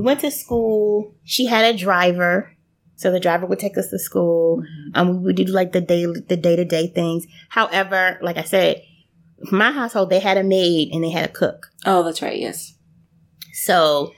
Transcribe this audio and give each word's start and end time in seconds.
we 0.00 0.06
went 0.06 0.20
to 0.20 0.30
school. 0.30 1.14
She 1.24 1.44
had 1.44 1.74
a 1.74 1.76
driver. 1.76 2.56
So 2.96 3.10
the 3.10 3.20
driver 3.20 3.44
would 3.44 3.58
take 3.58 3.76
us 3.76 3.90
to 3.90 3.98
school. 3.98 4.62
Um, 4.94 5.18
we 5.18 5.26
would 5.26 5.36
do 5.36 5.44
like 5.44 5.72
the 5.72 5.82
daily, 5.82 6.22
the 6.26 6.38
day 6.38 6.56
to 6.56 6.64
day 6.64 6.86
things. 6.86 7.26
However, 7.50 8.18
like 8.22 8.38
I 8.38 8.44
said, 8.44 8.82
my 9.52 9.70
household, 9.72 10.08
they 10.08 10.20
had 10.20 10.38
a 10.38 10.42
maid 10.42 10.88
and 10.92 11.04
they 11.04 11.10
had 11.10 11.28
a 11.28 11.32
cook. 11.32 11.66
Oh, 11.84 12.02
that's 12.02 12.22
right. 12.22 12.38
Yes. 12.38 12.74
So, 13.52 14.12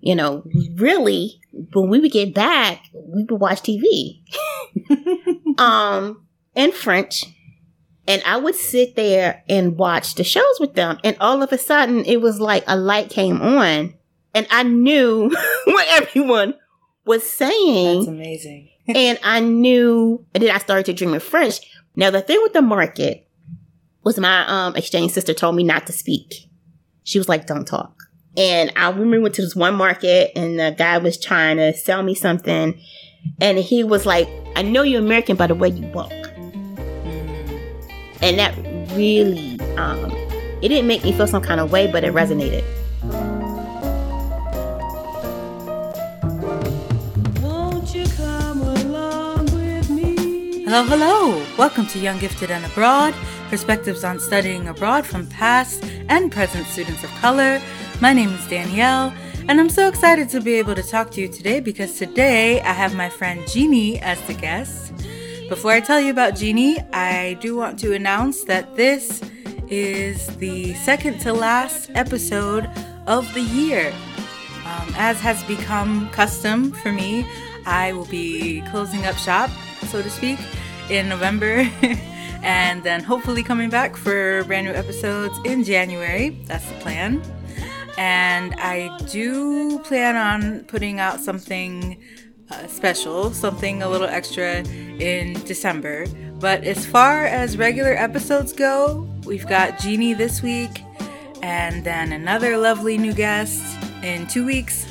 you 0.00 0.14
know, 0.14 0.44
really, 0.74 1.40
when 1.72 1.88
we 1.88 2.00
would 2.00 2.12
get 2.12 2.34
back, 2.34 2.84
we 2.92 3.24
would 3.24 3.40
watch 3.40 3.62
TV. 3.62 4.22
um, 5.58 6.26
in 6.54 6.72
French. 6.72 7.24
And 8.06 8.22
I 8.26 8.36
would 8.36 8.54
sit 8.54 8.94
there 8.94 9.42
and 9.48 9.78
watch 9.78 10.16
the 10.16 10.24
shows 10.24 10.60
with 10.60 10.74
them. 10.74 10.98
And 11.02 11.16
all 11.18 11.42
of 11.42 11.52
a 11.52 11.58
sudden, 11.58 12.04
it 12.04 12.20
was 12.20 12.40
like 12.40 12.64
a 12.66 12.76
light 12.76 13.08
came 13.08 13.40
on. 13.40 13.94
And 14.34 14.46
I 14.50 14.62
knew 14.62 15.30
what 15.64 15.86
everyone 15.90 16.54
was 17.04 17.28
saying. 17.28 18.00
That's 18.00 18.08
amazing. 18.08 18.70
and 18.94 19.18
I 19.22 19.40
knew, 19.40 20.24
and 20.34 20.42
then 20.42 20.54
I 20.54 20.58
started 20.58 20.86
to 20.86 20.92
dream 20.92 21.14
in 21.14 21.20
French. 21.20 21.60
Now, 21.96 22.10
the 22.10 22.20
thing 22.20 22.38
with 22.42 22.52
the 22.52 22.62
market 22.62 23.28
was 24.04 24.18
my 24.18 24.46
um, 24.46 24.76
exchange 24.76 25.12
sister 25.12 25.34
told 25.34 25.56
me 25.56 25.64
not 25.64 25.86
to 25.86 25.92
speak. 25.92 26.48
She 27.04 27.18
was 27.18 27.28
like, 27.28 27.46
don't 27.46 27.66
talk. 27.66 27.94
And 28.36 28.72
I 28.76 28.88
remember 28.88 29.16
we 29.16 29.22
went 29.24 29.34
to 29.36 29.42
this 29.42 29.56
one 29.56 29.74
market 29.74 30.30
and 30.36 30.58
the 30.58 30.74
guy 30.76 30.98
was 30.98 31.18
trying 31.18 31.56
to 31.56 31.74
sell 31.74 32.02
me 32.02 32.14
something. 32.14 32.80
And 33.40 33.58
he 33.58 33.82
was 33.82 34.06
like, 34.06 34.28
I 34.54 34.62
know 34.62 34.82
you're 34.82 35.00
American 35.00 35.36
by 35.36 35.48
the 35.48 35.54
way 35.54 35.70
you 35.70 35.86
walk. 35.88 36.12
And 38.22 38.38
that 38.38 38.56
really, 38.94 39.60
um, 39.76 40.10
it 40.62 40.68
didn't 40.68 40.86
make 40.86 41.02
me 41.02 41.12
feel 41.12 41.26
some 41.26 41.42
kind 41.42 41.60
of 41.60 41.72
way, 41.72 41.90
but 41.90 42.04
it 42.04 42.12
resonated. 42.12 42.64
Hello, 50.70 50.84
hello! 50.84 51.46
Welcome 51.56 51.86
to 51.86 51.98
Young 51.98 52.18
Gifted 52.18 52.50
and 52.50 52.62
Abroad, 52.62 53.14
perspectives 53.48 54.04
on 54.04 54.20
studying 54.20 54.68
abroad 54.68 55.06
from 55.06 55.26
past 55.28 55.82
and 56.10 56.30
present 56.30 56.66
students 56.66 57.02
of 57.02 57.10
color. 57.22 57.58
My 58.02 58.12
name 58.12 58.28
is 58.34 58.46
Danielle, 58.48 59.14
and 59.48 59.58
I'm 59.58 59.70
so 59.70 59.88
excited 59.88 60.28
to 60.28 60.42
be 60.42 60.56
able 60.56 60.74
to 60.74 60.82
talk 60.82 61.10
to 61.12 61.22
you 61.22 61.28
today 61.28 61.60
because 61.60 61.96
today 61.96 62.60
I 62.60 62.74
have 62.74 62.94
my 62.94 63.08
friend 63.08 63.48
Jeannie 63.48 63.98
as 64.00 64.20
the 64.26 64.34
guest. 64.34 64.92
Before 65.48 65.70
I 65.70 65.80
tell 65.80 66.02
you 66.02 66.10
about 66.10 66.36
Jeannie, 66.36 66.78
I 66.92 67.38
do 67.40 67.56
want 67.56 67.78
to 67.78 67.94
announce 67.94 68.44
that 68.44 68.76
this 68.76 69.22
is 69.68 70.26
the 70.36 70.74
second 70.74 71.18
to 71.20 71.32
last 71.32 71.90
episode 71.94 72.68
of 73.06 73.24
the 73.32 73.40
year. 73.40 73.90
Um, 74.66 74.92
as 74.98 75.18
has 75.20 75.42
become 75.44 76.10
custom 76.10 76.72
for 76.72 76.92
me, 76.92 77.26
I 77.68 77.92
will 77.92 78.06
be 78.06 78.62
closing 78.70 79.04
up 79.04 79.16
shop, 79.16 79.50
so 79.88 80.00
to 80.00 80.08
speak, 80.08 80.38
in 80.88 81.06
November. 81.08 81.68
and 82.42 82.82
then 82.82 83.02
hopefully 83.02 83.42
coming 83.42 83.68
back 83.68 83.94
for 83.94 84.42
brand 84.44 84.66
new 84.66 84.72
episodes 84.72 85.38
in 85.44 85.64
January. 85.64 86.30
That's 86.46 86.66
the 86.66 86.74
plan. 86.76 87.22
And 87.98 88.54
I 88.54 88.96
do 89.10 89.80
plan 89.80 90.16
on 90.16 90.64
putting 90.64 90.98
out 90.98 91.20
something 91.20 92.02
uh, 92.50 92.66
special, 92.68 93.32
something 93.32 93.82
a 93.82 93.88
little 93.88 94.06
extra 94.06 94.62
in 94.64 95.34
December. 95.44 96.06
But 96.40 96.64
as 96.64 96.86
far 96.86 97.26
as 97.26 97.58
regular 97.58 97.92
episodes 97.92 98.54
go, 98.54 99.06
we've 99.26 99.46
got 99.46 99.78
Jeannie 99.78 100.14
this 100.14 100.40
week, 100.40 100.84
and 101.42 101.84
then 101.84 102.12
another 102.12 102.56
lovely 102.56 102.96
new 102.96 103.12
guest 103.12 103.62
in 104.02 104.26
two 104.28 104.46
weeks, 104.46 104.86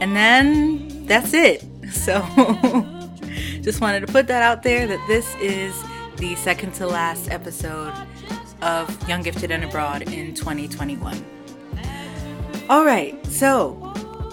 and 0.00 0.14
then 0.14 1.06
that's 1.06 1.32
it. 1.32 1.64
So 1.92 2.20
just 3.62 3.80
wanted 3.80 4.06
to 4.06 4.12
put 4.12 4.26
that 4.26 4.42
out 4.42 4.62
there 4.62 4.86
that 4.86 5.04
this 5.08 5.34
is 5.36 5.74
the 6.16 6.34
second 6.36 6.72
to 6.74 6.86
last 6.86 7.30
episode 7.30 7.92
of 8.62 9.08
Young 9.08 9.22
Gifted 9.22 9.50
and 9.50 9.64
Abroad 9.64 10.02
in 10.02 10.34
2021. 10.34 11.24
All 12.68 12.84
right, 12.84 13.24
so 13.26 13.92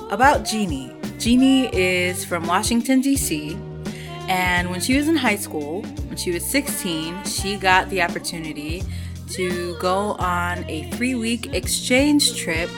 about 0.09 0.45
Jeannie. 0.45 0.91
Jeannie 1.17 1.73
is 1.73 2.25
from 2.25 2.45
Washington, 2.45 3.01
D.C., 3.01 3.57
and 4.27 4.71
when 4.71 4.81
she 4.81 4.97
was 4.97 5.07
in 5.07 5.15
high 5.15 5.35
school, 5.35 5.83
when 5.83 6.17
she 6.17 6.31
was 6.31 6.43
16, 6.45 7.23
she 7.25 7.57
got 7.57 7.89
the 7.89 8.01
opportunity 8.01 8.83
to 9.29 9.77
go 9.79 10.13
on 10.13 10.65
a 10.67 10.89
three 10.91 11.15
week 11.15 11.53
exchange 11.53 12.35
trip 12.35 12.69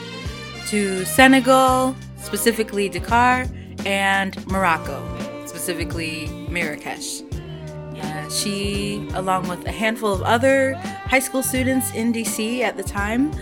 to 0.66 1.04
Senegal, 1.06 1.96
specifically 2.22 2.88
Dakar, 2.88 3.46
and 3.86 4.46
Morocco, 4.48 5.02
specifically 5.46 6.26
Marrakesh. 6.48 7.22
Uh, 8.00 8.30
she, 8.30 9.08
along 9.14 9.48
with 9.48 9.66
a 9.66 9.72
handful 9.72 10.12
of 10.12 10.22
other 10.22 10.74
high 11.06 11.18
school 11.18 11.42
students 11.42 11.92
in 11.94 12.12
DC 12.12 12.60
at 12.60 12.76
the 12.76 12.82
time, 12.82 13.32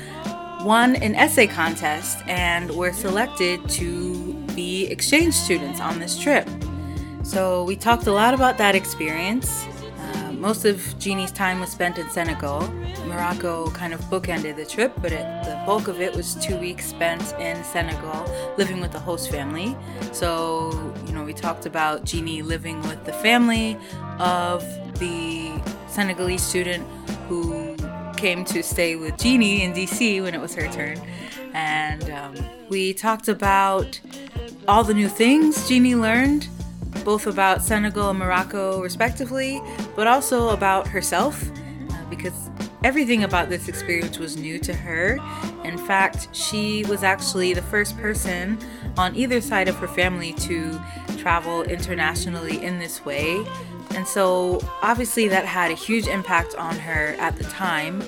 won 0.65 0.97
an 0.97 1.15
essay 1.15 1.47
contest 1.47 2.19
and 2.27 2.71
were 2.71 2.93
selected 2.93 3.69
to 3.69 4.35
be 4.55 4.87
exchange 4.87 5.35
students 5.35 5.81
on 5.81 5.99
this 5.99 6.19
trip. 6.19 6.49
So 7.23 7.65
we 7.65 7.77
talked 7.77 8.07
a 8.07 8.13
lot 8.13 8.35
about 8.35 8.57
that 8.59 8.75
experience. 8.75 9.67
Most 10.39 10.67
of 10.67 10.99
Jeannie's 10.99 11.33
time 11.33 11.61
was 11.61 11.71
spent 11.71 11.99
in 11.99 12.09
Senegal. 12.11 12.69
Morocco 13.07 13.71
kind 13.71 13.95
of 13.95 14.01
bookended 14.03 14.57
the 14.57 14.67
trip, 14.67 14.93
but 15.01 15.11
it, 15.11 15.25
the 15.45 15.61
bulk 15.65 15.89
of 15.89 16.01
it 16.01 16.15
was 16.15 16.35
two 16.35 16.57
weeks 16.59 16.87
spent 16.87 17.23
in 17.41 17.65
Senegal, 17.65 18.31
living 18.59 18.81
with 18.81 18.93
the 18.93 18.99
host 18.99 19.31
family. 19.31 19.75
So, 20.13 20.95
you 21.07 21.13
know, 21.15 21.25
we 21.25 21.33
talked 21.33 21.65
about 21.65 22.05
Jeannie 22.05 22.43
living 22.43 22.81
with 22.83 23.05
the 23.05 23.15
family 23.15 23.79
of 24.19 24.63
the 24.99 25.53
Senegalese 25.89 26.43
student 26.43 26.87
who 27.29 27.75
came 28.17 28.45
to 28.45 28.63
stay 28.63 28.97
with 28.97 29.17
Jeannie 29.17 29.63
in 29.63 29.73
DC 29.73 30.23
when 30.23 30.35
it 30.35 30.41
was 30.41 30.55
her 30.55 30.69
turn. 30.69 31.01
And 31.55 32.11
um, 32.11 32.35
we 32.69 32.93
talked 32.93 33.29
about 33.29 33.99
all 34.69 34.85
the 34.85 34.95
new 34.95 35.09
things 35.09 35.67
Jeannie 35.67 35.95
learned, 35.95 36.49
both 37.06 37.28
about 37.28 37.62
Senegal 37.62 38.11
and 38.11 38.19
Morocco, 38.19 38.83
respectively, 38.83 39.62
but 39.94 40.09
also 40.09 40.49
about 40.49 40.89
herself, 40.89 41.49
uh, 41.91 42.05
because 42.11 42.50
everything 42.83 43.22
about 43.22 43.49
this 43.49 43.69
experience 43.69 44.19
was 44.19 44.37
new 44.37 44.59
to 44.59 44.75
her. 44.75 45.17
In 45.62 45.78
fact, 45.78 46.28
she 46.34 46.84
was 46.87 47.05
actually 47.05 47.55
the 47.55 47.62
first 47.62 47.97
person 47.97 48.59
on 48.99 49.15
either 49.15 49.41
side 49.41 49.69
of 49.69 49.77
her 49.77 49.87
family 49.87 50.33
to 50.33 50.81
travel 51.17 51.62
internationally 51.62 52.61
in 52.62 52.81
this 52.81 53.05
way. 53.05 53.47
And 53.94 54.06
so, 54.06 54.61
obviously, 54.83 55.28
that 55.28 55.44
had 55.44 55.71
a 55.71 55.75
huge 55.75 56.09
impact 56.09 56.56
on 56.56 56.75
her 56.75 57.15
at 57.21 57.37
the 57.37 57.44
time 57.44 58.03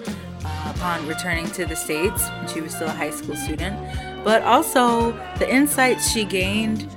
uh, 0.45 0.73
upon 0.75 1.07
returning 1.07 1.47
to 1.53 1.65
the 1.67 1.77
States 1.77 2.29
when 2.31 2.49
she 2.49 2.61
was 2.61 2.75
still 2.75 2.89
a 2.89 2.93
high 2.93 3.11
school 3.11 3.37
student. 3.37 3.79
But 4.25 4.43
also, 4.43 5.13
the 5.39 5.49
insights 5.49 6.11
she 6.11 6.25
gained 6.25 6.93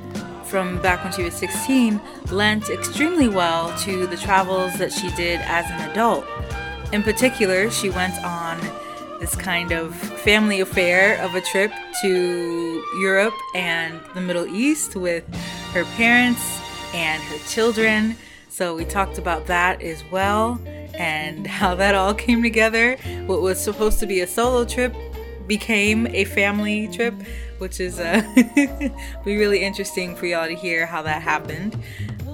from 0.52 0.82
back 0.82 1.02
when 1.02 1.14
she 1.14 1.24
was 1.24 1.34
16 1.36 2.02
lent 2.30 2.70
extremely 2.70 3.30
well 3.30 3.76
to 3.80 4.06
the 4.08 4.18
travels 4.18 4.78
that 4.78 4.92
she 4.92 5.10
did 5.12 5.40
as 5.46 5.66
an 5.72 5.90
adult. 5.90 6.26
In 6.92 7.02
particular, 7.04 7.72
she 7.72 7.90
went 7.90 8.22
on 8.22 8.60
this 9.22 9.34
kind 9.34 9.72
of 9.72 9.96
family 9.96 10.60
affair 10.60 11.22
of 11.22 11.36
a 11.36 11.42
trip 11.42 11.72
to 12.02 12.84
Europe 13.00 13.34
and 13.56 14.02
the 14.14 14.20
Middle 14.20 14.46
East 14.46 14.98
with 14.98 15.24
her 15.72 15.86
parents 15.96 16.60
and 16.94 17.24
her 17.24 17.38
children. 17.48 18.18
So 18.50 18.76
we 18.76 18.84
talked 18.84 19.18
about 19.18 19.46
that 19.46 19.82
as 19.82 20.04
well 20.12 20.60
and 20.96 21.48
how 21.60 21.76
that 21.76 21.96
all 21.96 22.14
came 22.14 22.44
together. 22.44 22.98
What 23.26 23.42
was 23.42 23.64
supposed 23.64 24.02
to 24.02 24.06
be 24.06 24.20
a 24.20 24.28
solo 24.28 24.66
trip 24.66 24.94
became 25.52 26.08
a 26.12 26.24
family 26.24 26.88
trip, 26.88 27.14
which 27.58 27.82
is 27.82 28.00
uh, 28.00 28.22
be 29.26 29.36
really 29.36 29.62
interesting 29.62 30.16
for 30.16 30.26
y'all 30.26 30.48
to 30.48 30.56
hear 30.56 30.86
how 30.86 31.02
that 31.02 31.22
happened. 31.22 31.78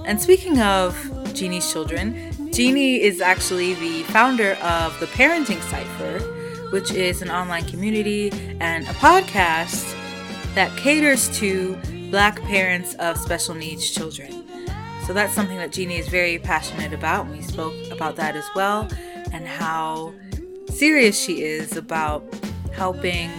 And 0.06 0.22
speaking 0.22 0.60
of 0.60 0.94
Jeannie's 1.34 1.72
children, 1.72 2.52
Jeannie 2.54 3.02
is 3.02 3.19
actually 3.19 3.74
the 3.74 4.04
founder 4.04 4.52
of 4.62 5.00
the 5.00 5.08
Parenting 5.08 5.60
Cipher, 5.64 6.19
which 6.69 6.92
is 6.92 7.24
an 7.24 7.31
online 7.31 7.66
community 7.66 8.30
and 8.60 8.86
a 8.86 8.94
podcast 9.08 9.96
that 10.54 10.69
caters 10.78 11.28
to 11.40 11.75
black 12.12 12.40
parents 12.44 12.94
of 13.00 13.18
special 13.18 13.56
needs 13.56 13.90
children. 13.90 14.44
So 15.08 15.14
that's 15.14 15.34
something 15.34 15.58
that 15.58 15.72
Jeannie 15.72 15.98
is 15.98 16.08
very 16.08 16.38
passionate 16.38 16.94
about. 16.94 17.28
We 17.30 17.42
spoke 17.42 17.74
about 17.90 18.16
that 18.18 18.36
as 18.36 18.46
well, 18.54 18.88
and 19.34 19.48
how 19.48 20.14
serious 20.69 21.19
she 21.19 21.42
is 21.42 21.75
about 21.75 22.22
helping 22.78 23.30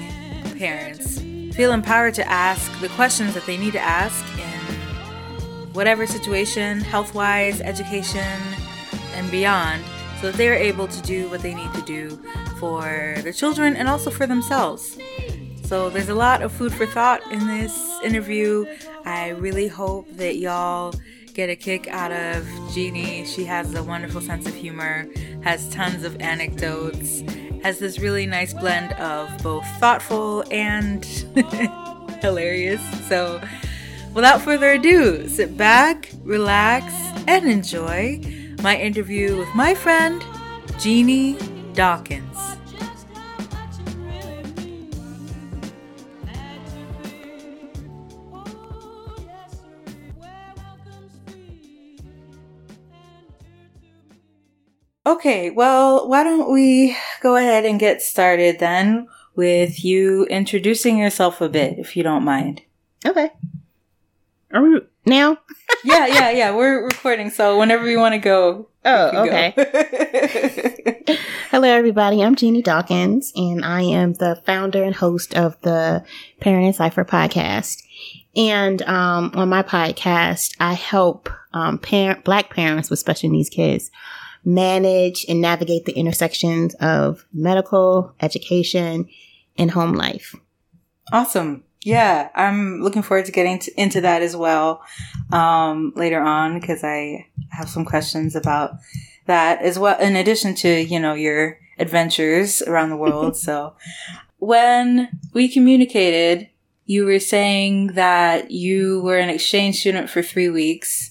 parents 0.58 1.20
feel 1.56 1.72
empowered 1.72 2.14
to 2.14 2.28
ask 2.28 2.70
the 2.80 2.88
questions 2.90 3.32
that 3.34 3.46
they 3.46 3.56
need 3.56 3.72
to 3.72 3.80
ask 3.80 4.24
in 4.38 5.72
whatever 5.72 6.06
situation, 6.06 6.80
health 6.80 7.14
wise, 7.14 7.60
education, 7.60 8.40
and 9.14 9.30
beyond, 9.30 9.82
so 10.20 10.30
that 10.30 10.36
they're 10.36 10.54
able 10.54 10.88
to 10.88 11.00
do 11.02 11.28
what 11.30 11.40
they 11.40 11.54
need 11.54 11.72
to 11.72 11.82
do 11.82 12.20
for 12.58 13.14
their 13.22 13.32
children 13.32 13.76
and 13.76 13.88
also 13.88 14.10
for 14.10 14.26
themselves. 14.26 14.98
So 15.62 15.88
there's 15.90 16.08
a 16.08 16.14
lot 16.14 16.42
of 16.42 16.50
food 16.50 16.72
for 16.72 16.86
thought 16.86 17.20
in 17.30 17.46
this 17.46 18.00
interview. 18.02 18.66
I 19.04 19.28
really 19.30 19.68
hope 19.68 20.08
that 20.16 20.36
y'all 20.36 20.94
get 21.34 21.48
a 21.50 21.54
kick 21.54 21.86
out 21.88 22.10
of 22.10 22.44
Jeannie. 22.72 23.24
She 23.24 23.44
has 23.44 23.72
a 23.74 23.82
wonderful 23.82 24.20
sense 24.20 24.48
of 24.48 24.54
humor, 24.54 25.06
has 25.42 25.68
tons 25.68 26.02
of 26.02 26.20
anecdotes, 26.20 27.22
has 27.62 27.78
this 27.78 27.98
really 27.98 28.26
nice 28.26 28.52
blend 28.52 28.92
of 28.94 29.30
both 29.42 29.66
thoughtful 29.78 30.44
and 30.50 31.04
hilarious. 32.20 32.80
So 33.08 33.40
without 34.14 34.42
further 34.42 34.72
ado, 34.72 35.28
sit 35.28 35.56
back, 35.56 36.10
relax, 36.22 36.92
and 37.26 37.48
enjoy 37.50 38.20
my 38.62 38.76
interview 38.76 39.36
with 39.36 39.48
my 39.54 39.74
friend, 39.74 40.24
Jeannie 40.78 41.38
Dawkins. 41.74 42.57
Okay, 55.08 55.48
well, 55.48 56.06
why 56.06 56.22
don't 56.22 56.52
we 56.52 56.94
go 57.22 57.36
ahead 57.36 57.64
and 57.64 57.80
get 57.80 58.02
started 58.02 58.58
then 58.58 59.08
with 59.34 59.82
you 59.82 60.26
introducing 60.26 60.98
yourself 60.98 61.40
a 61.40 61.48
bit, 61.48 61.78
if 61.78 61.96
you 61.96 62.02
don't 62.02 62.26
mind. 62.26 62.60
Okay. 63.06 63.30
Are 64.52 64.62
we 64.62 64.82
now? 65.06 65.38
yeah, 65.84 66.06
yeah, 66.08 66.30
yeah. 66.30 66.54
We're 66.54 66.84
recording, 66.84 67.30
so 67.30 67.58
whenever 67.58 67.88
you 67.88 67.98
want 67.98 68.16
to 68.16 68.18
go. 68.18 68.68
Oh, 68.84 69.24
okay. 69.24 69.54
Go. 71.06 71.14
Hello, 71.50 71.68
everybody. 71.68 72.22
I'm 72.22 72.36
Jeannie 72.36 72.60
Dawkins, 72.60 73.32
and 73.34 73.64
I 73.64 73.80
am 73.80 74.12
the 74.12 74.42
founder 74.44 74.84
and 74.84 74.94
host 74.94 75.34
of 75.34 75.58
the 75.62 76.04
Parenting 76.42 76.74
Cipher 76.74 77.06
podcast. 77.06 77.82
And 78.36 78.82
um, 78.82 79.30
on 79.32 79.48
my 79.48 79.62
podcast, 79.62 80.54
I 80.60 80.74
help 80.74 81.30
um, 81.54 81.78
parent, 81.78 82.24
Black 82.24 82.50
parents 82.50 82.90
with 82.90 82.98
special 82.98 83.30
needs 83.30 83.48
kids 83.48 83.90
manage 84.44 85.24
and 85.28 85.40
navigate 85.40 85.84
the 85.84 85.92
intersections 85.92 86.74
of 86.76 87.26
medical, 87.32 88.14
education, 88.20 89.08
and 89.56 89.70
home 89.70 89.92
life. 89.92 90.34
Awesome. 91.12 91.64
Yeah, 91.82 92.28
I'm 92.34 92.82
looking 92.82 93.02
forward 93.02 93.26
to 93.26 93.32
getting 93.32 93.60
to, 93.60 93.80
into 93.80 94.00
that 94.00 94.22
as 94.22 94.36
well 94.36 94.82
um, 95.32 95.92
later 95.96 96.20
on 96.20 96.58
because 96.58 96.82
I 96.82 97.26
have 97.50 97.68
some 97.68 97.84
questions 97.84 98.34
about 98.34 98.72
that 99.26 99.62
as 99.62 99.78
well. 99.78 99.98
In 100.00 100.16
addition 100.16 100.54
to 100.56 100.68
you 100.68 100.98
know 100.98 101.14
your 101.14 101.58
adventures 101.78 102.62
around 102.62 102.90
the 102.90 102.96
world. 102.96 103.36
so 103.46 103.74
when 104.38 105.08
we 105.32 105.48
communicated, 105.48 106.48
you 106.84 107.04
were 107.04 107.18
saying 107.18 107.88
that 107.88 108.50
you 108.50 109.00
were 109.02 109.18
an 109.18 109.28
exchange 109.28 109.80
student 109.80 110.10
for 110.10 110.22
three 110.22 110.48
weeks 110.48 111.07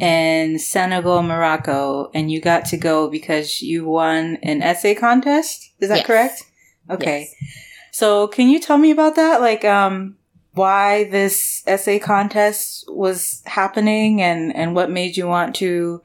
in 0.00 0.58
Senegal, 0.58 1.22
Morocco, 1.22 2.10
and 2.14 2.30
you 2.30 2.40
got 2.40 2.64
to 2.66 2.76
go 2.76 3.08
because 3.08 3.62
you 3.62 3.84
won 3.84 4.38
an 4.42 4.62
essay 4.62 4.94
contest. 4.94 5.72
Is 5.80 5.88
that 5.88 5.98
yes. 5.98 6.06
correct? 6.06 6.44
Okay. 6.90 7.28
Yes. 7.40 7.52
So 7.92 8.28
can 8.28 8.48
you 8.48 8.60
tell 8.60 8.78
me 8.78 8.90
about 8.90 9.16
that? 9.16 9.40
Like, 9.40 9.64
um, 9.64 10.16
why 10.52 11.04
this 11.04 11.62
essay 11.66 11.98
contest 11.98 12.84
was 12.88 13.42
happening 13.46 14.22
and, 14.22 14.54
and 14.54 14.74
what 14.74 14.90
made 14.90 15.16
you 15.16 15.26
want 15.26 15.54
to, 15.56 16.02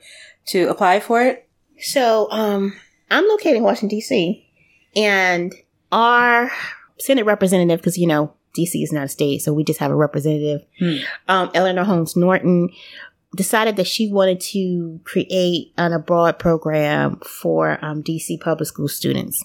to 0.48 0.70
apply 0.70 1.00
for 1.00 1.22
it? 1.22 1.48
So, 1.80 2.32
um, 2.32 2.74
I'm 3.12 3.28
located 3.28 3.58
in 3.58 3.64
Washington 3.64 4.00
DC 4.00 4.44
and 4.96 5.54
our 5.92 6.52
Senate 7.00 7.26
representative, 7.26 7.80
because, 7.80 7.98
you 7.98 8.08
know, 8.08 8.34
DC 8.58 8.82
is 8.84 8.92
not 8.92 9.06
a 9.06 9.08
state, 9.08 9.42
so 9.42 9.54
we 9.54 9.64
just 9.64 9.80
have 9.80 9.92
a 9.92 9.96
representative, 9.96 10.66
hmm. 10.80 10.98
um, 11.28 11.52
Eleanor 11.54 11.84
Holmes 11.84 12.16
Norton 12.16 12.70
decided 13.36 13.76
that 13.78 13.88
she 13.88 14.12
wanted 14.12 14.40
to 14.40 15.00
create 15.04 15.74
an 15.78 15.94
abroad 15.94 16.38
program 16.40 17.20
for 17.20 17.84
um, 17.84 18.04
DC 18.04 18.40
public 18.40 18.68
school 18.68 18.88
students. 18.88 19.44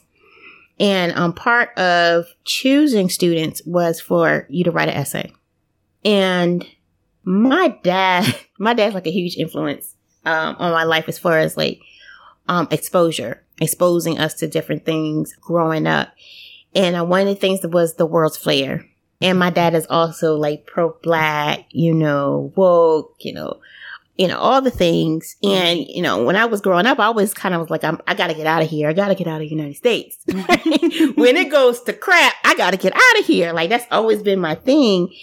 And 0.81 1.13
um, 1.13 1.33
part 1.33 1.77
of 1.79 2.27
choosing 2.45 3.09
students 3.09 3.63
was 3.65 4.01
for 4.01 4.47
you 4.49 4.65
to 4.65 4.71
write 4.71 4.89
an 4.89 4.95
essay. 4.95 5.33
And 6.05 6.67
my 7.25 7.77
dad, 7.83 8.35
my 8.59 8.75
dad's 8.75 8.95
like 8.95 9.07
a 9.07 9.13
huge 9.13 9.37
influence 9.37 9.95
um, 10.25 10.57
on 10.59 10.73
my 10.73 10.85
life 10.85 11.09
as 11.09 11.19
far 11.19 11.39
as 11.39 11.57
like 11.57 11.81
um, 12.47 12.69
exposure, 12.71 13.43
exposing 13.61 14.19
us 14.19 14.35
to 14.35 14.49
different 14.49 14.85
things 14.85 15.35
growing 15.41 15.87
up. 15.87 16.13
And 16.75 16.97
uh, 16.97 17.05
one 17.05 17.23
of 17.23 17.27
the 17.27 17.35
things 17.35 17.61
that 17.61 17.71
was 17.71 17.95
the 17.95 18.07
World's 18.07 18.37
Fair. 18.37 18.85
And 19.21 19.39
my 19.39 19.51
dad 19.51 19.75
is 19.75 19.87
also 19.91 20.37
like 20.37 20.67
pro 20.67 20.97
black, 21.03 21.67
you 21.71 21.93
know, 21.93 22.53
woke, 22.55 23.17
you 23.19 23.33
know, 23.33 23.61
you 24.19 24.27
know, 24.27 24.37
all 24.37 24.61
the 24.61 24.71
things. 24.71 25.37
And, 25.45 25.79
you 25.79 26.03
know, 26.03 26.25
when 26.25 26.35
I 26.35 26.45
was 26.45 26.61
growing 26.61 26.87
up, 26.87 26.99
I 26.99 27.05
always 27.05 27.33
kind 27.33 27.55
of 27.55 27.61
was 27.61 27.71
like, 27.71 27.85
I'm, 27.85 28.01
I 28.09 28.15
gotta 28.15 28.35
get 28.35 28.49
out 28.49 28.63
of 28.63 28.69
here. 28.69 28.89
I 28.89 28.93
gotta 28.93 29.15
get 29.15 29.29
out 29.29 29.37
of 29.41 29.49
the 29.49 29.55
United 29.55 29.77
States. 29.77 30.19
when 30.27 31.37
it 31.37 31.51
goes 31.51 31.81
to 31.83 31.93
crap, 31.93 32.35
I 32.45 32.57
gotta 32.57 32.77
get 32.77 32.93
out 32.95 33.21
of 33.21 33.25
here. 33.25 33.53
Like 33.53 33.71
that's 33.71 33.87
always 33.93 34.21
been 34.23 34.41
my 34.41 34.57
thing. 34.57 35.15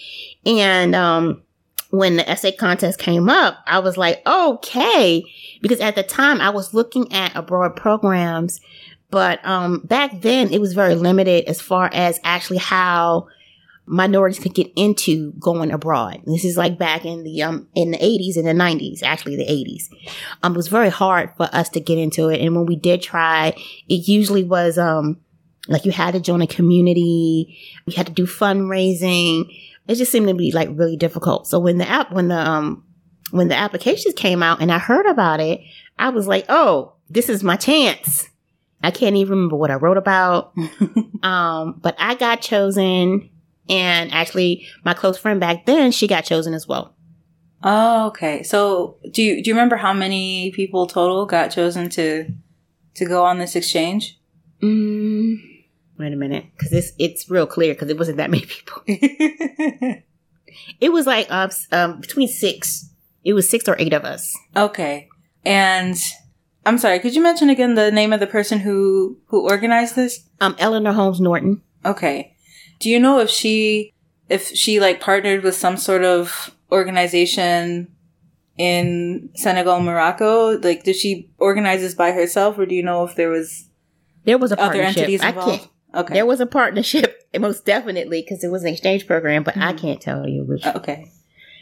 And, 0.46 0.94
um, 0.94 1.42
when 1.90 2.16
the 2.16 2.28
essay 2.28 2.52
contest 2.52 2.98
came 2.98 3.28
up, 3.28 3.58
I 3.66 3.78
was 3.80 3.98
like, 3.98 4.26
okay. 4.26 5.22
Because 5.60 5.80
at 5.80 5.94
the 5.94 6.02
time 6.02 6.40
I 6.40 6.50
was 6.50 6.72
looking 6.72 7.12
at 7.12 7.36
abroad 7.36 7.76
programs, 7.76 8.60
but, 9.10 9.44
um, 9.46 9.80
back 9.80 10.22
then 10.22 10.50
it 10.50 10.60
was 10.60 10.72
very 10.72 10.94
limited 10.94 11.44
as 11.44 11.60
far 11.60 11.90
as 11.92 12.18
actually 12.24 12.58
how 12.58 13.28
minorities 13.86 14.40
could 14.40 14.54
get 14.54 14.70
into 14.76 15.32
going 15.38 15.70
abroad. 15.70 16.20
This 16.26 16.44
is 16.44 16.56
like 16.56 16.78
back 16.78 17.04
in 17.04 17.22
the 17.22 17.42
um 17.42 17.68
in 17.74 17.92
the 17.92 17.98
80s 17.98 18.36
and 18.36 18.46
the 18.46 18.52
90s, 18.52 19.02
actually 19.02 19.36
the 19.36 19.44
80s. 19.44 19.88
Um 20.42 20.54
it 20.54 20.56
was 20.56 20.68
very 20.68 20.88
hard 20.88 21.30
for 21.36 21.48
us 21.52 21.68
to 21.70 21.80
get 21.80 21.98
into 21.98 22.28
it 22.28 22.40
and 22.40 22.54
when 22.54 22.66
we 22.66 22.76
did 22.76 23.02
try, 23.02 23.54
it 23.88 24.08
usually 24.08 24.44
was 24.44 24.76
um 24.76 25.18
like 25.68 25.84
you 25.84 25.92
had 25.92 26.14
to 26.14 26.20
join 26.20 26.42
a 26.42 26.46
community, 26.46 27.58
you 27.86 27.96
had 27.96 28.06
to 28.06 28.12
do 28.12 28.26
fundraising. 28.26 29.46
It 29.88 29.94
just 29.94 30.12
seemed 30.12 30.28
to 30.28 30.34
be 30.34 30.52
like 30.52 30.68
really 30.72 30.96
difficult. 30.96 31.46
So 31.46 31.58
when 31.58 31.78
the 31.78 31.88
app 31.88 32.12
when 32.12 32.28
the 32.28 32.38
um 32.38 32.84
when 33.30 33.48
the 33.48 33.56
applications 33.56 34.14
came 34.14 34.42
out 34.42 34.60
and 34.60 34.72
I 34.72 34.78
heard 34.78 35.06
about 35.06 35.40
it, 35.40 35.60
I 35.98 36.10
was 36.10 36.26
like, 36.26 36.44
"Oh, 36.48 36.94
this 37.08 37.28
is 37.28 37.42
my 37.42 37.56
chance." 37.56 38.28
I 38.82 38.90
can't 38.90 39.16
even 39.16 39.30
remember 39.30 39.56
what 39.56 39.70
I 39.70 39.74
wrote 39.74 39.96
about. 39.96 40.52
um, 41.22 41.80
but 41.82 41.96
I 41.98 42.14
got 42.14 42.40
chosen 42.40 43.30
and 43.68 44.12
actually, 44.12 44.66
my 44.84 44.94
close 44.94 45.18
friend 45.18 45.40
back 45.40 45.66
then, 45.66 45.90
she 45.90 46.06
got 46.06 46.24
chosen 46.24 46.54
as 46.54 46.68
well. 46.68 46.94
Oh, 47.62 48.06
okay. 48.08 48.42
So, 48.42 48.96
do 49.10 49.22
you 49.22 49.42
do 49.42 49.50
you 49.50 49.54
remember 49.54 49.76
how 49.76 49.92
many 49.92 50.52
people 50.52 50.86
total 50.86 51.26
got 51.26 51.50
chosen 51.50 51.88
to 51.90 52.30
to 52.94 53.04
go 53.04 53.24
on 53.24 53.38
this 53.38 53.56
exchange? 53.56 54.18
Mm, 54.62 55.38
wait 55.98 56.12
a 56.12 56.16
minute, 56.16 56.44
because 56.56 56.72
it's 56.72 56.92
it's 56.98 57.28
real 57.30 57.46
clear 57.46 57.74
because 57.74 57.88
it 57.88 57.98
wasn't 57.98 58.18
that 58.18 58.30
many 58.30 58.44
people. 58.46 58.82
it 58.86 60.02
was 60.92 61.06
like 61.06 61.26
uh, 61.30 61.48
um, 61.72 62.00
between 62.00 62.28
six. 62.28 62.90
It 63.24 63.32
was 63.32 63.48
six 63.48 63.68
or 63.68 63.74
eight 63.80 63.92
of 63.92 64.04
us. 64.04 64.32
Okay, 64.54 65.08
and 65.44 65.96
I'm 66.64 66.78
sorry. 66.78 67.00
Could 67.00 67.16
you 67.16 67.22
mention 67.22 67.50
again 67.50 67.74
the 67.74 67.90
name 67.90 68.12
of 68.12 68.20
the 68.20 68.26
person 68.26 68.60
who 68.60 69.18
who 69.26 69.48
organized 69.48 69.96
this? 69.96 70.28
Um, 70.40 70.54
Eleanor 70.58 70.92
Holmes 70.92 71.20
Norton. 71.20 71.62
Okay. 71.84 72.35
Do 72.78 72.90
you 72.90 73.00
know 73.00 73.20
if 73.20 73.30
she 73.30 73.94
if 74.28 74.48
she 74.48 74.80
like 74.80 75.00
partnered 75.00 75.42
with 75.42 75.54
some 75.54 75.76
sort 75.76 76.04
of 76.04 76.54
organization 76.70 77.88
in 78.56 79.30
Senegal, 79.34 79.80
Morocco? 79.80 80.58
Like, 80.58 80.84
did 80.84 80.96
she 80.96 81.30
organize 81.38 81.80
this 81.80 81.94
by 81.94 82.12
herself, 82.12 82.58
or 82.58 82.66
do 82.66 82.74
you 82.74 82.82
know 82.82 83.04
if 83.04 83.14
there 83.14 83.30
was 83.30 83.68
there 84.24 84.38
was 84.38 84.52
a 84.52 84.60
other 84.60 84.82
entities 84.82 85.22
involved? 85.22 85.48
I 85.48 85.56
can't. 85.58 85.70
Okay, 85.94 86.14
there 86.14 86.26
was 86.26 86.40
a 86.40 86.46
partnership, 86.46 87.22
most 87.38 87.64
definitely, 87.64 88.22
because 88.22 88.44
it 88.44 88.48
was 88.48 88.62
an 88.62 88.68
exchange 88.68 89.06
program. 89.06 89.44
But 89.44 89.54
mm-hmm. 89.54 89.68
I 89.68 89.72
can't 89.72 90.00
tell 90.00 90.28
you 90.28 90.44
which. 90.44 90.66
Okay. 90.66 91.10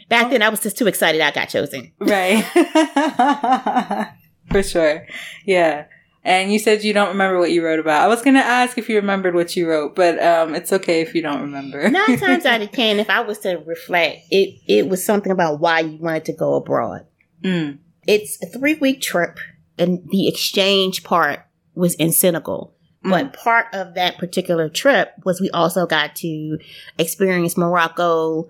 Back 0.07 0.29
then, 0.29 0.43
I 0.43 0.49
was 0.49 0.59
just 0.59 0.77
too 0.77 0.87
excited. 0.87 1.21
I 1.21 1.31
got 1.31 1.49
chosen. 1.49 1.91
Right. 1.99 2.43
For 4.51 4.61
sure. 4.61 5.07
Yeah. 5.45 5.85
And 6.25 6.51
you 6.51 6.57
said 6.57 6.83
you 6.83 6.91
don't 6.91 7.09
remember 7.09 7.37
what 7.37 7.51
you 7.51 7.63
wrote 7.63 7.79
about. 7.79 8.01
I 8.01 8.07
was 8.07 8.23
going 8.23 8.33
to 8.33 8.43
ask 8.43 8.79
if 8.79 8.89
you 8.89 8.95
remembered 8.95 9.35
what 9.35 9.55
you 9.55 9.69
wrote, 9.69 9.95
but 9.95 10.21
um, 10.21 10.55
it's 10.55 10.73
okay 10.73 11.01
if 11.01 11.13
you 11.13 11.21
don't 11.21 11.39
remember. 11.39 11.87
Nine 11.87 12.17
times 12.17 12.45
out 12.45 12.63
of 12.63 12.71
ten, 12.73 12.99
if 12.99 13.11
I 13.11 13.21
was 13.21 13.37
to 13.39 13.57
reflect, 13.57 14.23
it 14.31 14.59
it 14.65 14.89
was 14.89 15.05
something 15.05 15.31
about 15.31 15.59
why 15.59 15.81
you 15.81 15.97
wanted 15.97 16.25
to 16.25 16.33
go 16.33 16.55
abroad. 16.55 17.05
Mm. 17.43 17.77
It's 18.07 18.41
a 18.41 18.47
three 18.47 18.73
week 18.73 19.01
trip, 19.01 19.37
and 19.77 19.99
the 20.09 20.27
exchange 20.27 21.03
part 21.03 21.41
was 21.75 21.93
in 21.93 22.11
Senegal. 22.11 22.73
Mm. 23.05 23.11
But 23.11 23.33
part 23.33 23.67
of 23.71 23.93
that 23.93 24.17
particular 24.17 24.67
trip 24.67 25.13
was 25.25 25.39
we 25.39 25.51
also 25.51 25.85
got 25.85 26.15
to 26.17 26.57
experience 26.97 27.55
Morocco, 27.55 28.49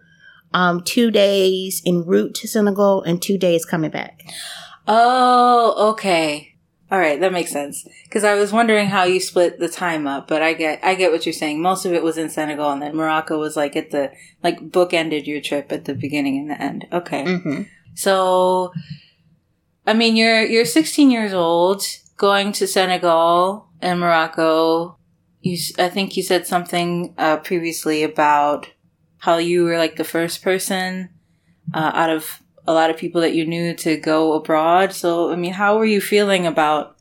um, 0.53 0.81
two 0.81 1.11
days 1.11 1.81
en 1.85 2.05
route 2.05 2.35
to 2.35 2.47
Senegal 2.47 3.03
and 3.03 3.21
two 3.21 3.37
days 3.37 3.65
coming 3.65 3.91
back. 3.91 4.21
Oh, 4.87 5.89
okay. 5.91 6.54
All 6.91 6.99
right, 6.99 7.19
that 7.19 7.33
makes 7.33 7.51
sense. 7.51 7.87
Because 8.03 8.23
I 8.23 8.35
was 8.35 8.51
wondering 8.51 8.87
how 8.89 9.05
you 9.05 9.19
split 9.19 9.57
the 9.59 9.67
time 9.67 10.05
up, 10.05 10.27
but 10.27 10.41
I 10.43 10.53
get 10.53 10.79
I 10.83 10.93
get 10.95 11.11
what 11.11 11.25
you're 11.25 11.33
saying. 11.33 11.61
Most 11.61 11.83
of 11.85 11.93
it 11.93 12.03
was 12.03 12.17
in 12.17 12.29
Senegal, 12.29 12.69
and 12.71 12.81
then 12.81 12.95
Morocco 12.95 13.39
was 13.39 13.55
like 13.55 13.75
at 13.75 13.89
the 13.91 14.11
like 14.43 14.59
bookended 14.69 15.25
your 15.25 15.41
trip 15.41 15.71
at 15.71 15.85
the 15.85 15.95
beginning 15.95 16.37
and 16.37 16.49
the 16.51 16.61
end. 16.61 16.85
Okay, 16.93 17.23
Mm-hmm. 17.23 17.61
so 17.95 18.71
I 19.87 19.93
mean 19.93 20.15
you're 20.15 20.43
you're 20.45 20.65
16 20.65 21.09
years 21.11 21.33
old 21.33 21.83
going 22.17 22.51
to 22.53 22.67
Senegal 22.67 23.67
and 23.81 23.99
Morocco. 23.99 24.97
You 25.41 25.57
I 25.79 25.89
think 25.89 26.15
you 26.17 26.23
said 26.23 26.45
something 26.47 27.13
uh, 27.17 27.37
previously 27.37 28.03
about 28.03 28.67
how 29.17 29.37
you 29.37 29.63
were 29.63 29.77
like 29.77 29.95
the 29.95 30.03
first 30.03 30.43
person 30.43 31.09
uh, 31.73 31.91
out 31.95 32.11
of 32.11 32.41
a 32.67 32.73
lot 32.73 32.89
of 32.89 32.97
people 32.97 33.21
that 33.21 33.33
you 33.35 33.45
knew 33.45 33.73
to 33.75 33.97
go 33.97 34.33
abroad. 34.33 34.91
So, 34.93 35.31
I 35.31 35.35
mean, 35.35 35.53
how 35.53 35.77
were 35.77 35.85
you 35.85 36.01
feeling 36.01 36.45
about 36.47 36.95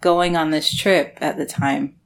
going 0.00 0.36
on 0.36 0.50
this 0.50 0.74
trip 0.74 1.18
at 1.20 1.36
the 1.36 1.46
time? 1.46 1.96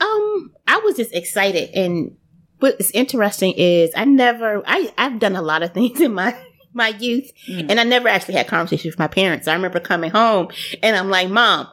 Um, 0.00 0.52
I 0.66 0.78
was 0.84 0.96
just 0.96 1.14
excited, 1.14 1.70
and 1.74 2.16
what's 2.58 2.90
interesting 2.90 3.54
is 3.56 3.90
I 3.96 4.04
never, 4.04 4.62
I 4.66 4.92
I've 4.98 5.18
done 5.18 5.36
a 5.36 5.42
lot 5.42 5.62
of 5.62 5.72
things 5.74 6.00
in 6.00 6.12
my 6.14 6.36
my 6.74 6.88
youth, 6.88 7.30
Mm. 7.48 7.70
and 7.70 7.80
I 7.80 7.84
never 7.84 8.08
actually 8.08 8.34
had 8.34 8.46
conversations 8.48 8.92
with 8.92 8.98
my 8.98 9.06
parents. 9.08 9.48
I 9.48 9.54
remember 9.54 9.80
coming 9.80 10.10
home, 10.10 10.48
and 10.82 10.94
I'm 10.96 11.08
like, 11.08 11.30
"Mom, 11.30 11.68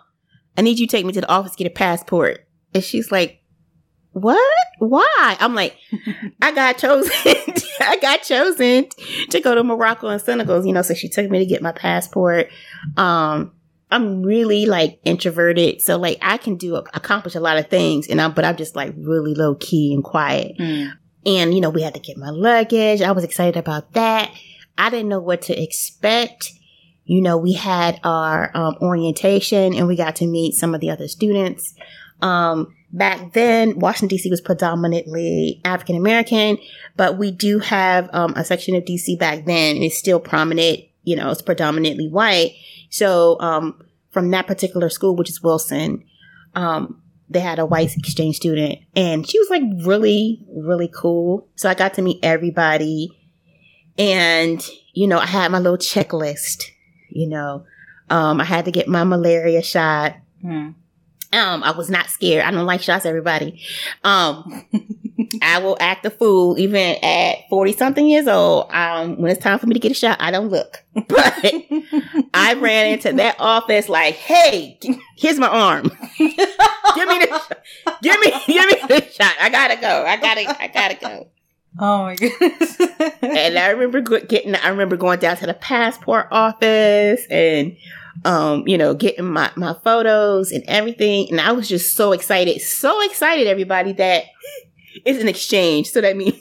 I 0.57 0.61
need 0.61 0.79
you 0.79 0.87
to 0.87 0.91
take 0.91 1.05
me 1.05 1.11
to 1.13 1.21
the 1.21 1.29
office 1.29 1.51
to 1.51 1.57
get 1.57 1.67
a 1.71 1.75
passport," 1.75 2.47
and 2.73 2.81
she's 2.81 3.11
like, 3.11 3.41
"What? 4.13 4.39
Why?" 4.79 5.35
I'm 5.41 5.55
like, 5.55 5.75
"I 6.41 6.53
got 6.53 6.77
chosen. 6.77 7.11
I 7.79 7.97
got 7.97 8.23
chosen 8.23 8.87
to 9.29 9.39
go 9.39 9.55
to 9.55 9.63
Morocco 9.63 10.07
and 10.07 10.21
Senegal, 10.21 10.65
you 10.65 10.73
know." 10.73 10.81
So 10.81 10.93
she 10.93 11.09
took 11.09 11.29
me 11.29 11.39
to 11.39 11.45
get 11.45 11.61
my 11.61 11.71
passport. 11.71 12.49
Um, 12.97 13.51
I'm 13.91 14.23
really 14.23 14.65
like 14.65 14.99
introverted, 15.03 15.81
so 15.81 15.97
like 15.97 16.17
I 16.21 16.37
can 16.37 16.55
do 16.55 16.75
accomplish 16.75 17.35
a 17.35 17.39
lot 17.39 17.57
of 17.57 17.67
things, 17.67 18.07
and 18.07 18.19
I'm 18.19 18.33
but 18.33 18.45
I'm 18.45 18.55
just 18.55 18.75
like 18.75 18.93
really 18.97 19.33
low 19.33 19.55
key 19.55 19.93
and 19.93 20.03
quiet. 20.03 20.57
Mm. 20.57 20.91
And 21.25 21.53
you 21.53 21.61
know, 21.61 21.69
we 21.69 21.81
had 21.81 21.93
to 21.93 21.99
get 21.99 22.17
my 22.17 22.29
luggage. 22.29 23.01
I 23.01 23.11
was 23.11 23.23
excited 23.23 23.57
about 23.57 23.93
that. 23.93 24.31
I 24.77 24.89
didn't 24.89 25.09
know 25.09 25.19
what 25.19 25.43
to 25.43 25.61
expect. 25.61 26.51
You 27.05 27.21
know, 27.21 27.37
we 27.37 27.53
had 27.53 27.99
our 28.03 28.49
um, 28.55 28.77
orientation, 28.81 29.73
and 29.73 29.87
we 29.87 29.95
got 29.95 30.15
to 30.17 30.27
meet 30.27 30.55
some 30.55 30.73
of 30.73 30.81
the 30.81 30.89
other 30.89 31.07
students. 31.07 31.75
Um, 32.21 32.73
back 32.93 33.33
then, 33.33 33.79
Washington 33.79 34.15
D.C. 34.15 34.29
was 34.29 34.39
predominantly 34.39 35.59
African 35.65 35.97
American, 35.97 36.57
but 36.95 37.17
we 37.17 37.31
do 37.31 37.59
have 37.59 38.09
um, 38.13 38.33
a 38.35 38.45
section 38.45 38.75
of 38.75 38.85
D.C. 38.85 39.17
back 39.17 39.45
then, 39.45 39.75
and 39.75 39.83
it's 39.83 39.97
still 39.97 40.19
prominent. 40.19 40.81
You 41.03 41.17
know, 41.17 41.31
it's 41.31 41.41
predominantly 41.41 42.07
white. 42.07 42.55
So, 42.89 43.37
um, 43.41 43.83
from 44.11 44.29
that 44.31 44.47
particular 44.47 44.89
school, 44.89 45.15
which 45.15 45.29
is 45.29 45.41
Wilson, 45.41 46.05
um, 46.55 47.01
they 47.29 47.39
had 47.39 47.59
a 47.59 47.65
white 47.65 47.95
exchange 47.97 48.37
student, 48.37 48.79
and 48.95 49.27
she 49.27 49.39
was 49.39 49.49
like 49.49 49.63
really, 49.85 50.45
really 50.49 50.89
cool. 50.93 51.47
So 51.55 51.69
I 51.69 51.73
got 51.73 51.95
to 51.95 52.01
meet 52.01 52.19
everybody, 52.23 53.09
and 53.97 54.65
you 54.93 55.07
know, 55.07 55.17
I 55.17 55.25
had 55.25 55.51
my 55.51 55.59
little 55.59 55.79
checklist. 55.79 56.65
You 57.09 57.27
know, 57.27 57.65
um, 58.09 58.39
I 58.39 58.43
had 58.43 58.65
to 58.65 58.71
get 58.71 58.87
my 58.87 59.03
malaria 59.03 59.63
shot. 59.63 60.15
Mm. 60.43 60.75
Um, 61.33 61.63
I 61.63 61.71
was 61.71 61.89
not 61.89 62.09
scared. 62.09 62.45
I 62.45 62.51
don't 62.51 62.67
like 62.67 62.81
shots, 62.81 63.05
everybody. 63.07 63.59
Um, 64.03 64.65
I 65.41 65.59
will 65.59 65.75
act 65.79 66.05
a 66.05 66.11
fool 66.11 66.59
even 66.59 66.97
at 67.01 67.49
40 67.49 67.73
something 67.73 68.05
years 68.05 68.27
old. 68.27 68.71
Um, 68.71 69.19
when 69.19 69.31
it's 69.31 69.41
time 69.43 69.57
for 69.57 69.65
me 69.65 69.73
to 69.73 69.79
get 69.79 69.91
a 69.91 69.95
shot, 69.95 70.17
I 70.19 70.29
don't 70.29 70.49
look. 70.49 70.83
But 71.07 71.33
I 72.35 72.53
ran 72.53 72.93
into 72.93 73.13
that 73.13 73.35
office 73.39 73.89
like, 73.89 74.13
hey, 74.13 74.79
here's 75.17 75.39
my 75.39 75.47
arm. 75.47 75.83
give 76.17 76.37
me 76.37 77.19
the 77.19 77.27
shot. 77.27 77.63
Give 78.03 78.19
me, 78.19 78.31
give 78.45 78.65
me 78.67 78.75
the 78.87 79.07
shot. 79.11 79.35
I 79.41 79.49
gotta 79.49 79.75
go. 79.81 80.05
I 80.05 80.17
gotta, 80.17 80.61
I 80.61 80.67
gotta 80.67 80.95
go. 80.95 81.27
oh 81.79 82.03
my 82.03 82.15
goodness. 82.15 82.79
And 83.21 83.57
I 83.57 83.71
remember 83.71 84.19
getting, 84.19 84.55
I 84.55 84.69
remember 84.69 84.97
going 84.97 85.19
down 85.19 85.37
to 85.37 85.47
the 85.47 85.55
passport 85.55 86.27
office 86.31 87.25
and, 87.29 87.75
um, 88.25 88.67
you 88.67 88.77
know, 88.77 88.93
getting 88.93 89.25
my, 89.25 89.51
my 89.55 89.75
photos 89.83 90.51
and 90.51 90.63
everything. 90.67 91.27
And 91.31 91.41
I 91.41 91.51
was 91.51 91.67
just 91.67 91.95
so 91.95 92.11
excited, 92.11 92.61
so 92.61 93.01
excited, 93.03 93.47
everybody, 93.47 93.93
that 93.93 94.25
it's 95.05 95.21
an 95.21 95.27
exchange. 95.27 95.89
So 95.89 96.01
that 96.01 96.15
means 96.17 96.35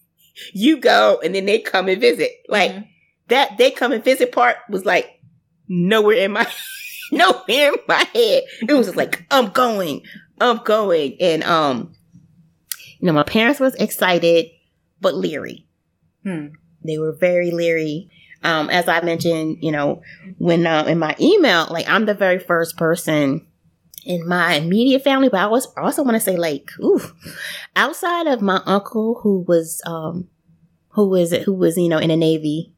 you 0.54 0.78
go 0.80 1.20
and 1.22 1.34
then 1.34 1.46
they 1.46 1.58
come 1.60 1.88
and 1.88 2.00
visit. 2.00 2.30
Like 2.48 2.72
Mhm. 2.72 2.86
that, 3.28 3.58
they 3.58 3.70
come 3.70 3.92
and 3.92 4.02
visit 4.04 4.32
part 4.32 4.56
was 4.68 4.84
like 4.84 5.20
nowhere 5.68 6.16
in 6.16 6.32
my, 6.32 6.46
nowhere 7.12 7.72
in 7.72 7.78
my 7.86 8.04
head. 8.14 8.42
It 8.68 8.72
was 8.72 8.86
just 8.86 8.96
like, 8.96 9.24
I'm 9.30 9.50
going, 9.50 10.02
I'm 10.40 10.58
going. 10.64 11.16
And, 11.20 11.44
um, 11.44 11.92
you 13.00 13.06
know, 13.06 13.12
my 13.12 13.22
parents 13.22 13.60
was 13.60 13.74
excited, 13.76 14.46
but 15.00 15.14
leery 15.14 15.66
Hmm. 16.24 16.46
they 16.84 16.98
were 16.98 17.12
very 17.12 17.50
leery. 17.52 18.10
Um, 18.42 18.70
as 18.70 18.88
I 18.88 19.00
mentioned, 19.00 19.58
you 19.62 19.72
know, 19.72 20.02
when 20.38 20.66
uh, 20.66 20.84
in 20.84 20.98
my 20.98 21.16
email, 21.20 21.66
like 21.70 21.88
I'm 21.88 22.06
the 22.06 22.14
very 22.14 22.38
first 22.38 22.76
person 22.76 23.46
in 24.04 24.26
my 24.26 24.54
immediate 24.54 25.02
family, 25.02 25.28
but 25.28 25.40
I 25.40 25.46
was 25.46 25.66
also 25.76 26.02
want 26.02 26.14
to 26.14 26.20
say 26.20 26.36
like, 26.36 26.70
ooh, 26.80 27.00
outside 27.76 28.26
of 28.26 28.40
my 28.40 28.62
uncle 28.64 29.20
who 29.22 29.44
was 29.46 29.82
um, 29.86 30.28
who 30.90 31.08
was 31.08 31.32
who 31.32 31.52
was 31.52 31.76
you 31.76 31.88
know 31.88 31.98
in 31.98 32.08
the 32.08 32.16
navy, 32.16 32.72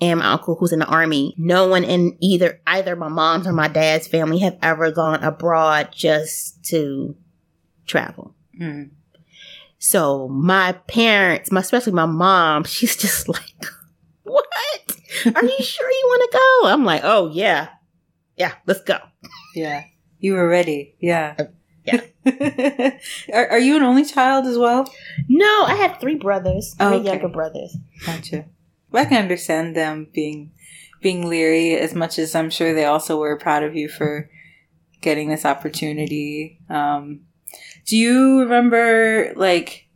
and 0.00 0.20
my 0.20 0.32
uncle 0.32 0.56
who's 0.56 0.72
in 0.72 0.80
the 0.80 0.86
army, 0.86 1.34
no 1.36 1.68
one 1.68 1.84
in 1.84 2.16
either 2.20 2.60
either 2.66 2.96
my 2.96 3.08
mom's 3.08 3.46
or 3.46 3.52
my 3.52 3.68
dad's 3.68 4.08
family 4.08 4.38
have 4.38 4.58
ever 4.62 4.90
gone 4.90 5.22
abroad 5.22 5.90
just 5.92 6.64
to 6.64 7.16
travel. 7.86 8.34
Mm. 8.60 8.90
So 9.78 10.28
my 10.28 10.72
parents, 10.72 11.50
my 11.50 11.60
especially 11.60 11.92
my 11.92 12.06
mom, 12.06 12.64
she's 12.64 12.96
just 12.96 13.28
like, 13.28 13.66
"What? 14.24 14.46
Are 15.34 15.44
you 15.44 15.62
sure 15.62 15.90
you 15.90 16.04
want 16.06 16.30
to 16.32 16.38
go?" 16.38 16.68
I'm 16.68 16.84
like, 16.84 17.02
"Oh 17.04 17.30
yeah, 17.32 17.68
yeah, 18.36 18.52
let's 18.66 18.82
go." 18.82 18.98
Yeah. 19.54 19.84
You 20.18 20.34
were 20.34 20.48
ready. 20.48 20.94
Yeah. 21.00 21.34
Uh, 21.38 21.44
yeah. 21.84 22.00
are, 23.34 23.48
are 23.50 23.58
you 23.58 23.76
an 23.76 23.82
only 23.82 24.04
child 24.04 24.46
as 24.46 24.56
well? 24.56 24.88
No, 25.28 25.64
I 25.64 25.74
have 25.74 25.98
three 25.98 26.14
brothers, 26.14 26.76
Oh, 26.78 26.90
three 26.90 26.98
okay. 26.98 27.08
younger 27.08 27.28
brothers. 27.28 27.76
Gotcha. 28.06 28.44
Well, 28.92 29.02
I 29.02 29.06
can 29.08 29.20
understand 29.22 29.74
them 29.74 30.06
being 30.12 30.52
being 31.00 31.28
leery 31.28 31.76
as 31.76 31.94
much 31.94 32.18
as 32.18 32.34
I'm 32.36 32.50
sure 32.50 32.72
they 32.72 32.84
also 32.84 33.18
were 33.18 33.36
proud 33.36 33.64
of 33.64 33.74
you 33.74 33.88
for 33.88 34.30
getting 35.00 35.28
this 35.28 35.44
opportunity. 35.44 36.60
Um, 36.70 37.22
do 37.86 37.96
you 37.96 38.40
remember 38.42 39.32
like 39.34 39.88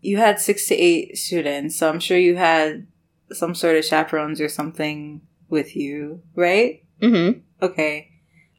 you 0.00 0.18
had 0.18 0.38
six 0.38 0.68
to 0.68 0.76
eight 0.76 1.18
students, 1.18 1.76
so 1.76 1.88
I'm 1.88 1.98
sure 2.00 2.16
you 2.16 2.36
had 2.36 2.86
some 3.34 3.54
sort 3.54 3.76
of 3.76 3.84
chaperones 3.84 4.40
or 4.40 4.48
something 4.48 5.20
with 5.48 5.76
you, 5.76 6.22
right? 6.34 6.82
Mm-hmm. 7.00 7.40
Okay. 7.62 8.08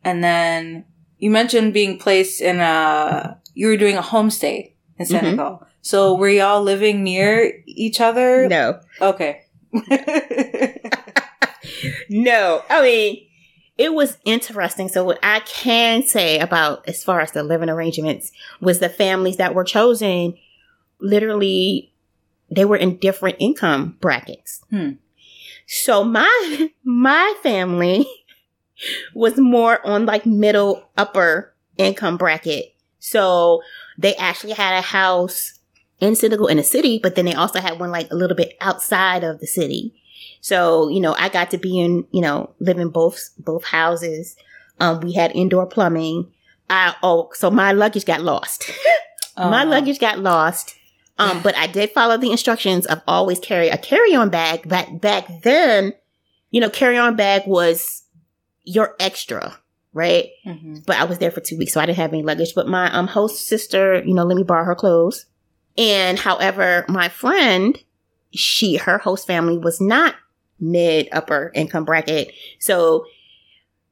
And 0.04 0.24
then 0.24 0.86
you 1.18 1.30
mentioned 1.32 1.74
being 1.74 1.98
placed 1.98 2.42
in 2.42 2.60
a 2.60 3.40
you 3.54 3.68
were 3.68 3.78
doing 3.78 3.98
a 3.98 4.02
homestay 4.02 4.74
in 4.98 5.06
Senegal. 5.06 5.66
So 5.82 6.16
were 6.16 6.30
y'all 6.30 6.62
living 6.62 7.04
near 7.04 7.62
each 7.66 8.00
other? 8.02 8.48
No, 8.48 8.80
Okay. 9.02 9.42
no. 12.10 12.64
I 12.70 12.82
mean, 12.82 13.28
it 13.78 13.94
was 13.94 14.18
interesting. 14.26 14.88
So 14.88 15.04
what 15.04 15.20
I 15.24 15.40
can 15.42 16.04
say 16.04 16.40
about 16.40 16.88
as 16.88 17.04
far 17.04 17.22
as 17.22 17.32
the 17.32 17.44
living 17.44 17.70
arrangements 17.70 18.32
was 18.62 18.80
the 18.80 18.90
families 18.90 19.38
that 19.38 19.56
were 19.56 19.64
chosen. 19.64 20.36
Literally, 21.00 21.93
they 22.56 22.66
were 22.66 22.78
in 22.78 22.98
different 22.98 23.38
income 23.40 23.98
brackets. 24.00 24.62
Hmm. 24.70 24.92
So 25.68 26.04
my 26.04 26.70
my 26.84 27.34
family 27.42 28.08
was 29.14 29.38
more 29.38 29.86
on 29.86 30.06
like 30.06 30.26
middle 30.26 30.90
upper 30.98 31.54
income 31.78 32.18
bracket. 32.18 32.76
So 33.00 33.62
they 33.98 34.16
actually 34.16 34.54
had 34.54 34.78
a 34.78 34.82
house 34.82 35.60
in 36.00 36.16
Senegal 36.16 36.48
in 36.48 36.58
the 36.58 36.64
city, 36.64 37.00
but 37.02 37.16
then 37.16 37.26
they 37.26 37.34
also 37.34 37.60
had 37.60 37.80
one 37.80 37.92
like 37.92 38.12
a 38.12 38.16
little 38.16 38.36
bit 38.36 38.58
outside 38.62 39.24
of 39.24 39.40
the 39.40 39.48
city. 39.48 39.94
So, 40.42 40.90
you 40.90 41.00
know, 41.00 41.16
I 41.18 41.30
got 41.30 41.52
to 41.52 41.58
be 41.58 41.80
in, 41.80 42.06
you 42.12 42.22
know, 42.22 42.54
live 42.60 42.78
in 42.78 42.90
both 42.90 43.30
both 43.38 43.64
houses. 43.64 44.36
Um, 44.80 45.00
we 45.02 45.14
had 45.14 45.32
indoor 45.36 45.66
plumbing. 45.66 46.32
I 46.70 46.96
oh, 47.04 47.30
so 47.34 47.50
my 47.50 47.72
luggage 47.72 48.06
got 48.06 48.22
lost. 48.22 48.70
my 49.38 49.64
luggage 49.64 50.00
got 50.00 50.20
lost. 50.20 50.76
Um, 51.18 51.42
but 51.44 51.56
I 51.56 51.68
did 51.68 51.92
follow 51.92 52.18
the 52.18 52.32
instructions 52.32 52.86
of 52.88 53.02
always 53.08 53.40
carry 53.40 53.70
a 53.70 53.78
carry-on 53.78 54.30
bag. 54.30 54.68
Back 54.68 55.00
back 55.00 55.28
then, 55.44 55.94
you 56.50 56.60
know, 56.60 56.70
carry-on 56.70 57.16
bag 57.16 57.44
was 57.46 58.04
your 58.64 58.96
extra, 59.00 59.58
right? 59.94 60.30
Mhm. 60.46 60.86
But 60.86 60.98
I 60.98 61.04
was 61.04 61.20
there 61.20 61.30
for 61.32 61.42
two 61.42 61.58
weeks, 61.58 61.74
so 61.74 61.82
I 61.82 61.86
didn't 61.86 61.98
have 62.00 62.14
any 62.14 62.24
luggage. 62.24 62.56
But 62.56 62.68
my 62.68 62.92
um 62.92 63.08
host 63.08 63.46
sister, 63.48 64.02
you 64.04 64.14
know, 64.14 64.24
let 64.24 64.38
me 64.38 64.44
borrow 64.44 64.66
her 64.66 64.76
clothes. 64.76 65.26
And 65.78 66.18
however, 66.18 66.86
my 66.88 67.10
friend, 67.10 67.78
she 68.32 68.78
her 68.78 68.98
host 68.98 69.28
family 69.28 69.58
was 69.58 69.80
not 69.80 70.16
mid 70.60 71.10
upper 71.12 71.52
income 71.54 71.86
bracket. 71.86 72.32
So 72.60 73.06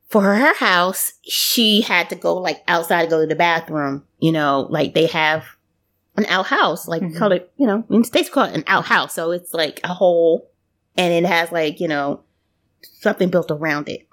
for 0.10 0.22
her 0.22 0.54
house, 0.56 1.14
she 1.24 1.82
had 1.82 2.10
to 2.10 2.16
go 2.16 2.36
like 2.36 2.64
outside 2.68 3.04
to 3.04 3.10
go 3.10 3.22
to 3.22 3.28
the 3.28 3.36
bathroom. 3.36 4.06
You 4.20 4.32
know, 4.32 4.68
like 4.70 4.94
they 4.94 5.06
have 5.08 5.46
an 6.18 6.26
outhouse, 6.28 6.88
like 6.88 7.02
Mhm. 7.02 7.18
call 7.18 7.32
it, 7.32 7.52
you 7.58 7.66
know, 7.66 7.84
in 7.90 8.00
the 8.00 8.06
States 8.08 8.30
call 8.30 8.46
it 8.46 8.56
an 8.56 8.64
outhouse. 8.68 9.14
So 9.14 9.32
it's 9.32 9.54
like 9.54 9.80
a 9.84 9.90
hole 9.90 10.50
and 10.98 11.14
it 11.14 11.28
has 11.28 11.52
like, 11.52 11.80
you 11.80 11.88
know, 11.88 12.22
something 12.82 13.30
built 13.30 13.50
around 13.52 13.90
it. 13.90 14.08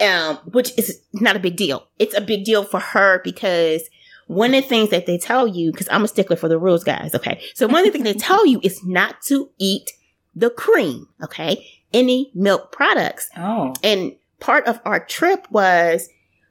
Um, 0.00 0.38
which 0.46 0.76
is 0.76 1.00
not 1.12 1.36
a 1.36 1.38
big 1.38 1.56
deal. 1.56 1.86
It's 2.00 2.16
a 2.16 2.20
big 2.20 2.44
deal 2.44 2.64
for 2.64 2.80
her 2.80 3.20
because 3.22 3.82
one 4.26 4.52
of 4.54 4.62
the 4.64 4.68
things 4.68 4.90
that 4.90 5.06
they 5.06 5.18
tell 5.18 5.46
you, 5.46 5.70
because 5.70 5.88
I'm 5.90 6.02
a 6.02 6.08
stickler 6.08 6.34
for 6.36 6.48
the 6.48 6.58
rules, 6.58 6.82
guys, 6.82 7.14
okay? 7.14 7.40
So 7.54 7.68
one 7.68 7.86
of 7.86 7.92
the 7.92 7.92
things 7.92 8.04
they 8.04 8.14
tell 8.18 8.44
you 8.44 8.58
is 8.64 8.82
not 8.84 9.22
to 9.26 9.50
eat 9.58 9.92
the 10.34 10.50
cream, 10.50 11.06
okay? 11.22 11.64
Any 11.92 12.32
milk 12.34 12.72
products. 12.72 13.28
Oh. 13.36 13.72
And 13.84 14.16
part 14.40 14.66
of 14.66 14.80
our 14.84 14.98
trip 15.04 15.46
was 15.50 16.08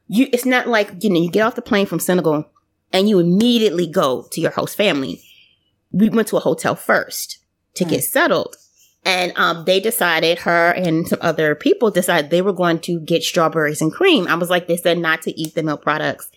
you 0.08 0.28
it's 0.32 0.46
not 0.46 0.68
like, 0.68 1.04
you 1.04 1.10
know, 1.10 1.20
you 1.20 1.30
get 1.30 1.42
off 1.42 1.56
the 1.56 1.62
plane 1.62 1.86
from 1.86 2.00
Senegal 2.00 2.46
and 2.94 3.10
you 3.10 3.20
immediately 3.20 3.88
go 3.88 4.28
to 4.32 4.40
your 4.40 4.52
host 4.52 4.78
family. 4.78 5.22
We 5.92 6.10
went 6.10 6.30
to 6.30 6.38
a 6.38 6.42
hotel 6.42 6.76
first 6.76 7.40
to 7.76 7.84
get 7.86 8.04
settled. 8.04 8.56
And 9.06 9.34
um, 9.36 9.66
they 9.66 9.82
decided, 9.82 10.40
her 10.40 10.72
and 10.72 11.06
some 11.06 11.20
other 11.22 11.56
people 11.56 11.92
decided 11.92 12.30
they 12.32 12.42
were 12.42 12.54
going 12.54 12.80
to 12.82 13.02
get 13.02 13.22
strawberries 13.24 13.82
and 13.82 13.92
cream. 13.92 14.28
I 14.28 14.36
was 14.36 14.50
like, 14.50 14.68
they 14.68 14.78
said 14.78 14.98
not 14.98 15.22
to 15.24 15.38
eat 15.38 15.56
the 15.56 15.64
milk 15.64 15.82
products. 15.82 16.32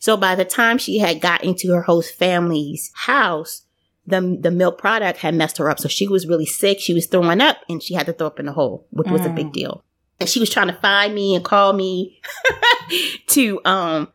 So 0.00 0.16
by 0.16 0.34
the 0.34 0.44
time 0.44 0.78
she 0.78 0.98
had 0.98 1.20
gotten 1.20 1.54
to 1.56 1.72
her 1.74 1.82
host 1.82 2.14
family's 2.14 2.90
house, 2.94 3.62
the 4.06 4.38
the 4.40 4.50
milk 4.50 4.78
product 4.78 5.18
had 5.20 5.34
messed 5.34 5.58
her 5.58 5.70
up. 5.70 5.78
So 5.78 5.86
she 5.88 6.08
was 6.08 6.26
really 6.26 6.46
sick. 6.46 6.80
She 6.80 6.94
was 6.94 7.06
throwing 7.06 7.40
up 7.40 7.58
and 7.68 7.80
she 7.82 7.94
had 7.94 8.06
to 8.06 8.12
throw 8.12 8.26
up 8.28 8.40
in 8.40 8.46
the 8.46 8.52
hole, 8.52 8.86
which 8.90 9.08
was 9.08 9.24
a 9.24 9.30
big 9.30 9.48
Mm. 9.48 9.52
deal. 9.52 9.84
And 10.18 10.28
she 10.28 10.40
was 10.40 10.50
trying 10.50 10.68
to 10.68 10.72
find 10.72 11.14
me 11.14 11.36
and 11.36 11.44
call 11.44 11.72
me 11.72 12.18
to 13.28 13.60
um, 13.64 14.08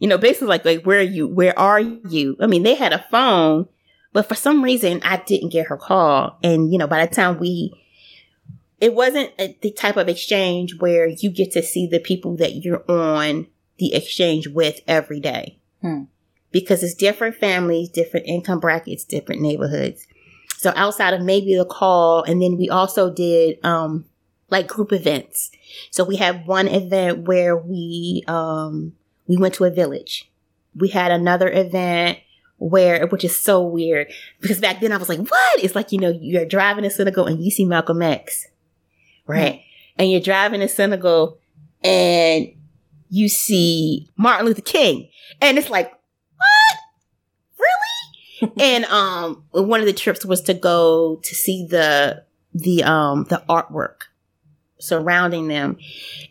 you 0.00 0.08
know, 0.08 0.18
basically 0.18 0.48
like 0.48 0.64
like 0.64 0.82
where 0.82 0.98
are 0.98 1.02
you? 1.02 1.28
Where 1.28 1.56
are 1.56 1.78
you? 1.78 2.36
I 2.40 2.46
mean, 2.46 2.64
they 2.64 2.74
had 2.74 2.92
a 2.92 3.04
phone, 3.10 3.68
but 4.12 4.26
for 4.26 4.34
some 4.34 4.64
reason 4.64 5.00
I 5.04 5.18
didn't 5.18 5.52
get 5.52 5.68
her 5.68 5.76
call. 5.76 6.38
And 6.42 6.72
you 6.72 6.78
know, 6.78 6.88
by 6.88 7.06
the 7.06 7.14
time 7.14 7.38
we 7.38 7.72
it 8.80 8.94
wasn't 8.94 9.30
a, 9.38 9.56
the 9.60 9.70
type 9.70 9.98
of 9.98 10.08
exchange 10.08 10.80
where 10.80 11.06
you 11.06 11.30
get 11.30 11.52
to 11.52 11.62
see 11.62 11.86
the 11.86 12.00
people 12.00 12.34
that 12.38 12.64
you're 12.64 12.82
on 12.90 13.46
the 13.78 13.94
exchange 13.94 14.48
with 14.48 14.80
every 14.88 15.20
day. 15.20 15.58
Hmm. 15.82 16.04
Because 16.50 16.82
it's 16.82 16.94
different 16.94 17.36
families, 17.36 17.90
different 17.90 18.26
income 18.26 18.58
brackets, 18.58 19.04
different 19.04 19.42
neighborhoods. 19.42 20.06
So 20.56 20.72
outside 20.76 21.12
of 21.12 21.20
maybe 21.20 21.54
the 21.54 21.66
call, 21.66 22.22
and 22.22 22.40
then 22.40 22.56
we 22.56 22.70
also 22.70 23.12
did 23.12 23.62
um 23.64 24.06
like 24.48 24.66
group 24.66 24.94
events. 24.94 25.50
So 25.90 26.04
we 26.04 26.16
had 26.16 26.46
one 26.46 26.68
event 26.68 27.28
where 27.28 27.54
we 27.54 28.24
um 28.26 28.94
we 29.30 29.36
went 29.36 29.54
to 29.54 29.64
a 29.64 29.70
village. 29.70 30.28
We 30.74 30.88
had 30.88 31.12
another 31.12 31.48
event 31.48 32.18
where 32.58 33.06
which 33.06 33.22
is 33.22 33.36
so 33.36 33.62
weird 33.62 34.08
because 34.40 34.60
back 34.60 34.80
then 34.80 34.90
I 34.90 34.96
was 34.96 35.08
like, 35.08 35.20
what? 35.20 35.62
It's 35.62 35.76
like, 35.76 35.92
you 35.92 35.98
know, 35.98 36.10
you're 36.10 36.44
driving 36.44 36.82
to 36.82 36.90
Senegal 36.90 37.26
and 37.26 37.42
you 37.42 37.52
see 37.52 37.64
Malcolm 37.64 38.02
X. 38.02 38.48
Right? 39.28 39.62
And 39.96 40.10
you're 40.10 40.20
driving 40.20 40.60
to 40.60 40.68
Senegal 40.68 41.38
and 41.84 42.48
you 43.08 43.28
see 43.28 44.10
Martin 44.16 44.46
Luther 44.46 44.62
King. 44.62 45.08
And 45.40 45.58
it's 45.58 45.70
like, 45.70 45.92
what? 45.92 47.60
Really? 48.40 48.52
and 48.60 48.84
um 48.86 49.44
one 49.52 49.78
of 49.78 49.86
the 49.86 49.92
trips 49.92 50.26
was 50.26 50.40
to 50.42 50.54
go 50.54 51.20
to 51.22 51.34
see 51.36 51.66
the 51.66 52.24
the 52.52 52.82
um 52.82 53.26
the 53.30 53.44
artwork 53.48 54.08
surrounding 54.80 55.48
them. 55.48 55.78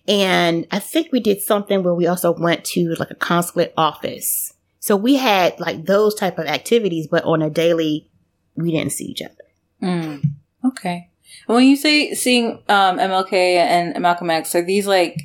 And 0.08 0.68
I 0.72 0.80
think 0.80 1.12
we 1.12 1.20
did 1.20 1.42
something 1.42 1.84
where 1.84 1.94
we 1.94 2.08
also 2.08 2.32
went 2.32 2.66
to 2.66 2.96
like 3.00 3.12
a 3.12 3.16
consulate 3.16 3.74
office. 3.78 4.54
So 4.80 4.96
we 4.96 5.16
had 5.16 5.60
like 5.60 5.86
those 5.86 6.16
type 6.16 6.38
of 6.38 6.48
activities, 6.48 7.08
but 7.08 7.24
on 7.24 7.42
a 7.42 7.50
daily 7.50 8.10
we 8.56 8.72
didn't 8.72 8.92
see 8.92 9.06
each 9.06 9.22
other. 9.22 9.34
Mm. 9.82 10.24
Okay. 10.66 11.10
When 11.46 11.64
you 11.66 11.76
say 11.76 12.14
seeing 12.14 12.64
um, 12.70 12.98
MLK 12.98 13.34
and 13.34 14.00
Malcolm 14.02 14.30
X, 14.30 14.56
are 14.56 14.62
these 14.62 14.88
like? 14.88 15.22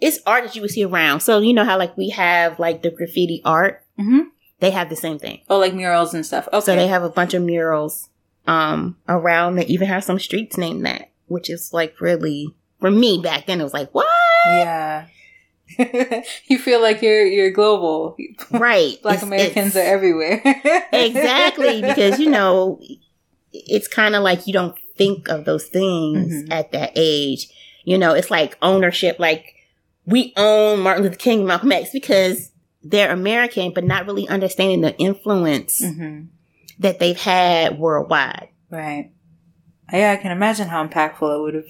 It's 0.00 0.20
art 0.26 0.44
that 0.44 0.54
you 0.54 0.62
would 0.62 0.70
see 0.70 0.84
around. 0.84 1.20
So 1.20 1.40
you 1.40 1.52
know 1.52 1.64
how 1.64 1.76
like 1.76 1.96
we 1.96 2.10
have 2.10 2.58
like 2.60 2.82
the 2.82 2.90
graffiti 2.90 3.42
art? 3.44 3.84
Mm-hmm. 3.98 4.28
They 4.60 4.70
have 4.70 4.90
the 4.90 4.96
same 4.96 5.18
thing. 5.18 5.40
Oh, 5.48 5.58
like 5.58 5.74
murals 5.74 6.14
and 6.14 6.24
stuff. 6.24 6.48
Okay. 6.52 6.64
So 6.64 6.76
they 6.76 6.86
have 6.86 7.02
a 7.02 7.10
bunch 7.10 7.34
of 7.34 7.42
murals 7.42 8.08
um 8.46 8.96
around. 9.08 9.56
They 9.56 9.66
even 9.66 9.88
have 9.88 10.04
some 10.04 10.18
streets 10.18 10.56
named 10.56 10.86
that, 10.86 11.10
which 11.26 11.50
is 11.50 11.72
like 11.72 12.00
really 12.00 12.54
for 12.80 12.90
me 12.90 13.20
back 13.22 13.46
then. 13.46 13.60
It 13.60 13.64
was 13.64 13.72
like 13.74 13.90
what? 13.92 14.06
yeah. 14.46 15.06
you 16.46 16.58
feel 16.58 16.80
like 16.80 17.02
you're 17.02 17.26
you're 17.26 17.50
global. 17.50 18.16
Right? 18.50 18.96
Black 19.02 19.16
It's- 19.16 19.22
Americans 19.22 19.76
it's- 19.76 19.76
are 19.76 19.80
everywhere. 19.94 20.40
exactly 20.92 21.82
because 21.82 22.18
you 22.18 22.30
know 22.30 22.80
it's 23.52 23.88
kind 23.88 24.14
of 24.14 24.22
like 24.22 24.46
you 24.46 24.52
don't 24.52 24.76
think 24.96 25.28
of 25.28 25.44
those 25.44 25.66
things 25.66 26.32
Mhm. 26.44 26.50
at 26.52 26.72
that 26.72 26.92
age. 26.96 27.48
You 27.84 27.98
know, 27.98 28.14
it's 28.14 28.30
like 28.30 28.56
ownership. 28.62 29.18
Like 29.18 29.54
we 30.06 30.32
own 30.36 30.80
Martin 30.80 31.04
Luther 31.04 31.16
King, 31.16 31.40
and 31.40 31.48
Malcolm 31.48 31.72
X 31.72 31.90
because 31.92 32.50
they're 32.82 33.12
American, 33.12 33.72
but 33.74 33.84
not 33.84 34.06
really 34.06 34.26
understanding 34.28 34.80
the 34.80 34.96
influence 34.98 35.82
hmm 35.84 36.22
that 36.80 37.00
they've 37.00 37.20
had 37.20 37.76
worldwide. 37.78 38.48
Right. 38.70 39.10
Yeah, 39.92 40.12
I 40.12 40.16
can 40.16 40.30
imagine 40.30 40.68
how 40.68 40.86
impactful 40.86 41.36
it 41.36 41.42
would 41.42 41.54
have 41.54 41.64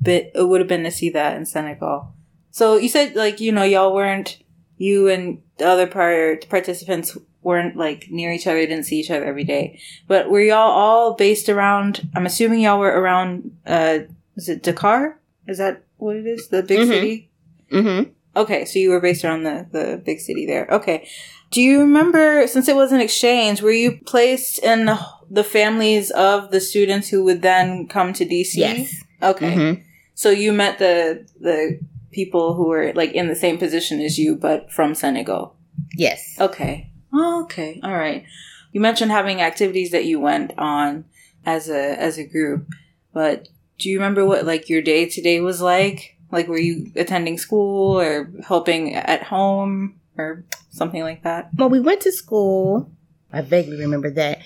been. 0.00 0.30
It 0.34 0.48
would 0.48 0.60
have 0.60 0.68
been 0.68 0.84
to 0.84 0.90
see 0.90 1.10
that 1.10 1.36
in 1.36 1.46
Senegal. 1.46 2.12
So 2.50 2.76
you 2.76 2.88
said 2.88 3.14
like 3.16 3.40
you 3.40 3.52
know 3.52 3.62
y'all 3.62 3.94
weren't 3.94 4.38
you 4.76 5.08
and 5.08 5.42
the 5.58 5.66
other 5.66 5.86
part 5.86 6.48
participants 6.48 7.16
weren't 7.42 7.76
like 7.76 8.08
near 8.10 8.32
each 8.32 8.46
other, 8.46 8.60
didn't 8.60 8.84
see 8.84 9.00
each 9.00 9.10
other 9.10 9.24
every 9.24 9.44
day. 9.44 9.80
But 10.08 10.30
were 10.30 10.40
y'all 10.42 10.70
all 10.70 11.14
based 11.14 11.48
around? 11.48 12.08
I'm 12.14 12.26
assuming 12.26 12.60
y'all 12.60 12.78
were 12.78 12.88
around. 13.00 13.56
uh 13.66 14.00
Is 14.36 14.48
it 14.48 14.62
Dakar? 14.62 15.18
Is 15.46 15.58
that 15.58 15.82
what 15.96 16.16
it 16.16 16.26
is? 16.26 16.48
The 16.48 16.62
big 16.62 16.80
Mhm. 16.80 16.86
city. 16.88 17.30
Mm-hmm. 17.72 18.10
Okay, 18.36 18.64
so 18.64 18.78
you 18.78 18.90
were 18.90 19.00
based 19.00 19.24
around 19.24 19.42
the 19.44 19.66
the 19.70 20.02
big 20.04 20.20
city 20.20 20.46
there. 20.46 20.66
Okay. 20.70 21.08
Do 21.50 21.60
you 21.60 21.80
remember 21.80 22.46
since 22.46 22.68
it 22.68 22.76
was 22.76 22.92
an 22.92 23.00
exchange, 23.00 23.60
were 23.60 23.72
you 23.72 23.98
placed 24.06 24.60
in 24.60 24.84
the, 24.86 24.98
the 25.28 25.42
families 25.42 26.10
of 26.12 26.52
the 26.52 26.60
students 26.60 27.08
who 27.08 27.24
would 27.24 27.42
then 27.42 27.88
come 27.88 28.12
to 28.12 28.24
DC? 28.24 28.54
Yes. 28.56 29.02
Okay. 29.22 29.54
Mm-hmm. 29.54 29.82
So 30.14 30.30
you 30.30 30.52
met 30.52 30.78
the 30.78 31.26
the 31.40 31.80
people 32.10 32.54
who 32.54 32.68
were 32.68 32.92
like 32.94 33.12
in 33.12 33.28
the 33.28 33.36
same 33.36 33.58
position 33.58 34.00
as 34.00 34.18
you 34.18 34.36
but 34.36 34.70
from 34.70 34.94
Senegal. 34.94 35.56
Yes. 35.94 36.36
Okay. 36.40 36.90
Oh, 37.12 37.42
okay. 37.44 37.80
All 37.82 37.96
right. 37.96 38.24
You 38.72 38.80
mentioned 38.80 39.10
having 39.10 39.40
activities 39.40 39.90
that 39.90 40.04
you 40.04 40.20
went 40.20 40.52
on 40.58 41.04
as 41.44 41.68
a 41.68 42.00
as 42.00 42.18
a 42.18 42.26
group, 42.26 42.68
but 43.12 43.48
do 43.78 43.88
you 43.88 43.98
remember 43.98 44.24
what 44.24 44.44
like 44.44 44.68
your 44.68 44.82
day 44.82 45.06
to 45.06 45.22
day 45.22 45.40
was 45.40 45.60
like? 45.60 46.16
Like 46.30 46.46
were 46.48 46.58
you 46.58 46.92
attending 46.96 47.38
school 47.38 47.98
or 47.98 48.30
helping 48.46 48.94
at 48.94 49.24
home 49.24 50.00
or 50.16 50.44
something 50.70 51.02
like 51.02 51.22
that? 51.24 51.50
Well, 51.56 51.70
we 51.70 51.80
went 51.80 52.02
to 52.02 52.12
school. 52.12 52.90
I 53.32 53.42
vaguely 53.42 53.78
remember 53.78 54.10
that. 54.10 54.40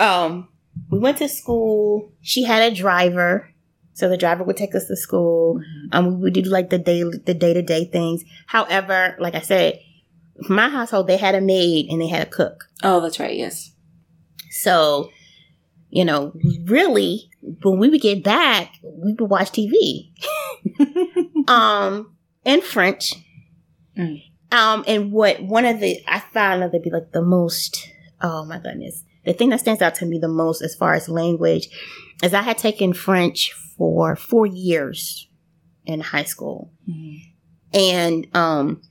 Um, 0.00 0.48
we 0.90 0.98
went 0.98 1.18
to 1.18 1.28
school. 1.28 2.12
She 2.22 2.44
had 2.44 2.72
a 2.72 2.74
driver, 2.74 3.51
so 3.94 4.08
the 4.08 4.16
driver 4.16 4.44
would 4.44 4.56
take 4.56 4.74
us 4.74 4.86
to 4.86 4.96
school. 4.96 5.60
Um, 5.92 6.06
we 6.06 6.22
would 6.22 6.34
do 6.34 6.42
like 6.42 6.70
the 6.70 6.78
daily, 6.78 7.18
the 7.18 7.34
day 7.34 7.52
to 7.52 7.62
day 7.62 7.84
things. 7.84 8.24
However, 8.46 9.16
like 9.18 9.34
I 9.34 9.40
said, 9.40 9.80
my 10.48 10.68
household 10.68 11.06
they 11.06 11.18
had 11.18 11.34
a 11.34 11.40
maid 11.40 11.86
and 11.90 12.00
they 12.00 12.08
had 12.08 12.26
a 12.26 12.30
cook. 12.30 12.64
Oh, 12.82 13.00
that's 13.00 13.20
right. 13.20 13.36
Yes. 13.36 13.72
So, 14.50 15.10
you 15.90 16.04
know, 16.04 16.32
really, 16.64 17.30
when 17.62 17.78
we 17.78 17.90
would 17.90 18.00
get 18.00 18.24
back, 18.24 18.74
we 18.82 19.14
would 19.14 19.30
watch 19.30 19.50
TV. 19.52 20.12
um, 21.48 22.16
in 22.44 22.62
French. 22.62 23.14
Mm. 23.96 24.22
Um, 24.52 24.84
and 24.86 25.12
what 25.12 25.42
one 25.42 25.64
of 25.64 25.80
the 25.80 26.02
I 26.06 26.20
found 26.20 26.62
that 26.62 26.72
to 26.72 26.80
be 26.80 26.90
like 26.90 27.12
the 27.12 27.22
most 27.22 27.88
oh 28.20 28.44
my 28.44 28.58
goodness. 28.58 29.04
The 29.24 29.32
thing 29.32 29.50
that 29.50 29.60
stands 29.60 29.82
out 29.82 29.94
to 29.96 30.06
me 30.06 30.18
the 30.18 30.28
most 30.28 30.62
as 30.62 30.74
far 30.74 30.94
as 30.94 31.08
language 31.08 31.68
is 32.22 32.34
I 32.34 32.42
had 32.42 32.58
taken 32.58 32.92
French 32.92 33.52
for 33.76 34.16
four 34.16 34.46
years 34.46 35.28
in 35.84 36.00
high 36.00 36.24
school. 36.24 36.72
And 37.72 38.26
um 38.34 38.82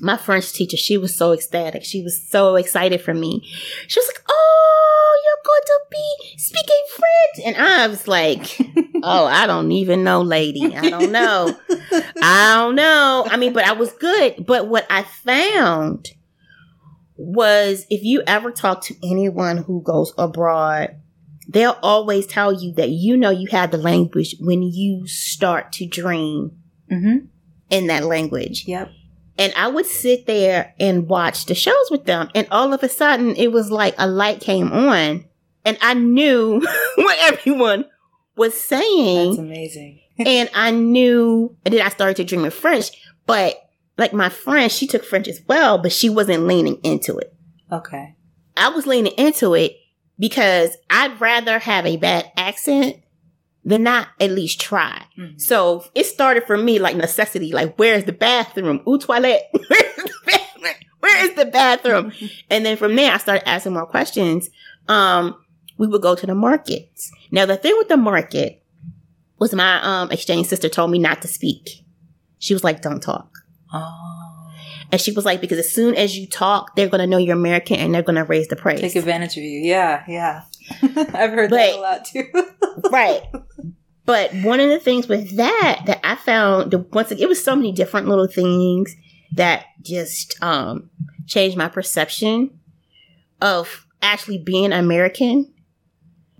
my 0.00 0.16
French 0.16 0.52
teacher, 0.52 0.76
she 0.76 0.96
was 0.96 1.14
so 1.14 1.32
ecstatic. 1.32 1.84
She 1.84 2.02
was 2.02 2.26
so 2.28 2.56
excited 2.56 3.02
for 3.02 3.12
me. 3.12 3.42
She 3.86 4.00
was 4.00 4.08
like, 4.08 4.24
Oh, 4.28 5.20
you're 5.24 5.44
going 5.44 5.62
to 5.66 5.80
be 5.90 6.38
speaking 6.38 6.82
French. 6.88 7.46
And 7.46 7.66
I 7.66 7.86
was 7.86 8.08
like, 8.08 8.58
Oh, 9.02 9.26
I 9.26 9.46
don't 9.46 9.72
even 9.72 10.04
know, 10.04 10.22
lady. 10.22 10.74
I 10.76 10.90
don't 10.90 11.12
know. 11.12 11.54
I 12.22 12.54
don't 12.56 12.76
know. 12.76 13.26
I 13.28 13.36
mean, 13.36 13.52
but 13.52 13.64
I 13.64 13.72
was 13.72 13.92
good. 13.92 14.46
But 14.46 14.68
what 14.68 14.86
I 14.90 15.02
found 15.02 16.08
was 17.16 17.84
if 17.90 18.02
you 18.02 18.22
ever 18.26 18.50
talk 18.50 18.82
to 18.84 18.94
anyone 19.02 19.58
who 19.58 19.82
goes 19.82 20.12
abroad, 20.16 20.99
they'll 21.52 21.78
always 21.82 22.26
tell 22.26 22.52
you 22.52 22.72
that 22.74 22.90
you 22.90 23.16
know 23.16 23.30
you 23.30 23.48
have 23.50 23.70
the 23.70 23.78
language 23.78 24.36
when 24.40 24.62
you 24.62 25.06
start 25.06 25.72
to 25.72 25.86
dream 25.86 26.56
Mm-hmm. 26.90 27.26
in 27.70 27.86
that 27.86 28.02
language. 28.02 28.64
Yep. 28.66 28.90
And 29.38 29.52
I 29.56 29.68
would 29.68 29.86
sit 29.86 30.26
there 30.26 30.74
and 30.80 31.08
watch 31.08 31.46
the 31.46 31.54
shows 31.54 31.88
with 31.88 32.04
them. 32.04 32.28
And 32.34 32.48
all 32.50 32.72
of 32.72 32.82
a 32.82 32.88
sudden, 32.88 33.36
it 33.36 33.52
was 33.52 33.70
like 33.70 33.94
a 33.96 34.08
light 34.08 34.40
came 34.40 34.72
on. 34.72 35.24
And 35.64 35.78
I 35.80 35.94
knew 35.94 36.60
what 36.96 37.18
everyone 37.32 37.84
was 38.36 38.60
saying. 38.60 39.28
That's 39.28 39.38
amazing. 39.38 40.00
and 40.18 40.50
I 40.52 40.72
knew, 40.72 41.56
and 41.64 41.72
then 41.72 41.86
I 41.86 41.90
started 41.90 42.16
to 42.16 42.24
dream 42.24 42.44
in 42.44 42.50
French. 42.50 42.90
But 43.24 43.54
like 43.96 44.12
my 44.12 44.28
friend, 44.28 44.70
she 44.72 44.88
took 44.88 45.04
French 45.04 45.28
as 45.28 45.40
well, 45.46 45.78
but 45.78 45.92
she 45.92 46.10
wasn't 46.10 46.48
leaning 46.48 46.80
into 46.82 47.18
it. 47.18 47.32
Okay. 47.70 48.16
I 48.56 48.70
was 48.70 48.86
leaning 48.86 49.12
into 49.16 49.54
it 49.54 49.76
because 50.20 50.76
I'd 50.88 51.20
rather 51.20 51.58
have 51.58 51.84
a 51.86 51.96
bad 51.96 52.30
accent 52.36 52.96
than 53.64 53.82
not 53.82 54.08
at 54.20 54.30
least 54.30 54.60
try. 54.60 55.02
Mhm. 55.18 55.40
So 55.40 55.84
it 55.94 56.04
started 56.06 56.44
for 56.44 56.56
me 56.56 56.78
like 56.78 56.94
necessity, 56.96 57.52
like 57.52 57.74
where's 57.76 58.04
the 58.04 58.12
bathroom? 58.12 58.82
Ooh, 58.88 58.98
toilet. 58.98 59.42
Where's 59.52 59.96
the 59.96 60.12
bathroom? 60.26 60.74
Where 61.00 61.24
is 61.24 61.34
the 61.34 61.44
bathroom? 61.46 62.12
and 62.50 62.64
then 62.64 62.76
from 62.76 62.94
there, 62.94 63.12
I 63.12 63.18
started 63.18 63.48
asking 63.48 63.72
more 63.72 63.86
questions. 63.86 64.48
Um, 64.86 65.36
we 65.78 65.86
would 65.86 66.02
go 66.02 66.14
to 66.14 66.26
the 66.26 66.34
markets. 66.34 67.10
Now 67.30 67.46
the 67.46 67.56
thing 67.56 67.74
with 67.78 67.88
the 67.88 67.96
market 67.96 68.62
was 69.38 69.54
my 69.54 69.80
um 69.82 70.10
exchange 70.10 70.46
sister 70.46 70.68
told 70.68 70.90
me 70.90 70.98
not 70.98 71.22
to 71.22 71.28
speak. 71.28 71.84
She 72.38 72.54
was 72.54 72.62
like, 72.64 72.82
"Don't 72.82 73.02
talk." 73.02 73.30
Oh. 73.72 74.29
And 74.92 75.00
she 75.00 75.12
was 75.12 75.24
like, 75.24 75.40
because 75.40 75.58
as 75.58 75.72
soon 75.72 75.94
as 75.94 76.16
you 76.16 76.26
talk, 76.26 76.74
they're 76.76 76.88
gonna 76.88 77.06
know 77.06 77.18
you're 77.18 77.36
American 77.36 77.76
and 77.76 77.94
they're 77.94 78.02
gonna 78.02 78.24
raise 78.24 78.48
the 78.48 78.56
price. 78.56 78.80
Take 78.80 78.96
advantage 78.96 79.36
of 79.36 79.44
you. 79.44 79.60
Yeah, 79.60 80.04
yeah. 80.08 80.42
I've 80.82 81.30
heard 81.32 81.50
But- 81.50 81.56
that 81.56 81.74
a 81.76 81.80
lot 81.80 82.04
too. 82.04 82.24
right. 82.90 83.22
But 84.06 84.32
one 84.42 84.58
of 84.58 84.68
the 84.68 84.80
things 84.80 85.06
with 85.06 85.36
that 85.36 85.82
that 85.86 86.00
I 86.02 86.16
found 86.16 86.72
the 86.72 86.78
once 86.78 87.10
again, 87.12 87.24
it 87.24 87.28
was 87.28 87.42
so 87.44 87.54
many 87.54 87.70
different 87.70 88.08
little 88.08 88.26
things 88.26 88.94
that 89.36 89.66
just 89.82 90.42
um 90.42 90.90
changed 91.26 91.56
my 91.56 91.68
perception 91.68 92.58
of 93.40 93.86
actually 94.02 94.38
being 94.38 94.72
American. 94.72 95.52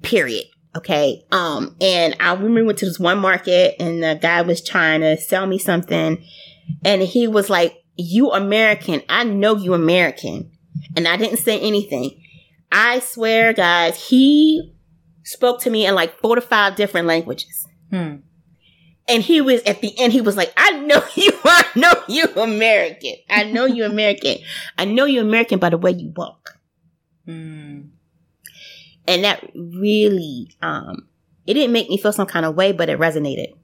Period. 0.02 0.44
Okay. 0.74 1.22
Um, 1.30 1.76
and 1.80 2.16
I 2.20 2.32
remember 2.32 2.60
we 2.60 2.66
went 2.66 2.78
to 2.78 2.86
this 2.86 2.98
one 2.98 3.18
market 3.18 3.74
and 3.78 4.02
the 4.02 4.18
guy 4.20 4.42
was 4.42 4.62
trying 4.64 5.02
to 5.02 5.16
sell 5.18 5.46
me 5.46 5.58
something 5.58 6.24
and 6.84 7.02
he 7.02 7.28
was 7.28 7.50
like, 7.50 7.76
You 8.00 8.32
American, 8.32 9.02
I 9.08 9.24
know 9.24 9.56
you 9.56 9.74
American. 9.74 10.50
And 10.96 11.06
I 11.06 11.16
didn't 11.16 11.38
say 11.38 11.60
anything. 11.60 12.22
I 12.72 13.00
swear, 13.00 13.52
guys, 13.52 14.08
he 14.08 14.74
spoke 15.24 15.60
to 15.62 15.70
me 15.70 15.86
in 15.86 15.94
like 15.94 16.18
four 16.20 16.36
to 16.36 16.40
five 16.40 16.76
different 16.76 17.06
languages. 17.06 17.66
Hmm. 17.90 18.16
And 19.08 19.22
he 19.22 19.40
was 19.40 19.60
at 19.62 19.80
the 19.80 19.98
end, 19.98 20.12
he 20.12 20.20
was 20.20 20.36
like, 20.36 20.52
I 20.56 20.72
know 20.80 21.02
you, 21.14 21.32
I 21.44 21.64
know 21.74 21.92
you 22.08 22.26
American. 22.36 23.14
I 23.28 23.44
know 23.44 23.64
you 23.64 23.84
American. 23.84 24.36
I 24.78 24.84
know 24.84 25.04
you 25.04 25.20
American 25.20 25.58
by 25.58 25.70
the 25.70 25.78
way 25.78 25.90
you 25.92 26.12
walk. 26.16 26.58
Hmm. 27.24 27.80
And 29.06 29.24
that 29.24 29.50
really, 29.54 30.54
um, 30.62 31.08
it 31.46 31.54
didn't 31.54 31.72
make 31.72 31.88
me 31.88 31.96
feel 31.96 32.12
some 32.12 32.26
kind 32.26 32.46
of 32.46 32.54
way, 32.54 32.70
but 32.70 32.88
it 32.88 32.98
resonated 32.98 33.54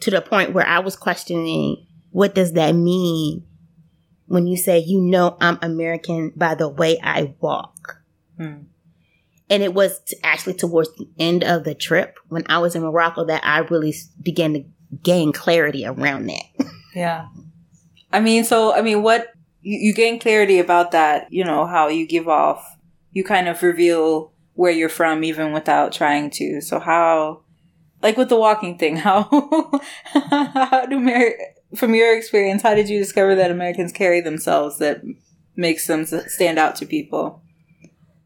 to 0.00 0.10
the 0.10 0.20
point 0.20 0.52
where 0.52 0.66
I 0.66 0.78
was 0.78 0.96
questioning, 0.96 1.84
what 2.10 2.34
does 2.34 2.52
that 2.52 2.72
mean 2.74 3.44
when 4.26 4.46
you 4.46 4.56
say, 4.56 4.78
you 4.78 5.00
know, 5.00 5.36
I'm 5.40 5.58
American 5.62 6.32
by 6.34 6.54
the 6.54 6.68
way 6.68 6.98
I 7.02 7.34
walk? 7.40 7.98
Hmm. 8.38 8.62
And 9.50 9.62
it 9.62 9.74
was 9.74 10.00
t- 10.00 10.16
actually 10.22 10.54
towards 10.54 10.88
the 10.96 11.06
end 11.18 11.44
of 11.44 11.64
the 11.64 11.74
trip 11.74 12.18
when 12.28 12.44
I 12.48 12.58
was 12.58 12.74
in 12.74 12.82
Morocco 12.82 13.24
that 13.26 13.44
I 13.44 13.58
really 13.58 13.90
s- 13.90 14.08
began 14.22 14.54
to 14.54 14.64
gain 15.02 15.32
clarity 15.32 15.84
around 15.86 16.26
that. 16.26 16.44
Yeah. 16.94 17.26
I 18.12 18.20
mean, 18.20 18.44
so, 18.44 18.72
I 18.72 18.80
mean, 18.80 19.02
what, 19.02 19.32
you, 19.62 19.88
you 19.88 19.94
gain 19.94 20.20
clarity 20.20 20.60
about 20.60 20.92
that, 20.92 21.26
you 21.32 21.42
know, 21.44 21.66
how 21.66 21.88
you 21.88 22.06
give 22.06 22.28
off, 22.28 22.64
you 23.10 23.24
kind 23.24 23.48
of 23.48 23.60
reveal 23.64 24.32
where 24.52 24.70
you're 24.70 24.88
from 24.88 25.24
even 25.24 25.52
without 25.52 25.92
trying 25.92 26.30
to. 26.30 26.60
So 26.60 26.78
how, 26.78 27.42
like 28.00 28.16
with 28.16 28.28
the 28.28 28.36
walking 28.36 28.78
thing, 28.78 28.94
how, 29.08 29.24
how 30.04 30.86
do, 30.86 30.98
Amer- 30.98 31.36
from 31.76 31.94
your 31.94 32.16
experience, 32.16 32.62
how 32.62 32.74
did 32.74 32.88
you 32.88 32.98
discover 32.98 33.34
that 33.34 33.50
Americans 33.50 33.92
carry 33.92 34.20
themselves 34.20 34.78
that 34.78 35.02
makes 35.56 35.86
them 35.86 36.04
stand 36.04 36.58
out 36.58 36.76
to 36.76 36.86
people? 36.86 37.42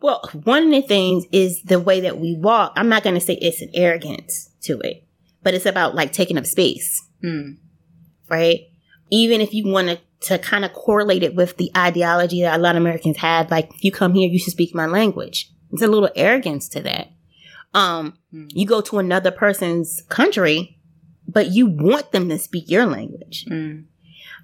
Well, 0.01 0.23
one 0.45 0.65
of 0.67 0.71
the 0.71 0.83
things 0.83 1.25
is 1.33 1.63
the 1.63 1.81
way 1.81 2.01
that 2.01 2.19
we 2.19 2.37
walk. 2.37 2.73
I'm 2.77 2.89
not 2.89 3.03
going 3.03 3.15
to 3.17 3.21
say 3.21 3.35
it's 3.35 3.61
an 3.61 3.71
arrogance 3.75 4.51
to 4.63 4.79
it, 4.81 5.05
but 5.43 5.55
it's 5.55 5.67
about 5.67 5.95
like 5.95 6.13
taking 6.13 6.39
up 6.39 6.47
space, 6.47 7.03
Hmm. 7.21 7.53
right? 8.29 8.61
Even 9.11 9.41
if 9.41 9.53
you 9.55 9.67
want 9.69 9.89
to 9.89 9.99
to 10.21 10.37
kind 10.37 10.65
of 10.65 10.73
correlate 10.73 11.23
it 11.23 11.37
with 11.37 11.57
the 11.59 11.71
ideology 11.77 12.43
that 12.43 12.59
a 12.59 12.61
lot 12.61 12.75
of 12.75 12.83
Americans 12.83 13.19
have, 13.19 13.53
like 13.53 13.71
if 13.73 13.85
you 13.85 13.93
come 13.93 14.15
here, 14.15 14.29
you 14.29 14.37
should 14.37 14.53
speak 14.53 14.75
my 14.75 14.85
language. 14.87 15.49
It's 15.73 15.81
a 15.81 15.87
little 15.87 16.11
arrogance 16.17 16.69
to 16.71 16.81
that. 16.83 17.13
Um, 17.73 18.19
Hmm. 18.33 18.47
you 18.51 18.67
go 18.67 18.81
to 18.81 18.99
another 18.99 19.31
person's 19.31 20.03
country, 20.09 20.78
but 21.29 21.53
you 21.53 21.67
want 21.67 22.11
them 22.13 22.29
to 22.31 22.39
speak 22.39 22.69
your 22.71 22.87
language. 22.87 23.45
Hmm. 23.47 23.81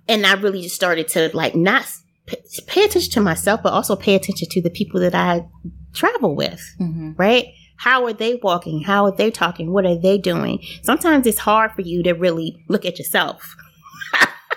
and 0.08 0.26
I 0.26 0.34
really 0.34 0.62
just 0.62 0.74
started 0.76 1.08
to 1.08 1.30
like 1.34 1.54
not 1.54 1.86
p- 2.26 2.36
pay 2.66 2.84
attention 2.84 3.10
to 3.12 3.20
myself, 3.20 3.62
but 3.62 3.72
also 3.72 3.96
pay 3.96 4.14
attention 4.14 4.48
to 4.50 4.62
the 4.62 4.70
people 4.70 5.00
that 5.00 5.14
I 5.14 5.46
travel 5.94 6.34
with. 6.36 6.60
hmm 6.78 7.12
Right? 7.16 7.46
How 7.76 8.04
are 8.06 8.12
they 8.12 8.36
walking? 8.36 8.82
How 8.82 9.04
are 9.06 9.16
they 9.16 9.30
talking? 9.30 9.72
What 9.72 9.84
are 9.84 9.96
they 9.98 10.16
doing? 10.18 10.62
Sometimes 10.82 11.26
it's 11.26 11.38
hard 11.38 11.72
for 11.72 11.80
you 11.82 12.02
to 12.04 12.12
really 12.12 12.62
look 12.68 12.84
at 12.84 12.98
yourself 12.98 13.56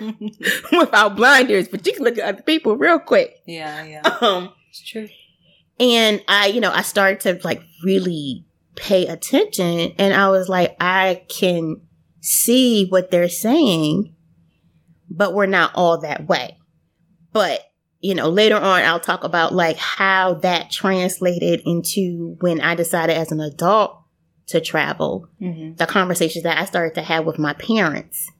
without 0.72 1.16
blinders, 1.16 1.68
but 1.68 1.86
you 1.86 1.92
can 1.92 2.04
look 2.04 2.18
at 2.18 2.24
other 2.34 2.42
people 2.42 2.76
real 2.76 2.98
quick. 2.98 3.42
yeah, 3.46 3.82
yeah. 3.84 4.02
Um, 4.20 4.52
It's 4.70 4.82
true. 4.88 5.08
and 5.80 6.22
I, 6.28 6.46
you 6.48 6.60
know, 6.60 6.70
I 6.72 6.82
started 6.82 7.20
to 7.20 7.40
like 7.46 7.62
really 7.84 8.44
pay 8.76 9.06
attention 9.06 9.92
and 9.98 10.14
I 10.14 10.28
was 10.28 10.48
like, 10.48 10.76
I 10.80 11.22
can 11.28 11.80
see 12.28 12.86
what 12.86 13.10
they're 13.10 13.28
saying, 13.28 14.14
but 15.08 15.32
we're 15.32 15.46
not 15.46 15.72
all 15.74 15.98
that 16.02 16.28
way. 16.28 16.58
But, 17.32 17.62
you 18.00 18.14
know, 18.14 18.28
later 18.28 18.56
on, 18.56 18.82
I'll 18.82 19.00
talk 19.00 19.24
about 19.24 19.54
like 19.54 19.78
how 19.78 20.34
that 20.34 20.70
translated 20.70 21.62
into 21.64 22.36
when 22.40 22.60
I 22.60 22.74
decided 22.74 23.16
as 23.16 23.32
an 23.32 23.40
adult 23.40 23.98
to 24.48 24.60
travel, 24.60 25.28
hmm 25.38 25.72
the 25.76 25.86
conversations 25.86 26.42
that 26.44 26.58
I 26.58 26.64
started 26.64 26.94
to 26.96 27.02
have 27.02 27.24
with 27.24 27.38
my 27.38 27.54
parents 27.54 28.30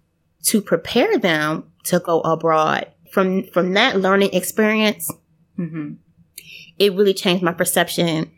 to 0.45 0.61
prepare 0.61 1.19
them 1.19 1.71
to 1.85 1.99
go 1.99 2.21
abroad. 2.21 2.93
From, 3.11 3.45
from 3.45 3.73
that 3.73 3.99
learning 3.99 4.35
experience, 4.35 5.11
hmm 5.57 5.95
it 6.79 6.93
really 6.93 7.15
changed 7.15 7.43
my 7.43 7.53
perception 7.53 8.31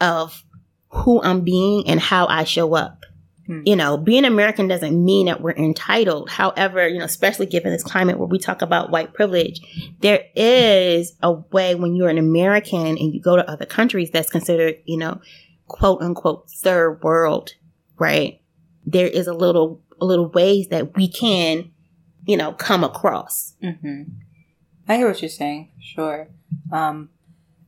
of 0.00 0.44
who 0.88 1.22
I'm 1.22 1.40
being 1.40 1.88
and 1.88 1.98
how 1.98 2.26
I 2.26 2.44
show 2.44 2.74
up. 2.74 3.04
Hmm. 3.46 3.62
You 3.64 3.74
know, 3.76 3.96
being 3.96 4.24
American 4.24 4.68
doesn't 4.68 5.04
mean 5.04 5.26
that 5.26 5.40
we're 5.40 5.52
entitled. 5.52 6.30
However, 6.30 6.86
you 6.86 6.98
know, 6.98 7.04
especially 7.04 7.46
given 7.46 7.72
this 7.72 7.82
climate 7.82 8.18
where 8.18 8.28
we 8.28 8.38
talk 8.38 8.62
about 8.62 8.90
white 8.90 9.14
privilege, 9.14 9.60
there 10.00 10.24
is 10.36 11.14
a 11.22 11.32
way 11.32 11.74
when 11.74 11.94
you're 11.96 12.08
an 12.08 12.18
American 12.18 12.86
and 12.86 13.12
you 13.12 13.20
go 13.20 13.36
to 13.36 13.50
other 13.50 13.66
countries 13.66 14.10
that's 14.10 14.30
considered, 14.30 14.76
you 14.84 14.96
know, 14.96 15.20
quote 15.66 16.02
unquote 16.02 16.50
third 16.50 17.02
world, 17.02 17.54
right? 17.98 18.40
There 18.86 19.06
is 19.08 19.26
a 19.26 19.34
little, 19.34 19.82
a 20.00 20.04
little 20.04 20.28
ways 20.28 20.68
that 20.68 20.96
we 20.96 21.08
can, 21.08 21.72
you 22.24 22.36
know, 22.36 22.52
come 22.52 22.84
across. 22.84 23.54
hmm 23.60 24.02
I 24.88 24.96
hear 24.96 25.08
what 25.08 25.22
you're 25.22 25.28
saying. 25.28 25.70
Sure. 25.80 26.28
Um, 26.72 27.08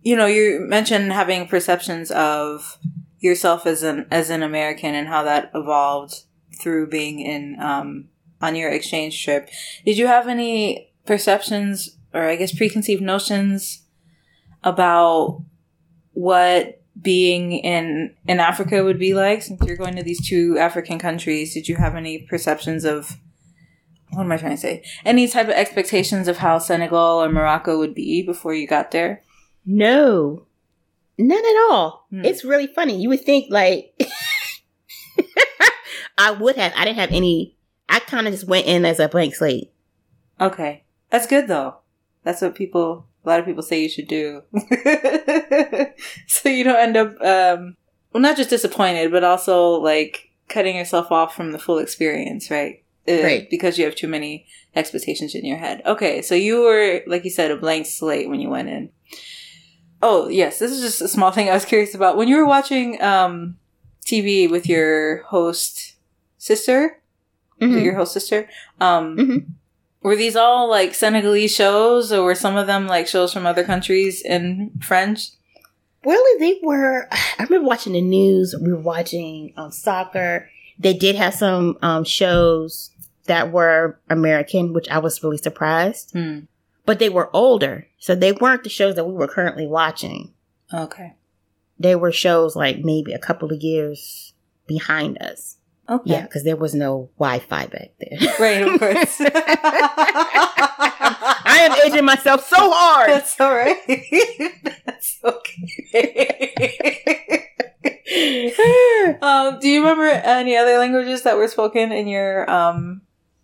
you 0.02 0.16
know, 0.16 0.26
you 0.26 0.60
mentioned 0.60 1.12
having 1.12 1.46
perceptions 1.46 2.10
of 2.10 2.76
yourself 3.24 3.66
as 3.66 3.82
an 3.82 4.06
as 4.10 4.30
an 4.30 4.42
American 4.42 4.94
and 4.94 5.08
how 5.08 5.22
that 5.24 5.50
evolved 5.54 6.24
through 6.60 6.88
being 6.88 7.20
in 7.20 7.56
um, 7.60 8.08
on 8.40 8.54
your 8.54 8.70
exchange 8.70 9.22
trip. 9.24 9.48
Did 9.84 9.98
you 9.98 10.06
have 10.06 10.28
any 10.28 10.92
perceptions 11.06 11.96
or 12.12 12.22
I 12.22 12.36
guess 12.36 12.54
preconceived 12.54 13.02
notions 13.02 13.82
about 14.62 15.42
what 16.12 16.80
being 17.00 17.52
in 17.52 18.14
in 18.28 18.38
Africa 18.38 18.84
would 18.84 18.98
be 18.98 19.14
like 19.14 19.42
since 19.42 19.60
you're 19.66 19.76
going 19.76 19.96
to 19.96 20.02
these 20.02 20.26
two 20.26 20.58
African 20.58 20.98
countries? 20.98 21.54
Did 21.54 21.68
you 21.68 21.76
have 21.76 21.96
any 21.96 22.18
perceptions 22.18 22.84
of 22.84 23.16
what 24.10 24.22
am 24.22 24.32
I 24.32 24.36
trying 24.36 24.52
to 24.52 24.60
say? 24.60 24.84
Any 25.04 25.26
type 25.26 25.48
of 25.48 25.54
expectations 25.54 26.28
of 26.28 26.38
how 26.38 26.58
Senegal 26.58 27.22
or 27.22 27.28
Morocco 27.28 27.78
would 27.78 27.94
be 27.94 28.22
before 28.22 28.54
you 28.54 28.66
got 28.66 28.92
there? 28.92 29.22
No, 29.66 30.46
none 31.18 31.38
at 31.44 31.56
all. 31.70 32.06
Hmm. 32.10 32.24
It's 32.24 32.44
really 32.44 32.66
funny. 32.66 33.00
You 33.00 33.08
would 33.10 33.24
think 33.24 33.46
like 33.50 33.94
I 36.18 36.30
would 36.30 36.56
have. 36.56 36.72
I 36.76 36.84
didn't 36.84 36.98
have 36.98 37.12
any. 37.12 37.56
I 37.88 37.98
kind 38.00 38.26
of 38.26 38.32
just 38.32 38.46
went 38.46 38.66
in 38.66 38.84
as 38.84 39.00
a 39.00 39.08
blank 39.08 39.34
slate. 39.34 39.72
Okay. 40.40 40.84
That's 41.10 41.26
good 41.26 41.48
though. 41.48 41.76
That's 42.22 42.40
what 42.42 42.54
people 42.54 43.06
a 43.24 43.28
lot 43.28 43.40
of 43.40 43.46
people 43.46 43.62
say 43.62 43.82
you 43.82 43.88
should 43.88 44.08
do. 44.08 44.42
so 46.26 46.48
you 46.48 46.64
don't 46.64 46.76
end 46.78 46.96
up 46.96 47.08
um 47.20 47.76
well 48.12 48.22
not 48.22 48.36
just 48.36 48.50
disappointed, 48.50 49.10
but 49.10 49.24
also 49.24 49.72
like 49.80 50.30
cutting 50.48 50.76
yourself 50.76 51.10
off 51.10 51.34
from 51.34 51.52
the 51.52 51.58
full 51.58 51.78
experience, 51.78 52.50
right? 52.50 52.82
uh, 53.08 53.22
Right. 53.22 53.48
because 53.50 53.78
you 53.78 53.84
have 53.84 53.94
too 53.94 54.08
many 54.08 54.46
expectations 54.74 55.34
in 55.34 55.44
your 55.44 55.58
head. 55.58 55.82
Okay, 55.86 56.22
so 56.22 56.34
you 56.34 56.62
were, 56.62 57.02
like 57.06 57.24
you 57.24 57.30
said, 57.30 57.50
a 57.50 57.56
blank 57.56 57.86
slate 57.86 58.28
when 58.28 58.40
you 58.40 58.48
went 58.50 58.68
in. 58.68 58.90
Oh, 60.02 60.28
yes, 60.28 60.58
this 60.58 60.70
is 60.70 60.80
just 60.80 61.00
a 61.00 61.08
small 61.08 61.30
thing 61.30 61.48
I 61.48 61.54
was 61.54 61.64
curious 61.64 61.94
about. 61.94 62.16
When 62.16 62.28
you 62.28 62.36
were 62.36 62.46
watching 62.46 63.00
um, 63.02 63.56
TV 64.04 64.50
with 64.50 64.68
your 64.68 65.22
host 65.24 65.94
sister, 66.38 67.00
Mhm. 67.60 67.82
your 67.82 67.94
host 67.94 68.12
sister, 68.12 68.48
um, 68.80 69.16
Mhm. 69.16 69.46
were 70.02 70.16
these 70.16 70.36
all 70.36 70.68
like 70.68 70.94
Senegalese 70.94 71.54
shows 71.54 72.12
or 72.12 72.22
were 72.22 72.34
some 72.34 72.56
of 72.56 72.66
them 72.66 72.86
like 72.86 73.06
shows 73.06 73.32
from 73.32 73.46
other 73.46 73.64
countries 73.64 74.20
in 74.22 74.72
French? 74.82 75.30
Really, 76.04 76.38
they 76.38 76.60
were. 76.62 77.08
I 77.38 77.44
remember 77.44 77.66
watching 77.66 77.94
the 77.94 78.02
news. 78.02 78.54
We 78.60 78.72
were 78.72 78.78
watching 78.80 79.54
um, 79.56 79.70
soccer. 79.70 80.50
They 80.78 80.92
did 80.92 81.16
have 81.16 81.32
some 81.34 81.78
um, 81.80 82.04
shows 82.04 82.90
that 83.26 83.52
were 83.52 83.98
American, 84.10 84.74
which 84.74 84.88
I 84.90 84.98
was 84.98 85.22
really 85.22 85.38
surprised. 85.38 86.10
Hmm. 86.12 86.40
But 86.86 86.98
they 86.98 87.08
were 87.08 87.30
older, 87.34 87.86
so 87.98 88.14
they 88.14 88.32
weren't 88.32 88.62
the 88.62 88.68
shows 88.68 88.94
that 88.96 89.06
we 89.06 89.14
were 89.14 89.28
currently 89.28 89.66
watching. 89.66 90.34
Okay. 90.72 91.14
They 91.78 91.96
were 91.96 92.12
shows 92.12 92.54
like 92.54 92.78
maybe 92.84 93.12
a 93.12 93.18
couple 93.18 93.50
of 93.52 93.60
years 93.62 94.34
behind 94.66 95.18
us. 95.22 95.56
Okay. 95.88 96.12
Yeah, 96.12 96.22
because 96.22 96.44
there 96.44 96.56
was 96.56 96.74
no 96.74 97.10
Wi-Fi 97.18 97.66
back 97.66 97.90
there. 98.00 98.18
Right, 98.40 98.62
of 98.62 98.78
course. 98.78 99.20
I 101.46 101.58
am 101.60 101.72
aging 101.86 102.04
myself 102.04 102.46
so 102.48 102.56
hard. 102.58 103.10
That's 103.10 103.38
all 103.40 103.54
right. 103.54 103.76
That's 104.86 105.18
okay. 105.24 106.64
um, 109.20 109.58
do 109.60 109.68
you 109.68 109.80
remember 109.80 110.06
any 110.06 110.56
other 110.56 110.78
languages 110.78 111.22
that 111.22 111.36
were 111.36 111.48
spoken 111.48 111.92
in 111.92 112.08
your 112.08 112.50
um 112.50 113.02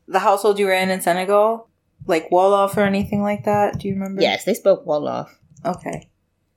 the 0.09 0.19
household 0.19 0.59
you 0.59 0.67
were 0.67 0.73
in 0.73 0.91
in 0.91 1.01
Senegal, 1.01 1.69
like 2.07 2.31
Wolof 2.31 2.77
or 2.77 2.83
anything 2.83 3.23
like 3.23 3.45
that? 3.45 3.79
Do 3.79 3.89
you 3.89 3.95
remember? 3.95 4.23
yes, 4.23 4.45
they 4.45 4.55
spoke 4.55 4.85
Wolof. 4.87 5.29
Okay. 5.65 6.09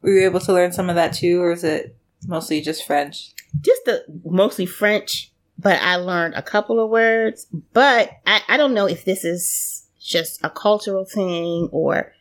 Were 0.01 0.11
you 0.11 0.25
able 0.25 0.39
to 0.41 0.53
learn 0.53 0.71
some 0.71 0.89
of 0.89 0.95
that 0.95 1.13
too, 1.13 1.41
or 1.41 1.51
is 1.51 1.63
it 1.63 1.95
mostly 2.27 2.61
just 2.61 2.85
French? 2.85 3.33
just 3.61 3.85
the 3.85 4.03
mostly 4.25 4.65
French, 4.65 5.31
but 5.57 5.81
I 5.81 5.95
learned 5.97 6.35
a 6.35 6.41
couple 6.41 6.79
of 6.79 6.89
words. 6.89 7.47
But 7.73 8.11
I, 8.25 8.41
I 8.47 8.57
don't 8.57 8.73
know 8.73 8.87
if 8.87 9.05
this 9.05 9.23
is 9.23 9.87
just 9.99 10.43
a 10.43 10.49
cultural 10.49 11.05
thing 11.05 11.69
or, 11.71 12.13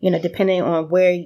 you 0.00 0.10
know, 0.10 0.18
depending 0.18 0.62
on 0.62 0.88
where 0.88 1.24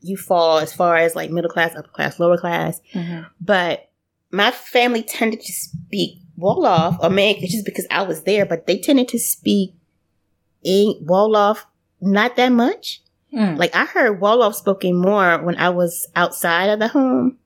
you 0.00 0.16
fall 0.16 0.58
as 0.58 0.72
far 0.72 0.96
as 0.96 1.16
like 1.16 1.30
middle 1.30 1.50
class, 1.50 1.74
upper 1.76 1.88
class, 1.88 2.18
lower 2.18 2.36
class. 2.36 2.80
Mm-hmm. 2.92 3.22
But 3.40 3.90
my 4.30 4.50
family 4.50 5.02
tended 5.02 5.40
to 5.40 5.52
speak 5.52 6.18
Wolof, 6.38 6.98
or 7.00 7.10
maybe 7.10 7.46
just 7.46 7.64
because 7.64 7.86
I 7.90 8.02
was 8.02 8.24
there, 8.24 8.44
but 8.44 8.66
they 8.66 8.78
tended 8.78 9.08
to 9.08 9.18
speak 9.18 9.74
in 10.64 10.94
Wolof 11.04 11.64
not 12.00 12.36
that 12.36 12.50
much. 12.50 13.00
Mm. 13.32 13.58
Like 13.58 13.74
I 13.74 13.84
heard 13.84 14.20
Wolof 14.20 14.54
spoken 14.54 14.96
more 14.96 15.42
when 15.42 15.56
I 15.56 15.70
was 15.70 16.06
outside 16.16 16.66
of 16.70 16.78
the 16.78 16.88
home 16.88 17.38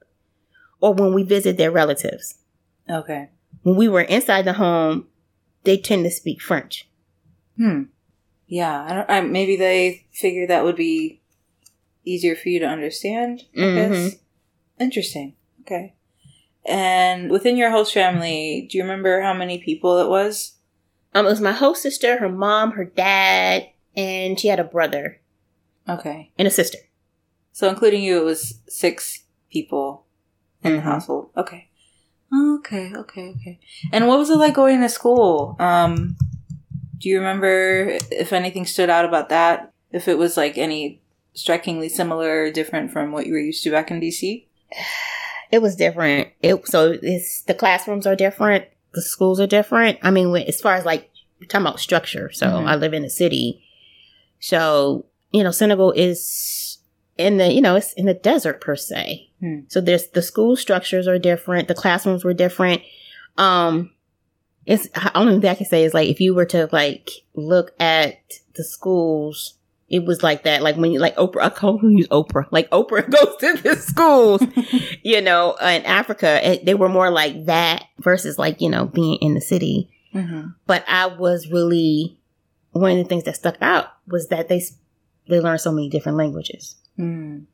or 0.81 0.95
when 0.95 1.15
we 1.15 1.23
visit 1.23 1.57
their 1.57 1.71
relatives. 1.71 2.37
Okay. 2.89 3.29
When 3.63 3.77
we 3.77 3.89
were 3.89 4.03
inside 4.03 4.45
the 4.45 4.53
home, 4.55 5.07
they 5.65 5.77
tend 5.79 6.05
to 6.05 6.11
speak 6.11 6.41
French. 6.41 6.89
Hmm. 7.57 7.85
Yeah. 8.47 8.85
I 8.89 8.95
don't. 8.95 9.11
I, 9.11 9.21
maybe 9.23 9.57
they 9.57 10.07
figured 10.13 10.51
that 10.51 10.65
would 10.65 10.77
be 10.77 11.21
easier 12.05 12.37
for 12.37 12.49
you 12.49 12.59
to 12.61 12.67
understand. 12.67 13.45
I 13.57 13.61
Mhm. 13.61 13.75
guess. 13.75 14.17
Interesting. 14.81 15.35
Okay. 15.63 15.95
And 16.65 17.31
within 17.31 17.57
your 17.57 17.71
host 17.71 17.93
family, 17.95 18.67
do 18.71 18.77
you 18.79 18.85
remember 18.85 19.23
how 19.23 19.33
many 19.35 19.59
people 19.59 19.99
it 19.99 20.09
was? 20.09 20.55
Um, 21.15 21.27
it 21.27 21.31
was 21.31 21.41
my 21.41 21.53
host 21.53 21.83
sister, 21.83 22.19
her 22.19 22.29
mom, 22.29 22.73
her 22.73 22.85
dad, 22.85 23.69
and 23.97 24.39
she 24.39 24.49
had 24.49 24.61
a 24.61 24.65
brother 24.65 25.21
Okay. 25.89 26.31
and 26.39 26.47
a 26.47 26.51
sister. 26.51 26.79
So 27.53 27.69
including 27.69 28.03
you, 28.03 28.19
it 28.21 28.25
was 28.25 28.61
six 28.69 29.25
people 29.51 30.05
in 30.63 30.75
the 30.75 30.79
Mhm. 30.81 30.85
household. 30.85 31.31
Okay. 31.37 31.69
Okay. 32.33 32.93
Okay. 32.95 33.29
Okay. 33.31 33.59
And 33.93 34.07
what 34.07 34.19
was 34.19 34.31
it 34.31 34.37
like 34.37 34.55
going 34.55 34.81
to 34.83 34.89
school? 34.89 35.57
Um, 35.59 36.17
do 36.99 37.09
you 37.09 37.19
remember 37.19 37.97
if 38.11 38.33
anything 38.33 38.67
stood 38.67 38.91
out 38.91 39.05
about 39.05 39.31
that? 39.31 39.73
If 39.91 40.09
it 40.09 40.19
was 40.19 40.37
like 40.37 40.59
any 40.59 41.01
strikingly 41.33 41.89
similar 41.89 42.43
or 42.45 42.51
different 42.51 42.91
from 42.93 43.13
what 43.13 43.27
you 43.27 43.33
were 43.33 43.39
used 43.41 43.63
to 43.65 43.71
back 43.71 43.91
in 43.91 44.01
DC? 44.01 44.47
It 45.51 45.63
was 45.63 45.77
different. 45.77 46.29
It 46.43 46.69
so 46.69 46.99
it's 47.03 47.41
the 47.45 47.55
classrooms 47.55 48.07
are 48.07 48.15
different, 48.15 48.67
the 48.95 49.03
schools 49.03 49.41
are 49.41 49.47
different. 49.47 49.99
I 50.03 50.11
mean, 50.11 50.31
when, 50.31 50.43
as 50.45 50.61
far 50.61 50.75
as 50.75 50.85
like 50.85 51.11
talking 51.49 51.67
about 51.67 51.81
structure. 51.81 52.31
So 52.33 52.47
Mhm. 52.47 52.67
I 52.67 52.75
live 52.77 52.95
in 52.95 53.05
a 53.05 53.11
city, 53.11 53.63
so 54.41 55.05
you 55.31 55.45
know, 55.45 55.51
Senegal 55.51 55.93
is 55.93 56.79
in 57.17 57.37
the 57.37 57.53
you 57.53 57.61
know 57.61 57.77
it's 57.77 57.93
in 57.95 58.07
the 58.07 58.15
desert 58.15 58.61
per 58.61 58.77
se. 58.77 59.29
Hmm. 59.41 59.61
So 59.69 59.81
there's 59.81 60.09
the 60.09 60.23
school 60.23 60.57
structures 60.57 61.07
are 61.07 61.19
different, 61.19 61.69
the 61.69 61.75
classrooms 61.75 62.25
were 62.25 62.35
different. 62.35 62.83
Um, 63.37 63.93
it's 64.67 64.89
only 65.15 65.41
thing 65.41 65.51
I 65.51 65.55
can 65.55 65.67
say 65.67 65.85
is 65.85 65.95
like 65.95 66.09
if 66.09 66.21
you 66.21 66.35
were 66.35 66.47
to 66.47 66.69
like 66.73 67.11
look 67.35 67.73
at 67.81 68.17
the 68.55 68.65
schools. 68.65 69.55
It 69.91 70.05
was 70.05 70.23
like 70.23 70.43
that, 70.45 70.61
like 70.61 70.77
when 70.77 70.91
you 70.93 70.99
like 70.99 71.17
Oprah. 71.17 71.45
I 71.45 71.49
call 71.49 71.81
use 71.83 72.09
Oprah. 72.09 72.47
Like 72.51 72.69
Oprah 72.71 73.09
goes 73.11 73.37
to 73.39 73.55
the 73.63 73.77
schools, 73.77 74.43
you 75.03 75.23
know, 75.23 75.55
in 75.55 75.85
Africa, 75.87 76.59
they 76.63 76.75
were 76.75 76.91
more 76.91 77.11
like 77.11 77.47
that 77.47 77.85
versus 77.99 78.39
like, 78.39 78.61
you 78.61 78.69
know, 78.69 78.85
being 78.85 79.17
in 79.23 79.33
the 79.35 79.41
city. 79.41 79.91
mm-hmm. 80.15 80.49
But 80.67 80.85
I 80.87 81.07
was 81.07 81.51
really, 81.51 82.19
one 82.73 82.93
of 82.93 82.99
the 82.99 83.05
things 83.05 83.25
that 83.25 83.37
stuck 83.37 83.57
out 83.63 83.87
was 84.07 84.29
that 84.29 84.49
they, 84.49 84.61
they 85.27 85.41
learned 85.41 85.63
so 85.63 85.73
many 85.73 85.89
different 85.89 86.19
languages 86.19 86.77
Mm. 86.99 87.45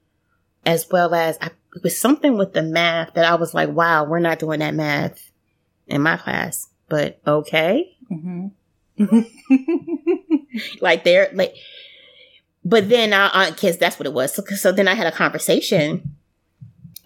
as 0.64 0.88
well 0.90 1.14
as 1.14 1.36
I, 1.40 1.50
it 1.76 1.82
was 1.82 1.98
something 1.98 2.38
with 2.38 2.54
the 2.54 2.62
math 2.62 3.12
that 3.12 3.26
I 3.26 3.34
was 3.34 3.52
like, 3.52 3.68
wow, 3.68 4.04
we're 4.04 4.20
not 4.20 4.38
doing 4.38 4.60
that 4.60 4.74
math 4.74 5.30
in 5.86 6.00
my 6.00 6.16
class, 6.16 6.68
but 6.88 7.20
okay. 7.26 7.94
Mm-hmm. 8.10 9.20
Like 10.80 11.04
they're 11.04 11.30
like, 11.34 11.56
but 12.64 12.88
then 12.88 13.12
I, 13.12 13.30
I 13.32 13.50
guess 13.50 13.76
that's 13.76 13.98
what 13.98 14.06
it 14.06 14.12
was. 14.12 14.34
So, 14.34 14.44
so 14.56 14.72
then 14.72 14.88
I 14.88 14.94
had 14.94 15.06
a 15.06 15.12
conversation. 15.12 16.16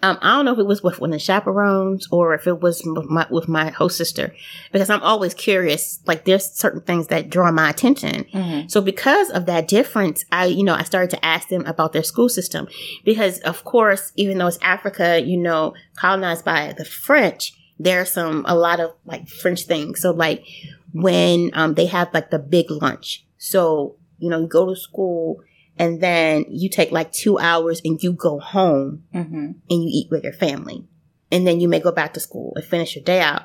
Um, 0.01 0.17
I 0.21 0.37
don't 0.37 0.45
know 0.45 0.53
if 0.53 0.59
it 0.59 0.65
was 0.65 0.81
with 0.81 1.01
one 1.01 1.09
of 1.09 1.15
the 1.15 1.19
chaperones 1.19 2.07
or 2.09 2.33
if 2.33 2.47
it 2.47 2.61
was 2.61 2.81
with 2.85 3.09
my, 3.09 3.27
with 3.29 3.49
my 3.49 3.69
host 3.69 3.97
sister, 3.97 4.33
because 4.71 4.89
I'm 4.89 5.03
always 5.03 5.33
curious. 5.33 5.99
Like 6.05 6.23
there's 6.23 6.49
certain 6.49 6.79
things 6.79 7.07
that 7.07 7.29
draw 7.29 7.51
my 7.51 7.69
attention. 7.69 8.23
Mm-hmm. 8.33 8.69
So 8.69 8.79
because 8.79 9.29
of 9.29 9.45
that 9.47 9.67
difference, 9.67 10.23
I, 10.31 10.45
you 10.45 10.63
know, 10.63 10.73
I 10.73 10.83
started 10.83 11.09
to 11.09 11.25
ask 11.25 11.49
them 11.49 11.65
about 11.65 11.91
their 11.91 12.03
school 12.03 12.29
system 12.29 12.69
because 13.03 13.39
of 13.39 13.65
course, 13.65 14.13
even 14.15 14.37
though 14.37 14.47
it's 14.47 14.57
Africa, 14.61 15.21
you 15.21 15.35
know, 15.35 15.73
colonized 15.97 16.45
by 16.45 16.73
the 16.77 16.85
French, 16.85 17.51
there 17.77 17.99
are 17.99 18.05
some, 18.05 18.45
a 18.47 18.55
lot 18.55 18.79
of 18.79 18.93
like 19.03 19.27
French 19.27 19.63
things. 19.63 19.99
So 19.99 20.11
like 20.11 20.45
when, 20.93 21.51
um, 21.53 21.73
they 21.73 21.87
have 21.87 22.13
like 22.13 22.29
the 22.29 22.39
big 22.39 22.71
lunch. 22.71 23.25
So, 23.37 23.97
you 24.17 24.29
know, 24.29 24.39
you 24.39 24.47
go 24.47 24.65
to 24.65 24.77
school 24.77 25.41
and 25.79 26.01
then 26.01 26.45
you 26.49 26.69
take 26.69 26.91
like 26.91 27.11
two 27.11 27.39
hours 27.39 27.81
and 27.83 28.03
you 28.03 28.11
go 28.13 28.37
home 28.39 29.03
Mm-hmm. 29.15 29.35
and 29.35 29.57
you 29.69 29.89
eat 29.89 30.11
with 30.11 30.23
your 30.23 30.33
family. 30.33 30.85
And 31.31 31.47
then 31.47 31.59
you 31.59 31.67
may 31.69 31.79
go 31.79 31.91
back 31.91 32.13
to 32.15 32.19
school 32.19 32.53
and 32.55 32.65
finish 32.65 32.95
your 32.95 33.03
day 33.03 33.21
out. 33.21 33.43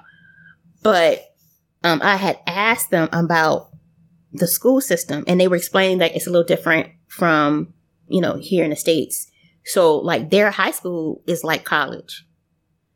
But 0.82 1.22
um, 1.84 2.00
I 2.02 2.16
had 2.16 2.40
asked 2.46 2.90
them 2.90 3.08
about 3.12 3.70
the 4.32 4.48
school 4.48 4.80
system 4.80 5.22
and 5.28 5.38
they 5.38 5.48
were 5.48 5.56
explaining 5.56 5.98
that 5.98 6.16
it's 6.16 6.26
a 6.26 6.30
little 6.30 6.46
different 6.46 6.90
from, 7.06 7.72
you 8.08 8.20
know, 8.20 8.36
here 8.36 8.64
in 8.64 8.70
the 8.70 8.76
States. 8.76 9.30
So 9.64 9.98
like 9.98 10.30
their 10.30 10.50
high 10.50 10.72
school 10.72 11.22
is 11.26 11.44
like 11.44 11.64
college. 11.64 12.26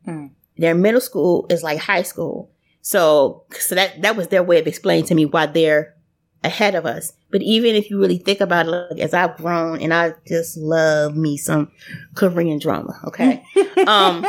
Mm. 0.07 0.31
Their 0.57 0.75
middle 0.75 1.01
school 1.01 1.45
is 1.49 1.63
like 1.63 1.79
high 1.79 2.03
school. 2.03 2.51
So, 2.81 3.45
so 3.51 3.75
that, 3.75 4.01
that 4.01 4.15
was 4.17 4.27
their 4.27 4.43
way 4.43 4.59
of 4.59 4.67
explaining 4.67 5.05
to 5.05 5.15
me 5.15 5.25
why 5.25 5.45
they're 5.45 5.95
ahead 6.43 6.75
of 6.75 6.85
us. 6.85 7.13
But 7.31 7.41
even 7.43 7.75
if 7.75 7.89
you 7.89 7.99
really 7.99 8.17
think 8.17 8.41
about 8.41 8.67
it, 8.67 8.71
like, 8.71 8.99
as 8.99 9.13
I've 9.13 9.37
grown 9.37 9.81
and 9.81 9.93
I 9.93 10.13
just 10.27 10.57
love 10.57 11.15
me 11.15 11.37
some 11.37 11.71
Korean 12.15 12.59
drama. 12.59 12.99
Okay. 13.05 13.43
um, 13.87 14.25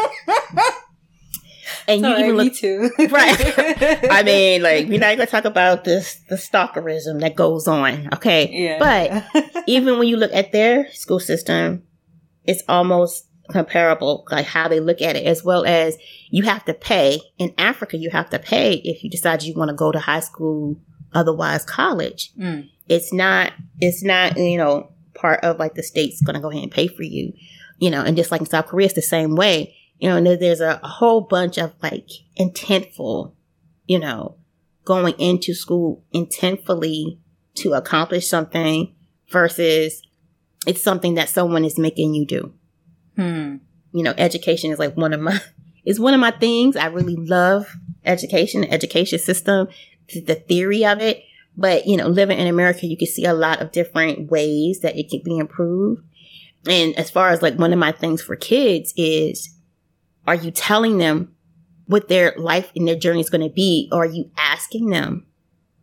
and 1.89 2.03
you 2.03 2.07
Sorry, 2.07 2.21
even 2.21 2.37
me 2.37 2.45
look, 2.45 2.55
too. 2.55 2.91
Right. 3.11 3.37
I 4.11 4.23
mean, 4.23 4.63
like, 4.63 4.89
we're 4.89 5.01
not 5.01 5.17
going 5.17 5.27
to 5.27 5.27
talk 5.27 5.47
about 5.47 5.85
this, 5.85 6.17
the 6.29 6.37
stalkerism 6.37 7.21
that 7.21 7.37
goes 7.37 7.67
on. 7.67 8.11
Okay. 8.15 8.51
yeah. 8.53 8.79
But 8.79 9.65
even 9.67 9.99
when 9.99 10.09
you 10.09 10.17
look 10.17 10.33
at 10.33 10.53
their 10.53 10.91
school 10.93 11.21
system, 11.21 11.83
it's 12.45 12.63
almost 12.69 13.27
comparable, 13.51 14.27
like 14.31 14.47
how 14.47 14.69
they 14.69 14.81
look 14.81 15.03
at 15.03 15.17
it, 15.17 15.27
as 15.27 15.43
well 15.45 15.65
as 15.65 15.97
you 16.29 16.45
have 16.45 16.65
to 16.67 16.75
pay. 16.75 17.21
In 17.39 17.55
Africa, 17.59 17.97
you 17.97 18.11
have 18.11 18.31
to 18.31 18.39
pay 18.39 18.75
if 18.85 19.03
you 19.03 19.11
decide 19.11 19.43
you 19.43 19.55
want 19.55 19.71
to 19.71 19.75
go 19.75 19.91
to 19.91 19.99
high 19.99 20.21
school, 20.21 20.77
otherwise 21.13 21.65
college. 21.65 22.33
Mm. 22.39 22.69
It's 22.90 23.12
not, 23.12 23.53
it's 23.79 24.03
not, 24.03 24.37
you 24.37 24.59
know, 24.59 24.92
part 25.14 25.44
of 25.44 25.61
like 25.61 25.74
the 25.74 25.83
state's 25.83 26.20
going 26.20 26.35
to 26.35 26.40
go 26.40 26.50
ahead 26.50 26.64
and 26.64 26.72
pay 26.72 26.88
for 26.88 27.05
you, 27.05 27.33
you 27.79 27.88
know, 27.88 28.03
and 28.03 28.16
just 28.16 28.33
like 28.33 28.40
in 28.40 28.48
South 28.48 28.66
Korea, 28.66 28.87
it's 28.87 28.94
the 28.94 29.03
same 29.03 29.37
way. 29.37 29.76
You 30.00 30.09
know, 30.09 30.16
and 30.16 30.26
there's 30.26 30.61
a, 30.61 30.81
whole 30.83 31.20
bunch 31.20 31.57
of 31.57 31.72
like 31.83 32.09
intentful, 32.38 33.35
you 33.87 33.98
know, 34.00 34.38
going 34.85 35.14
into 35.18 35.55
school 35.55 36.03
intentfully 36.12 37.18
to 37.57 37.74
accomplish 37.74 38.29
something 38.29 38.92
versus 39.29 40.03
it's 40.66 40.83
something 40.83 41.14
that 41.14 41.29
someone 41.29 41.64
is 41.64 41.79
making 41.79 42.14
you 42.14 42.26
do. 42.26 42.55
Hmm. 43.14 43.57
You 43.92 44.03
know, 44.03 44.14
education 44.18 44.72
is 44.72 44.81
like 44.81 44.96
one 44.96 45.12
of 45.12 45.20
my 45.20 45.38
is 45.85 46.00
one 46.00 46.14
of 46.14 46.20
my 46.20 46.33
things. 46.33 46.76
I 46.76 46.87
really 46.87 47.16
love 47.16 47.76
education, 48.05 48.62
the 48.62 48.72
education 48.72 49.18
system, 49.20 49.68
the 50.12 50.35
theory 50.35 50.85
of 50.85 51.00
it. 51.00 51.22
But 51.61 51.87
you 51.87 51.99
know, 51.99 52.09
living 52.09 52.38
in 52.38 52.46
America, 52.46 52.87
you 52.87 52.96
can 52.96 53.07
see 53.07 53.27
a 53.27 53.35
lot 53.35 53.61
of 53.61 53.70
different 53.70 54.31
ways 54.31 54.81
that 54.81 54.96
it 54.96 55.11
can 55.11 55.20
be 55.23 55.37
improved. 55.37 56.03
And 56.66 56.99
as 56.99 57.11
far 57.11 57.29
as 57.29 57.42
like 57.42 57.59
one 57.59 57.75
of 57.75 57.79
my 57.79 57.92
things 57.92 58.23
for 58.23 58.35
kids 58.35 58.94
is, 58.96 59.55
are 60.27 60.35
you 60.35 60.51
telling 60.51 60.96
them 60.96 61.35
what 61.85 62.09
their 62.09 62.33
life 62.38 62.73
and 62.75 62.88
their 62.88 62.96
journey 62.96 63.20
is 63.20 63.29
going 63.29 63.46
to 63.46 63.55
be, 63.55 63.90
or 63.92 64.05
are 64.05 64.07
you 64.07 64.31
asking 64.38 64.88
them 64.88 65.27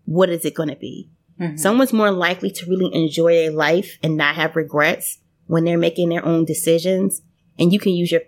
what 0.06 0.30
is 0.30 0.46
it 0.46 0.56
going 0.56 0.70
to 0.70 0.76
be? 0.76 1.12
Mm-hmm. 1.40 1.58
Someone's 1.58 1.94
more 1.94 2.10
likely 2.12 2.50
to 2.50 2.66
really 2.66 2.90
enjoy 2.96 3.34
their 3.34 3.52
life 3.52 4.00
and 4.02 4.18
not 4.18 4.34
have 4.36 4.56
regrets 4.56 5.20
when 5.46 5.64
they're 5.64 5.78
making 5.78 6.10
their 6.10 6.26
own 6.26 6.44
decisions. 6.44 7.22
And 7.60 7.72
you 7.72 7.78
can 7.78 7.92
use 7.92 8.12
your 8.12 8.22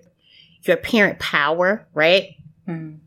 your 0.66 0.78
parent 0.78 1.18
power, 1.18 1.88
right? 1.96 2.36
Mm-hmm. 2.68 2.98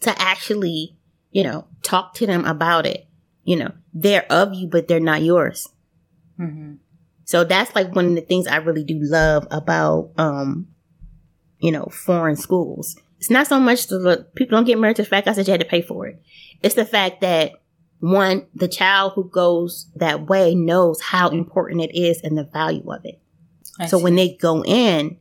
To 0.00 0.22
actually, 0.22 0.96
you 1.32 1.42
know, 1.42 1.66
talk 1.82 2.14
to 2.14 2.26
them 2.26 2.44
about 2.44 2.86
it. 2.86 3.07
You 3.48 3.56
know, 3.56 3.72
they're 3.94 4.30
of 4.30 4.52
you, 4.52 4.68
but 4.68 4.88
they're 4.88 5.00
not 5.00 5.22
yours. 5.22 5.70
Mm-hmm. 6.38 6.74
So 7.24 7.44
that's 7.44 7.74
like 7.74 7.94
one 7.94 8.04
of 8.04 8.14
the 8.14 8.20
things 8.20 8.46
I 8.46 8.56
really 8.56 8.84
do 8.84 8.98
love 9.00 9.46
about, 9.50 10.10
um, 10.18 10.68
you 11.58 11.72
know, 11.72 11.86
foreign 11.86 12.36
schools. 12.36 12.94
It's 13.16 13.30
not 13.30 13.46
so 13.46 13.58
much 13.58 13.86
the 13.86 14.26
people 14.34 14.58
don't 14.58 14.66
get 14.66 14.78
married 14.78 14.96
to 14.96 15.02
the 15.02 15.08
fact 15.08 15.28
I 15.28 15.32
said 15.32 15.46
you 15.46 15.52
had 15.52 15.60
to 15.60 15.66
pay 15.66 15.80
for 15.80 16.06
it. 16.06 16.22
It's 16.62 16.74
the 16.74 16.84
fact 16.84 17.22
that 17.22 17.52
one, 18.00 18.46
the 18.54 18.68
child 18.68 19.14
who 19.14 19.30
goes 19.30 19.90
that 19.96 20.28
way 20.28 20.54
knows 20.54 21.00
how 21.00 21.30
important 21.30 21.80
it 21.80 21.98
is 21.98 22.20
and 22.20 22.36
the 22.36 22.44
value 22.44 22.92
of 22.92 23.00
it. 23.04 23.18
I 23.80 23.86
so 23.86 23.96
see. 23.96 24.04
when 24.04 24.16
they 24.16 24.36
go 24.36 24.62
in, 24.62 25.16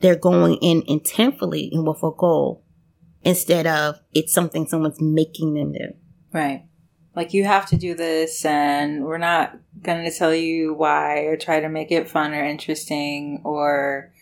they're 0.00 0.16
going 0.16 0.58
in 0.60 0.82
intentfully 0.82 1.70
and 1.72 1.86
with 1.86 2.02
a 2.02 2.10
goal 2.10 2.62
instead 3.22 3.66
of 3.66 4.00
it's 4.12 4.34
something 4.34 4.66
someone's 4.66 5.00
making 5.00 5.54
them 5.54 5.72
do. 5.72 5.94
Right. 6.30 6.66
Like 7.14 7.32
you 7.32 7.44
have 7.44 7.66
to 7.66 7.76
do 7.76 7.94
this 7.94 8.44
and 8.44 9.04
we're 9.04 9.18
not 9.18 9.56
going 9.82 10.04
to 10.04 10.16
tell 10.16 10.34
you 10.34 10.74
why 10.74 11.20
or 11.20 11.36
try 11.36 11.60
to 11.60 11.68
make 11.68 11.92
it 11.92 12.08
fun 12.08 12.34
or 12.34 12.44
interesting 12.44 13.40
or 13.44 14.12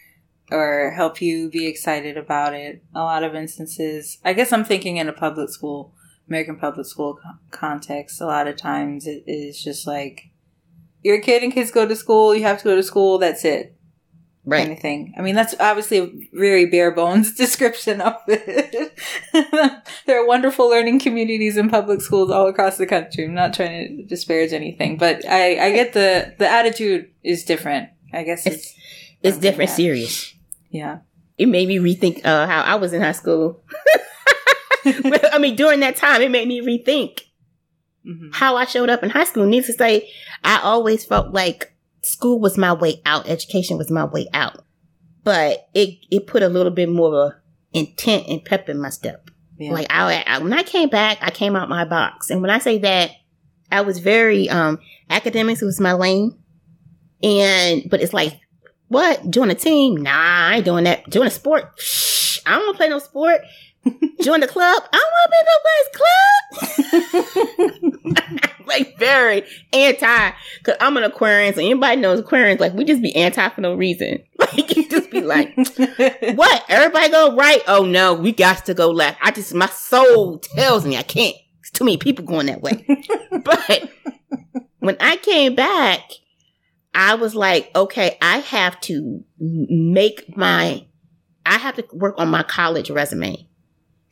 or 0.50 0.90
help 0.90 1.22
you 1.22 1.48
be 1.48 1.66
excited 1.66 2.18
about 2.18 2.52
it. 2.52 2.82
A 2.94 3.00
lot 3.00 3.24
of 3.24 3.34
instances, 3.34 4.18
I 4.22 4.34
guess 4.34 4.52
I'm 4.52 4.64
thinking 4.64 4.98
in 4.98 5.08
a 5.08 5.12
public 5.12 5.48
school 5.48 5.94
American 6.28 6.56
public 6.56 6.86
school 6.86 7.18
context, 7.50 8.20
a 8.20 8.26
lot 8.26 8.46
of 8.46 8.56
times 8.56 9.06
it 9.06 9.24
is 9.26 9.62
just 9.62 9.86
like 9.86 10.30
you're 11.02 11.16
a 11.16 11.20
kid 11.20 11.42
and 11.42 11.52
kids 11.52 11.70
go 11.70 11.86
to 11.86 11.96
school, 11.96 12.34
you 12.34 12.42
have 12.42 12.58
to 12.58 12.64
go 12.64 12.76
to 12.76 12.82
school, 12.82 13.18
that's 13.18 13.44
it. 13.44 13.76
Right. 14.44 14.62
Kind 14.62 14.72
of 14.72 14.80
thing. 14.80 15.14
I 15.16 15.22
mean, 15.22 15.36
that's 15.36 15.54
obviously 15.60 15.98
a 15.98 16.10
very 16.32 16.66
bare 16.66 16.90
bones 16.90 17.34
description 17.36 18.00
of 18.00 18.16
it. 18.26 18.98
there 20.06 20.22
are 20.22 20.26
wonderful 20.26 20.68
learning 20.68 20.98
communities 20.98 21.56
in 21.56 21.70
public 21.70 22.00
schools 22.00 22.30
all 22.30 22.48
across 22.48 22.76
the 22.76 22.86
country. 22.86 23.24
I'm 23.24 23.34
not 23.34 23.54
trying 23.54 23.98
to 23.98 24.02
disparage 24.04 24.52
anything, 24.52 24.96
but 24.96 25.24
I, 25.28 25.66
I 25.66 25.72
get 25.72 25.92
the, 25.92 26.34
the 26.38 26.48
attitude 26.48 27.10
is 27.22 27.44
different. 27.44 27.90
I 28.12 28.24
guess 28.24 28.44
it's, 28.46 28.56
it's, 28.56 28.76
it's 29.22 29.38
different, 29.38 29.70
serious. 29.70 30.34
Yeah. 30.70 30.98
It 31.38 31.46
made 31.46 31.68
me 31.68 31.78
rethink 31.78 32.24
uh, 32.24 32.46
how 32.46 32.62
I 32.62 32.74
was 32.74 32.92
in 32.92 33.00
high 33.00 33.12
school. 33.12 33.62
I 34.84 35.38
mean, 35.38 35.54
during 35.54 35.80
that 35.80 35.96
time, 35.96 36.20
it 36.20 36.30
made 36.30 36.48
me 36.48 36.60
rethink 36.60 37.20
mm-hmm. 38.04 38.30
how 38.32 38.56
I 38.56 38.64
showed 38.64 38.90
up 38.90 39.04
in 39.04 39.10
high 39.10 39.24
school. 39.24 39.46
Needless 39.46 39.66
to 39.68 39.72
say, 39.74 40.10
I 40.42 40.60
always 40.60 41.04
felt 41.04 41.32
like 41.32 41.71
school 42.02 42.40
was 42.40 42.58
my 42.58 42.72
way 42.72 43.00
out, 43.06 43.28
education 43.28 43.78
was 43.78 43.90
my 43.90 44.04
way 44.04 44.28
out. 44.32 44.64
But 45.24 45.68
it 45.74 45.98
it 46.10 46.26
put 46.26 46.42
a 46.42 46.48
little 46.48 46.72
bit 46.72 46.88
more 46.88 47.42
intent 47.72 48.26
and 48.28 48.44
pep 48.44 48.68
in 48.68 48.80
my 48.80 48.90
step. 48.90 49.30
Yeah. 49.58 49.72
Like 49.72 49.86
I, 49.90 50.24
I, 50.26 50.38
when 50.38 50.52
I 50.52 50.62
came 50.62 50.88
back, 50.88 51.18
I 51.20 51.30
came 51.30 51.54
out 51.54 51.68
my 51.68 51.84
box, 51.84 52.30
and 52.30 52.40
when 52.42 52.50
I 52.50 52.58
say 52.58 52.78
that, 52.78 53.10
I 53.70 53.82
was 53.82 53.98
very 53.98 54.48
um 54.50 54.78
academics 55.08 55.62
was 55.62 55.80
my 55.80 55.92
lane, 55.92 56.38
and 57.22 57.88
but 57.88 58.00
it's 58.00 58.12
like 58.12 58.38
what 58.92 59.30
Doing 59.30 59.50
a 59.50 59.54
team? 59.54 59.96
Nah, 59.96 60.10
I 60.12 60.56
ain't 60.56 60.66
doing 60.66 60.84
that. 60.84 61.08
Doing 61.08 61.26
a 61.26 61.30
sport? 61.30 61.64
Shh, 61.78 62.40
I 62.44 62.50
don't 62.50 62.66
want 62.66 62.74
to 62.74 62.76
play 62.76 62.88
no 62.90 62.98
sport. 62.98 63.40
Join 64.22 64.40
the 64.40 64.46
club. 64.46 64.82
I 64.92 65.04
want 65.12 65.26
to 65.26 65.30
be 65.32 66.62
nobody's 66.62 67.00
club. 67.00 68.42
like 68.66 68.98
very 68.98 69.44
anti. 69.72 70.30
Cause 70.62 70.76
I'm 70.80 70.96
an 70.96 71.02
Aquarian, 71.02 71.54
so 71.54 71.60
anybody 71.60 72.00
knows 72.00 72.20
Aquarians, 72.20 72.60
like 72.60 72.74
we 72.74 72.84
just 72.84 73.02
be 73.02 73.14
anti 73.16 73.48
for 73.48 73.60
no 73.60 73.74
reason. 73.74 74.22
Like 74.52 74.76
you 74.76 74.86
just 74.86 75.10
be 75.10 75.22
like, 75.22 75.56
what? 76.34 76.64
Everybody 76.68 77.08
go 77.10 77.34
right? 77.36 77.62
Oh 77.66 77.86
no, 77.86 78.12
we 78.12 78.32
got 78.32 78.66
to 78.66 78.74
go 78.74 78.90
left. 78.90 79.18
I 79.22 79.30
just 79.30 79.54
my 79.54 79.66
soul 79.66 80.40
tells 80.40 80.84
me 80.84 80.96
I 80.96 81.02
can't. 81.02 81.34
It's 81.60 81.70
too 81.70 81.84
many 81.84 81.96
people 81.96 82.24
going 82.26 82.46
that 82.46 82.60
way. 82.60 82.84
but 83.30 83.88
when 84.80 84.96
I 85.00 85.16
came 85.16 85.54
back, 85.54 86.00
I 86.92 87.14
was 87.14 87.34
like, 87.34 87.70
okay, 87.74 88.18
I 88.20 88.38
have 88.38 88.78
to 88.82 89.24
make 89.38 90.36
my 90.36 90.84
I 91.46 91.58
have 91.58 91.76
to 91.76 91.86
work 91.92 92.16
on 92.18 92.28
my 92.28 92.42
college 92.42 92.90
resume. 92.90 93.48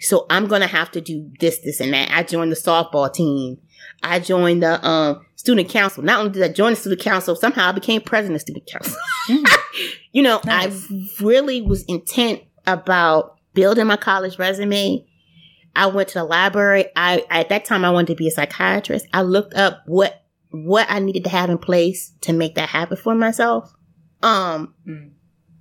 So 0.01 0.27
I'm 0.31 0.47
going 0.47 0.63
to 0.63 0.67
have 0.67 0.91
to 0.93 1.01
do 1.01 1.31
this, 1.41 1.59
this, 1.59 1.79
and 1.81 1.93
that. 1.93 2.11
I 2.11 2.23
joined 2.23 2.51
the 2.51 2.57
softball 2.57 3.13
team. 3.13 3.59
I 4.03 4.19
joined 4.19 4.63
the 4.63 4.85
um, 4.87 5.27
student 5.37 5.69
council. 5.69 6.03
Not 6.03 6.21
only 6.21 6.33
did 6.33 6.43
I 6.43 6.49
join 6.53 6.73
the 6.73 6.77
student 6.77 7.03
council, 7.03 7.37
somehow 7.37 7.69
I 7.69 7.73
became 7.73 8.01
president 8.01 8.37
of 8.37 8.41
student 8.41 8.67
council. 8.67 8.97
Mm. 9.29 9.45
you 10.13 10.23
know, 10.23 10.41
nice. 10.45 10.87
I 10.91 11.09
really 11.21 11.61
was 11.61 11.85
intent 11.85 12.43
about 12.67 13.37
building 13.53 13.87
my 13.87 13.97
college 13.97 14.39
resume. 14.39 15.07
I 15.77 15.87
went 15.87 16.09
to 16.09 16.19
the 16.21 16.25
library. 16.25 16.87
I 16.97 17.25
at 17.31 17.51
that 17.51 17.67
time 17.67 17.85
I 17.85 17.91
wanted 17.91 18.09
to 18.09 18.17
be 18.17 18.27
a 18.27 18.31
psychiatrist. 18.31 19.07
I 19.13 19.23
looked 19.23 19.55
up 19.55 19.83
what 19.87 20.25
what 20.51 20.87
I 20.91 20.99
needed 20.99 21.25
to 21.25 21.31
have 21.31 21.51
in 21.51 21.59
place 21.59 22.13
to 22.23 22.33
make 22.33 22.55
that 22.57 22.71
happen 22.71 22.97
for 22.97 23.15
myself. 23.15 23.73
Um, 24.23 24.75
mm. 24.87 25.13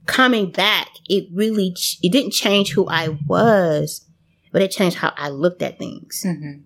coming 0.07 0.51
back, 0.51 0.87
it 1.07 1.27
really 1.33 1.75
it 2.01 2.11
didn't 2.11 2.31
change 2.31 2.71
who 2.71 2.87
I 2.87 3.09
was 3.27 4.08
but 4.51 4.61
it 4.61 4.71
changed 4.71 4.97
how 4.97 5.13
I 5.15 5.29
looked 5.29 5.61
at 5.61 5.77
things. 5.79 6.23
Mm-hmm. 6.25 6.61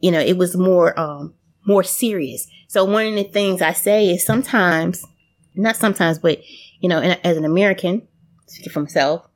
You 0.00 0.10
know, 0.10 0.20
it 0.20 0.36
was 0.36 0.56
more, 0.56 0.98
um, 0.98 1.34
more 1.66 1.82
serious. 1.82 2.46
So 2.68 2.84
one 2.84 3.06
of 3.06 3.14
the 3.14 3.24
things 3.24 3.62
I 3.62 3.72
say 3.72 4.10
is 4.10 4.24
sometimes, 4.24 5.04
not 5.54 5.76
sometimes, 5.76 6.18
but 6.18 6.40
you 6.80 6.88
know, 6.88 7.00
as 7.00 7.36
an 7.36 7.44
American, 7.44 8.06
speaking 8.46 8.72
for 8.72 8.80
myself, 8.80 9.26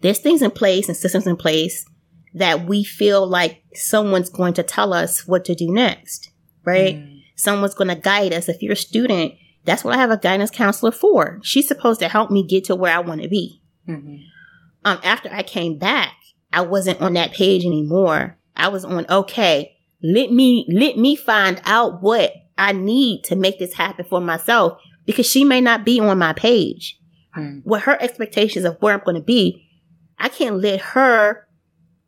there's 0.00 0.18
things 0.18 0.42
in 0.42 0.50
place 0.50 0.88
and 0.88 0.96
systems 0.96 1.26
in 1.26 1.36
place 1.36 1.84
that 2.34 2.66
we 2.66 2.84
feel 2.84 3.26
like 3.26 3.62
someone's 3.74 4.28
going 4.30 4.54
to 4.54 4.62
tell 4.62 4.92
us 4.92 5.26
what 5.26 5.44
to 5.44 5.54
do 5.54 5.72
next, 5.72 6.30
right? 6.64 6.96
Mm. 6.96 7.20
Someone's 7.36 7.74
going 7.74 7.88
to 7.88 7.96
guide 7.96 8.32
us. 8.32 8.48
If 8.48 8.62
you're 8.62 8.72
a 8.72 8.76
student, 8.76 9.34
that's 9.64 9.84
what 9.84 9.94
I 9.94 9.98
have 9.98 10.10
a 10.10 10.16
guidance 10.16 10.50
counselor 10.50 10.92
for. 10.92 11.40
She's 11.42 11.68
supposed 11.68 12.00
to 12.00 12.08
help 12.08 12.30
me 12.30 12.46
get 12.46 12.64
to 12.64 12.76
where 12.76 12.94
I 12.94 13.00
want 13.00 13.22
to 13.22 13.28
be. 13.28 13.62
Mm-hmm. 13.88 14.16
Um, 14.84 14.98
after 15.04 15.28
I 15.32 15.42
came 15.42 15.78
back, 15.78 16.14
I 16.52 16.62
wasn't 16.62 17.00
on 17.00 17.14
that 17.14 17.32
page 17.32 17.64
anymore. 17.64 18.38
I 18.56 18.68
was 18.68 18.84
on, 18.84 19.06
okay, 19.08 19.76
let 20.02 20.32
me, 20.32 20.66
let 20.72 20.96
me 20.96 21.16
find 21.16 21.60
out 21.64 22.02
what 22.02 22.32
I 22.58 22.72
need 22.72 23.24
to 23.24 23.36
make 23.36 23.58
this 23.58 23.74
happen 23.74 24.04
for 24.04 24.20
myself 24.20 24.80
because 25.06 25.26
she 25.26 25.44
may 25.44 25.60
not 25.60 25.84
be 25.84 26.00
on 26.00 26.18
my 26.18 26.32
page. 26.32 26.98
Hmm. 27.32 27.60
What 27.64 27.82
her 27.82 28.00
expectations 28.00 28.64
of 28.64 28.76
where 28.80 28.94
I'm 28.94 29.04
going 29.04 29.16
to 29.16 29.22
be, 29.22 29.66
I 30.18 30.28
can't 30.28 30.60
let 30.60 30.80
her 30.80 31.46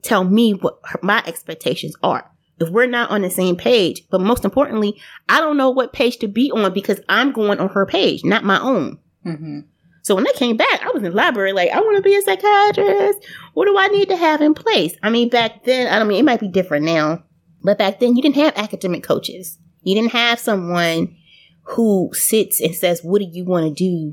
tell 0.03 0.25
me 0.25 0.53
what 0.53 0.79
her, 0.85 1.01
my 1.03 1.23
expectations 1.27 1.95
are. 2.03 2.29
If 2.61 2.69
we're 2.69 2.87
not 2.87 3.11
on 3.11 3.23
the 3.23 3.31
same 3.31 3.57
page, 3.57 4.07
but 4.11 4.21
most 4.21 4.45
importantly, 4.45 5.01
I 5.29 5.41
don't 5.41 5.57
know 5.57 5.71
what 5.71 5.93
page 5.93 6.19
to 6.19 6.29
be 6.29 6.51
on 6.53 6.73
because 6.73 7.01
I'm 7.09 7.33
going 7.33 7.59
on 7.59 7.71
her 7.71 7.87
page, 7.87 8.25
not 8.25 8.45
my 8.45 8.61
own. 8.61 8.99
Mm-hmm. 9.27 9.61
So 10.03 10.17
when 10.17 10.27
I 10.27 10.33
came 10.35 10.57
back, 10.57 10.83
I 10.83 10.91
was 10.91 11.03
in 11.05 11.11
the 11.11 11.17
library 11.17 11.53
like, 11.53 11.71
I 11.71 11.81
want 11.81 11.97
to 11.97 12.03
be 12.03 12.17
a 12.17 12.23
psychiatrist. 12.23 13.25
What 13.55 13.67
do 13.67 13.79
I 13.79 13.87
need 13.87 14.09
to 14.09 14.17
have 14.17 14.41
in 14.41 14.53
place? 14.53 14.97
I 15.03 15.11
mean, 15.11 15.29
back 15.29 15.65
then, 15.65 15.87
I 15.87 15.99
don't 15.99 16.09
mean, 16.09 16.19
it 16.19 16.25
might 16.25 16.41
be 16.41 16.49
different 16.49 16.85
now, 16.85 17.23
but 17.63 17.79
back 17.79 18.01
then 18.01 18.17
you 18.17 18.23
didn't 18.23 18.37
have 18.37 18.57
academic 18.57 19.05
coaches. 19.05 19.59
You 19.83 19.95
didn't 19.95 20.13
have 20.13 20.41
someone 20.41 21.17
who 21.63 22.11
sits 22.15 22.61
and 22.61 22.75
says, 22.75 23.03
what 23.03 23.21
do 23.21 23.29
you 23.31 23.45
want 23.45 23.67
to 23.67 23.73
do 23.73 24.13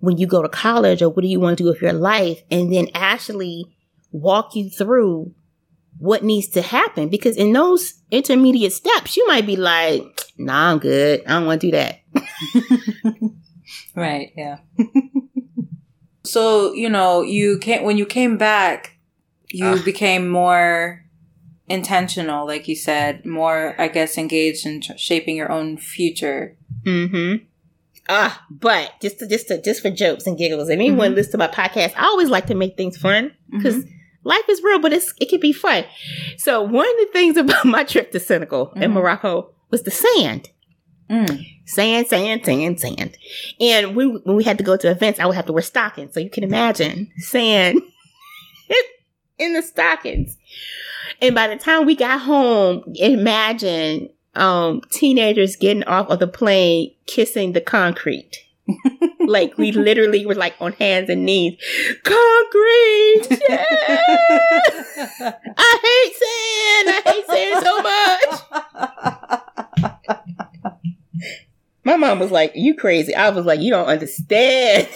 when 0.00 0.18
you 0.18 0.26
go 0.26 0.42
to 0.42 0.48
college 0.48 1.00
or 1.00 1.08
what 1.08 1.22
do 1.22 1.28
you 1.28 1.40
want 1.40 1.56
to 1.56 1.64
do 1.64 1.70
with 1.70 1.80
your 1.80 1.94
life? 1.94 2.42
And 2.50 2.70
then 2.70 2.88
actually 2.94 3.64
walk 4.12 4.54
you 4.54 4.68
through 4.68 5.34
what 5.98 6.22
needs 6.22 6.48
to 6.48 6.62
happen. 6.62 7.08
Because 7.08 7.38
in 7.38 7.54
those 7.54 7.94
intermediate 8.10 8.74
steps, 8.74 9.16
you 9.16 9.26
might 9.26 9.46
be 9.46 9.56
like, 9.56 10.02
nah, 10.36 10.70
I'm 10.70 10.78
good. 10.78 11.22
I 11.26 11.30
don't 11.30 11.46
want 11.46 11.62
to 11.62 11.66
do 11.66 11.70
that. 11.72 12.00
right. 13.94 14.32
Yeah. 14.36 14.58
So, 16.30 16.72
you 16.74 16.88
know, 16.88 17.22
you 17.22 17.58
came, 17.58 17.82
when 17.82 17.98
you 17.98 18.06
came 18.06 18.36
back, 18.36 18.96
you 19.48 19.66
Ugh. 19.66 19.84
became 19.84 20.28
more 20.28 21.04
intentional, 21.68 22.46
like 22.46 22.68
you 22.68 22.76
said, 22.76 23.24
more, 23.24 23.74
I 23.78 23.88
guess, 23.88 24.18
engaged 24.18 24.66
in 24.66 24.80
tr- 24.80 24.96
shaping 24.96 25.36
your 25.36 25.50
own 25.50 25.78
future. 25.78 26.56
Mm-hmm. 26.84 27.44
Ah, 28.08 28.44
but 28.50 28.92
just 29.00 29.20
to, 29.20 29.28
just 29.28 29.48
to, 29.48 29.62
just 29.62 29.82
for 29.82 29.90
jokes 29.90 30.26
and 30.26 30.36
giggles, 30.36 30.68
and 30.68 30.80
anyone 30.80 31.08
mm-hmm. 31.08 31.16
listen 31.16 31.32
to 31.32 31.38
my 31.38 31.48
podcast, 31.48 31.94
I 31.96 32.06
always 32.06 32.28
like 32.28 32.46
to 32.46 32.54
make 32.54 32.76
things 32.76 32.96
fun 32.96 33.32
because 33.50 33.76
mm-hmm. 33.76 33.90
life 34.24 34.48
is 34.48 34.62
real, 34.62 34.80
but 34.80 34.92
it's 34.92 35.14
it 35.20 35.28
can 35.28 35.38
be 35.38 35.52
fun. 35.52 35.84
So 36.36 36.60
one 36.62 36.86
of 36.86 36.96
the 36.96 37.08
things 37.12 37.36
about 37.36 37.64
my 37.64 37.84
trip 37.84 38.10
to 38.12 38.20
Senegal 38.20 38.66
mm-hmm. 38.66 38.82
and 38.82 38.94
Morocco 38.94 39.52
was 39.70 39.82
the 39.84 39.92
sand. 39.92 40.50
Mm. 41.10 41.44
Sand, 41.66 42.06
sand, 42.06 42.44
sand, 42.44 42.80
sand. 42.80 43.16
And 43.60 43.96
we, 43.96 44.06
when 44.06 44.36
we 44.36 44.44
had 44.44 44.58
to 44.58 44.64
go 44.64 44.76
to 44.76 44.90
events, 44.90 45.18
I 45.18 45.26
would 45.26 45.36
have 45.36 45.46
to 45.46 45.52
wear 45.52 45.62
stockings. 45.62 46.14
So 46.14 46.20
you 46.20 46.30
can 46.30 46.44
imagine 46.44 47.10
sand 47.18 47.80
in 49.38 49.54
the 49.54 49.62
stockings. 49.62 50.36
And 51.20 51.34
by 51.34 51.48
the 51.48 51.56
time 51.56 51.84
we 51.86 51.96
got 51.96 52.20
home, 52.20 52.84
imagine 52.94 54.10
um, 54.34 54.82
teenagers 54.90 55.56
getting 55.56 55.84
off 55.84 56.08
of 56.08 56.18
the 56.20 56.28
plane 56.28 56.94
kissing 57.06 57.52
the 57.52 57.60
concrete. 57.60 58.38
like 59.26 59.58
we 59.58 59.72
literally 59.72 60.24
were 60.24 60.34
like 60.34 60.54
on 60.60 60.72
hands 60.74 61.10
and 61.10 61.24
knees. 61.24 61.60
Concrete! 62.04 63.38
Yeah! 63.48 63.64
I 65.56 65.78
hate 65.82 66.14
sand! 66.20 66.88
I 66.88 67.02
hate 67.06 67.26
sand 67.26 67.64
so 67.64 67.74
much! 70.16 70.36
My 71.84 71.96
mom 71.96 72.18
was 72.18 72.30
like, 72.30 72.52
You 72.54 72.74
crazy. 72.74 73.14
I 73.14 73.30
was 73.30 73.46
like, 73.46 73.60
You 73.60 73.70
don't 73.70 73.86
understand. 73.86 74.88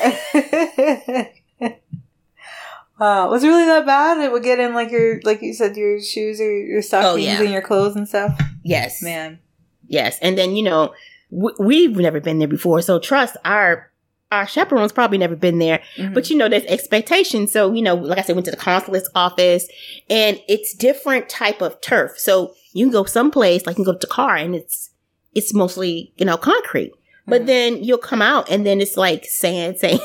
Wow, 2.98 3.28
was 3.30 3.42
it 3.42 3.48
really 3.48 3.64
that 3.66 3.86
bad? 3.86 4.18
It 4.18 4.32
would 4.32 4.42
get 4.42 4.60
in 4.60 4.74
like 4.74 4.90
your, 4.90 5.20
like 5.22 5.42
you 5.42 5.54
said, 5.54 5.76
your 5.76 6.00
shoes 6.00 6.40
or 6.40 6.50
your 6.50 6.82
stockings 6.82 7.12
oh, 7.12 7.16
yeah. 7.16 7.40
and 7.40 7.52
your 7.52 7.62
clothes 7.62 7.96
and 7.96 8.08
stuff. 8.08 8.38
Yes, 8.62 9.02
man. 9.02 9.38
Yes, 9.86 10.18
and 10.22 10.38
then 10.38 10.56
you 10.56 10.62
know 10.62 10.94
w- 11.30 11.56
we've 11.58 11.96
never 11.96 12.20
been 12.20 12.38
there 12.38 12.48
before, 12.48 12.82
so 12.82 12.98
trust 12.98 13.36
our 13.44 13.90
our 14.32 14.46
chaperones 14.46 14.92
probably 14.92 15.18
never 15.18 15.36
been 15.36 15.58
there. 15.58 15.80
Mm-hmm. 15.96 16.14
But 16.14 16.28
you 16.30 16.36
know, 16.36 16.48
there's 16.48 16.64
expectations. 16.64 17.52
So 17.52 17.72
you 17.72 17.82
know, 17.82 17.94
like 17.94 18.18
I 18.18 18.22
said, 18.22 18.36
went 18.36 18.46
to 18.46 18.50
the 18.50 18.56
consulate's 18.56 19.10
office, 19.14 19.68
and 20.10 20.40
it's 20.48 20.74
different 20.74 21.28
type 21.28 21.62
of 21.62 21.80
turf. 21.80 22.18
So 22.18 22.54
you 22.72 22.86
can 22.86 22.92
go 22.92 23.04
someplace 23.04 23.66
like 23.66 23.78
you 23.78 23.84
can 23.84 23.92
go 23.92 23.98
to 23.98 24.06
car, 24.06 24.36
and 24.36 24.54
it's 24.54 24.90
it's 25.34 25.54
mostly 25.54 26.12
you 26.16 26.26
know 26.26 26.36
concrete. 26.36 26.92
Mm-hmm. 26.92 27.30
But 27.30 27.46
then 27.46 27.82
you'll 27.82 27.98
come 27.98 28.22
out, 28.22 28.50
and 28.50 28.66
then 28.66 28.80
it's 28.80 28.96
like 28.96 29.24
sand, 29.24 29.78
sand 29.80 30.00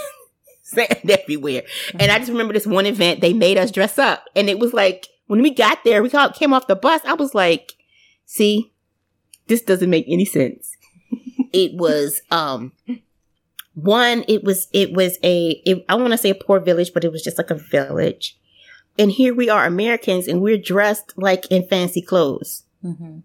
sand 0.70 1.10
everywhere. 1.10 1.62
Mm-hmm. 1.62 1.98
And 2.00 2.12
I 2.12 2.20
just 2.20 2.32
remember 2.32 2.54
this 2.54 2.68
one 2.68 2.86
event, 2.86 3.22
they 3.22 3.34
made 3.34 3.58
us 3.58 3.72
dress 3.72 3.98
up. 3.98 4.26
And 4.36 4.50
it 4.50 4.60
was 4.60 4.74
like, 4.74 5.08
when 5.28 5.42
we 5.42 5.54
got 5.54 5.84
there, 5.84 6.02
we 6.02 6.10
came 6.10 6.54
off 6.54 6.68
the 6.68 6.76
bus, 6.76 7.02
I 7.06 7.14
was 7.14 7.36
like, 7.36 7.74
see, 8.26 8.72
this 9.48 9.62
doesn't 9.62 9.90
make 9.90 10.06
any 10.08 10.26
sense. 10.26 10.76
it 11.54 11.74
was, 11.76 12.22
um, 12.32 12.74
one, 13.74 14.24
it 14.28 14.44
was, 14.44 14.68
it 14.74 14.94
was 14.94 15.18
a. 15.24 15.62
It, 15.66 15.86
I 15.88 15.96
want 15.96 16.12
to 16.12 16.18
say 16.18 16.32
a 16.32 16.36
poor 16.36 16.60
village, 16.60 16.94
but 16.94 17.04
it 17.04 17.12
was 17.12 17.24
just 17.24 17.38
like 17.38 17.50
a 17.50 17.56
village. 17.56 18.38
And 18.98 19.12
here 19.12 19.34
we 19.34 19.50
are, 19.50 19.66
Americans, 19.66 20.28
and 20.28 20.42
we're 20.42 20.58
dressed 20.58 21.14
like 21.16 21.46
in 21.50 21.66
fancy 21.66 22.02
clothes. 22.02 22.64
Mm-hmm. 22.84 23.20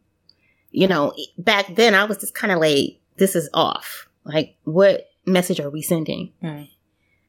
You 0.74 0.88
know, 0.88 1.14
back 1.38 1.74
then 1.76 1.94
I 1.94 2.04
was 2.04 2.18
just 2.18 2.34
kind 2.34 2.52
of 2.52 2.58
like, 2.58 3.00
this 3.16 3.36
is 3.36 3.48
off. 3.54 4.08
Like, 4.24 4.56
what 4.64 5.08
message 5.24 5.60
are 5.60 5.70
we 5.70 5.82
sending? 5.82 6.32
Mm 6.42 6.68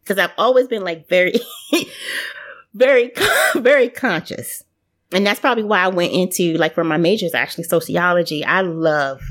because 0.06 0.24
I've 0.24 0.34
always 0.38 0.68
been 0.68 0.84
like 0.84 1.10
very, 1.10 1.34
very, 2.74 3.12
very 3.56 3.90
conscious. 3.90 4.64
And 5.12 5.26
that's 5.26 5.40
probably 5.40 5.64
why 5.64 5.80
I 5.80 5.88
went 5.88 6.14
into 6.14 6.54
like 6.58 6.76
for 6.76 6.84
my 6.84 6.98
major 6.98 7.26
is 7.26 7.34
actually 7.34 7.64
sociology. 7.64 8.46
I 8.46 8.62
love 8.62 9.22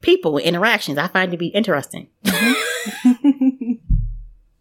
people 0.00 0.38
interactions. 0.38 0.98
I 0.98 1.08
find 1.08 1.32
to 1.32 1.36
be 1.36 1.48
interesting. 1.48 2.08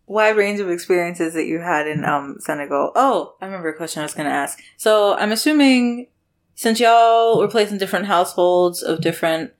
Wide 0.07 0.37
range 0.37 0.59
of 0.59 0.69
experiences 0.69 1.33
that 1.33 1.45
you 1.45 1.59
had 1.59 1.87
in 1.87 2.05
um, 2.05 2.37
Senegal. 2.39 2.91
Oh, 2.95 3.35
I 3.41 3.45
remember 3.45 3.69
a 3.69 3.77
question 3.77 4.01
I 4.01 4.05
was 4.05 4.13
going 4.13 4.29
to 4.29 4.35
ask. 4.35 4.59
So 4.77 5.15
I'm 5.15 5.31
assuming 5.31 6.07
since 6.55 6.79
y'all 6.79 7.37
were 7.37 7.47
placed 7.47 7.71
in 7.71 7.77
different 7.77 8.05
households 8.05 8.81
of 8.81 9.01
different 9.01 9.51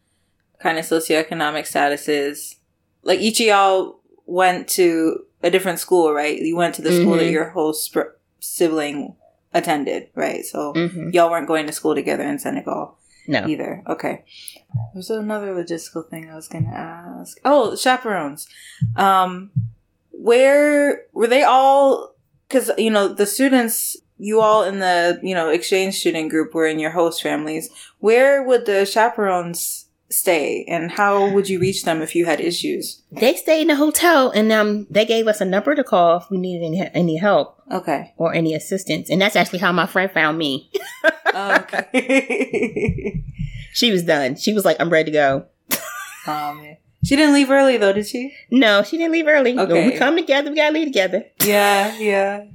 kind 0.60 0.78
of 0.78 0.86
socioeconomic 0.86 1.64
statuses, 1.64 2.56
like 3.04 3.20
each 3.20 3.39
of 3.39 3.46
y'all 3.46 4.00
went 4.26 4.68
to 4.70 5.26
a 5.43 5.52
different 5.52 5.80
school, 5.80 6.14
right? 6.14 6.39
You 6.39 6.56
went 6.56 6.76
to 6.76 6.82
the 6.82 6.89
mm-hmm. 6.89 7.02
school 7.02 7.14
that 7.16 7.24
mm-hmm. 7.24 7.34
your 7.34 7.50
whole 7.50 7.74
sp- 7.76 8.18
sibling 8.39 9.16
attended, 9.54 10.10
right? 10.16 10.43
So 10.46 10.74
mm-hmm. 10.74 11.10
y'all 11.12 11.30
weren't 11.30 11.48
going 11.48 11.68
to 11.68 11.74
school 11.74 11.96
together 11.96 12.24
in 12.24 12.39
Senegal. 12.39 12.98
No. 13.28 13.48
Either. 13.48 13.82
Okay. 13.88 14.24
There's 14.93 15.10
another 15.10 15.54
logistical 15.54 16.08
thing 16.08 16.30
I 16.30 16.36
was 16.36 16.48
going 16.48 16.66
to 16.66 16.78
ask. 16.78 17.39
Oh, 17.43 17.76
chaperones. 17.76 18.48
Um, 18.96 19.50
where 20.12 21.06
were 21.12 21.28
they 21.28 21.43
all? 21.43 22.14
Because, 22.48 22.70
you 22.78 22.91
know, 22.91 23.08
the 23.08 23.26
students, 23.26 23.98
you 24.18 24.41
all 24.41 24.63
in 24.63 24.80
the, 24.80 25.20
you 25.22 25.36
know, 25.36 25.49
exchange 25.49 25.95
student 25.99 26.30
group 26.30 26.53
were 26.53 26.68
in 26.68 26.80
your 26.80 26.91
host 26.91 27.22
families. 27.22 27.70
Where 27.99 28.43
would 28.43 28.66
the 28.66 28.86
chaperones 28.86 29.86
stay 30.09 30.63
and 30.68 30.91
how 30.91 31.30
would 31.32 31.49
you 31.49 31.59
reach 31.59 31.84
them 31.84 32.01
if 32.01 32.16
you 32.16 32.26
had 32.26 32.39
issues? 32.39 33.01
They 33.11 33.36
stayed 33.36 33.63
in 33.63 33.68
the 33.68 33.76
hotel 33.76 34.32
and 34.32 34.51
um 34.51 34.88
they 34.89 35.05
gave 35.05 35.28
us 35.28 35.41
a 35.41 35.45
number 35.45 35.76
to 35.76 35.84
call 35.84 36.18
if 36.18 36.30
we 36.30 36.38
needed 36.38 36.66
any 36.66 36.89
any 36.93 37.18
help. 37.18 37.61
Okay. 37.72 38.13
Or 38.18 38.34
any 38.34 38.53
assistance. 38.53 39.09
And 39.09 39.22
that's 39.22 39.36
actually 39.36 39.59
how 39.59 39.72
my 39.72 39.86
friend 39.88 40.11
found 40.11 40.38
me. 40.38 40.72
okay. 41.34 43.24
she 43.74 43.91
was 43.91 44.03
done. 44.03 44.36
She 44.36 44.53
was 44.53 44.63
like, 44.63 44.78
I'm 44.80 44.89
ready 44.89 45.11
to 45.11 45.18
go. 45.18 45.45
oh 46.28 46.53
man. 46.53 46.78
She 47.03 47.16
didn't 47.16 47.34
leave 47.36 47.51
early 47.51 47.78
though, 47.78 47.93
did 47.93 48.07
she? 48.07 48.36
No, 48.49 48.82
she 48.82 48.97
didn't 48.97 49.11
leave 49.11 49.28
early. 49.28 49.57
Okay. 49.57 49.74
When 49.74 49.91
we 49.91 49.97
come 49.97 50.16
together, 50.16 50.49
we 50.49 50.55
gotta 50.55 50.74
leave 50.74 50.88
together. 50.88 51.24
Yeah, 51.43 51.95
yeah. 51.99 52.45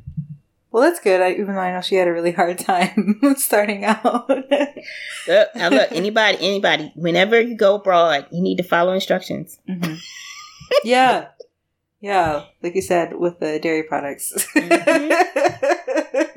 Well, 0.73 0.85
that's 0.85 1.01
good. 1.01 1.21
I, 1.21 1.33
even 1.33 1.55
though 1.55 1.61
I 1.61 1.73
know 1.73 1.81
she 1.81 1.97
had 1.97 2.07
a 2.07 2.13
really 2.13 2.33
hard 2.33 2.59
time 2.59 3.21
starting 3.37 3.85
out. 3.85 4.29
look, 4.29 5.49
now 5.57 5.69
look, 5.69 5.91
anybody, 5.93 6.39
anybody, 6.41 6.93
whenever 6.95 7.41
you 7.41 7.57
go 7.57 7.75
abroad, 7.77 8.27
you 8.31 8.41
need 8.41 8.57
to 8.57 8.63
follow 8.63 8.93
instructions. 8.93 9.59
Mm-hmm. 9.69 9.95
yeah, 10.85 11.29
yeah. 12.01 12.45
Like 12.63 12.77
you 12.77 12.83
said, 12.83 13.19
with 13.19 13.41
the 13.41 13.59
dairy 13.59 13.83
products. 13.83 14.33
Mm-hmm. 14.55 16.31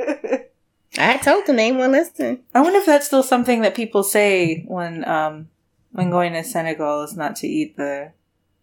I 0.97 1.17
told 1.17 1.45
them 1.47 1.55
they 1.55 1.71
won't 1.71 1.91
listen. 1.91 2.43
I 2.53 2.61
wonder 2.61 2.79
if 2.79 2.85
that's 2.85 3.07
still 3.07 3.23
something 3.23 3.61
that 3.61 3.75
people 3.75 4.03
say 4.03 4.63
when 4.67 5.07
um 5.07 5.49
when 5.91 6.09
going 6.09 6.33
to 6.33 6.43
Senegal 6.43 7.03
is 7.03 7.15
not 7.15 7.35
to 7.37 7.47
eat 7.47 7.77
the 7.77 8.11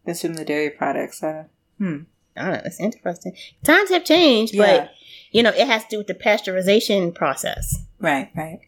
consume 0.04 0.34
the 0.34 0.44
dairy 0.44 0.70
products. 0.70 1.22
Uh, 1.22 1.44
hmm. 1.78 2.02
I 2.36 2.42
don't 2.42 2.52
know. 2.52 2.60
It's 2.64 2.80
interesting. 2.80 3.36
Times 3.64 3.90
have 3.90 4.04
changed, 4.04 4.54
yeah. 4.54 4.84
but 4.84 4.90
you 5.30 5.42
know, 5.42 5.50
it 5.50 5.66
has 5.66 5.84
to 5.84 5.88
do 5.90 5.98
with 5.98 6.06
the 6.06 6.14
pasteurization 6.14 7.14
process. 7.14 7.84
Right, 7.98 8.30
right. 8.34 8.60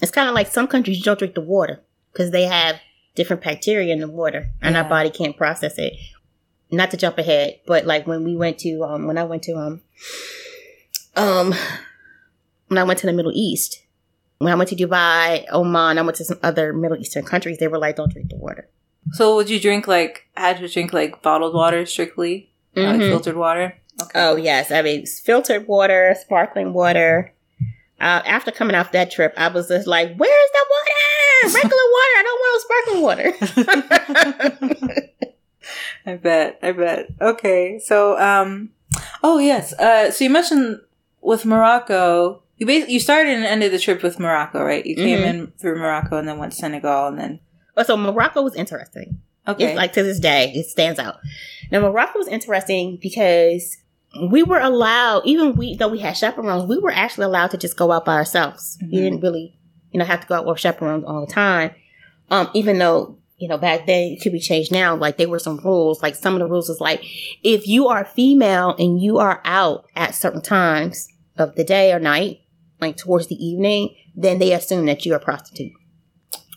It's 0.00 0.10
kind 0.10 0.28
of 0.28 0.34
like 0.34 0.48
some 0.48 0.66
countries 0.66 0.98
you 0.98 1.04
don't 1.04 1.18
drink 1.18 1.34
the 1.34 1.40
water 1.40 1.82
because 2.12 2.30
they 2.30 2.44
have 2.44 2.80
different 3.14 3.42
bacteria 3.42 3.92
in 3.92 4.00
the 4.00 4.08
water 4.08 4.50
and 4.62 4.74
yeah. 4.74 4.82
our 4.82 4.88
body 4.88 5.10
can't 5.10 5.36
process 5.36 5.78
it. 5.78 5.94
Not 6.70 6.90
to 6.92 6.96
jump 6.96 7.18
ahead, 7.18 7.60
but 7.66 7.84
like 7.84 8.06
when 8.06 8.24
we 8.24 8.36
went 8.36 8.58
to, 8.60 8.82
um, 8.84 9.06
when 9.06 9.18
I 9.18 9.24
went 9.24 9.42
to, 9.44 9.56
um, 9.56 9.82
um, 11.16 11.54
when 12.68 12.78
I 12.78 12.84
went 12.84 13.00
to 13.00 13.06
the 13.06 13.12
Middle 13.12 13.32
East, 13.34 13.82
when 14.38 14.52
I 14.52 14.56
went 14.56 14.70
to 14.70 14.76
Dubai, 14.76 15.44
Oman, 15.52 15.98
I 15.98 16.02
went 16.02 16.16
to 16.16 16.24
some 16.24 16.38
other 16.42 16.72
Middle 16.72 16.96
Eastern 16.96 17.24
countries, 17.24 17.58
they 17.58 17.68
were 17.68 17.78
like, 17.78 17.96
don't 17.96 18.12
drink 18.12 18.30
the 18.30 18.36
water. 18.36 18.68
So 19.12 19.34
would 19.36 19.50
you 19.50 19.58
drink 19.58 19.88
like, 19.88 20.28
had 20.36 20.58
to 20.58 20.68
drink 20.68 20.92
like 20.92 21.20
bottled 21.22 21.54
water 21.54 21.84
strictly? 21.84 22.52
Mm-hmm. 22.76 22.88
Like 22.88 23.00
filtered 23.00 23.36
water? 23.36 23.79
Okay. 24.02 24.20
Oh 24.20 24.36
yes, 24.36 24.70
I 24.70 24.82
mean 24.82 25.06
filtered 25.06 25.66
water, 25.66 26.14
sparkling 26.20 26.72
water. 26.72 27.32
Uh, 28.00 28.22
after 28.24 28.50
coming 28.50 28.74
off 28.74 28.92
that 28.92 29.10
trip, 29.10 29.34
I 29.36 29.48
was 29.48 29.68
just 29.68 29.86
like, 29.86 30.16
"Where's 30.16 30.50
the 30.52 30.66
water? 30.70 31.54
Regular 31.54 31.70
water. 31.96 32.14
I 32.16 32.22
don't 32.24 32.40
want 32.40 32.52
no 32.52 32.58
sparkling 32.64 33.02
water." 33.02 33.32
I 36.06 36.16
bet. 36.16 36.58
I 36.62 36.72
bet. 36.72 37.08
Okay, 37.20 37.78
so 37.78 38.18
um, 38.18 38.70
oh 39.22 39.38
yes. 39.38 39.72
Uh, 39.74 40.10
so 40.10 40.24
you 40.24 40.30
mentioned 40.30 40.80
with 41.20 41.44
Morocco, 41.44 42.42
you 42.56 42.66
basically 42.66 42.94
you 42.94 43.00
started 43.00 43.34
and 43.34 43.44
ended 43.44 43.72
the 43.72 43.78
trip 43.78 44.02
with 44.02 44.18
Morocco, 44.18 44.62
right? 44.62 44.84
You 44.84 44.96
came 44.96 45.18
mm-hmm. 45.18 45.28
in 45.28 45.52
through 45.58 45.78
Morocco 45.78 46.18
and 46.18 46.26
then 46.28 46.38
went 46.38 46.52
to 46.52 46.58
Senegal 46.58 47.08
and 47.08 47.18
then. 47.18 47.40
Oh, 47.76 47.82
so 47.82 47.96
Morocco 47.96 48.42
was 48.42 48.54
interesting. 48.54 49.20
Okay. 49.46 49.68
It's 49.68 49.76
like 49.76 49.92
to 49.94 50.02
this 50.02 50.20
day, 50.20 50.52
it 50.54 50.66
stands 50.66 50.98
out. 50.98 51.18
Now 51.70 51.80
Morocco 51.80 52.18
was 52.18 52.28
interesting 52.28 52.98
because 53.00 53.78
we 54.30 54.42
were 54.42 54.58
allowed, 54.58 55.22
even 55.24 55.54
we 55.54 55.76
though 55.76 55.88
we 55.88 56.00
had 56.00 56.16
chaperones, 56.16 56.68
we 56.68 56.78
were 56.78 56.90
actually 56.90 57.24
allowed 57.24 57.50
to 57.52 57.56
just 57.56 57.76
go 57.76 57.92
out 57.92 58.04
by 58.04 58.14
ourselves. 58.14 58.76
Mm-hmm. 58.82 58.94
We 58.94 59.02
didn't 59.02 59.20
really, 59.20 59.58
you 59.92 59.98
know, 59.98 60.04
have 60.04 60.20
to 60.20 60.26
go 60.26 60.34
out 60.34 60.46
with 60.46 60.58
chaperones 60.58 61.04
all 61.04 61.24
the 61.24 61.32
time. 61.32 61.72
Um, 62.30 62.50
even 62.54 62.78
though 62.78 63.18
you 63.38 63.48
know 63.48 63.58
back 63.58 63.86
then 63.86 64.12
it 64.12 64.22
could 64.22 64.32
be 64.32 64.40
changed 64.40 64.72
now. 64.72 64.94
Like 64.96 65.16
there 65.16 65.28
were 65.28 65.38
some 65.38 65.58
rules. 65.58 66.02
Like 66.02 66.14
some 66.14 66.34
of 66.34 66.40
the 66.40 66.46
rules 66.46 66.68
was 66.68 66.80
like 66.80 67.04
if 67.42 67.66
you 67.66 67.88
are 67.88 68.04
female 68.04 68.74
and 68.78 69.00
you 69.00 69.18
are 69.18 69.40
out 69.44 69.86
at 69.96 70.14
certain 70.14 70.42
times 70.42 71.08
of 71.38 71.54
the 71.54 71.64
day 71.64 71.92
or 71.92 71.98
night, 71.98 72.40
like 72.80 72.96
towards 72.96 73.28
the 73.28 73.44
evening, 73.44 73.94
then 74.14 74.38
they 74.38 74.52
assume 74.52 74.86
that 74.86 75.06
you're 75.06 75.16
a 75.16 75.20
prostitute. 75.20 75.72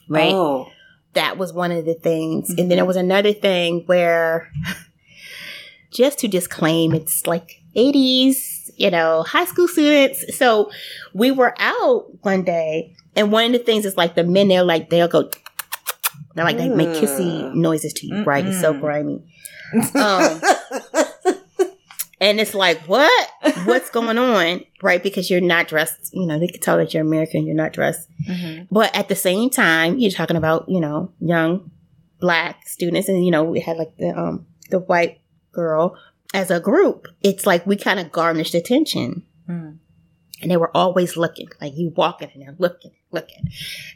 Right? 0.09 0.33
Oh. 0.33 0.69
That 1.13 1.37
was 1.37 1.53
one 1.53 1.71
of 1.71 1.85
the 1.85 1.93
things. 1.93 2.49
And 2.49 2.69
then 2.69 2.77
there 2.77 2.85
was 2.85 2.95
another 2.95 3.33
thing 3.33 3.83
where 3.85 4.51
just 5.93 6.19
to 6.19 6.27
disclaim 6.27 6.93
it's 6.93 7.25
like 7.27 7.61
80s, 7.75 8.69
you 8.77 8.89
know, 8.91 9.23
high 9.23 9.45
school 9.45 9.67
students. 9.67 10.37
So 10.37 10.71
we 11.13 11.31
were 11.31 11.53
out 11.59 12.23
one 12.23 12.43
day 12.43 12.95
and 13.15 13.31
one 13.31 13.45
of 13.45 13.51
the 13.53 13.59
things 13.59 13.85
is 13.85 13.97
like 13.97 14.15
the 14.15 14.23
men 14.23 14.47
they're 14.47 14.63
like 14.63 14.89
they'll 14.89 15.07
go 15.07 15.29
they're 16.35 16.45
like 16.45 16.57
they 16.57 16.69
make 16.69 16.89
kissy 16.89 17.53
noises 17.53 17.93
to 17.93 18.07
you, 18.07 18.23
right? 18.23 18.45
It's 18.45 18.59
so 18.61 18.73
grimy. 18.73 19.23
Um, 19.95 20.39
and 22.21 22.39
it's 22.39 22.53
like, 22.53 22.79
what? 22.81 23.29
What's 23.65 23.89
going 23.89 24.17
on? 24.19 24.63
Right? 24.83 25.01
Because 25.01 25.29
you're 25.31 25.41
not 25.41 25.67
dressed, 25.67 26.11
you 26.13 26.27
know, 26.27 26.37
they 26.37 26.47
can 26.47 26.61
tell 26.61 26.77
that 26.77 26.93
you're 26.93 27.01
American, 27.03 27.45
you're 27.47 27.55
not 27.55 27.73
dressed. 27.73 28.07
Mhm. 28.29 28.67
But 28.71 28.95
at 28.95 29.09
the 29.09 29.15
same 29.15 29.49
time, 29.49 29.97
you're 29.97 30.11
talking 30.11 30.37
about, 30.37 30.65
you 30.69 30.79
know, 30.79 31.11
young 31.19 31.71
black 32.19 32.67
students 32.67 33.09
and 33.09 33.25
you 33.25 33.31
know, 33.31 33.43
we 33.43 33.59
had 33.59 33.77
like 33.77 33.97
the 33.97 34.09
um 34.17 34.45
the 34.69 34.79
white 34.79 35.19
girl 35.53 35.97
as 36.33 36.51
a 36.51 36.59
group. 36.59 37.07
It's 37.21 37.45
like 37.45 37.65
we 37.65 37.77
kind 37.77 37.99
of 37.99 38.11
garnished 38.11 38.53
attention. 38.53 39.23
Mm. 39.47 39.77
And 40.41 40.51
they 40.51 40.57
were 40.57 40.75
always 40.75 41.15
looking, 41.15 41.47
like 41.61 41.73
you 41.75 41.93
walking 41.95 42.29
and 42.33 42.43
they're 42.43 42.55
looking, 42.57 42.91
looking. 43.11 43.47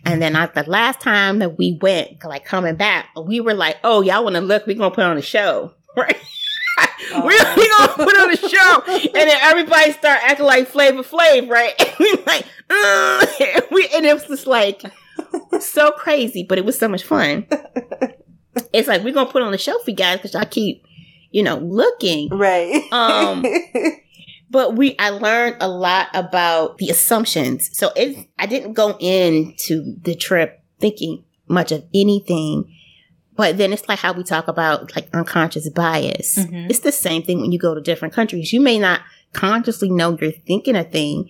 And 0.06 0.22
then 0.22 0.34
at 0.38 0.54
the 0.54 0.64
last 0.64 1.02
time 1.02 1.40
that 1.40 1.58
we 1.58 1.78
went, 1.82 2.24
like 2.24 2.46
coming 2.46 2.76
back, 2.76 3.10
we 3.22 3.42
were 3.42 3.54
like, 3.54 3.78
oh, 3.84 4.02
y'all 4.02 4.24
want 4.24 4.36
to 4.38 4.42
look? 4.42 4.66
We're 4.66 4.78
going 4.78 4.92
to 4.92 4.96
put 4.96 5.04
on 5.04 5.18
a 5.18 5.22
show. 5.22 5.74
Right? 5.98 6.16
Oh. 7.12 7.26
we're 7.26 7.32
to 7.88 7.94
put 7.96 8.20
on 8.20 8.32
a 8.32 8.38
show. 8.38 8.84
And 8.88 9.30
then 9.30 9.38
everybody 9.42 9.92
start 9.94 10.20
acting 10.24 10.46
like 10.46 10.68
Flavor 10.68 11.02
Flav, 11.02 11.50
right? 11.50 11.74
And 11.80 11.96
we 12.00 12.24
like, 12.28 12.46
"Ugh." 12.70 13.28
we, 13.72 13.90
and 13.96 14.06
it 14.06 14.14
was 14.14 14.28
just 14.28 14.46
like 14.46 14.84
so 15.60 15.92
crazy, 15.92 16.46
but 16.48 16.60
it 16.60 16.66
was 16.66 16.78
so 16.78 16.88
much 16.88 17.04
fun. 17.04 17.48
It's 18.74 18.88
like, 18.88 19.04
we're 19.04 19.14
to 19.14 19.26
put 19.26 19.42
on 19.42 19.54
a 19.54 19.58
show 19.58 19.78
for 19.80 19.90
you 19.90 19.96
guys 19.96 20.18
because 20.18 20.34
y'all 20.34 20.46
keep, 20.46 20.86
you 21.38 21.44
know, 21.44 21.58
looking. 21.58 22.30
Right. 22.30 22.82
Um, 22.92 23.46
but 24.50 24.76
we 24.76 24.96
I 24.98 25.12
learned 25.12 25.58
a 25.60 25.68
lot 25.68 26.08
about 26.16 26.80
the 26.80 26.90
assumptions. 26.90 27.70
So 27.78 27.92
it 27.96 28.28
I 28.40 28.48
didn't 28.48 28.74
go 28.74 28.98
into 29.00 29.96
the 30.02 30.16
trip 30.16 30.64
thinking 30.80 31.24
much 31.48 31.72
of 31.72 31.86
anything. 31.94 32.74
But 33.36 33.60
then 33.60 33.72
it's 33.72 33.88
like 33.88 34.00
how 34.00 34.14
we 34.14 34.24
talk 34.24 34.48
about 34.48 34.96
like 34.96 35.10
unconscious 35.14 35.70
bias. 35.70 36.40
Mhm. 36.40 36.72
It's 36.72 36.80
the 36.80 36.92
same 36.92 37.22
thing 37.22 37.40
when 37.40 37.52
you 37.52 37.60
go 37.60 37.76
to 37.76 37.82
different 37.82 38.16
countries. 38.16 38.52
You 38.52 38.60
may 38.60 38.80
not 38.80 39.02
consciously 39.34 39.92
know 39.92 40.18
you're 40.20 40.32
thinking 40.32 40.76
a 40.76 40.84
thing, 40.84 41.30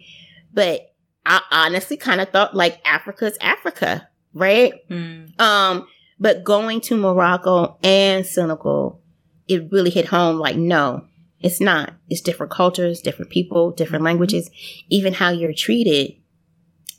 but 0.54 0.94
I 1.26 1.42
honestly 1.52 1.98
kind 1.98 2.22
of 2.22 2.30
thought 2.30 2.56
like 2.56 2.80
Africa's 2.88 3.38
Africa, 3.42 4.08
right? 4.34 4.74
Mm. 4.90 5.38
Um, 5.38 5.86
but 6.18 6.46
going 6.46 6.80
to 6.82 6.96
Morocco 6.96 7.78
and 7.84 8.26
Senegal, 8.26 9.02
it 9.48 9.72
really 9.72 9.90
hit 9.90 10.06
home 10.06 10.38
like, 10.38 10.56
no, 10.56 11.06
it's 11.40 11.62
not. 11.62 11.94
It's 12.10 12.22
different 12.22 12.52
cultures, 12.52 13.02
different 13.02 13.32
people, 13.32 13.72
different 13.72 14.04
languages. 14.04 14.50
Even 14.90 15.14
how 15.14 15.30
you're 15.30 15.54
treated, 15.54 16.16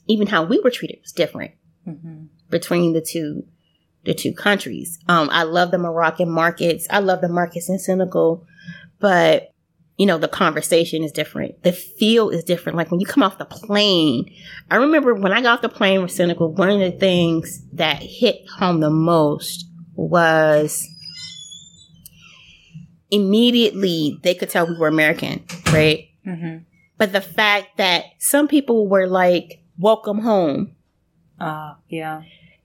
even 0.06 0.26
how 0.28 0.44
we 0.44 0.60
were 0.60 0.70
treated 0.70 0.98
was 1.02 1.12
different 1.12 1.52
Mhm. 1.86 2.28
between 2.50 2.92
the 2.92 3.00
two 3.00 3.44
the 4.04 4.14
two 4.14 4.32
countries. 4.32 4.98
Um, 5.08 5.28
I 5.30 5.42
love 5.42 5.70
the 5.70 5.76
Moroccan 5.76 6.30
markets. 6.30 6.86
I 6.88 7.00
love 7.00 7.20
the 7.20 7.28
markets 7.28 7.68
in 7.68 7.78
Senegal, 7.78 8.46
but 9.00 9.50
you 9.98 10.06
know, 10.06 10.16
the 10.16 10.28
conversation 10.28 11.02
is 11.02 11.10
different. 11.10 11.60
The 11.64 11.72
feel 11.72 12.30
is 12.30 12.44
different. 12.44 12.78
Like 12.78 12.92
when 12.92 13.00
you 13.00 13.06
come 13.06 13.24
off 13.24 13.36
the 13.36 13.44
plane, 13.44 14.32
I 14.70 14.76
remember 14.76 15.12
when 15.12 15.32
I 15.32 15.42
got 15.42 15.54
off 15.56 15.62
the 15.62 15.68
plane 15.68 16.00
with 16.02 16.12
Senegal, 16.12 16.52
one 16.52 16.70
of 16.70 16.78
the 16.78 16.92
things 16.92 17.64
that 17.72 18.00
hit 18.00 18.46
home 18.48 18.78
the 18.78 18.90
most 18.90 19.66
was 19.96 20.86
immediately 23.10 24.18
they 24.22 24.34
could 24.34 24.50
tell 24.50 24.66
we 24.66 24.76
were 24.76 24.88
American, 24.88 25.44
right? 25.72 26.08
Mhm. 26.26 26.64
But 26.96 27.12
the 27.12 27.20
fact 27.20 27.76
that 27.76 28.04
some 28.18 28.48
people 28.48 28.88
were 28.88 29.06
like, 29.06 29.62
welcome 29.78 30.18
home. 30.20 30.72
Ah, 31.40 31.76
yeah. 31.88 32.22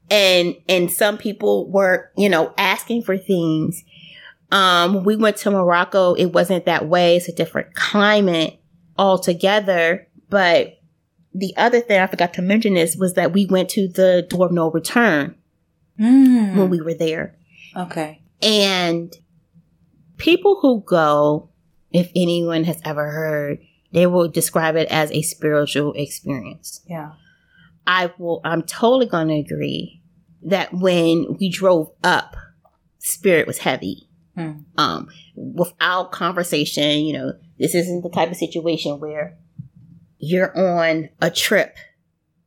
and 0.10 0.56
and 0.68 0.92
some 0.92 1.18
people 1.18 1.70
were 1.70 2.12
you 2.18 2.28
know 2.28 2.54
asking 2.58 3.02
for 3.04 3.18
things 3.18 3.84
um 4.52 5.04
we 5.06 5.16
went 5.16 5.38
to 5.38 5.50
morocco 5.50 6.14
it 6.16 6.34
wasn't 6.34 6.66
that 6.66 6.88
way 6.90 7.16
it's 7.16 7.30
a 7.30 7.32
different 7.32 7.74
climate 7.76 8.60
altogether 8.98 10.08
but 10.30 10.80
the 11.34 11.54
other 11.56 11.80
thing 11.80 12.02
i 12.02 12.08
forgot 12.08 12.34
to 12.34 12.42
mention 12.42 12.74
this 12.74 12.96
was 12.98 13.14
that 13.14 13.32
we 13.32 13.46
went 13.46 13.70
to 13.70 13.88
the 13.88 14.26
door 14.30 14.48
of 14.48 14.52
no 14.52 14.70
return 14.72 15.36
Mm. 16.00 16.56
when 16.58 16.70
we 16.72 16.82
were 16.82 16.96
there 16.96 17.36
okay. 17.78 18.20
and 18.42 19.16
people 20.18 20.60
who 20.62 20.82
go 20.86 21.50
if 21.92 22.12
anyone 22.16 22.64
has 22.64 22.80
ever 22.84 23.12
heard 23.12 23.60
they 23.92 24.08
will 24.08 24.28
describe 24.28 24.76
it 24.76 24.88
as 24.90 25.12
a 25.12 25.22
spiritual 25.22 25.94
experience 25.94 26.82
Yeah. 26.88 27.12
I 27.86 28.12
will, 28.18 28.42
I'm 28.44 28.64
totally 28.64 29.08
going 29.08 29.28
to 29.28 29.36
agree 29.36 30.02
that 30.44 30.74
when 30.74 31.38
we 31.40 31.50
drove 31.50 31.92
up, 32.04 32.36
spirit 33.00 33.48
was 33.48 33.60
heavy. 33.60 34.10
Hmm. 34.36 34.52
Um, 34.78 35.10
without 35.36 36.12
conversation, 36.12 37.00
you 37.00 37.14
know, 37.14 37.34
this 37.60 37.76
isn't 37.76 38.02
the 38.02 38.10
type 38.10 38.32
of 38.32 38.38
situation 38.38 39.00
where 39.00 39.38
you're 40.18 40.58
on 40.58 41.10
a 41.22 41.30
trip 41.30 41.78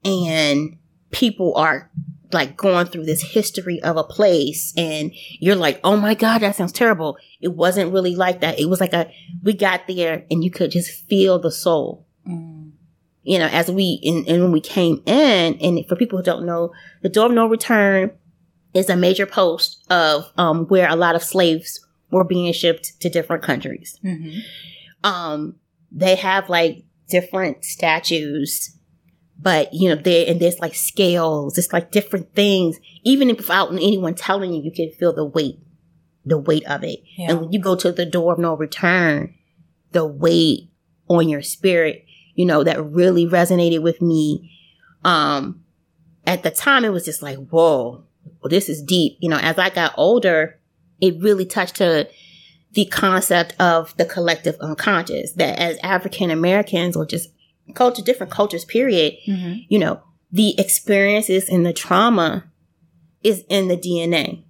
and 0.05 0.79
people 1.11 1.55
are 1.57 1.91
like 2.37 2.57
going 2.57 2.87
through 2.87 3.07
this 3.07 3.23
history 3.23 3.79
of 3.83 3.97
a 3.97 4.05
place 4.05 4.73
and 4.77 5.11
you're 5.41 5.57
like, 5.67 5.81
oh 5.83 5.97
my 5.97 6.15
God, 6.15 6.39
that 6.43 6.55
sounds 6.55 6.73
terrible. 6.73 7.17
It 7.41 7.53
wasn't 7.63 7.93
really 7.93 8.15
like 8.15 8.41
that. 8.43 8.61
It 8.61 8.69
was 8.69 8.81
like 8.81 8.93
a, 8.93 9.11
we 9.43 9.53
got 9.55 9.87
there 9.89 10.25
and 10.31 10.45
you 10.45 10.51
could 10.51 10.71
just 10.71 10.91
feel 11.09 11.39
the 11.39 11.51
soul 11.51 12.07
Mm. 12.29 12.73
you 13.23 13.39
know, 13.39 13.47
as 13.47 13.71
we 13.71 14.01
and, 14.03 14.27
and 14.29 14.43
when 14.43 14.53
we 14.53 14.61
came 14.61 15.01
in, 15.07 15.55
and 15.61 15.87
for 15.89 15.95
people 15.97 16.19
who 16.19 16.25
don't 16.25 16.45
know, 16.45 16.73
the 17.03 17.09
door 17.09 17.27
of 17.27 17.33
no 17.33 17.47
return 17.49 18.11
is 18.75 18.91
a 18.91 18.97
major 18.97 19.27
post 19.27 19.85
of 19.91 20.31
um, 20.37 20.67
where 20.67 20.89
a 20.91 20.97
lot 20.97 21.15
of 21.15 21.23
slaves 21.23 21.81
were 22.11 22.25
being 22.25 22.53
shipped 22.53 23.01
to 23.01 23.09
different 23.09 23.43
countries. 23.45 23.99
Mhm. 24.05 24.41
Um, 25.05 25.55
they 25.93 26.17
have 26.17 26.51
like 26.51 26.85
different 27.09 27.65
statues, 27.65 28.76
but 29.39 29.73
you 29.73 29.89
know, 29.89 30.01
there 30.01 30.27
and 30.29 30.41
there's 30.41 30.59
like 30.59 30.75
scales. 30.75 31.59
It's 31.59 31.73
like 31.73 31.91
different 31.91 32.35
things. 32.35 32.79
Even 33.05 33.31
if 33.31 33.39
without 33.39 33.73
anyone 33.73 34.15
telling 34.15 34.53
you, 34.53 34.63
you 34.63 34.73
can 34.73 34.91
feel 34.91 35.13
the 35.13 35.25
weight, 35.25 35.59
the 36.25 36.39
weight 36.39 36.65
of 36.67 36.83
it. 36.85 37.03
Yeah. 37.17 37.31
And 37.31 37.41
when 37.41 37.53
you 37.53 37.61
go 37.61 37.77
to 37.77 37.93
the 37.93 38.07
door 38.07 38.33
of 38.33 38.39
no 38.39 38.57
return, 38.57 39.35
the 39.93 40.07
weight 40.07 40.71
on 41.09 41.29
your 41.29 41.43
spirit, 41.43 42.05
you 42.35 42.47
know, 42.47 42.65
that 42.65 42.83
really 42.85 43.27
resonated 43.27 43.83
with 43.83 44.01
me. 44.03 44.53
Um, 45.05 45.63
at 46.27 46.43
the 46.43 46.51
time, 46.51 46.85
it 46.85 46.91
was 46.93 47.05
just 47.05 47.23
like, 47.23 47.37
whoa, 47.37 48.05
well, 48.41 48.51
this 48.51 48.69
is 48.69 48.83
deep. 48.83 49.17
You 49.21 49.29
know, 49.29 49.39
as 49.39 49.59
I 49.59 49.71
got 49.71 49.95
older, 49.97 50.59
it 51.01 51.21
really 51.21 51.47
touched 51.47 51.77
to 51.77 52.09
the 52.73 52.85
concept 52.87 53.55
of 53.61 53.97
the 53.97 54.05
collective 54.05 54.57
unconscious 54.61 55.33
that 55.33 55.59
as 55.59 55.79
African 55.79 56.31
Americans 56.31 56.97
or 56.97 57.07
just 57.07 57.31
culture, 57.75 58.03
different 58.03 58.33
cultures, 58.33 58.65
period, 58.65 59.15
Mhm. 59.27 59.67
you 59.69 59.79
know, 59.79 60.01
the 60.33 60.59
experiences 60.59 61.49
and 61.49 61.65
the 61.65 61.73
trauma 61.73 62.45
is 63.23 63.45
in 63.49 63.69
the 63.69 63.77
DNA. 63.77 64.45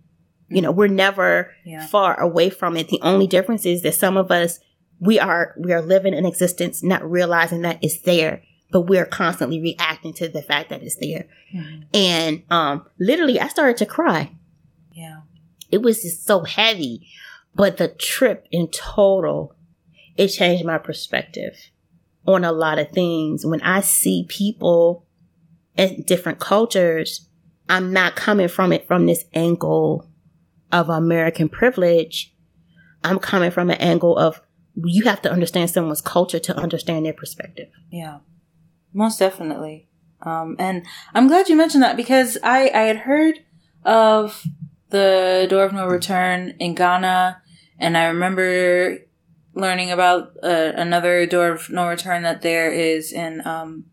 You 0.49 0.63
know, 0.63 0.71
we're 0.71 0.87
never 0.89 1.51
Yeah. 1.65 1.87
far 1.87 2.19
away 2.21 2.51
from 2.51 2.77
it. 2.77 2.89
The 2.89 3.01
only 3.03 3.27
difference 3.27 3.67
is 3.67 3.83
that 3.83 3.95
some 3.95 4.17
of 4.17 4.31
us 4.31 4.61
we 4.99 5.19
are 5.19 5.55
we 5.59 5.73
are 5.75 5.83
living 5.83 6.15
an 6.15 6.25
existence 6.25 6.83
not 6.83 7.09
realizing 7.09 7.61
that 7.63 7.79
it's 7.83 7.99
there, 8.01 8.43
but 8.73 8.83
we're 8.83 9.05
constantly 9.05 9.61
reacting 9.61 10.15
to 10.15 10.27
the 10.29 10.41
fact 10.41 10.71
that 10.71 10.83
it's 10.83 10.97
there. 10.97 11.27
Mhm. 11.55 11.85
And 11.93 12.43
um 12.51 12.87
literally 12.99 13.39
I 13.39 13.49
started 13.49 13.77
to 13.79 13.87
cry. 13.87 14.33
Yeah. 14.95 15.19
It 15.71 15.83
was 15.83 16.01
just 16.03 16.25
so 16.27 16.45
heavy. 16.45 17.07
But 17.55 17.77
the 17.79 17.89
trip 17.89 18.47
in 18.51 18.69
total, 18.69 19.55
it 20.17 20.29
changed 20.29 20.65
my 20.65 20.79
perspective 20.79 21.55
on 22.27 22.45
a 22.45 22.53
lot 22.53 22.79
of 22.79 22.91
things. 22.91 23.45
When 23.47 23.63
I 23.63 23.81
see 23.81 24.27
people 24.29 25.07
in 25.77 26.03
different 26.03 26.39
cultures, 26.39 27.29
I'm 27.69 27.93
not 27.93 28.17
coming 28.17 28.49
from 28.49 28.73
it 28.73 28.87
from 28.87 29.07
this 29.07 29.25
angle 29.35 30.09
of 30.73 30.89
American 30.89 31.49
privilege. 31.49 32.35
I'm 33.05 33.19
coming 33.19 33.51
from 33.51 33.71
an 33.71 33.79
angle 33.79 34.17
of 34.17 34.41
you 34.75 35.05
have 35.05 35.23
to 35.23 35.33
understand 35.33 35.71
someone's 35.71 36.03
culture 36.03 36.39
to 36.39 36.57
understand 36.57 37.07
their 37.07 37.13
perspective. 37.13 37.69
Yeah, 37.91 38.19
most 38.93 39.19
definitely. 39.19 39.89
Um, 40.23 40.57
and 40.59 40.85
I'm 41.15 41.29
glad 41.29 41.49
you 41.49 41.57
mentioned 41.57 41.83
that 41.83 41.97
because 41.97 42.37
I, 42.43 42.71
I 42.75 42.83
had 42.83 42.99
heard 42.99 43.39
of 43.85 44.45
the 44.91 45.47
Door 45.49 45.65
of 45.65 45.73
No 45.73 45.87
Return 45.87 46.55
in 46.59 46.75
Ghana, 46.75 47.41
and 47.79 47.97
I 47.97 48.07
remember 48.07 48.99
learning 49.57 49.91
about 49.91 50.33
uh, 50.43 50.73
another 50.77 51.27
Door 51.27 51.49
of 51.49 51.71
No 51.71 51.89
Return 51.89 52.23
that 52.23 52.43
there 52.43 52.71
is 52.71 53.13
in 53.13 53.45
um, 53.47 53.87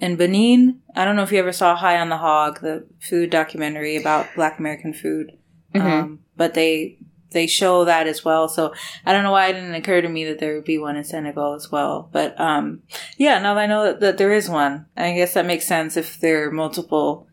in 0.00 0.16
Benin. 0.16 0.80
I 0.94 1.04
don't 1.04 1.16
know 1.16 1.22
if 1.22 1.32
you 1.32 1.38
ever 1.38 1.52
saw 1.52 1.76
High 1.76 1.98
on 1.98 2.08
the 2.08 2.18
Hog, 2.18 2.60
the 2.60 2.86
food 3.00 3.30
documentary 3.30 3.96
about 3.96 4.34
Black 4.34 4.58
American 4.58 4.92
food. 4.92 5.38
Mhm. 5.74 5.80
Um, 5.80 6.20
but 6.36 6.54
they 6.54 6.98
they 7.30 7.46
show 7.46 7.84
that 7.84 8.06
as 8.06 8.24
well. 8.24 8.48
So 8.48 8.74
I 9.06 9.12
don't 9.12 9.22
know 9.22 9.32
why 9.32 9.48
it 9.48 9.52
didn't 9.52 9.74
occur 9.74 10.00
to 10.00 10.08
me 10.08 10.24
that 10.24 10.38
there 10.38 10.54
would 10.54 10.64
be 10.64 10.78
one 10.78 10.96
in 10.96 11.04
Senegal 11.04 11.54
as 11.54 11.70
well. 11.70 12.08
But 12.12 12.38
um, 12.40 12.82
yeah, 13.16 13.38
now 13.38 13.54
that 13.54 13.60
I 13.60 13.66
know 13.66 13.84
that, 13.84 14.00
that 14.00 14.18
there 14.18 14.32
is 14.32 14.48
one, 14.48 14.86
I 14.96 15.12
guess 15.12 15.34
that 15.34 15.46
makes 15.46 15.66
sense 15.66 15.96
if 15.96 16.18
there 16.18 16.48
are 16.48 16.50
multiple 16.50 17.28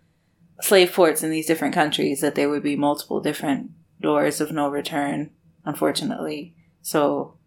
slave 0.61 0.93
ports 0.93 1.24
in 1.24 1.32
these 1.32 1.47
different 1.47 1.74
countries, 1.74 2.22
that 2.22 2.36
there 2.36 2.49
would 2.49 2.63
be 2.63 2.76
multiple 2.76 3.22
different 3.22 3.72
doors 4.01 4.41
of 4.41 4.51
no 4.51 4.70
return, 4.70 5.32
unfortunately. 5.63 6.53
So 6.82 7.38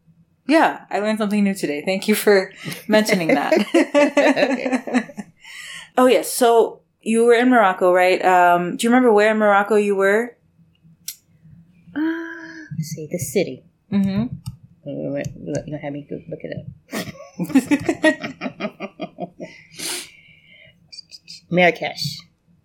yeah, 0.49 0.87
I 0.91 0.99
learned 1.01 1.19
something 1.19 1.45
new 1.45 1.55
today. 1.55 1.83
Thank 1.85 2.09
you 2.09 2.15
for 2.15 2.51
mentioning 2.89 3.29
that. 3.29 3.53
oh 5.99 6.07
yes, 6.07 6.33
so 6.33 6.81
you 7.03 7.27
were 7.27 7.35
in 7.35 7.51
Morocco, 7.51 7.93
right? 7.93 8.25
Um, 8.25 8.77
do 8.77 8.87
you 8.87 8.91
remember 8.91 9.13
where 9.13 9.31
in 9.31 9.37
Morocco 9.37 9.77
you 9.77 9.95
were? 9.95 10.37
Uh, 11.95 12.01
let's 12.77 12.89
see, 12.89 13.07
the 13.11 13.19
city. 13.19 13.63
Mm-hmm. 13.93 14.35
Wait, 14.85 14.97
wait, 14.97 15.13
wait, 15.13 15.27
Look, 15.39 15.67
you 15.67 15.73
gonna 15.73 15.83
have 15.83 15.93
me 15.93 16.07
look 16.11 16.41
it 16.43 16.57
up. 16.57 16.67
Marrakesh. 21.51 22.21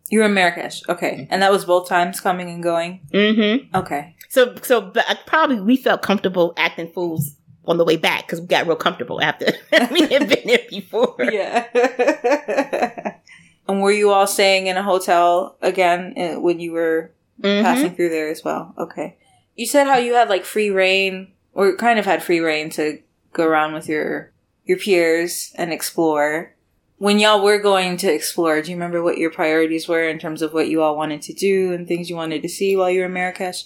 you 0.09 0.19
were 0.19 0.25
in 0.25 0.34
Marrakesh, 0.34 0.81
okay, 0.88 1.27
and 1.29 1.41
that 1.41 1.51
was 1.51 1.65
both 1.65 1.88
times 1.89 2.21
coming 2.21 2.49
and 2.49 2.63
going. 2.63 3.01
Mm-hmm. 3.13 3.75
Okay, 3.75 4.15
So, 4.29 4.55
so 4.61 4.79
but 4.81 5.05
probably 5.25 5.59
we 5.59 5.75
felt 5.75 6.01
comfortable 6.01 6.53
acting 6.55 6.91
fools 6.93 7.36
on 7.66 7.78
the 7.78 7.86
way 7.86 7.95
back 7.97 8.26
because 8.26 8.41
we 8.41 8.47
got 8.47 8.68
real 8.68 8.76
comfortable 8.76 9.22
after 9.22 9.45
we 9.91 10.01
had 10.07 10.28
been 10.30 10.45
there 10.45 10.59
before. 10.70 11.16
yeah. 11.20 11.68
and 13.68 13.82
were 13.82 13.91
you 13.91 14.11
all 14.11 14.28
staying 14.28 14.68
in 14.68 14.78
a 14.78 14.84
hotel 14.84 15.57
again 15.61 16.14
uh, 16.18 16.39
when 16.39 16.59
you 16.59 16.72
were 16.72 17.11
Mhm. 17.41 17.61
passing 17.64 17.95
through 17.95 18.09
there 18.09 18.30
as 18.30 18.43
well? 18.43 18.74
Okay. 18.78 19.18
You 19.55 19.66
said 19.66 19.88
how 19.88 19.97
you 19.97 20.14
had 20.14 20.30
like 20.30 20.45
free 20.45 20.70
reign, 20.70 21.30
or 21.53 21.76
kind 21.76 21.97
of 21.99 22.05
had 22.05 22.24
free 22.24 22.39
reign 22.39 22.70
to 22.72 22.99
go 23.34 23.43
around 23.45 23.74
with 23.74 23.88
your 23.89 24.32
your 24.66 24.78
peers 24.78 25.51
and 25.55 25.74
explore. 25.74 26.53
When 26.99 27.20
y'all 27.20 27.43
were 27.43 27.59
going 27.59 27.97
to 27.97 28.14
explore, 28.14 28.61
do 28.61 28.70
you 28.72 28.78
remember 28.78 29.03
what 29.03 29.18
your 29.18 29.32
priorities 29.32 29.88
were 29.89 30.07
in 30.07 30.20
terms 30.20 30.41
of 30.41 30.53
what 30.53 30.70
you 30.70 30.82
all 30.82 30.95
wanted 30.95 31.22
to 31.24 31.34
do 31.34 31.74
and 31.74 31.86
things 31.88 32.09
you 32.09 32.16
wanted 32.16 32.41
to 32.43 32.49
see 32.49 32.76
while 32.78 32.89
you 32.89 32.99
were 33.01 33.07
in 33.07 33.14
Marrakesh? 33.14 33.66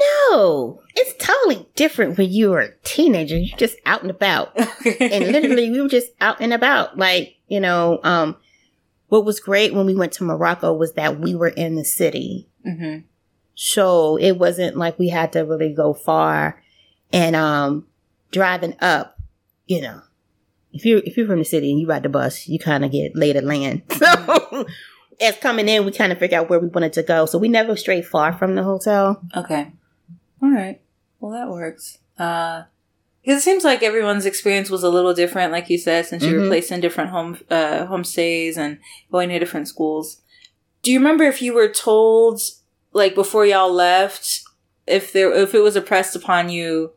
No, 0.00 0.82
it's 0.94 1.14
totally 1.24 1.66
different 1.74 2.18
when 2.18 2.30
you 2.30 2.50
were 2.50 2.60
a 2.60 2.76
teenager. 2.84 3.38
You're 3.38 3.56
just 3.56 3.76
out 3.86 4.02
and 4.02 4.10
about. 4.10 4.56
and 5.00 5.32
literally 5.32 5.70
we 5.70 5.80
were 5.80 5.88
just 5.88 6.10
out 6.20 6.40
and 6.40 6.52
about. 6.52 6.98
Like 6.98 7.36
you 7.48 7.60
know 7.60 8.00
um 8.02 8.36
what 9.08 9.24
was 9.24 9.40
great 9.40 9.72
when 9.72 9.86
we 9.86 9.94
went 9.94 10.12
to 10.12 10.24
morocco 10.24 10.74
was 10.74 10.92
that 10.92 11.18
we 11.18 11.34
were 11.34 11.48
in 11.48 11.74
the 11.74 11.84
city. 11.84 12.48
Hmm 12.64 12.98
so 13.60 14.16
it 14.16 14.38
wasn't 14.38 14.76
like 14.76 14.96
we 15.00 15.08
had 15.08 15.32
to 15.32 15.40
really 15.40 15.74
go 15.74 15.92
far 15.92 16.62
and 17.12 17.34
um 17.34 17.84
driving 18.30 18.76
up 18.80 19.18
you 19.66 19.82
know. 19.82 20.00
If 20.72 20.84
you're, 20.84 21.00
if 21.00 21.16
you're 21.16 21.26
from 21.26 21.40
the 21.40 21.44
city 21.44 21.72
and 21.72 21.80
you 21.80 21.88
ride 21.88 22.04
the 22.04 22.08
bus 22.08 22.46
you 22.46 22.60
kind 22.60 22.84
of 22.84 22.92
get 22.92 23.16
laid 23.16 23.32
to 23.32 23.42
land. 23.42 23.82
So 23.90 24.66
as 25.20 25.36
coming 25.38 25.68
in 25.68 25.84
we 25.84 25.90
kind 25.90 26.12
of 26.12 26.20
figure 26.20 26.38
out 26.38 26.48
where 26.48 26.60
we 26.60 26.68
wanted 26.68 26.92
to 26.92 27.02
go. 27.02 27.26
So 27.26 27.36
we 27.36 27.48
never 27.48 27.74
strayed 27.74 28.06
far 28.06 28.32
from 28.32 28.54
the 28.54 28.62
hotel. 28.62 29.20
Okay. 29.34 29.72
All 30.42 30.50
right. 30.50 30.80
Well, 31.20 31.32
that 31.32 31.48
works. 31.50 31.98
Uh, 32.18 32.64
because 33.22 33.40
it 33.42 33.44
seems 33.44 33.64
like 33.64 33.82
everyone's 33.82 34.24
experience 34.26 34.70
was 34.70 34.82
a 34.82 34.88
little 34.88 35.12
different, 35.12 35.52
like 35.52 35.68
you 35.68 35.76
said, 35.76 36.06
since 36.06 36.22
you 36.24 36.38
were 36.40 36.46
placed 36.46 36.70
in 36.72 36.80
different 36.80 37.10
home 37.10 37.38
uh, 37.50 37.84
homestays 37.86 38.56
and 38.56 38.78
going 39.12 39.28
to 39.28 39.38
different 39.38 39.68
schools. 39.68 40.22
Do 40.82 40.90
you 40.92 40.98
remember 40.98 41.24
if 41.24 41.42
you 41.42 41.52
were 41.52 41.68
told, 41.68 42.40
like 42.92 43.14
before 43.14 43.44
y'all 43.44 43.72
left, 43.72 44.40
if 44.86 45.12
there 45.12 45.30
if 45.34 45.52
it 45.54 45.58
was 45.60 45.76
impressed 45.76 46.16
upon 46.16 46.48
you 46.48 46.92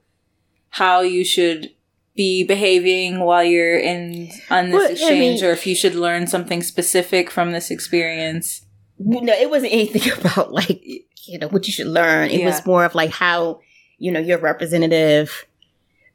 how 0.69 1.01
you 1.01 1.25
should 1.25 1.71
be 2.15 2.43
behaving 2.43 3.19
while 3.19 3.43
you're 3.43 3.77
in 3.79 4.29
on 4.49 4.67
this 4.69 4.73
Well, 4.75 4.87
I 4.87 4.91
exchange, 4.91 5.41
mean- 5.41 5.49
or 5.49 5.51
if 5.53 5.65
you 5.67 5.75
should 5.75 5.95
learn 5.95 6.27
something 6.27 6.61
specific 6.63 7.29
from 7.29 7.51
this 7.51 7.69
experience? 7.71 8.65
no, 8.99 9.33
it 9.33 9.49
wasn't 9.49 9.73
anything 9.73 10.11
about 10.19 10.53
like 10.53 10.81
you 11.25 11.37
know 11.39 11.47
what 11.47 11.67
you 11.67 11.73
should 11.73 11.87
learn. 11.87 12.29
It 12.29 12.39
Yeah. 12.41 12.45
was 12.47 12.65
more 12.65 12.85
of 12.85 12.95
like 12.95 13.11
how 13.11 13.61
you 13.97 14.11
know 14.11 14.19
your 14.19 14.37
representative, 14.39 15.45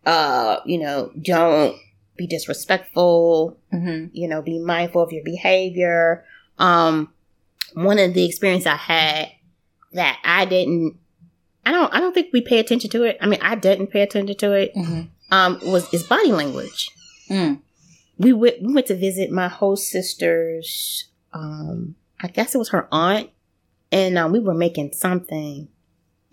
uh, 0.05 0.59
you 0.67 0.79
know, 0.79 1.11
don't 1.21 1.77
be 2.17 2.27
disrespectful. 2.27 3.59
Mm-hmm. 3.73 4.07
You 4.13 4.29
know, 4.29 4.43
be 4.43 4.59
mindful 4.59 5.03
of 5.03 5.13
your 5.13 5.25
behavior. 5.25 6.25
Um, 6.59 7.13
one 7.75 7.99
of 7.99 8.15
the 8.15 8.25
experience 8.25 8.67
I 8.67 8.77
had 8.77 9.29
that 9.93 10.19
I 10.25 10.45
didn't, 10.47 10.97
I 11.65 11.73
don't, 11.73 11.93
I 11.95 12.01
don't 12.01 12.15
think 12.15 12.29
we 12.33 12.41
pay 12.41 12.59
attention 12.59 12.89
to 12.91 13.03
it. 13.05 13.19
I 13.21 13.27
mean, 13.27 13.41
I 13.43 13.55
didn't 13.55 13.89
pay 13.89 14.01
attention 14.03 14.37
to 14.39 14.53
it. 14.53 14.75
Mm-hmm. 14.75 15.03
Um, 15.31 15.61
was 15.65 15.93
is 15.93 16.05
body 16.05 16.33
language. 16.33 16.91
Mm. 17.29 17.61
we 18.19 18.33
went 18.33 18.63
we 18.63 18.73
went 18.73 18.87
to 18.87 18.95
visit 18.97 19.33
my 19.33 19.49
host 19.49 19.89
sister's 19.91 21.09
um 21.33 21.97
I 22.21 22.29
guess 22.29 22.55
it 22.55 22.59
was 22.59 22.69
her 22.69 22.87
aunt 22.93 23.31
and 23.97 24.19
um, 24.19 24.33
we 24.33 24.41
were 24.41 24.55
making 24.55 24.93
something 24.93 25.69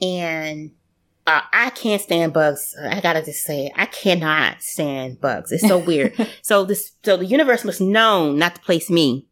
and 0.01 0.71
uh, 1.25 1.41
I 1.53 1.69
can't 1.69 2.01
stand 2.01 2.33
bugs. 2.33 2.75
I 2.81 2.99
gotta 2.99 3.23
just 3.23 3.45
say, 3.45 3.71
I 3.75 3.85
cannot 3.85 4.61
stand 4.61 5.21
bugs. 5.21 5.53
It's 5.53 5.65
so 5.65 5.77
weird. 5.77 6.13
so 6.41 6.65
this, 6.65 6.91
so 7.03 7.15
the 7.15 7.25
universe 7.25 7.63
must 7.63 7.79
know 7.79 8.33
not 8.33 8.55
to 8.55 8.61
place 8.61 8.89
me 8.89 9.27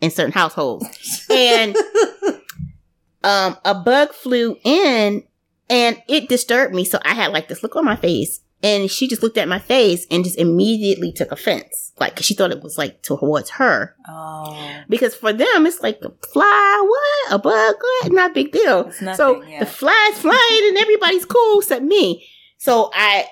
in 0.00 0.10
certain 0.10 0.32
households. 0.32 0.86
And 1.28 1.76
um, 3.22 3.58
a 3.64 3.74
bug 3.74 4.14
flew 4.14 4.56
in 4.64 5.24
and 5.68 6.02
it 6.08 6.30
disturbed 6.30 6.74
me. 6.74 6.86
So 6.86 6.98
I 7.04 7.12
had 7.12 7.32
like 7.32 7.48
this 7.48 7.62
look 7.62 7.76
on 7.76 7.84
my 7.84 7.96
face 7.96 8.40
and 8.64 8.90
she 8.90 9.06
just 9.06 9.22
looked 9.22 9.36
at 9.36 9.46
my 9.46 9.58
face 9.58 10.06
and 10.10 10.24
just 10.24 10.38
immediately 10.38 11.12
took 11.12 11.30
offense. 11.30 11.92
Like, 12.00 12.16
'cause 12.16 12.24
she 12.24 12.32
thought 12.34 12.50
it 12.50 12.62
was 12.62 12.78
like 12.78 13.02
towards 13.02 13.50
her. 13.50 13.94
Oh. 14.08 14.58
Because 14.88 15.14
for 15.14 15.32
them, 15.34 15.66
it's 15.66 15.82
like 15.82 16.00
a 16.02 16.10
fly, 16.32 16.84
what? 16.88 17.34
A 17.34 17.38
bug, 17.38 17.76
what? 17.78 18.12
Not 18.12 18.32
big 18.32 18.52
deal. 18.52 18.84
Nothing, 19.02 19.14
so 19.14 19.42
yeah. 19.42 19.60
the 19.60 19.66
fly's 19.66 20.18
flying 20.18 20.68
and 20.68 20.78
everybody's 20.78 21.26
cool 21.26 21.60
except 21.60 21.84
me. 21.84 22.26
So 22.56 22.90
I, 22.94 23.26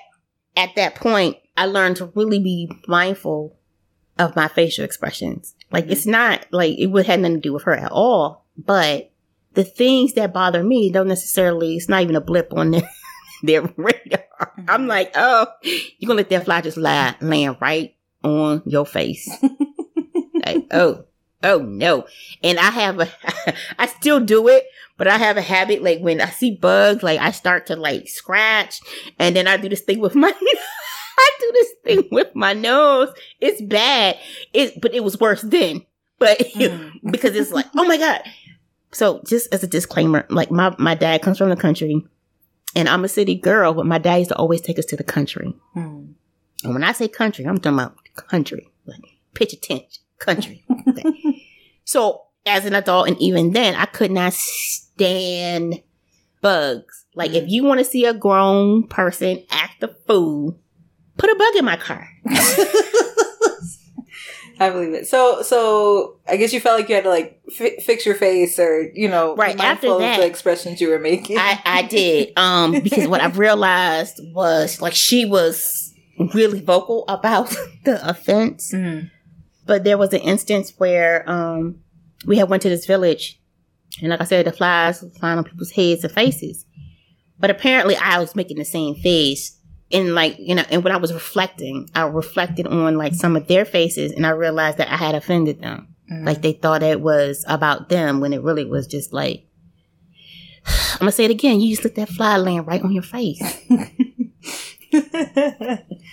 at 0.55 0.75
that 0.75 0.95
point, 0.95 1.37
I 1.57 1.65
learned 1.65 1.97
to 1.97 2.11
really 2.13 2.39
be 2.39 2.71
mindful 2.87 3.57
of 4.19 4.35
my 4.35 4.47
facial 4.47 4.85
expressions. 4.85 5.55
Like, 5.71 5.87
it's 5.87 6.01
mm-hmm. 6.01 6.11
not 6.11 6.45
like 6.51 6.77
it 6.77 6.87
would 6.87 7.07
have 7.07 7.19
nothing 7.19 7.37
to 7.37 7.41
do 7.41 7.53
with 7.53 7.63
her 7.63 7.75
at 7.75 7.91
all, 7.91 8.45
but 8.55 9.11
the 9.53 9.63
things 9.63 10.13
that 10.13 10.31
bother 10.31 10.63
me 10.63 10.91
don't 10.91 11.07
necessarily, 11.07 11.75
it's 11.75 11.89
not 11.89 12.03
even 12.03 12.15
a 12.15 12.21
blip 12.21 12.53
on 12.53 12.69
their, 12.71 12.87
their 13.47 13.61
radar. 13.77 14.23
I'm 14.67 14.87
like, 14.87 15.11
oh, 15.15 15.47
you're 15.63 16.07
gonna 16.07 16.17
let 16.17 16.29
that 16.29 16.45
fly 16.45 16.61
just 16.61 16.77
lie, 16.77 17.15
land 17.21 17.57
right 17.61 17.95
on 18.23 18.61
your 18.65 18.85
face. 18.85 19.29
like, 20.45 20.65
oh, 20.71 21.05
oh 21.43 21.59
no. 21.59 22.05
And 22.43 22.57
I 22.57 22.69
have 22.71 22.99
a, 22.99 23.09
I 23.79 23.85
still 23.87 24.19
do 24.19 24.47
it, 24.47 24.65
but 24.97 25.07
I 25.07 25.17
have 25.17 25.37
a 25.37 25.41
habit, 25.41 25.83
like 25.83 25.99
when 25.99 26.21
I 26.21 26.29
see 26.29 26.55
bugs, 26.55 27.03
like 27.03 27.19
I 27.19 27.31
start 27.31 27.67
to 27.67 27.75
like 27.75 28.07
scratch 28.07 28.79
and 29.19 29.35
then 29.35 29.47
I 29.47 29.57
do 29.57 29.69
this 29.69 29.81
thing 29.81 29.99
with 29.99 30.15
my, 30.15 30.31
I 31.17 31.31
do 31.39 31.51
this 31.53 31.71
thing 31.83 32.07
with 32.11 32.33
my 32.35 32.53
nose. 32.53 33.13
It's 33.39 33.61
bad. 33.61 34.17
It, 34.53 34.81
but 34.81 34.93
it 34.93 35.03
was 35.03 35.19
worse 35.19 35.41
then. 35.41 35.85
But 36.19 36.39
Mm. 36.39 37.11
because 37.11 37.35
it's 37.35 37.51
like, 37.51 37.65
oh 37.75 37.83
my 37.83 37.97
God. 37.97 38.21
So 38.93 39.21
just 39.27 39.53
as 39.53 39.63
a 39.63 39.67
disclaimer, 39.67 40.25
like 40.29 40.51
my, 40.51 40.73
my 40.77 40.95
dad 40.95 41.21
comes 41.21 41.37
from 41.37 41.49
the 41.49 41.55
country 41.55 42.05
and 42.75 42.89
I'm 42.89 43.03
a 43.03 43.09
city 43.09 43.35
girl, 43.35 43.73
but 43.73 43.85
my 43.85 43.97
dad 43.97 44.17
used 44.17 44.29
to 44.29 44.37
always 44.37 44.61
take 44.61 44.79
us 44.79 44.85
to 44.85 44.95
the 44.95 45.03
country. 45.03 45.53
Mm. 45.75 46.13
And 46.63 46.73
when 46.73 46.83
I 46.83 46.91
say 46.91 47.07
country, 47.07 47.45
I'm 47.45 47.57
talking 47.59 47.79
about 47.79 47.97
country, 48.15 48.69
like 48.85 49.01
pitch 49.33 49.53
a 49.53 49.57
tent, 49.57 49.99
country. 50.19 50.63
So 51.85 52.23
as 52.45 52.65
an 52.65 52.75
adult, 52.75 53.07
and 53.07 53.21
even 53.21 53.51
then, 53.51 53.75
I 53.75 53.85
could 53.85 54.11
not 54.11 54.33
stand 54.33 55.81
bugs. 56.41 57.05
Like 57.15 57.31
if 57.31 57.47
you 57.47 57.63
want 57.63 57.79
to 57.79 57.85
see 57.85 58.05
a 58.05 58.13
grown 58.13 58.87
person 58.87 59.43
act 59.49 59.83
a 59.83 59.89
fool, 60.07 60.59
put 61.17 61.29
a 61.29 61.35
bug 61.35 61.55
in 61.55 61.65
my 61.65 61.77
car. 61.77 62.07
I 64.63 64.69
believe 64.69 64.93
it. 64.93 65.07
So, 65.07 65.41
so 65.41 66.17
I 66.27 66.37
guess 66.37 66.53
you 66.53 66.59
felt 66.59 66.79
like 66.79 66.89
you 66.89 66.95
had 66.95 67.03
to 67.03 67.09
like 67.09 67.41
fi- 67.51 67.77
fix 67.77 68.05
your 68.05 68.15
face, 68.15 68.57
or 68.59 68.89
you 68.93 69.07
know, 69.09 69.35
Right, 69.35 69.59
after 69.59 69.97
that- 69.99 70.19
the 70.19 70.25
expressions 70.25 70.79
you 70.81 70.89
were 70.89 70.99
making. 70.99 71.37
I, 71.37 71.59
I 71.65 71.81
did. 71.83 72.33
Um, 72.37 72.71
because 72.83 73.07
what 73.07 73.21
I've 73.21 73.37
realized 73.39 74.19
was 74.33 74.81
like 74.81 74.93
she 74.93 75.25
was 75.25 75.93
really 76.33 76.61
vocal 76.61 77.05
about 77.07 77.49
the 77.85 77.99
offense. 78.07 78.71
Mm. 78.73 79.09
But 79.65 79.83
there 79.83 79.97
was 79.97 80.13
an 80.13 80.21
instance 80.21 80.73
where 80.77 81.29
um 81.29 81.79
we 82.25 82.37
had 82.37 82.49
went 82.49 82.61
to 82.63 82.69
this 82.69 82.85
village 82.85 83.39
and 84.01 84.09
like 84.09 84.21
I 84.21 84.25
said, 84.25 84.45
the 84.45 84.51
flies 84.51 85.01
were 85.01 85.09
flying 85.09 85.37
on 85.37 85.43
people's 85.43 85.71
heads 85.71 86.03
and 86.03 86.11
faces. 86.13 86.65
But 87.39 87.49
apparently 87.51 87.95
I 87.95 88.19
was 88.19 88.35
making 88.35 88.57
the 88.57 88.65
same 88.65 88.95
face 88.95 89.57
and 89.93 90.15
like 90.15 90.37
you 90.39 90.55
know, 90.55 90.63
and 90.69 90.83
when 90.83 90.93
I 90.93 90.97
was 90.97 91.13
reflecting, 91.13 91.89
I 91.95 92.03
reflected 92.03 92.67
on 92.67 92.97
like 92.97 93.13
some 93.13 93.35
of 93.35 93.47
their 93.47 93.65
faces, 93.65 94.11
and 94.11 94.25
I 94.25 94.31
realized 94.31 94.79
that 94.79 94.91
I 94.91 94.97
had 94.97 95.15
offended 95.15 95.61
them. 95.61 95.95
Mm. 96.11 96.25
Like 96.25 96.41
they 96.41 96.53
thought 96.53 96.83
it 96.83 97.01
was 97.01 97.45
about 97.47 97.89
them 97.89 98.19
when 98.19 98.33
it 98.33 98.41
really 98.41 98.65
was 98.65 98.87
just 98.87 99.13
like. 99.13 99.45
I'm 100.65 100.99
gonna 100.99 101.11
say 101.11 101.25
it 101.25 101.31
again. 101.31 101.61
You 101.61 101.71
just 101.71 101.83
let 101.83 101.95
that 101.95 102.09
fly 102.09 102.37
land 102.37 102.67
right 102.67 102.81
on 102.81 102.91
your 102.91 103.03
face. 103.03 103.41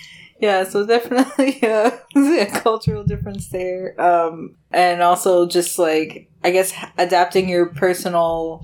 yeah, 0.41 0.65
so 0.65 0.87
definitely 0.87 1.63
uh, 1.69 1.91
a 2.17 2.47
cultural 2.47 3.05
difference 3.05 3.49
there. 3.49 4.01
Um, 4.01 4.57
and 4.71 5.03
also 5.03 5.47
just 5.47 5.79
like, 5.79 6.31
I 6.43 6.51
guess, 6.51 6.73
adapting 6.99 7.49
your 7.49 7.67
personal, 7.67 8.63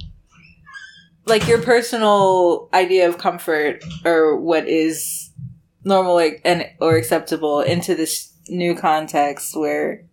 like 1.27 1.47
your 1.49 1.61
personal 1.63 2.69
idea 2.73 3.09
of 3.09 3.19
comfort 3.19 3.85
or 4.05 4.37
what 4.41 4.69
is 4.69 5.31
normal 5.85 6.15
like, 6.15 6.41
and 6.45 6.67
or 6.81 6.97
acceptable 6.97 7.61
into 7.61 7.95
this 7.95 8.33
new 8.49 8.75
context 8.75 9.57
where 9.57 10.05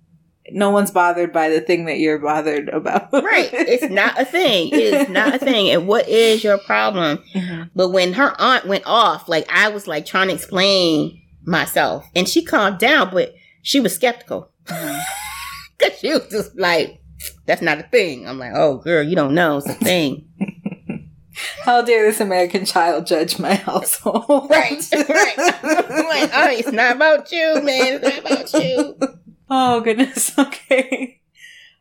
no 0.52 0.72
one's 0.72 0.92
bothered 0.92 1.32
by 1.32 1.48
the 1.50 1.62
thing 1.62 1.86
that 1.86 2.00
you're 2.00 2.20
bothered 2.20 2.68
about. 2.70 3.14
right. 3.14 3.50
It's 3.54 3.90
not 3.94 4.20
a 4.20 4.26
thing. 4.26 4.70
It 4.70 4.80
is 4.80 5.10
not 5.10 5.36
a 5.36 5.40
thing. 5.40 5.70
And 5.70 5.88
what 5.88 6.10
is 6.10 6.44
your 6.44 6.58
problem? 6.58 7.20
Mhm. 7.34 7.70
But 7.76 7.90
when 7.90 8.14
her 8.14 8.34
aunt 8.42 8.66
went 8.68 8.84
off, 8.86 9.30
like 9.30 9.48
I 9.50 9.70
was 9.70 9.88
like 9.88 10.06
trying 10.06 10.28
to 10.28 10.34
explain 10.34 11.22
myself, 11.46 12.06
and 12.16 12.28
she 12.28 12.44
calmed 12.44 12.78
down, 12.80 13.10
but 13.12 13.34
she 13.62 13.80
was 13.80 13.94
skeptical 13.96 14.50
Mhm. 14.66 15.00
because 15.78 16.00
she 16.00 16.10
was 16.12 16.28
just 16.30 16.58
like, 16.58 17.00
"That's 17.46 17.62
not 17.62 17.80
a 17.80 17.84
thing." 17.84 18.28
I'm 18.28 18.40
like, 18.40 18.52
"Oh, 18.56 18.78
girl, 18.78 19.04
you 19.04 19.16
don't 19.16 19.34
know 19.36 19.58
it's 19.58 19.70
a 19.70 19.74
thing." 19.76 20.26
How 21.62 21.82
dare 21.82 22.04
this 22.10 22.20
American 22.20 22.66
child 22.66 23.06
judge 23.08 23.40
my 23.40 23.56
household? 23.56 24.50
right, 24.50 24.84
right. 24.92 25.36
I'm 25.38 26.06
like, 26.08 26.32
"Oh, 26.34 26.50
it's 26.52 26.72
not 26.72 26.96
about 26.96 27.32
you, 27.32 27.62
man. 27.62 28.00
It's 28.04 28.24
not 28.24 28.32
about 28.32 28.64
you." 28.64 28.98
Oh 29.50 29.82
goodness. 29.82 30.32
Okay. 30.40 31.20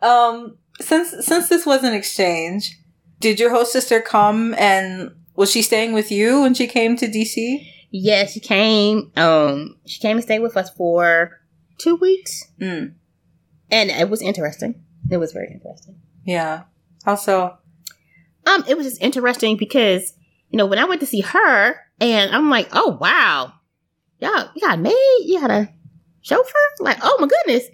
Um, 0.01 0.57
since 0.81 1.15
since 1.27 1.49
this 1.49 1.65
was 1.65 1.85
an 1.85 1.95
exchange, 1.95 2.79
did 3.21 3.39
your 3.41 3.51
host 3.51 3.73
sister 3.73 4.01
come 4.01 4.55
and 4.55 5.11
was 5.37 5.51
she 5.51 5.63
staying 5.63 5.93
with 5.93 6.11
you 6.11 6.43
when 6.43 6.55
she 6.55 6.67
came 6.67 6.97
to 6.97 7.07
DC? 7.07 7.67
Yeah, 7.91 8.27
she 8.27 8.41
came. 8.41 9.13
Um, 9.17 9.77
she 9.87 10.01
came 10.01 10.17
and 10.17 10.25
stayed 10.25 10.41
with 10.41 10.57
us 10.57 10.71
for 10.71 11.41
two 11.79 11.97
weeks, 11.97 12.45
Mm. 12.61 12.95
and 13.71 13.91
it 13.91 14.09
was 14.11 14.23
interesting. 14.23 14.83
It 15.11 15.19
was 15.19 15.33
very 15.33 15.51
interesting. 15.53 16.01
Yeah. 16.25 16.65
How 17.05 17.15
so? 17.17 17.59
Um, 18.47 18.65
it 18.69 18.77
was 18.77 18.87
just 18.87 19.03
interesting 19.03 19.57
because 19.57 20.15
you 20.51 20.57
know 20.57 20.67
when 20.67 20.79
I 20.79 20.85
went 20.85 21.01
to 21.01 21.07
see 21.07 21.21
her, 21.21 21.77
and 22.01 22.35
I'm 22.35 22.51
like, 22.51 22.69
oh 22.73 22.99
wow, 23.01 23.53
y'all, 24.19 24.51
you 24.55 24.61
got 24.61 24.79
a 24.79 24.83
maid, 24.83 25.21
you 25.25 25.41
got 25.41 25.51
a 25.51 25.69
chauffeur, 26.21 26.53
like, 26.81 26.99
oh 27.03 27.17
my 27.21 27.29
goodness. 27.29 27.65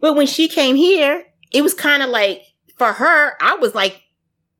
But 0.00 0.14
when 0.14 0.26
she 0.26 0.48
came 0.48 0.76
here, 0.76 1.24
it 1.52 1.62
was 1.62 1.74
kind 1.74 2.02
of 2.02 2.10
like 2.10 2.42
for 2.76 2.92
her, 2.92 3.32
I 3.40 3.56
was 3.56 3.74
like, 3.74 4.02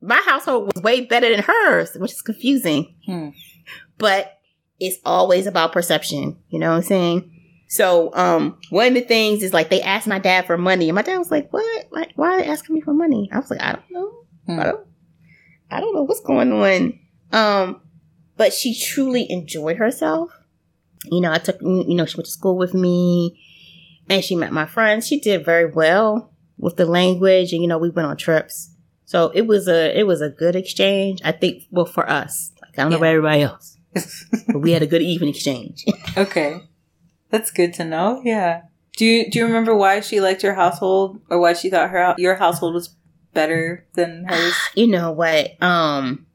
my 0.01 0.21
household 0.25 0.71
was 0.73 0.83
way 0.83 1.01
better 1.01 1.29
than 1.29 1.43
hers, 1.43 1.95
which 1.95 2.11
is 2.11 2.21
confusing. 2.21 2.95
Hmm. 3.05 3.29
But 3.97 4.37
it's 4.79 4.97
always 5.05 5.45
about 5.45 5.73
perception, 5.73 6.37
you 6.49 6.59
know 6.59 6.69
what 6.69 6.77
I'm 6.77 6.83
saying? 6.83 7.35
So, 7.67 8.13
um, 8.15 8.57
one 8.71 8.87
of 8.87 8.93
the 8.95 9.01
things 9.01 9.43
is 9.43 9.53
like 9.53 9.69
they 9.69 9.81
asked 9.81 10.07
my 10.07 10.19
dad 10.19 10.47
for 10.47 10.57
money, 10.57 10.89
and 10.89 10.95
my 10.95 11.03
dad 11.03 11.19
was 11.19 11.29
like, 11.29 11.53
"What? 11.53 11.87
Like, 11.91 12.13
why 12.15 12.33
are 12.33 12.41
they 12.41 12.47
asking 12.47 12.73
me 12.73 12.81
for 12.81 12.93
money?" 12.93 13.29
I 13.31 13.37
was 13.37 13.51
like, 13.51 13.61
"I 13.61 13.73
don't 13.73 13.91
know. 13.91 14.11
Hmm. 14.47 14.59
I 14.59 14.63
don't. 14.63 14.87
I 15.71 15.79
don't 15.79 15.93
know 15.93 16.03
what's 16.03 16.21
going 16.21 16.51
on." 16.51 16.99
Um, 17.31 17.81
but 18.37 18.53
she 18.53 18.77
truly 18.77 19.29
enjoyed 19.29 19.77
herself. 19.77 20.31
You 21.05 21.21
know, 21.21 21.31
I 21.31 21.37
took 21.37 21.61
you 21.61 21.95
know 21.95 22.05
she 22.05 22.17
went 22.17 22.25
to 22.25 22.31
school 22.31 22.57
with 22.57 22.73
me, 22.73 23.39
and 24.09 24.23
she 24.23 24.35
met 24.35 24.51
my 24.51 24.65
friends. 24.65 25.07
She 25.07 25.19
did 25.19 25.45
very 25.45 25.65
well 25.65 26.33
with 26.57 26.77
the 26.77 26.85
language, 26.85 27.53
and 27.53 27.61
you 27.61 27.67
know 27.67 27.77
we 27.77 27.89
went 27.89 28.07
on 28.07 28.17
trips. 28.17 28.73
So 29.05 29.31
it 29.33 29.47
was 29.47 29.67
a 29.67 29.97
it 29.97 30.03
was 30.03 30.21
a 30.21 30.29
good 30.29 30.55
exchange. 30.55 31.19
I 31.23 31.31
think 31.31 31.63
well 31.71 31.85
for 31.85 32.09
us. 32.09 32.51
Like 32.61 32.77
I 32.77 32.83
don't 32.83 32.91
know 32.91 32.97
about 32.97 33.07
everybody 33.07 33.41
else, 33.41 33.77
but 34.47 34.59
we 34.59 34.71
had 34.71 34.83
a 34.83 34.87
good 34.87 35.01
even 35.01 35.27
exchange. 35.27 35.85
okay. 36.17 36.61
That's 37.31 37.51
good 37.51 37.73
to 37.75 37.85
know. 37.85 38.21
Yeah. 38.23 38.63
Do 38.97 39.05
you 39.05 39.31
do 39.31 39.39
you 39.39 39.45
remember 39.45 39.75
why 39.75 40.01
she 40.01 40.19
liked 40.21 40.43
your 40.43 40.55
household 40.55 41.21
or 41.29 41.39
why 41.39 41.53
she 41.53 41.69
thought 41.69 41.89
her 41.89 42.15
your 42.17 42.35
household 42.35 42.73
was 42.73 42.95
better 43.33 43.85
than 43.93 44.25
hers? 44.25 44.55
you 44.75 44.87
know 44.87 45.11
what? 45.11 45.61
Um, 45.61 46.25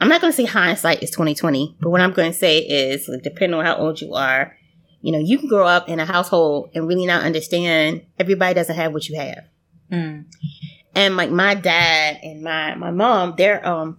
I'm 0.00 0.08
not 0.08 0.20
going 0.20 0.32
to 0.32 0.36
say 0.36 0.44
hindsight 0.44 1.02
is 1.02 1.10
2020, 1.10 1.76
but 1.80 1.90
what 1.90 2.00
I'm 2.00 2.12
going 2.12 2.32
to 2.32 2.38
say 2.38 2.58
is, 2.58 3.08
like, 3.08 3.22
depending 3.22 3.58
on 3.58 3.64
how 3.64 3.76
old 3.76 4.00
you 4.00 4.14
are, 4.14 4.56
you 5.02 5.12
know, 5.12 5.18
you 5.18 5.38
can 5.38 5.48
grow 5.48 5.66
up 5.66 5.88
in 5.88 6.00
a 6.00 6.04
household 6.04 6.70
and 6.74 6.86
really 6.86 7.06
not 7.06 7.24
understand 7.24 8.04
everybody 8.18 8.54
doesn't 8.54 8.76
have 8.76 8.92
what 8.92 9.08
you 9.08 9.18
have. 9.18 9.44
Mm. 9.90 10.26
And 10.94 11.16
like 11.16 11.30
my 11.30 11.54
dad 11.54 12.18
and 12.22 12.42
my 12.42 12.74
my 12.74 12.90
mom, 12.90 13.34
they're 13.36 13.66
um, 13.66 13.98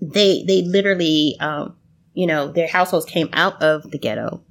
they 0.00 0.44
they 0.46 0.62
literally 0.62 1.36
um, 1.40 1.76
you 2.14 2.26
know, 2.26 2.50
their 2.50 2.68
households 2.68 3.06
came 3.06 3.28
out 3.32 3.62
of 3.62 3.90
the 3.90 3.98
ghetto. 3.98 4.42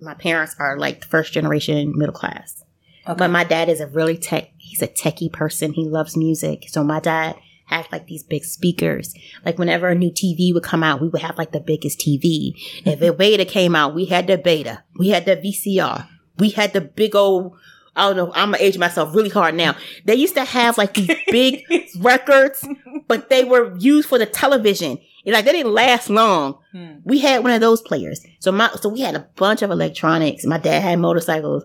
My 0.00 0.14
parents 0.14 0.56
are 0.58 0.78
like 0.78 1.02
the 1.02 1.06
first 1.06 1.32
generation 1.32 1.96
middle 1.96 2.14
class. 2.14 2.64
Okay. 3.06 3.16
But 3.16 3.30
my 3.30 3.44
dad 3.44 3.68
is 3.68 3.80
a 3.80 3.86
really 3.86 4.16
tech, 4.16 4.50
he's 4.74 4.82
a 4.82 4.88
techie 4.88 5.32
person. 5.32 5.72
He 5.72 5.84
loves 5.84 6.16
music. 6.16 6.64
So 6.68 6.82
my 6.82 7.00
dad 7.00 7.36
had 7.66 7.86
like 7.92 8.06
these 8.06 8.22
big 8.22 8.44
speakers. 8.44 9.14
Like 9.44 9.58
whenever 9.58 9.88
a 9.88 9.94
new 9.94 10.10
TV 10.10 10.52
would 10.52 10.64
come 10.64 10.82
out, 10.82 11.00
we 11.00 11.08
would 11.08 11.22
have 11.22 11.38
like 11.38 11.52
the 11.52 11.60
biggest 11.60 12.00
TV. 12.00 12.52
If 12.84 13.00
a 13.00 13.12
beta 13.12 13.44
came 13.44 13.74
out, 13.74 13.94
we 13.94 14.06
had 14.06 14.26
the 14.26 14.36
beta. 14.36 14.82
We 14.98 15.08
had 15.08 15.24
the 15.24 15.36
VCR. 15.36 16.08
We 16.38 16.50
had 16.50 16.72
the 16.72 16.80
big 16.80 17.14
old, 17.14 17.56
I 17.94 18.08
don't 18.08 18.16
know, 18.16 18.32
I'm 18.34 18.50
gonna 18.50 18.62
age 18.62 18.76
myself 18.76 19.14
really 19.14 19.30
hard 19.30 19.54
now. 19.54 19.76
They 20.04 20.16
used 20.16 20.34
to 20.34 20.44
have 20.44 20.76
like 20.76 20.94
these 20.94 21.16
big 21.30 21.62
records, 22.00 22.66
but 23.06 23.30
they 23.30 23.44
were 23.44 23.76
used 23.76 24.08
for 24.08 24.18
the 24.18 24.26
television. 24.26 24.98
And, 25.24 25.32
like 25.32 25.44
they 25.44 25.52
didn't 25.52 25.72
last 25.72 26.10
long. 26.10 26.58
Hmm. 26.72 26.96
We 27.04 27.20
had 27.20 27.44
one 27.44 27.52
of 27.52 27.60
those 27.60 27.80
players. 27.80 28.20
So 28.40 28.50
my 28.50 28.68
so 28.80 28.88
we 28.88 29.00
had 29.00 29.14
a 29.14 29.28
bunch 29.36 29.62
of 29.62 29.70
electronics. 29.70 30.44
My 30.44 30.58
dad 30.58 30.80
had 30.80 30.98
motorcycles. 30.98 31.64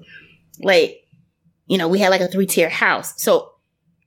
Like, 0.61 1.08
you 1.69 1.77
know, 1.77 1.87
we 1.87 1.99
had 1.99 2.09
like 2.09 2.21
a 2.21 2.27
three 2.27 2.47
tier 2.47 2.67
house. 2.67 3.13
So 3.21 3.53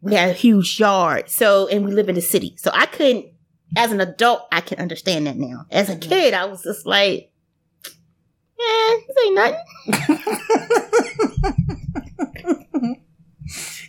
we 0.03 0.15
had 0.15 0.29
a 0.29 0.35
huge 0.35 0.79
yard. 0.79 1.31
So 1.31 1.69
and 1.69 1.85
we 1.85 1.93
live 1.93 2.09
in 2.09 2.17
the 2.17 2.21
city. 2.21 2.57
So 2.59 2.71
I 2.75 2.87
couldn't 2.87 3.27
as 3.77 3.91
an 3.93 4.01
adult, 4.01 4.43
I 4.53 4.61
can 4.61 4.79
understand 4.79 5.27
that 5.27 5.39
now. 5.39 5.65
As 5.71 5.89
a 5.89 5.97
kid, 5.97 6.35
I 6.35 6.45
was 6.45 6.63
just 6.63 6.85
like, 6.85 7.31
eh, 7.87 8.97
this 9.07 9.17
ain't 9.25 9.35
nothing. 9.35 10.19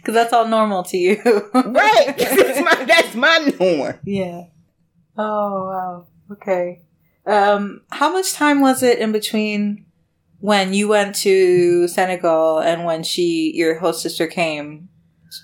Because 0.03 0.15
that's 0.15 0.33
all 0.33 0.47
normal 0.47 0.83
to 0.83 0.97
you. 0.97 1.15
Right. 1.53 2.15
that's 2.17 2.59
my 2.59 2.85
that's 2.85 3.15
my 3.15 3.53
norm. 3.57 3.99
Yeah. 4.03 4.47
Oh 5.17 5.65
wow. 5.65 6.07
Okay. 6.29 6.81
Um, 7.25 7.81
how 7.89 8.11
much 8.11 8.33
time 8.33 8.59
was 8.59 8.83
it 8.83 8.99
in 8.99 9.13
between 9.13 9.85
when 10.43 10.73
you 10.73 10.89
went 10.89 11.15
to 11.15 11.87
Senegal 11.87 12.59
and 12.59 12.83
when 12.83 13.01
she, 13.01 13.53
your 13.55 13.79
host 13.79 14.01
sister, 14.01 14.27
came 14.27 14.89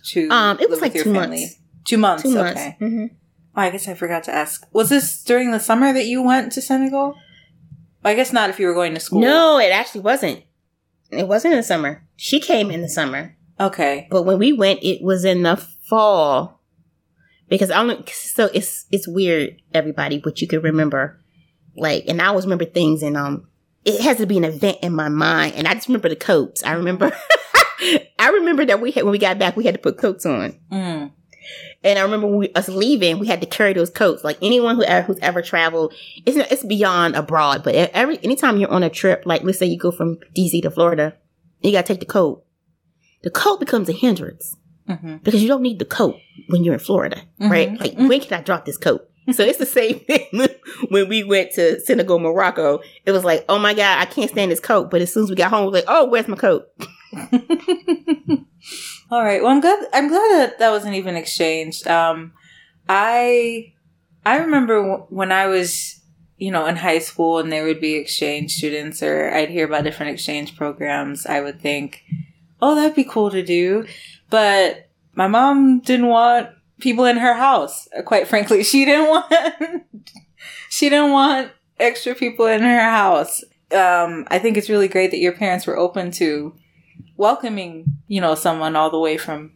to? 0.07 0.27
Um, 0.27 0.59
it 0.59 0.69
was 0.69 0.81
live 0.81 0.81
like 0.81 0.93
with 0.93 1.03
two 1.03 1.13
your 1.13 1.21
months. 1.21 1.55
Two 1.85 1.97
months. 1.97 2.23
Two 2.23 2.33
months. 2.35 2.59
Okay. 2.59 2.75
hmm 2.79 3.05
Oh, 3.55 3.61
I 3.61 3.69
guess 3.69 3.87
I 3.87 3.93
forgot 3.93 4.23
to 4.25 4.33
ask. 4.33 4.67
Was 4.73 4.89
this 4.89 5.23
during 5.23 5.51
the 5.51 5.59
summer 5.59 5.93
that 5.93 6.05
you 6.05 6.21
went 6.21 6.51
to 6.51 6.61
Senegal? 6.61 7.15
I 8.03 8.13
guess 8.13 8.33
not 8.33 8.49
if 8.49 8.59
you 8.59 8.67
were 8.67 8.73
going 8.73 8.93
to 8.93 8.99
school. 8.99 9.21
No, 9.21 9.57
it 9.57 9.71
actually 9.71 10.01
wasn't. 10.01 10.43
It 11.11 11.29
wasn't 11.29 11.53
in 11.53 11.59
the 11.59 11.63
summer. 11.63 12.05
She 12.17 12.41
came 12.41 12.69
in 12.69 12.81
the 12.81 12.89
summer. 12.89 13.37
Okay. 13.57 14.07
But 14.11 14.23
when 14.23 14.37
we 14.37 14.51
went, 14.51 14.83
it 14.83 15.01
was 15.01 15.23
in 15.23 15.43
the 15.43 15.55
fall. 15.55 16.61
Because 17.47 17.71
I 17.71 17.85
don't 17.85 18.07
so 18.09 18.49
it's 18.53 18.85
it's 18.91 19.07
weird, 19.07 19.61
everybody, 19.73 20.19
but 20.19 20.41
you 20.41 20.47
can 20.47 20.61
remember 20.61 21.21
like 21.77 22.03
and 22.07 22.21
I 22.21 22.27
always 22.27 22.45
remember 22.45 22.65
things 22.65 23.01
and 23.01 23.15
um 23.15 23.48
it 23.95 24.01
has 24.01 24.17
to 24.17 24.25
be 24.25 24.37
an 24.37 24.43
event 24.43 24.77
in 24.81 24.93
my 24.93 25.09
mind 25.09 25.55
and 25.55 25.67
I 25.67 25.73
just 25.73 25.87
remember 25.87 26.09
the 26.09 26.15
coats. 26.15 26.63
I 26.63 26.73
remember 26.73 27.11
I 28.19 28.29
remember 28.29 28.65
that 28.65 28.81
we 28.81 28.91
had 28.91 29.03
when 29.03 29.11
we 29.11 29.19
got 29.19 29.39
back 29.39 29.55
we 29.55 29.63
had 29.65 29.75
to 29.75 29.79
put 29.81 29.97
coats 29.97 30.25
on. 30.25 30.59
Mm. 30.71 31.11
And 31.83 31.97
I 31.97 32.01
remember 32.01 32.27
when 32.27 32.37
we, 32.39 32.53
us 32.53 32.67
leaving, 32.67 33.19
we 33.19 33.27
had 33.27 33.39
to 33.41 33.47
carry 33.47 33.73
those 33.73 33.89
coats. 33.89 34.23
Like 34.23 34.37
anyone 34.41 34.75
who 34.75 34.83
ever, 34.83 35.07
who's 35.07 35.19
ever 35.19 35.41
traveled, 35.41 35.93
it's 36.25 36.35
not, 36.35 36.51
it's 36.51 36.63
beyond 36.63 37.15
abroad. 37.15 37.63
But 37.63 37.75
every 37.75 38.19
anytime 38.23 38.57
you're 38.57 38.71
on 38.71 38.83
a 38.83 38.89
trip, 38.89 39.23
like 39.25 39.43
let's 39.43 39.59
say 39.59 39.65
you 39.65 39.77
go 39.77 39.91
from 39.91 40.17
DC 40.35 40.61
to 40.63 40.71
Florida, 40.71 41.15
you 41.61 41.71
gotta 41.71 41.87
take 41.87 42.01
the 42.01 42.05
coat. 42.05 42.43
The 43.23 43.31
coat 43.31 43.59
becomes 43.59 43.89
a 43.89 43.93
hindrance 43.93 44.55
hmm 44.87 45.17
because 45.17 45.41
you 45.41 45.47
don't 45.47 45.61
need 45.61 45.79
the 45.79 45.85
coat 45.85 46.17
when 46.47 46.63
you're 46.63 46.73
in 46.73 46.79
Florida, 46.79 47.21
right? 47.39 47.69
Mhm. 47.69 47.79
Like 47.79 47.93
when 47.95 48.19
can 48.19 48.39
I 48.39 48.41
drop 48.41 48.65
this 48.65 48.77
coat? 48.77 49.08
So 49.33 49.43
it's 49.43 49.57
the 49.57 49.65
same 49.65 49.99
thing 50.07 50.47
when 50.89 51.09
we 51.09 51.23
went 51.23 51.51
to 51.53 51.79
Senegal, 51.81 52.19
Morocco. 52.19 52.81
It 53.05 53.11
was 53.11 53.23
like, 53.23 53.45
oh 53.49 53.59
my 53.59 53.73
god, 53.73 53.99
I 53.99 54.05
can't 54.05 54.29
stand 54.31 54.51
this 54.51 54.59
coat. 54.59 54.89
But 54.89 55.01
as 55.01 55.13
soon 55.13 55.23
as 55.23 55.29
we 55.29 55.35
got 55.35 55.51
home, 55.51 55.61
we 55.61 55.71
was 55.71 55.81
like, 55.81 55.85
oh, 55.87 56.05
where's 56.05 56.27
my 56.27 56.37
coat? 56.37 56.69
All 59.11 59.23
right. 59.23 59.41
Well, 59.41 59.51
I'm 59.51 59.61
glad. 59.61 59.87
I'm 59.93 60.07
glad 60.07 60.29
that 60.37 60.59
that 60.59 60.69
wasn't 60.69 60.95
even 60.95 61.15
exchanged. 61.15 61.87
Um, 61.87 62.33
I 62.87 63.73
I 64.25 64.37
remember 64.37 64.81
w- 64.81 65.05
when 65.09 65.31
I 65.31 65.47
was 65.47 65.99
you 66.39 66.51
know, 66.51 66.65
in 66.65 66.77
high 66.77 66.99
school 66.99 67.37
and 67.37 67.51
there 67.51 67.65
would 67.65 67.81
be 67.81 67.95
exchange 67.95 68.53
students 68.53 69.03
or 69.03 69.29
I'd 69.29 69.49
hear 69.49 69.65
about 69.65 69.83
different 69.83 70.13
exchange 70.13 70.55
programs, 70.55 71.25
I 71.25 71.41
would 71.41 71.61
think, 71.61 72.03
oh, 72.61 72.75
that'd 72.75 72.95
be 72.95 73.03
cool 73.03 73.29
to 73.31 73.43
do. 73.43 73.85
But 74.29 74.89
my 75.13 75.27
mom 75.27 75.81
didn't 75.81 76.07
want 76.07 76.49
people 76.79 77.05
in 77.05 77.17
her 77.17 77.33
house. 77.33 77.87
Quite 78.05 78.27
frankly, 78.27 78.63
she 78.71 78.85
didn't 78.85 79.09
want, 79.09 79.33
she 80.69 80.89
didn't 80.89 81.11
want 81.11 81.51
extra 81.79 82.15
people 82.15 82.47
in 82.47 82.61
her 82.61 82.79
house. 82.79 83.43
Um, 83.71 84.27
I 84.29 84.39
think 84.39 84.57
it's 84.57 84.69
really 84.69 84.87
great 84.87 85.11
that 85.11 85.19
your 85.19 85.33
parents 85.33 85.67
were 85.67 85.77
open 85.77 86.11
to 86.11 86.55
welcoming, 87.17 87.85
you 88.07 88.19
know, 88.21 88.35
someone 88.35 88.75
all 88.75 88.89
the 88.89 88.99
way 88.99 89.17
from, 89.17 89.51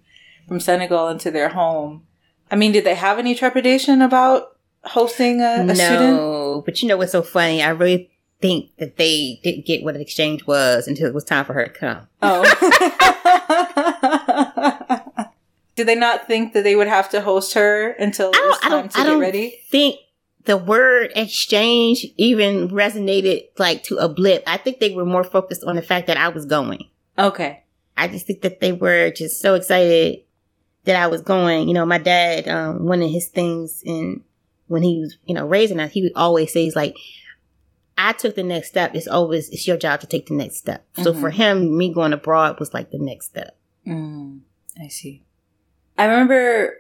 from 0.48 0.60
Senegal 0.60 1.08
into 1.08 1.32
their 1.32 1.50
home. 1.50 2.06
I 2.52 2.56
mean, 2.56 2.72
did 2.72 2.84
they 2.84 2.96
have 2.96 3.18
any 3.18 3.34
trepidation 3.34 4.02
about 4.02 4.58
hosting 4.84 5.42
a, 5.42 5.62
a 5.62 5.64
no, 5.64 5.74
student? 5.74 6.66
but 6.66 6.82
you 6.82 6.88
know 6.88 6.98
what's 6.98 7.14
so 7.14 7.24
funny? 7.24 7.64
I 7.64 7.70
really 7.70 8.12
think 8.42 8.76
that 8.78 8.98
they 8.98 9.40
didn't 9.42 9.66
get 9.66 9.84
what 9.84 9.96
an 9.96 10.02
exchange 10.02 10.46
was 10.46 10.88
until 10.88 11.08
it 11.08 11.14
was 11.14 11.24
time 11.24 11.46
for 11.46 11.54
her 11.54 11.66
to 11.66 11.72
come. 11.72 12.08
Oh. 12.22 13.14
Did 15.76 15.88
they 15.88 15.96
not 15.96 16.28
think 16.28 16.54
that 16.54 16.64
they 16.64 16.76
would 16.76 16.88
have 16.88 17.10
to 17.12 17.22
host 17.22 17.54
her 17.56 17.90
until 17.92 18.30
it 18.32 18.36
was 18.38 18.60
time 18.60 18.90
to 18.90 18.98
I 19.00 19.04
get 19.04 19.10
don't 19.10 19.20
ready? 19.20 19.60
think 19.70 20.00
the 20.46 20.58
word 20.58 21.12
exchange 21.16 22.06
even 22.18 22.70
resonated 22.70 23.46
like 23.58 23.84
to 23.86 23.98
a 23.98 24.08
blip. 24.10 24.44
I 24.46 24.58
think 24.58 24.80
they 24.80 24.94
were 24.94 25.06
more 25.06 25.24
focused 25.24 25.64
on 25.64 25.76
the 25.76 25.82
fact 25.82 26.08
that 26.08 26.18
I 26.18 26.30
was 26.30 26.46
going. 26.46 26.90
Okay. 27.18 27.64
I 27.98 28.08
just 28.08 28.26
think 28.28 28.42
that 28.42 28.60
they 28.60 28.72
were 28.72 29.10
just 29.12 29.40
so 29.42 29.56
excited 29.56 30.20
that 30.84 30.96
I 30.96 31.08
was 31.08 31.22
going. 31.22 31.68
You 31.68 31.74
know, 31.74 31.86
my 31.86 31.98
dad, 31.98 32.48
um, 32.48 32.86
one 32.86 33.02
of 33.02 33.10
his 33.10 33.28
things 33.30 33.82
in 33.86 34.24
when 34.68 34.84
he 34.84 35.00
was, 35.00 35.18
you 35.26 35.34
know, 35.36 35.46
raising 35.46 35.80
us, 35.80 35.92
he 35.92 36.02
would 36.02 36.12
always 36.16 36.52
say, 36.52 36.64
he's 36.64 36.76
like, 36.76 36.96
I 37.98 38.14
took 38.14 38.36
the 38.36 38.44
next 38.44 38.70
step. 38.70 38.96
It's 38.96 39.08
always, 39.08 39.50
it's 39.50 39.68
your 39.68 39.78
job 39.78 40.02
to 40.02 40.08
take 40.08 40.26
the 40.28 40.34
next 40.34 40.58
step. 40.58 40.86
So 40.98 41.14
Mhm. 41.14 41.20
for 41.22 41.30
him, 41.30 41.78
me 41.78 41.94
going 41.94 42.12
abroad 42.14 42.60
was 42.60 42.74
like 42.74 42.90
the 42.92 42.98
next 42.98 43.28
step. 43.28 43.56
Mm, 43.88 44.42
I 44.82 44.88
see. 44.88 45.22
I 45.98 46.06
remember, 46.06 46.78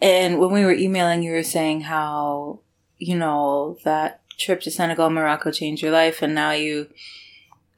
and 0.00 0.38
when 0.38 0.52
we 0.52 0.64
were 0.64 0.72
emailing, 0.72 1.22
you 1.22 1.32
were 1.32 1.42
saying 1.42 1.82
how, 1.82 2.60
you 2.98 3.16
know, 3.16 3.78
that 3.84 4.22
trip 4.38 4.60
to 4.62 4.70
Senegal, 4.70 5.10
Morocco 5.10 5.50
changed 5.50 5.82
your 5.82 5.92
life, 5.92 6.22
and 6.22 6.34
now 6.34 6.50
you, 6.52 6.88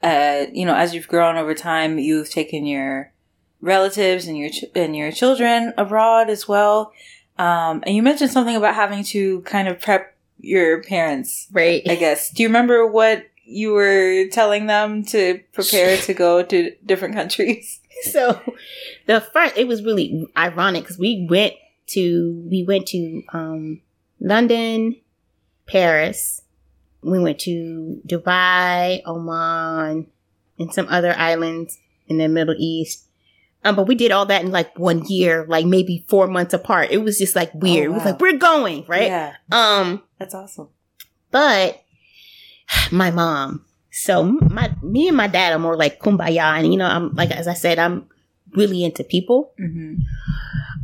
uh, 0.01 0.45
you 0.51 0.65
know, 0.65 0.75
as 0.75 0.93
you've 0.93 1.07
grown 1.07 1.37
over 1.37 1.53
time, 1.53 1.99
you've 1.99 2.29
taken 2.29 2.65
your 2.65 3.11
relatives 3.61 4.27
and 4.27 4.37
your 4.37 4.49
ch- 4.49 4.65
and 4.75 4.95
your 4.95 5.11
children 5.11 5.73
abroad 5.77 6.29
as 6.29 6.47
well. 6.47 6.93
Um, 7.37 7.83
and 7.85 7.95
you 7.95 8.03
mentioned 8.03 8.31
something 8.31 8.55
about 8.55 8.75
having 8.75 9.03
to 9.05 9.41
kind 9.41 9.67
of 9.67 9.79
prep 9.79 10.15
your 10.41 10.81
parents 10.83 11.47
Right. 11.51 11.81
I 11.87 11.95
guess. 11.95 12.29
Do 12.29 12.43
you 12.43 12.49
remember 12.49 12.85
what 12.87 13.25
you 13.43 13.71
were 13.73 14.27
telling 14.31 14.67
them 14.67 15.03
to 15.05 15.41
prepare 15.53 15.97
to 16.03 16.13
go 16.13 16.43
to 16.43 16.71
different 16.85 17.15
countries? 17.15 17.78
so 18.11 18.41
the 19.07 19.21
first 19.21 19.57
it 19.57 19.67
was 19.67 19.83
really 19.83 20.25
ironic 20.37 20.83
because 20.83 20.97
we 20.99 21.27
went 21.29 21.53
to 21.87 22.45
we 22.49 22.63
went 22.63 22.87
to 22.87 23.23
um 23.33 23.81
london 24.19 24.95
paris 25.67 26.41
we 27.01 27.19
went 27.19 27.39
to 27.39 28.01
dubai 28.05 29.01
oman 29.05 30.07
and 30.57 30.73
some 30.73 30.87
other 30.89 31.13
islands 31.17 31.77
in 32.07 32.17
the 32.17 32.27
middle 32.27 32.55
east 32.57 33.05
um, 33.63 33.75
but 33.75 33.87
we 33.87 33.95
did 33.95 34.11
all 34.11 34.25
that 34.27 34.41
in 34.41 34.51
like 34.51 34.79
one 34.79 35.05
year, 35.07 35.45
like 35.49 35.65
maybe 35.65 36.05
four 36.07 36.27
months 36.27 36.53
apart. 36.53 36.91
It 36.91 36.99
was 36.99 37.17
just 37.19 37.35
like 37.35 37.53
weird. 37.53 37.89
Oh, 37.89 37.91
It 37.91 37.93
was 37.95 38.05
like 38.05 38.21
we're 38.21 38.37
going 38.37 38.85
right. 38.87 39.07
Yeah, 39.07 39.33
Um, 39.51 40.01
that's 40.17 40.33
awesome. 40.33 40.69
but 41.29 41.83
my 42.91 43.11
mom. 43.11 43.65
So 44.03 44.23
my 44.23 44.73
me 44.81 45.07
and 45.07 45.17
my 45.17 45.27
dad 45.27 45.53
are 45.53 45.59
more 45.59 45.75
like 45.75 45.99
kumbaya, 45.99 46.57
and 46.57 46.71
you 46.71 46.77
know, 46.77 46.85
I'm 46.87 47.13
like 47.15 47.31
as 47.31 47.47
I 47.47 47.53
said, 47.53 47.79
I'm 47.79 48.07
really 48.55 48.83
into 48.83 49.03
people. 49.03 49.51
hmm 49.57 49.95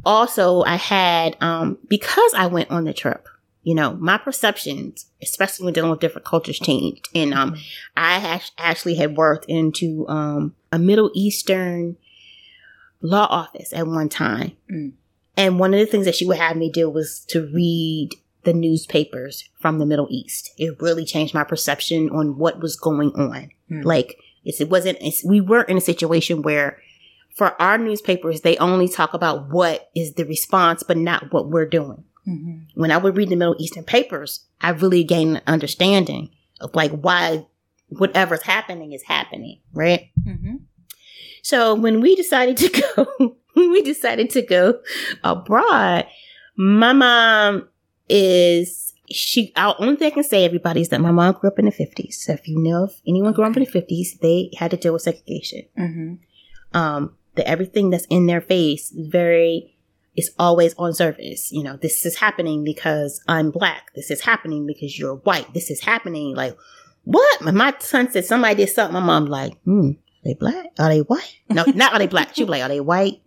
Also, 0.04 0.64
I 0.64 0.76
had 0.76 1.38
um 1.42 1.78
because 1.88 2.34
I 2.36 2.48
went 2.48 2.72
on 2.72 2.84
the 2.86 2.94
trip. 2.94 3.28
You 3.64 3.74
know, 3.74 3.94
my 3.96 4.20
perceptions, 4.20 5.08
especially 5.24 5.66
when 5.66 5.74
dealing 5.74 5.90
with 5.90 6.00
different 6.00 6.26
cultures, 6.28 6.60
changed, 6.60 7.10
and 7.16 7.34
um, 7.34 7.56
I 7.98 8.18
act- 8.18 8.52
actually 8.60 8.94
had 8.96 9.18
worked 9.18 9.46
into 9.48 10.08
um 10.08 10.54
a 10.72 10.78
Middle 10.78 11.10
Eastern 11.16 11.98
law 13.02 13.26
office 13.30 13.74
at 13.74 13.88
one 13.88 14.10
time, 14.10 14.52
Mm. 14.72 14.92
and 15.38 15.60
one 15.60 15.74
of 15.74 15.80
the 15.80 15.86
things 15.88 16.06
that 16.06 16.16
she 16.16 16.26
would 16.28 16.38
have 16.38 16.58
me 16.58 16.70
do 16.72 16.90
was 16.90 17.26
to 17.30 17.48
read 17.54 18.10
the 18.46 18.54
newspapers 18.54 19.50
from 19.60 19.80
the 19.80 19.86
Middle 19.86 20.08
East. 20.10 20.52
It 20.58 20.82
really 20.82 21.06
changed 21.06 21.34
my 21.34 21.44
perception 21.44 22.10
on 22.12 22.38
what 22.38 22.60
was 22.62 22.76
going 22.76 23.12
on. 23.16 23.50
Mm. 23.70 23.84
Like 23.84 24.18
it's, 24.44 24.62
it 24.62 24.70
wasn't. 24.70 24.98
It's, 25.02 25.24
we 25.26 25.42
weren't 25.42 25.70
in 25.70 25.78
a 25.78 25.82
situation 25.82 26.42
where, 26.42 26.80
for 27.36 27.60
our 27.62 27.78
newspapers, 27.78 28.42
they 28.42 28.58
only 28.58 28.88
talk 28.88 29.14
about 29.14 29.50
what 29.50 29.90
is 29.96 30.14
the 30.14 30.24
response, 30.26 30.84
but 30.84 30.98
not 30.98 31.34
what 31.34 31.50
we're 31.50 31.66
doing. 31.66 32.04
hmm 32.24 32.60
When 32.76 32.92
I 32.92 32.98
would 32.98 33.18
read 33.18 33.30
the 33.30 33.36
Middle 33.36 33.56
Eastern 33.60 33.84
papers, 33.84 34.46
I 34.62 34.70
really 34.70 35.04
gained 35.04 35.38
an 35.38 35.44
understanding 35.48 36.30
of 36.62 36.74
like 36.74 36.92
why 36.92 37.46
whatever's 37.90 38.44
happening 38.44 38.94
is 38.94 39.04
happening, 39.04 39.60
right? 39.74 40.10
hmm 40.24 40.56
So 41.42 41.76
when 41.76 42.02
we 42.02 42.16
decided 42.16 42.58
to 42.58 42.70
go, 42.96 43.32
when 43.54 43.72
we 43.72 43.82
decided 43.82 44.30
to 44.32 44.42
go 44.42 44.80
abroad, 45.24 46.06
my 46.56 46.94
mom 46.94 47.68
is 48.10 48.94
she. 49.10 49.52
Our 49.56 49.76
only 49.80 49.96
thing 49.96 50.08
I 50.08 50.16
can 50.16 50.24
say, 50.24 50.46
everybody, 50.46 50.82
is 50.82 50.90
that 50.90 51.02
my 51.02 51.12
mom 51.12 51.34
grew 51.34 51.50
up 51.50 51.60
in 51.60 51.66
the 51.66 51.72
fifties. 51.72 52.24
So 52.24 52.34
if 52.34 52.48
you 52.48 52.60
know 52.60 52.86
if 52.86 53.02
anyone 53.08 53.34
grew 53.34 53.46
up 53.46 53.58
in 53.58 53.64
the 53.64 53.70
fifties, 53.70 54.18
they 54.22 54.52
had 54.58 54.72
to 54.72 54.78
deal 54.78 54.94
with 54.94 55.04
segregation. 55.04 55.64
hmm 55.76 56.14
Um, 56.74 57.16
that 57.36 57.48
everything 57.48 57.90
that's 57.90 58.06
in 58.06 58.26
their 58.28 58.42
face 58.42 58.92
is 58.92 59.08
very 59.08 59.76
is 60.16 60.32
always 60.40 60.74
on 60.76 60.94
surface. 60.94 61.52
You 61.52 61.64
know, 61.64 61.78
this 61.78 62.06
is 62.06 62.18
happening 62.18 62.64
because 62.64 63.22
I'm 63.28 63.52
black. 63.52 63.94
This 63.96 64.10
is 64.10 64.22
happening 64.22 64.66
because 64.66 64.98
you're 64.98 65.16
white. 65.16 65.54
This 65.54 65.70
is 65.70 65.82
happening 65.82 66.36
like 66.36 66.58
what? 67.04 67.44
When 67.44 67.56
my 67.56 67.74
son 67.80 68.10
said 68.12 68.26
somebody 68.26 68.56
did 68.56 68.70
something, 68.70 68.94
my 68.94 69.00
mom 69.00 69.28
like, 69.28 69.62
hmm, 69.64 69.92
they 70.26 70.34
black? 70.34 70.66
Are 70.80 70.90
they 70.90 71.00
white? 71.00 71.40
No, 71.50 71.64
not 71.74 71.94
are 71.94 72.00
they 72.00 72.08
black. 72.08 72.36
She 72.36 72.44
was 72.44 72.50
like, 72.50 72.62
are 72.64 72.68
they 72.70 72.82
white? 72.82 73.22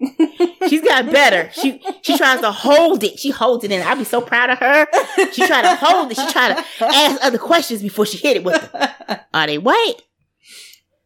She's 0.69 0.83
got 0.83 1.07
better. 1.11 1.51
She 1.53 1.83
she 2.03 2.17
tries 2.19 2.41
to 2.41 2.53
hold 2.53 3.03
it. 3.05 3.19
She 3.19 3.31
holds 3.31 3.65
it 3.65 3.73
in. 3.73 3.81
I'd 3.83 3.97
be 3.99 4.05
so 4.05 4.21
proud 4.21 4.51
of 4.51 4.59
her. 4.59 4.87
She 5.33 5.47
tried 5.47 5.63
to 5.63 5.77
hold 5.77 6.11
it. 6.11 6.17
She 6.19 6.31
tried 6.33 6.57
to 6.57 6.65
ask 6.85 7.25
other 7.25 7.39
questions 7.39 7.81
before 7.83 8.05
she 8.05 8.19
hit 8.19 8.37
it 8.37 8.45
with 8.45 8.71
them. 8.73 9.19
Are 9.33 9.47
they 9.47 9.59
white? 9.59 9.97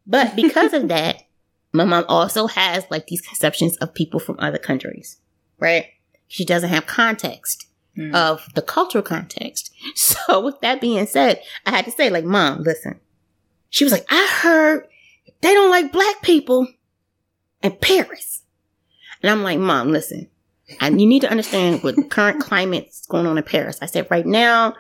But 0.07 0.35
because 0.35 0.73
of 0.73 0.89
that, 0.89 1.23
my 1.73 1.85
mom 1.85 2.05
also 2.09 2.47
has 2.49 2.85
like 2.91 3.07
these 3.07 3.21
conceptions 3.21 3.77
of 3.79 3.95
people 3.95 4.19
from 4.21 4.37
other 4.41 4.59
countries, 4.59 5.19
right? 5.59 5.87
She 6.29 6.45
doesn't 6.45 6.71
have 6.71 6.87
context 6.87 7.67
Mm. 7.95 8.15
of 8.15 8.49
the 8.55 8.63
cultural 8.63 9.03
context. 9.05 9.71
So 9.95 10.41
with 10.41 10.59
that 10.63 10.81
being 10.81 11.05
said, 11.07 11.43
I 11.67 11.71
had 11.73 11.85
to 11.85 11.91
say, 11.91 12.09
like, 12.09 12.25
mom, 12.25 12.63
listen. 12.63 12.99
She 13.69 13.85
was 13.85 13.93
like, 13.93 14.07
I 14.09 14.27
heard 14.41 14.87
they 15.43 15.53
don't 15.55 15.71
like 15.71 15.93
black 15.93 16.23
people 16.23 16.67
in 17.63 17.73
Paris. 17.73 18.43
And 19.23 19.31
I'm 19.31 19.43
like, 19.43 19.59
mom, 19.59 19.91
listen. 19.93 20.29
And 20.81 21.01
you 21.01 21.07
need 21.07 21.21
to 21.21 21.31
understand 21.31 21.83
what 21.83 22.11
current 22.11 22.41
climate's 22.41 23.07
going 23.07 23.27
on 23.27 23.39
in 23.39 23.45
Paris. 23.45 23.79
I 23.83 23.87
said, 23.87 24.09
right 24.11 24.27
now, 24.27 24.75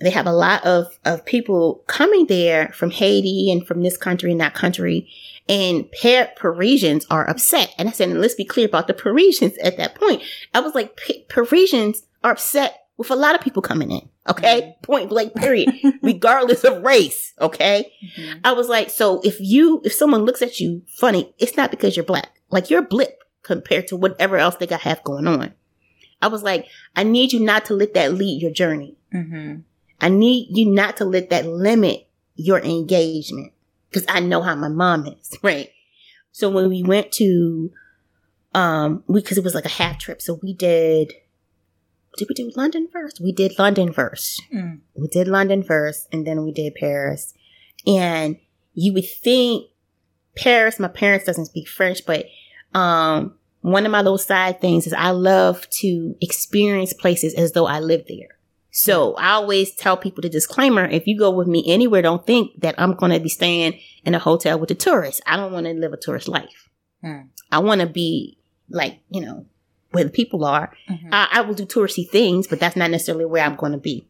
they 0.00 0.10
have 0.10 0.26
a 0.26 0.32
lot 0.32 0.64
of, 0.66 0.98
of 1.04 1.24
people 1.24 1.84
coming 1.86 2.26
there 2.26 2.68
from 2.74 2.90
Haiti 2.90 3.50
and 3.50 3.66
from 3.66 3.82
this 3.82 3.96
country 3.96 4.32
and 4.32 4.40
that 4.40 4.54
country. 4.54 5.08
And 5.48 5.90
Par- 5.92 6.30
Parisians 6.36 7.06
are 7.10 7.28
upset. 7.28 7.72
And 7.78 7.88
I 7.88 7.92
said, 7.92 8.08
and 8.08 8.20
let's 8.20 8.34
be 8.34 8.44
clear 8.44 8.66
about 8.66 8.86
the 8.86 8.94
Parisians 8.94 9.56
at 9.58 9.76
that 9.76 9.94
point. 9.94 10.22
I 10.52 10.60
was 10.60 10.74
like, 10.74 10.98
Parisians 11.28 12.02
are 12.24 12.32
upset 12.32 12.83
with 12.96 13.10
a 13.10 13.16
lot 13.16 13.34
of 13.34 13.40
people 13.40 13.62
coming 13.62 13.90
in. 13.90 14.08
Okay. 14.28 14.76
Point 14.82 15.08
blank, 15.10 15.34
period. 15.34 15.74
Regardless 16.02 16.64
of 16.64 16.82
race. 16.82 17.32
Okay. 17.40 17.92
Mhm. 18.16 18.40
I 18.44 18.52
was 18.52 18.68
like, 18.68 18.88
so 18.90 19.20
if 19.24 19.40
you, 19.40 19.80
if 19.84 19.92
someone 19.92 20.24
looks 20.24 20.42
at 20.42 20.60
you 20.60 20.82
funny, 20.86 21.32
it's 21.38 21.56
not 21.56 21.70
because 21.70 21.96
you're 21.96 22.04
black. 22.04 22.30
Like 22.50 22.70
you're 22.70 22.80
a 22.80 22.86
blip 22.86 23.22
compared 23.42 23.88
to 23.88 23.96
whatever 23.96 24.36
else 24.38 24.56
they 24.56 24.66
got 24.66 24.80
have 24.82 25.02
going 25.04 25.26
on. 25.26 25.52
I 26.22 26.28
was 26.28 26.42
like, 26.42 26.66
I 26.96 27.02
need 27.02 27.32
you 27.32 27.40
not 27.40 27.64
to 27.66 27.74
let 27.74 27.94
that 27.94 28.14
lead 28.14 28.40
your 28.40 28.52
journey. 28.52 28.96
Mhm. 29.12 29.62
I 30.00 30.08
need 30.08 30.48
you 30.56 30.66
not 30.70 30.96
to 30.98 31.04
let 31.04 31.30
that 31.30 31.46
limit 31.46 32.06
your 32.36 32.60
engagement 32.60 33.52
because 33.90 34.06
I 34.08 34.20
know 34.20 34.40
how 34.40 34.54
my 34.54 34.68
mom 34.68 35.06
is, 35.06 35.36
right? 35.42 35.70
So 36.32 36.48
when 36.48 36.68
we 36.68 36.82
went 36.82 37.12
to, 37.12 37.70
um, 38.54 39.02
we, 39.06 39.20
cause 39.22 39.36
it 39.38 39.44
was 39.44 39.54
like 39.54 39.64
a 39.66 39.68
half 39.68 39.98
trip. 39.98 40.22
So 40.22 40.38
we 40.42 40.52
did, 40.52 41.12
did 42.16 42.28
we 42.28 42.34
do 42.34 42.52
London 42.54 42.88
first? 42.92 43.20
We 43.20 43.32
did 43.32 43.58
London 43.58 43.92
first. 43.92 44.42
Mm. 44.52 44.80
We 44.94 45.08
did 45.08 45.28
London 45.28 45.62
first 45.62 46.08
and 46.12 46.26
then 46.26 46.44
we 46.44 46.52
did 46.52 46.74
Paris. 46.74 47.34
And 47.86 48.38
you 48.72 48.92
would 48.94 49.08
think 49.08 49.70
Paris, 50.36 50.80
my 50.80 50.88
parents 50.88 51.26
doesn't 51.26 51.46
speak 51.46 51.68
French, 51.68 52.04
but, 52.06 52.26
um, 52.72 53.34
one 53.60 53.86
of 53.86 53.92
my 53.92 54.02
little 54.02 54.18
side 54.18 54.60
things 54.60 54.86
is 54.86 54.92
I 54.92 55.10
love 55.10 55.68
to 55.80 56.14
experience 56.20 56.92
places 56.92 57.32
as 57.32 57.52
though 57.52 57.66
I 57.66 57.80
live 57.80 58.04
there. 58.08 58.28
So 58.70 59.14
I 59.14 59.30
always 59.30 59.74
tell 59.74 59.96
people 59.96 60.20
the 60.20 60.28
disclaimer, 60.28 60.84
if 60.84 61.06
you 61.06 61.16
go 61.16 61.30
with 61.30 61.46
me 61.46 61.64
anywhere, 61.66 62.02
don't 62.02 62.26
think 62.26 62.60
that 62.60 62.74
I'm 62.76 62.94
going 62.94 63.12
to 63.12 63.20
be 63.20 63.28
staying 63.28 63.80
in 64.04 64.14
a 64.14 64.18
hotel 64.18 64.58
with 64.58 64.68
the 64.68 64.74
tourists. 64.74 65.20
I 65.26 65.36
don't 65.36 65.52
want 65.52 65.64
to 65.64 65.72
live 65.72 65.92
a 65.92 65.96
tourist 65.96 66.28
life. 66.28 66.68
Hmm. 67.00 67.20
I 67.52 67.60
want 67.60 67.80
to 67.80 67.86
be 67.86 68.36
like, 68.68 68.98
you 69.08 69.20
know, 69.20 69.46
where 69.94 70.04
the 70.04 70.10
people 70.10 70.44
are. 70.44 70.72
Mhm. 70.90 71.08
I, 71.12 71.28
I 71.32 71.40
will 71.42 71.54
do 71.54 71.64
touristy 71.64 72.08
things, 72.08 72.46
but 72.46 72.60
that's 72.60 72.76
not 72.76 72.90
necessarily 72.90 73.24
where 73.24 73.44
I'm 73.44 73.56
going 73.56 73.72
to 73.72 73.78
be. 73.78 74.06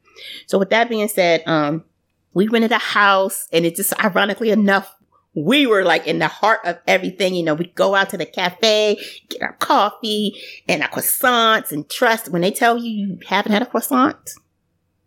So 0.46 0.58
with 0.58 0.70
that 0.70 0.88
being 0.88 1.08
said, 1.08 1.42
um, 1.46 1.84
we 2.32 2.48
rented 2.48 2.72
a 2.72 2.78
house 2.78 3.46
and 3.52 3.64
it 3.64 3.76
just 3.76 3.92
ironically 4.04 4.50
enough, 4.50 4.94
we 5.36 5.66
were 5.66 5.82
like 5.84 6.06
in 6.06 6.18
the 6.20 6.28
heart 6.28 6.60
of 6.64 6.78
everything. 6.86 7.34
You 7.34 7.42
know, 7.42 7.54
we 7.54 7.66
go 7.66 7.94
out 7.94 8.10
to 8.10 8.16
the 8.16 8.26
cafe, 8.26 8.98
get 9.28 9.42
our 9.42 9.54
coffee 9.54 10.34
and 10.68 10.82
our 10.82 10.88
croissants 10.88 11.72
and 11.72 11.88
trust 11.90 12.28
when 12.28 12.42
they 12.42 12.50
tell 12.52 12.78
you 12.78 12.90
you 12.90 13.18
haven't 13.26 13.52
had 13.52 13.62
a 13.62 13.66
croissant 13.66 14.30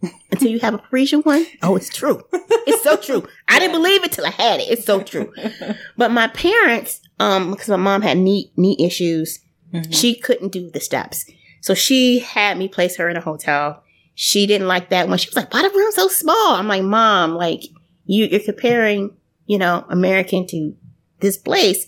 until 0.32 0.52
you 0.52 0.60
have 0.60 0.74
a 0.74 0.78
Parisian 0.80 1.22
one. 1.22 1.46
Oh, 1.64 1.76
it's 1.76 1.90
true. 1.90 2.22
It's 2.70 2.84
so 2.84 2.98
true. 2.98 3.26
I 3.48 3.60
didn't 3.60 3.72
believe 3.72 4.04
it 4.04 4.12
till 4.12 4.26
I 4.26 4.30
had 4.30 4.60
it. 4.60 4.64
It's 4.70 4.86
so 4.86 5.02
true. 5.02 5.32
But 5.98 6.12
my 6.12 6.28
parents, 6.28 7.00
um, 7.18 7.52
because 7.52 7.70
my 7.70 7.78
mom 7.78 8.02
had 8.02 8.18
knee 8.18 8.52
knee 8.58 8.76
issues, 8.78 9.40
Mhm. 9.74 9.94
she 9.94 10.16
couldn't 10.16 10.52
do 10.52 10.70
the 10.70 10.80
steps. 10.80 11.26
So 11.62 11.74
she 11.74 12.20
had 12.20 12.58
me 12.58 12.68
place 12.68 12.96
her 12.98 13.10
in 13.10 13.18
a 13.18 13.22
hotel. 13.22 13.84
She 14.16 14.48
didn't 14.48 14.68
like 14.68 14.90
that 14.90 15.08
one. 15.10 15.18
She 15.18 15.30
was 15.30 15.36
like, 15.36 15.54
why 15.54 15.62
the 15.62 15.70
room 15.76 15.92
so 15.92 16.08
small? 16.08 16.54
I'm 16.56 16.68
like, 16.68 16.84
mom, 16.84 17.36
like 17.36 17.64
you, 18.06 18.26
you're 18.26 18.40
comparing, 18.40 19.16
you 19.46 19.58
know, 19.58 19.86
American 19.90 20.48
to 20.48 20.76
this 21.20 21.38
place. 21.38 21.86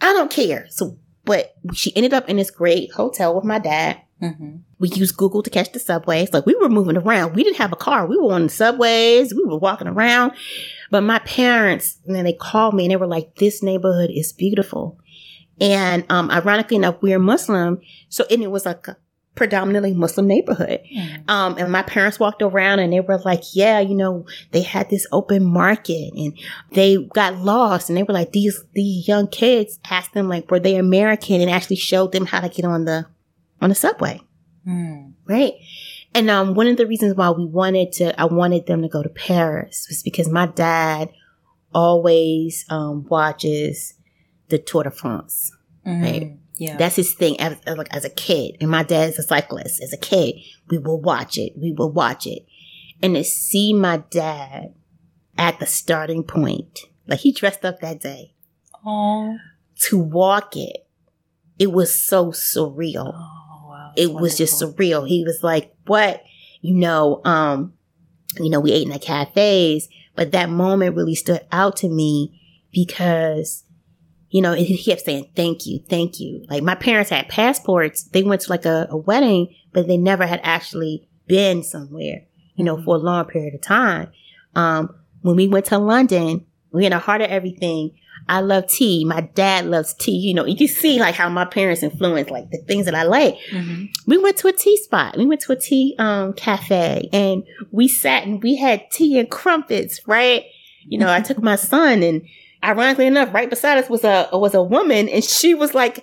I 0.00 0.12
don't 0.12 0.30
care. 0.30 0.66
So, 0.70 0.98
but 1.24 1.54
she 1.74 1.94
ended 1.96 2.14
up 2.14 2.28
in 2.28 2.36
this 2.36 2.50
great 2.50 2.92
hotel 2.92 3.34
with 3.34 3.44
my 3.44 3.58
dad. 3.58 4.00
Mhm. 4.22 4.60
We 4.78 4.88
used 4.90 5.16
Google 5.16 5.42
to 5.42 5.50
catch 5.50 5.72
the 5.72 5.78
subways. 5.78 6.32
Like 6.32 6.46
we 6.46 6.54
were 6.54 6.68
moving 6.68 6.96
around. 6.96 7.34
We 7.34 7.42
didn't 7.42 7.56
have 7.58 7.72
a 7.72 7.76
car. 7.76 8.06
We 8.06 8.16
were 8.16 8.32
on 8.32 8.44
the 8.44 8.48
subways. 8.48 9.34
We 9.34 9.44
were 9.44 9.58
walking 9.58 9.88
around. 9.88 10.32
But 10.90 11.00
my 11.02 11.18
parents, 11.20 11.98
and 12.06 12.14
then 12.14 12.24
they 12.24 12.32
called 12.32 12.74
me 12.74 12.84
and 12.84 12.92
they 12.92 12.96
were 12.96 13.06
like, 13.06 13.34
this 13.36 13.62
neighborhood 13.62 14.10
is 14.14 14.32
beautiful. 14.32 14.98
And 15.60 16.04
um, 16.10 16.30
ironically 16.30 16.76
enough, 16.76 16.96
we're 17.00 17.18
Muslim. 17.18 17.80
So 18.08 18.24
and 18.30 18.42
it 18.42 18.50
was 18.50 18.66
like 18.66 18.86
a 18.88 18.96
predominantly 19.36 19.92
Muslim 19.92 20.26
neighborhood. 20.26 20.80
Mhm. 20.92 21.30
Um, 21.30 21.56
and 21.58 21.70
my 21.70 21.82
parents 21.82 22.18
walked 22.18 22.42
around 22.42 22.80
and 22.80 22.92
they 22.92 23.00
were 23.00 23.18
like, 23.18 23.42
yeah, 23.54 23.78
you 23.78 23.94
know, 23.94 24.26
they 24.50 24.62
had 24.62 24.90
this 24.90 25.06
open 25.12 25.44
market 25.44 26.10
and 26.14 26.36
they 26.72 26.96
got 27.14 27.36
lost 27.36 27.88
and 27.88 27.96
they 27.96 28.02
were 28.02 28.14
like, 28.14 28.32
these, 28.32 28.64
these 28.72 29.06
young 29.06 29.28
kids 29.28 29.78
asked 29.90 30.14
them 30.14 30.28
like, 30.28 30.50
were 30.50 30.58
they 30.58 30.76
American 30.76 31.40
and 31.40 31.50
actually 31.50 31.76
showed 31.76 32.12
them 32.12 32.26
how 32.26 32.40
to 32.40 32.48
get 32.48 32.64
on 32.64 32.86
the, 32.86 33.06
on 33.60 33.68
the 33.68 33.74
subway. 33.74 34.20
Mm. 34.66 35.12
Right. 35.26 35.52
And, 36.14 36.30
um, 36.30 36.54
one 36.54 36.66
of 36.66 36.78
the 36.78 36.86
reasons 36.86 37.14
why 37.14 37.30
we 37.30 37.44
wanted 37.44 37.92
to, 37.92 38.18
I 38.18 38.24
wanted 38.24 38.66
them 38.66 38.80
to 38.82 38.88
go 38.88 39.02
to 39.02 39.10
Paris 39.10 39.86
was 39.90 40.02
because 40.02 40.30
my 40.30 40.46
dad 40.46 41.10
always, 41.74 42.64
um, 42.70 43.04
watches 43.10 43.92
the 44.48 44.58
Tour 44.58 44.84
de 44.84 44.90
France. 44.90 45.52
Mhm. 45.86 46.02
Right. 46.02 46.38
Yeah. 46.58 46.76
That's 46.78 46.96
his 46.96 47.14
thing 47.14 47.38
as, 47.38 47.56
like, 47.66 47.94
as 47.94 48.04
a 48.04 48.10
kid. 48.10 48.56
And 48.60 48.70
my 48.70 48.82
dad's 48.82 49.18
a 49.18 49.22
cyclist. 49.22 49.82
As 49.82 49.92
a 49.92 49.98
kid, 49.98 50.36
we 50.68 50.78
will 50.78 51.00
watch 51.00 51.36
it. 51.36 51.52
We 51.56 51.72
will 51.72 51.92
watch 51.92 52.26
it. 52.26 52.46
And 53.02 53.14
to 53.14 53.24
see 53.24 53.74
my 53.74 53.98
dad 54.10 54.74
at 55.36 55.60
the 55.60 55.66
starting 55.66 56.22
point, 56.22 56.80
like 57.06 57.20
he 57.20 57.32
dressed 57.32 57.64
up 57.64 57.80
that 57.80 58.00
day 58.00 58.32
oh. 58.86 59.36
to 59.80 59.98
walk 59.98 60.56
it, 60.56 60.88
it 61.58 61.72
was 61.72 61.98
so 62.00 62.28
surreal. 62.28 63.12
Oh, 63.14 63.66
wow. 63.68 63.92
It 63.96 64.12
was 64.12 64.38
just 64.38 64.60
surreal. 64.60 65.06
He 65.06 65.24
was 65.24 65.40
like, 65.42 65.74
what? 65.86 66.22
You 66.62 66.74
know, 66.74 67.20
um, 67.24 67.74
you 68.38 68.50
know, 68.50 68.60
we 68.60 68.72
ate 68.72 68.86
in 68.86 68.92
the 68.92 68.98
cafes, 68.98 69.88
but 70.14 70.32
that 70.32 70.48
moment 70.48 70.96
really 70.96 71.14
stood 71.14 71.46
out 71.52 71.76
to 71.76 71.88
me 71.88 72.40
because 72.72 73.64
you 74.30 74.42
know, 74.42 74.52
he 74.54 74.82
kept 74.82 75.02
saying, 75.02 75.30
thank 75.36 75.66
you, 75.66 75.80
thank 75.88 76.18
you. 76.20 76.44
Like 76.48 76.62
my 76.62 76.74
parents 76.74 77.10
had 77.10 77.28
passports. 77.28 78.04
They 78.04 78.22
went 78.22 78.42
to 78.42 78.50
like 78.50 78.64
a, 78.64 78.86
a 78.90 78.96
wedding, 78.96 79.54
but 79.72 79.86
they 79.86 79.96
never 79.96 80.26
had 80.26 80.40
actually 80.42 81.08
been 81.26 81.62
somewhere, 81.62 82.24
you 82.54 82.64
know, 82.64 82.82
for 82.82 82.96
a 82.96 82.98
long 82.98 83.24
period 83.26 83.54
of 83.54 83.60
time. 83.62 84.10
Um, 84.54 84.94
when 85.22 85.36
we 85.36 85.48
went 85.48 85.66
to 85.66 85.78
London, 85.78 86.44
we 86.72 86.84
in 86.86 86.90
the 86.90 86.98
heart 86.98 87.20
of 87.20 87.30
everything. 87.30 87.92
I 88.28 88.40
love 88.40 88.66
tea. 88.66 89.04
My 89.04 89.20
dad 89.20 89.66
loves 89.66 89.94
tea. 89.94 90.16
You 90.16 90.34
know, 90.34 90.44
you 90.46 90.56
can 90.56 90.66
see 90.66 90.98
like 90.98 91.14
how 91.14 91.28
my 91.28 91.44
parents 91.44 91.82
influence 91.84 92.28
like 92.28 92.50
the 92.50 92.58
things 92.66 92.86
that 92.86 92.94
I 92.94 93.04
like. 93.04 93.36
Mhm. 93.52 93.88
We 94.06 94.18
went 94.18 94.36
to 94.38 94.48
a 94.48 94.52
tea 94.52 94.76
spot. 94.78 95.16
We 95.16 95.26
went 95.26 95.40
to 95.42 95.52
a 95.52 95.56
tea 95.56 95.94
um 95.98 96.32
cafe 96.32 97.08
and 97.12 97.44
we 97.70 97.86
sat 97.86 98.24
and 98.24 98.42
we 98.42 98.56
had 98.56 98.90
tea 98.90 99.18
and 99.18 99.30
crumpets, 99.30 100.00
right? 100.08 100.44
You 100.88 100.98
know, 100.98 101.08
I 101.12 101.20
took 101.20 101.40
my 101.42 101.56
son 101.56 102.02
and 102.02 102.22
ironically 102.64 103.06
enough, 103.06 103.32
right 103.34 103.48
beside 103.50 103.78
us 103.78 103.88
was 103.90 104.04
a 104.04 104.28
was 104.32 104.54
a 104.54 104.62
woman 104.62 105.08
and 105.08 105.22
she 105.24 105.54
was 105.54 105.74
like, 105.74 105.98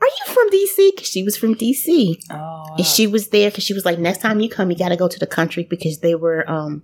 Are 0.00 0.06
you 0.06 0.32
from 0.34 0.50
DC? 0.50 0.96
Cause 0.96 1.06
she 1.06 1.22
was 1.22 1.36
from 1.36 1.54
DC. 1.54 2.14
Oh. 2.30 2.34
wow. 2.34 2.74
And 2.78 2.86
she 2.86 3.06
was 3.06 3.28
there 3.28 3.50
because 3.50 3.64
she 3.64 3.74
was 3.74 3.84
like, 3.84 3.98
Next 3.98 4.18
time 4.20 4.40
you 4.40 4.48
come, 4.48 4.70
you 4.70 4.76
gotta 4.76 4.96
go 4.96 5.08
to 5.08 5.18
the 5.18 5.26
country 5.26 5.64
because 5.68 6.00
they 6.00 6.14
were 6.14 6.48
um 6.50 6.82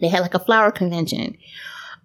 they 0.00 0.08
had 0.08 0.20
like 0.20 0.34
a 0.34 0.38
flower 0.38 0.70
convention. 0.70 1.36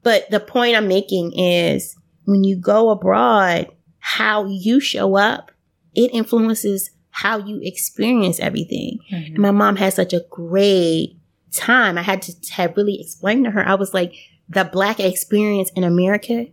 But 0.03 0.29
the 0.29 0.39
point 0.39 0.75
I'm 0.75 0.87
making 0.87 1.37
is 1.37 1.95
when 2.25 2.43
you 2.43 2.57
go 2.57 2.89
abroad, 2.89 3.67
how 3.99 4.45
you 4.45 4.79
show 4.79 5.15
up, 5.15 5.51
it 5.95 6.11
influences 6.13 6.91
how 7.09 7.37
you 7.37 7.59
experience 7.63 8.39
everything. 8.39 8.99
Mhm. 9.11 9.27
And 9.27 9.39
my 9.39 9.51
mom 9.51 9.77
had 9.77 9.93
such 9.93 10.11
a 10.13 10.25
great 10.29 11.17
time. 11.53 11.97
I 11.97 12.01
had 12.01 12.21
to 12.23 12.33
have 12.53 12.75
really 12.75 12.99
explained 12.99 13.45
to 13.45 13.51
her. 13.51 13.65
I 13.65 13.75
was 13.75 13.93
like, 13.93 14.13
the 14.47 14.65
black 14.65 14.99
experience 14.99 15.71
in 15.75 15.83
America 15.83 16.47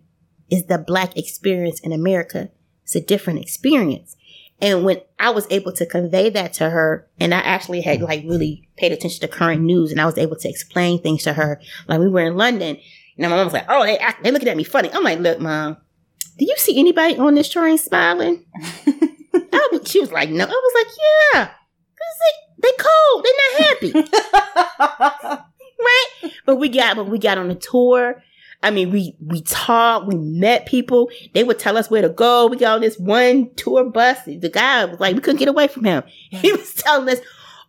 is 0.50 0.66
the 0.66 0.78
black 0.78 1.16
experience 1.16 1.80
in 1.80 1.92
America. 1.92 2.50
It's 2.84 2.96
a 2.96 3.00
different 3.00 3.40
experience. 3.40 4.16
And 4.60 4.84
when 4.84 5.00
I 5.18 5.30
was 5.30 5.46
able 5.50 5.72
to 5.72 5.86
convey 5.86 6.30
that 6.30 6.52
to 6.54 6.70
her, 6.70 7.08
and 7.18 7.34
I 7.34 7.38
actually 7.38 7.80
had 7.80 8.00
like 8.00 8.22
really 8.24 8.68
paid 8.76 8.92
attention 8.92 9.20
to 9.20 9.28
current 9.28 9.62
news 9.62 9.90
and 9.90 10.00
I 10.00 10.06
was 10.06 10.18
able 10.18 10.36
to 10.36 10.48
explain 10.48 11.02
things 11.02 11.24
to 11.24 11.32
her, 11.32 11.60
like 11.88 11.98
we 11.98 12.08
were 12.08 12.20
in 12.20 12.36
London 12.36 12.78
and 13.18 13.30
my 13.30 13.36
mom 13.36 13.46
was 13.46 13.52
like, 13.52 13.66
oh, 13.68 13.84
they, 13.84 13.98
act- 13.98 14.22
they 14.22 14.30
looking 14.30 14.48
at 14.48 14.56
me 14.56 14.64
funny. 14.64 14.90
I'm 14.92 15.02
like, 15.02 15.18
look, 15.18 15.40
mom, 15.40 15.78
do 16.38 16.44
you 16.44 16.54
see 16.56 16.78
anybody 16.78 17.16
on 17.18 17.34
this 17.34 17.48
train 17.48 17.76
smiling? 17.76 18.44
I 18.56 19.68
was, 19.72 19.90
she 19.90 20.00
was 20.00 20.12
like, 20.12 20.30
no. 20.30 20.44
I 20.44 20.48
was 20.48 20.74
like, 20.74 20.86
yeah. 21.34 21.50
Cause 21.98 22.16
they, 22.20 22.68
they 22.68 22.72
cold. 22.78 23.24
They're 23.24 23.40
not 23.50 24.08
happy. 25.28 25.44
right? 25.84 26.32
But 26.46 26.56
we 26.56 26.68
got, 26.68 26.96
but 26.96 27.08
we 27.08 27.18
got 27.18 27.38
on 27.38 27.50
a 27.50 27.54
tour. 27.54 28.22
I 28.62 28.70
mean, 28.70 28.90
we, 28.90 29.16
we 29.20 29.42
talked, 29.42 30.06
we 30.06 30.16
met 30.16 30.66
people. 30.66 31.10
They 31.34 31.42
would 31.42 31.58
tell 31.58 31.76
us 31.76 31.90
where 31.90 32.02
to 32.02 32.08
go. 32.08 32.46
We 32.46 32.56
got 32.56 32.76
on 32.76 32.80
this 32.80 32.98
one 32.98 33.50
tour 33.56 33.84
bus. 33.90 34.18
The 34.24 34.50
guy 34.52 34.84
was 34.84 35.00
like, 35.00 35.16
we 35.16 35.20
couldn't 35.20 35.40
get 35.40 35.48
away 35.48 35.68
from 35.68 35.84
him. 35.84 36.04
He 36.30 36.52
was 36.52 36.72
telling 36.74 37.08
us 37.08 37.20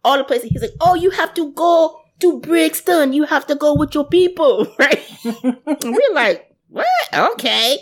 all 0.04 0.18
the 0.18 0.24
places. 0.24 0.50
He's 0.50 0.62
like, 0.62 0.72
oh, 0.82 0.94
you 0.94 1.10
have 1.10 1.34
to 1.34 1.52
go 1.54 2.00
to 2.20 2.40
Brixton. 2.40 3.14
You 3.14 3.24
have 3.24 3.48
to 3.48 3.56
go 3.56 3.74
with 3.76 3.96
your 3.96 4.06
people. 4.06 4.68
Right? 4.80 5.02
and 5.24 5.58
we're 5.84 6.00
like, 6.14 6.56
what? 6.70 6.88
Okay. 7.14 7.78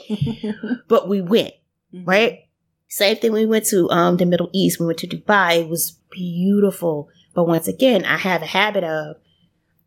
But 0.88 1.10
we 1.10 1.22
went 1.22 1.54
right? 1.94 2.48
Same 2.88 3.18
thing. 3.18 3.32
We 3.32 3.46
went 3.46 3.66
to 3.68 3.90
um 3.90 4.18
the 4.18 4.26
Middle 4.26 4.50
East. 4.54 4.80
We 4.80 4.86
went 4.86 5.00
to 5.00 5.08
Dubai. 5.08 5.62
It 5.62 5.70
was 5.70 5.98
beautiful. 6.12 7.10
But 7.34 7.48
once 7.48 7.68
again, 7.68 8.04
I 8.06 8.18
have 8.18 8.42
a 8.42 8.48
habit 8.48 8.84
of 8.84 9.16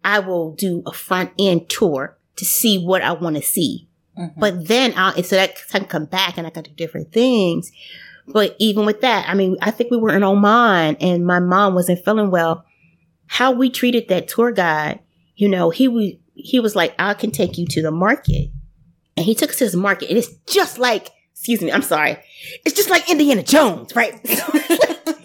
I 0.05 0.19
will 0.21 0.53
do 0.55 0.83
a 0.87 0.93
front 0.93 1.31
end 1.39 1.69
tour 1.69 2.17
to 2.37 2.45
see 2.45 2.85
what 2.85 3.03
I 3.03 3.13
want 3.13 3.37
to 3.37 3.43
see. 3.43 3.89
Mhm. 4.19 4.33
But 4.37 4.69
then 4.69 4.93
I'll 4.97 5.15
so 5.23 5.37
that 5.37 5.57
I 5.73 5.79
can 5.79 5.89
come 5.89 6.05
back 6.05 6.37
and 6.37 6.47
I 6.47 6.51
can 6.51 6.65
do 6.65 6.71
different 6.77 7.13
things. 7.13 7.73
But 8.27 8.57
even 8.59 8.87
with 8.87 9.01
that, 9.03 9.29
I 9.29 9.35
mean, 9.35 9.57
I 9.61 9.71
think 9.71 9.91
we 9.91 9.97
were 9.97 10.15
in 10.15 10.23
Oman 10.23 10.97
and 10.97 11.27
my 11.27 11.41
mom 11.41 11.75
wasn't 11.75 12.05
feeling 12.05 12.31
well. 12.31 12.65
How 13.27 13.53
we 13.53 13.71
treated 13.71 14.09
that 14.09 14.29
tour 14.29 14.53
guide, 14.53 15.01
you 15.37 15.49
know, 15.49 15.71
he 15.71 15.89
was 15.89 16.13
he 16.35 16.61
was 16.61 16.75
like, 16.75 16.95
I 16.99 17.15
can 17.15 17.31
take 17.31 17.59
you 17.59 17.67
to 17.69 17.83
the 17.83 17.91
market. 17.91 18.51
And 19.17 19.25
he 19.25 19.35
took 19.35 19.51
us 19.51 19.57
to 19.59 19.65
this 19.65 19.75
market. 19.75 20.09
And 20.09 20.19
it's 20.19 20.35
just 20.47 20.79
like, 20.79 21.11
excuse 21.33 21.63
me, 21.63 21.71
I'm 21.71 21.83
sorry. 21.83 22.19
It's 22.65 22.75
just 22.75 22.91
like 22.91 23.09
Indiana 23.09 23.43
Jones, 23.43 23.95
right? 23.95 24.15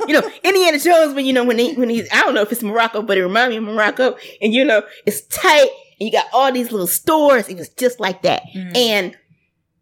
you 0.10 0.20
know, 0.20 0.30
Indiana 0.44 0.80
Jones 0.80 1.14
when 1.14 1.26
you 1.26 1.34
know 1.34 1.44
when 1.44 1.58
he 1.60 1.74
when 1.76 1.90
he's 1.90 2.08
I 2.12 2.22
don't 2.22 2.34
know 2.34 2.42
if 2.42 2.52
it's 2.52 2.64
Morocco, 2.64 3.02
but 3.02 3.18
it 3.18 3.24
reminded 3.24 3.62
me 3.62 3.68
of 3.70 3.76
Morocco. 3.76 4.18
And 4.42 4.54
you 4.54 4.66
know, 4.66 4.84
it's 5.06 5.22
tight 5.28 5.70
and 6.00 6.08
you 6.08 6.12
got 6.12 6.26
all 6.34 6.52
these 6.52 6.72
little 6.72 6.88
stores. 6.88 7.48
It 7.50 7.58
was 7.58 7.70
just 7.70 8.00
like 8.00 8.24
that. 8.24 8.44
Mhm. 8.56 8.76
And 8.76 9.18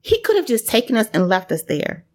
he 0.02 0.22
could 0.22 0.36
have 0.36 0.46
just 0.46 0.68
taken 0.68 0.96
us 0.98 1.08
and 1.14 1.28
left 1.28 1.52
us 1.52 1.64
there. 1.64 2.06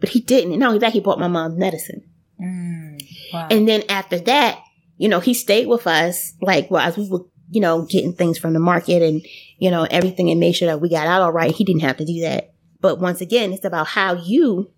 But 0.00 0.10
he 0.10 0.20
didn't. 0.20 0.52
And 0.52 0.60
not 0.60 0.68
only 0.68 0.78
that, 0.80 0.92
he 0.92 1.00
bought 1.00 1.18
my 1.18 1.28
mom 1.28 1.58
medicine. 1.58 2.02
Mm. 2.40 3.02
Wow. 3.32 3.48
And 3.50 3.68
then 3.68 3.82
after 3.88 4.18
that, 4.18 4.58
you 4.96 5.08
know, 5.08 5.20
he 5.20 5.34
stayed 5.34 5.66
with 5.66 5.86
us, 5.86 6.34
like, 6.40 6.70
well, 6.70 6.86
as 6.86 6.96
we 6.96 7.08
were, 7.08 7.24
you 7.50 7.60
know, 7.60 7.82
getting 7.82 8.12
things 8.14 8.38
from 8.38 8.52
the 8.52 8.60
market 8.60 9.02
and, 9.02 9.24
you 9.58 9.70
know, 9.70 9.86
everything 9.90 10.30
and 10.30 10.40
made 10.40 10.52
sure 10.52 10.68
that 10.68 10.80
we 10.80 10.88
got 10.88 11.06
out 11.06 11.22
all 11.22 11.32
right. 11.32 11.54
He 11.54 11.64
didn't 11.64 11.82
have 11.82 11.96
to 11.98 12.04
do 12.04 12.20
that. 12.22 12.52
But 12.80 12.98
once 12.98 13.20
again, 13.20 13.52
it's 13.52 13.64
about 13.64 13.88
how 13.88 14.14
you 14.14 14.70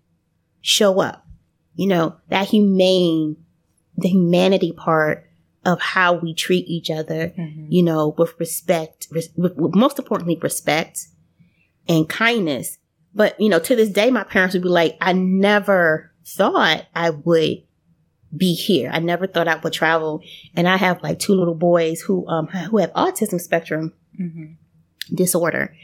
show 0.61 0.99
up. 0.99 1.22
You 1.75 1.87
know, 1.87 2.15
that 2.29 2.47
humane, 2.47 3.37
the 3.97 4.09
humanity 4.09 4.71
part 4.71 5.27
of 5.65 5.79
how 5.79 6.13
we 6.13 6.33
treat 6.33 6.67
each 6.67 6.89
other, 6.89 7.29
mm-hmm. 7.29 7.67
you 7.69 7.83
know, 7.83 8.13
with 8.17 8.37
respect, 8.39 9.07
res- 9.11 9.29
with, 9.35 9.55
with, 9.55 9.75
most 9.75 9.97
importantly, 9.97 10.37
respect 10.41 11.07
and 11.87 12.07
kindness. 12.07 12.77
But, 13.15 13.39
you 13.39 13.49
know, 13.49 13.59
to 13.59 13.75
this 13.75 13.89
day, 13.89 14.11
my 14.11 14.23
parents 14.23 14.53
would 14.53 14.63
be 14.63 14.69
like, 14.69 14.97
I 14.99 15.13
never 15.13 16.11
thought 16.25 16.85
I 16.95 17.11
would 17.11 17.63
be 18.35 18.53
here. 18.53 18.89
I 18.91 18.99
never 18.99 19.27
thought 19.27 19.47
I 19.47 19.55
would 19.55 19.73
travel. 19.73 20.21
And 20.55 20.67
I 20.67 20.77
have 20.77 21.03
like 21.03 21.19
two 21.19 21.35
little 21.35 21.55
boys 21.55 22.01
who, 22.01 22.27
um, 22.27 22.47
who 22.47 22.77
have 22.77 22.91
autism 22.93 23.39
spectrum 23.39 23.93
mm-hmm. 24.19 24.53
disorder. 25.15 25.75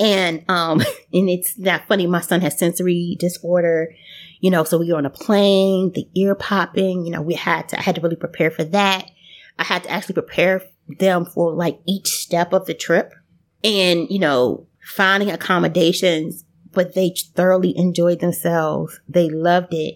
And, 0.00 0.44
um, 0.48 0.80
and 1.12 1.30
it's 1.30 1.56
not 1.56 1.86
funny. 1.86 2.06
My 2.06 2.20
son 2.20 2.40
has 2.40 2.58
sensory 2.58 3.16
disorder, 3.18 3.94
you 4.42 4.50
know, 4.50 4.64
so 4.64 4.76
we 4.76 4.90
were 4.90 4.98
on 4.98 5.06
a 5.06 5.10
plane, 5.10 5.92
the 5.92 6.08
ear 6.16 6.34
popping, 6.34 7.06
you 7.06 7.12
know, 7.12 7.22
we 7.22 7.34
had 7.34 7.68
to, 7.68 7.78
I 7.78 7.82
had 7.82 7.94
to 7.94 8.00
really 8.00 8.16
prepare 8.16 8.50
for 8.50 8.64
that. 8.64 9.08
I 9.56 9.62
had 9.62 9.84
to 9.84 9.90
actually 9.90 10.14
prepare 10.14 10.62
them 10.98 11.24
for 11.24 11.52
like 11.54 11.78
each 11.86 12.08
step 12.08 12.52
of 12.52 12.66
the 12.66 12.74
trip 12.74 13.14
and, 13.62 14.10
you 14.10 14.18
know, 14.18 14.66
finding 14.84 15.30
accommodations, 15.30 16.44
but 16.72 16.94
they 16.94 17.14
thoroughly 17.36 17.78
enjoyed 17.78 18.18
themselves. 18.18 19.00
They 19.08 19.30
loved 19.30 19.72
it. 19.74 19.94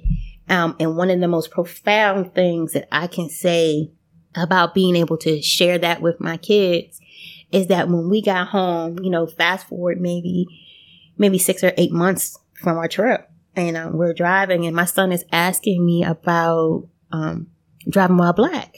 Um, 0.49 0.76
and 0.78 0.97
one 0.97 1.11
of 1.11 1.18
the 1.18 1.26
most 1.26 1.51
profound 1.51 2.32
things 2.32 2.72
that 2.72 2.86
I 2.92 3.09
can 3.09 3.28
say 3.28 3.90
about 4.36 4.74
being 4.74 4.94
able 4.94 5.16
to 5.18 5.42
share 5.42 5.76
that 5.78 6.01
with 6.01 6.20
my 6.20 6.36
kids 6.36 7.01
is 7.51 7.66
that 7.66 7.88
when 7.88 8.09
we 8.09 8.22
got 8.22 8.47
home, 8.47 9.01
you 9.03 9.11
know, 9.11 9.26
fast 9.26 9.66
forward 9.66 10.01
maybe, 10.01 10.47
maybe 11.18 11.36
six 11.36 11.64
or 11.64 11.72
eight 11.76 11.90
months 11.90 12.38
from 12.55 12.78
our 12.78 12.86
trip 12.86 13.26
and 13.57 13.76
um, 13.76 13.96
we're 13.96 14.14
driving 14.14 14.66
and 14.66 14.76
my 14.76 14.84
son 14.84 15.11
is 15.11 15.24
asking 15.32 15.84
me 15.84 16.04
about, 16.04 16.86
um, 17.11 17.48
driving 17.88 18.16
while 18.16 18.32
black. 18.32 18.76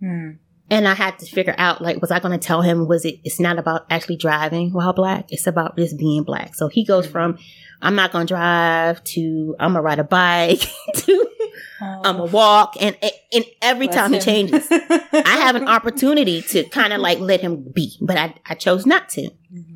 Hmm. 0.00 0.32
And 0.68 0.88
I 0.88 0.94
had 0.94 1.20
to 1.20 1.26
figure 1.26 1.54
out, 1.58 1.80
like, 1.80 2.00
was 2.00 2.10
I 2.10 2.18
going 2.18 2.38
to 2.38 2.44
tell 2.44 2.60
him, 2.60 2.88
was 2.88 3.04
it, 3.04 3.20
it's 3.22 3.38
not 3.38 3.58
about 3.58 3.86
actually 3.88 4.16
driving 4.16 4.72
while 4.72 4.92
black. 4.92 5.26
It's 5.28 5.46
about 5.46 5.76
just 5.76 5.96
being 5.96 6.24
black. 6.24 6.56
So 6.56 6.66
he 6.66 6.84
goes 6.84 7.06
from, 7.06 7.38
I'm 7.80 7.94
not 7.94 8.10
going 8.10 8.26
to 8.26 8.34
drive 8.34 9.04
to, 9.04 9.54
I'm 9.60 9.74
going 9.74 9.82
to 9.82 9.82
ride 9.82 9.98
a 10.00 10.04
bike 10.04 10.66
to, 10.94 11.28
oh. 11.82 12.00
I'm 12.04 12.16
going 12.16 12.30
to 12.30 12.34
walk. 12.34 12.74
And, 12.80 12.96
and 13.32 13.44
every 13.62 13.86
Bless 13.86 13.96
time 13.96 14.12
him. 14.12 14.20
he 14.20 14.24
changes, 14.24 14.66
I 14.72 15.40
have 15.44 15.54
an 15.54 15.68
opportunity 15.68 16.42
to 16.42 16.64
kind 16.64 16.92
of 16.92 17.00
like 17.00 17.20
let 17.20 17.40
him 17.40 17.64
be, 17.72 17.96
but 18.00 18.16
I, 18.16 18.34
I 18.44 18.54
chose 18.54 18.86
not 18.86 19.08
to. 19.10 19.22
Mm-hmm. 19.22 19.75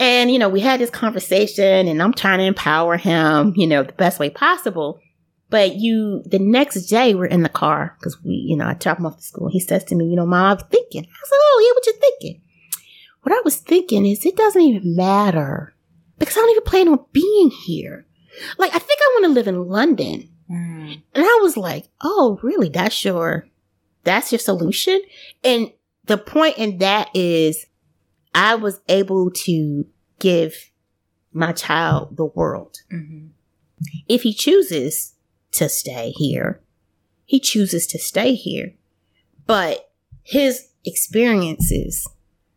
And, 0.00 0.32
you 0.32 0.38
know, 0.38 0.48
we 0.48 0.60
had 0.60 0.80
this 0.80 0.88
conversation 0.88 1.86
and 1.86 2.02
I'm 2.02 2.14
trying 2.14 2.38
to 2.38 2.44
empower 2.44 2.96
him, 2.96 3.52
you 3.54 3.66
know, 3.66 3.82
the 3.82 3.92
best 3.92 4.18
way 4.18 4.30
possible. 4.30 4.98
But 5.50 5.76
you, 5.76 6.22
the 6.24 6.38
next 6.38 6.86
day, 6.86 7.14
we're 7.14 7.26
in 7.26 7.42
the 7.42 7.50
car 7.50 7.96
because 7.98 8.22
we, 8.24 8.32
you 8.32 8.56
know, 8.56 8.64
I 8.64 8.74
drop 8.74 8.98
him 8.98 9.04
off 9.04 9.18
to 9.18 9.22
school. 9.22 9.50
He 9.50 9.60
says 9.60 9.84
to 9.84 9.94
me, 9.94 10.06
you 10.06 10.16
know, 10.16 10.24
mom, 10.24 10.44
I 10.44 10.54
was 10.54 10.64
thinking. 10.70 11.02
I 11.02 11.26
said, 11.26 11.36
oh, 11.36 11.64
yeah, 11.66 11.74
what 11.74 11.86
you 11.86 12.00
thinking? 12.00 12.42
What 13.22 13.34
I 13.34 13.42
was 13.44 13.56
thinking 13.56 14.06
is 14.06 14.24
it 14.24 14.36
doesn't 14.36 14.62
even 14.62 14.96
matter 14.96 15.74
because 16.18 16.36
I 16.36 16.40
don't 16.40 16.50
even 16.50 16.62
plan 16.62 16.88
on 16.88 17.04
being 17.12 17.50
here. 17.50 18.06
Like, 18.56 18.74
I 18.74 18.78
think 18.78 19.00
I 19.02 19.10
want 19.14 19.24
to 19.26 19.32
live 19.32 19.48
in 19.48 19.68
London. 19.68 20.30
Mm. 20.50 21.02
And 21.14 21.24
I 21.24 21.38
was 21.42 21.58
like, 21.58 21.88
oh, 22.00 22.38
really? 22.42 22.70
That's 22.70 23.04
your, 23.04 23.46
that's 24.04 24.32
your 24.32 24.38
solution? 24.38 25.02
And 25.44 25.72
the 26.04 26.16
point 26.16 26.56
in 26.56 26.78
that 26.78 27.10
is 27.14 27.66
I 28.34 28.54
was 28.54 28.80
able 28.88 29.30
to 29.30 29.86
give 30.18 30.70
my 31.32 31.52
child 31.52 32.16
the 32.16 32.24
world. 32.24 32.76
Mm-hmm. 32.92 33.28
If 34.08 34.22
he 34.22 34.34
chooses 34.34 35.14
to 35.52 35.68
stay 35.68 36.10
here. 36.10 36.60
He 37.24 37.40
chooses 37.40 37.86
to 37.88 37.98
stay 37.98 38.34
here. 38.34 38.74
But 39.46 39.90
his 40.22 40.68
experiences 40.84 42.08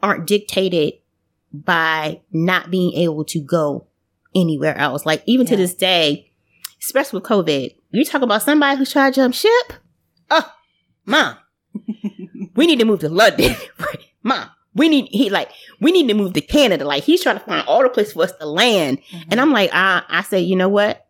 aren't 0.02 0.28
dictated 0.28 0.96
by 1.52 2.22
not 2.32 2.72
being 2.72 2.94
able 2.94 3.26
to 3.26 3.40
go 3.40 3.88
anywhere 4.36 4.78
else. 4.78 5.06
Like 5.06 5.24
even 5.26 5.46
yeah. 5.46 5.52
to 5.52 5.58
this 5.58 5.76
day, 5.76 6.32
especially 6.82 7.20
with 7.20 7.30
COVID, 7.30 7.76
you 7.92 8.06
talk 8.06 8.22
about 8.22 8.42
somebody 8.42 8.78
who's 8.78 8.92
trying 8.92 9.12
to 9.12 9.16
jump 9.16 9.36
ship. 9.36 9.74
Oh, 10.30 10.52
mom, 11.06 11.38
we 12.56 12.66
need 12.66 12.80
to 12.80 12.86
move 12.86 13.02
to 13.02 13.10
London. 13.10 13.56
mom, 14.24 14.50
we 14.76 14.90
need 14.90 15.08
he 15.12 15.30
like 15.30 15.50
we 15.80 15.92
need 15.92 16.08
to 16.08 16.14
move 16.14 16.34
to 16.34 16.42
Canada. 16.42 16.86
Like 16.86 17.04
he's 17.04 17.22
trying 17.22 17.40
to 17.40 17.46
find 17.46 17.68
all 17.68 17.84
the 17.84 17.90
places 17.90 18.14
for 18.14 18.24
us 18.24 18.32
to 18.34 18.46
land. 18.46 19.00
Mm-hmm. 19.12 19.32
And 19.32 19.42
I'm 19.42 19.52
like, 19.52 19.70
I 19.74 20.04
I 20.10 20.24
say, 20.24 20.40
you 20.40 20.56
know 20.56 20.70
what? 20.70 21.06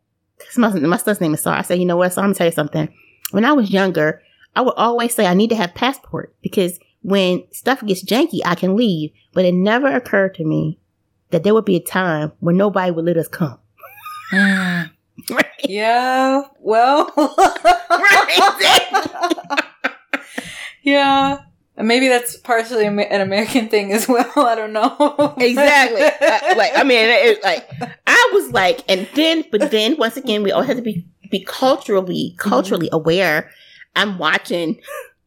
my, 0.57 0.69
my 0.79 0.97
son's 0.97 1.21
name 1.21 1.33
is 1.33 1.41
Sar. 1.41 1.57
I 1.57 1.61
say, 1.61 1.75
you 1.75 1.85
know 1.85 1.97
what? 1.97 2.13
So 2.13 2.21
I'm 2.21 2.27
gonna 2.27 2.35
tell 2.35 2.47
you 2.47 2.51
something. 2.51 2.93
When 3.31 3.45
I 3.45 3.53
was 3.53 3.71
younger, 3.71 4.21
I 4.55 4.61
would 4.61 4.75
always 4.75 5.13
say 5.13 5.25
I 5.25 5.33
need 5.33 5.49
to 5.49 5.55
have 5.55 5.73
passport 5.73 6.35
because 6.41 6.79
when 7.01 7.43
stuff 7.51 7.85
gets 7.85 8.03
janky, 8.03 8.39
I 8.45 8.55
can 8.55 8.75
leave. 8.75 9.11
But 9.33 9.45
it 9.45 9.53
never 9.53 9.87
occurred 9.87 10.35
to 10.35 10.45
me 10.45 10.79
that 11.31 11.43
there 11.43 11.53
would 11.53 11.65
be 11.65 11.75
a 11.75 11.83
time 11.83 12.31
when 12.39 12.57
nobody 12.57 12.91
would 12.91 13.05
let 13.05 13.17
us 13.17 13.27
come. 13.27 13.59
Mm. 14.31 14.91
Yeah. 15.65 16.41
Well. 16.59 17.13
yeah. 20.81 21.37
Maybe 21.75 22.07
that's 22.07 22.37
partially 22.37 22.85
an 22.85 23.21
American 23.21 23.67
thing 23.67 23.93
as 23.93 24.07
well. 24.07 24.31
I 24.35 24.55
don't 24.55 24.73
know. 24.73 25.35
exactly. 25.37 26.01
Uh, 26.23 26.55
like, 26.55 26.71
I 26.75 26.83
mean, 26.83 26.99
it, 26.99 27.43
like, 27.43 27.69
I 28.07 28.31
was 28.33 28.51
like, 28.51 28.83
and 28.87 29.07
then, 29.13 29.43
but 29.51 29.71
then 29.71 29.97
once 29.97 30.15
again, 30.17 30.41
we 30.41 30.51
all 30.51 30.61
have 30.61 30.77
to 30.77 30.81
be, 30.81 31.05
be 31.29 31.43
culturally, 31.43 32.35
culturally 32.37 32.87
mm-hmm. 32.87 32.95
aware. 32.95 33.51
I'm 33.95 34.17
watching, 34.17 34.79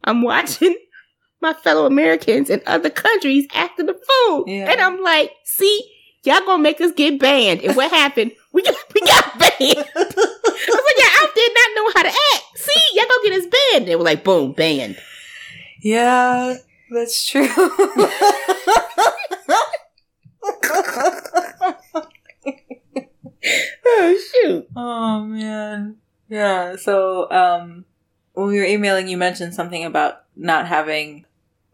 I'm 0.03 0.21
watching 0.21 0.75
my 1.41 1.53
fellow 1.53 1.85
Americans 1.85 2.49
in 2.49 2.61
other 2.65 2.89
countries 2.89 3.47
after 3.53 3.83
the 3.83 3.93
food. 3.93 4.45
Yeah. 4.47 4.71
And 4.71 4.81
I'm 4.81 5.01
like, 5.01 5.31
see, 5.43 5.91
y'all 6.23 6.39
gonna 6.41 6.63
make 6.63 6.81
us 6.81 6.91
get 6.93 7.19
banned. 7.19 7.61
And 7.61 7.75
what 7.75 7.91
happened? 7.91 8.31
We 8.53 8.63
got, 8.63 8.75
we 8.93 9.01
got 9.01 9.39
banned. 9.39 9.51
I 9.61 10.03
was 10.03 10.15
like, 10.15 10.97
yeah, 10.97 11.13
I 11.13 11.31
did 11.35 11.51
not 11.53 11.75
know 11.75 11.91
how 11.95 12.03
to 12.03 12.17
act. 12.35 12.57
See, 12.57 12.81
y'all 12.93 13.05
gonna 13.07 13.29
get 13.29 13.39
us 13.39 13.57
banned. 13.71 13.87
They 13.87 13.95
were 13.95 14.03
like, 14.03 14.23
boom, 14.23 14.53
banned. 14.53 14.97
Yeah, 15.81 16.55
that's 16.91 17.27
true. 17.27 17.47
oh 23.85 24.19
shoot. 24.31 24.67
Oh 24.75 25.21
man. 25.23 25.97
Yeah, 26.29 26.75
so 26.75 27.29
um 27.31 27.85
when 28.33 28.47
we 28.47 28.59
were 28.59 28.65
emailing 28.65 29.07
you 29.07 29.17
mentioned 29.17 29.53
something 29.53 29.83
about 29.83 30.23
not 30.35 30.67
having 30.67 31.25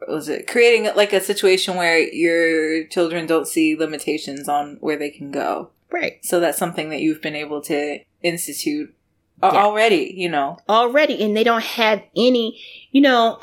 was 0.08 0.30
it 0.30 0.48
creating 0.48 0.94
like 0.96 1.14
a 1.14 1.22
situation 1.22 1.76
where 1.76 1.98
your 1.98 2.86
children 2.88 3.26
don't 3.26 3.48
see 3.48 3.76
limitations 3.76 4.50
on 4.50 4.78
where 4.82 4.98
they 4.98 5.10
can 5.10 5.32
go. 5.32 5.70
Right. 5.92 6.24
So 6.26 6.40
that's 6.40 6.58
something 6.58 6.90
that 6.90 7.02
you've 7.02 7.22
been 7.22 7.36
able 7.36 7.62
to 7.62 8.00
institute 8.22 8.94
yeah. 9.42 9.50
already, 9.50 10.14
you 10.16 10.30
know. 10.30 10.58
Already 10.68 11.24
and 11.24 11.36
they 11.38 11.44
don't 11.44 11.64
have 11.64 12.02
any, 12.16 12.60
you 12.92 13.02
know, 13.02 13.40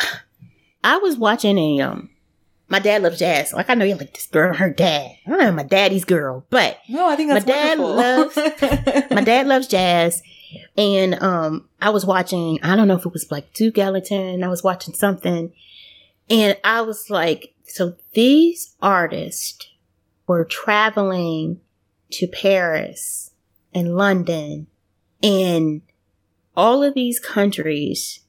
I 0.82 0.98
was 0.98 1.16
watching 1.16 1.58
a 1.58 1.80
um 1.80 2.10
my 2.68 2.78
dad 2.78 3.02
loves 3.02 3.18
jazz. 3.18 3.52
Like 3.52 3.68
I 3.68 3.74
know 3.74 3.84
you 3.84 3.96
like 3.96 4.14
this 4.14 4.26
girl, 4.26 4.54
her 4.54 4.70
dad. 4.70 5.10
I 5.26 5.30
don't 5.30 5.38
know 5.40 5.52
my 5.52 5.64
daddy's 5.64 6.04
girl, 6.04 6.46
but 6.50 6.78
no, 6.88 7.08
I 7.08 7.16
think 7.16 7.30
that's 7.30 7.46
my 7.46 7.52
dad 7.52 7.78
wonderful. 7.78 8.42
loves 8.42 9.10
my 9.10 9.22
dad 9.22 9.46
loves 9.46 9.66
jazz. 9.66 10.22
And 10.76 11.20
um 11.22 11.68
I 11.80 11.90
was 11.90 12.06
watching, 12.06 12.60
I 12.62 12.76
don't 12.76 12.88
know 12.88 12.96
if 12.96 13.06
it 13.06 13.12
was 13.12 13.30
like 13.30 13.52
Duke 13.52 13.78
Ellington, 13.78 14.44
I 14.44 14.48
was 14.48 14.62
watching 14.62 14.94
something, 14.94 15.52
and 16.28 16.56
I 16.64 16.82
was 16.82 17.10
like, 17.10 17.54
so 17.64 17.96
these 18.12 18.76
artists 18.80 19.68
were 20.26 20.44
traveling 20.44 21.60
to 22.12 22.26
Paris 22.26 23.32
and 23.74 23.96
London 23.96 24.66
and 25.22 25.82
all 26.56 26.82
of 26.82 26.94
these 26.94 27.20
countries 27.20 28.20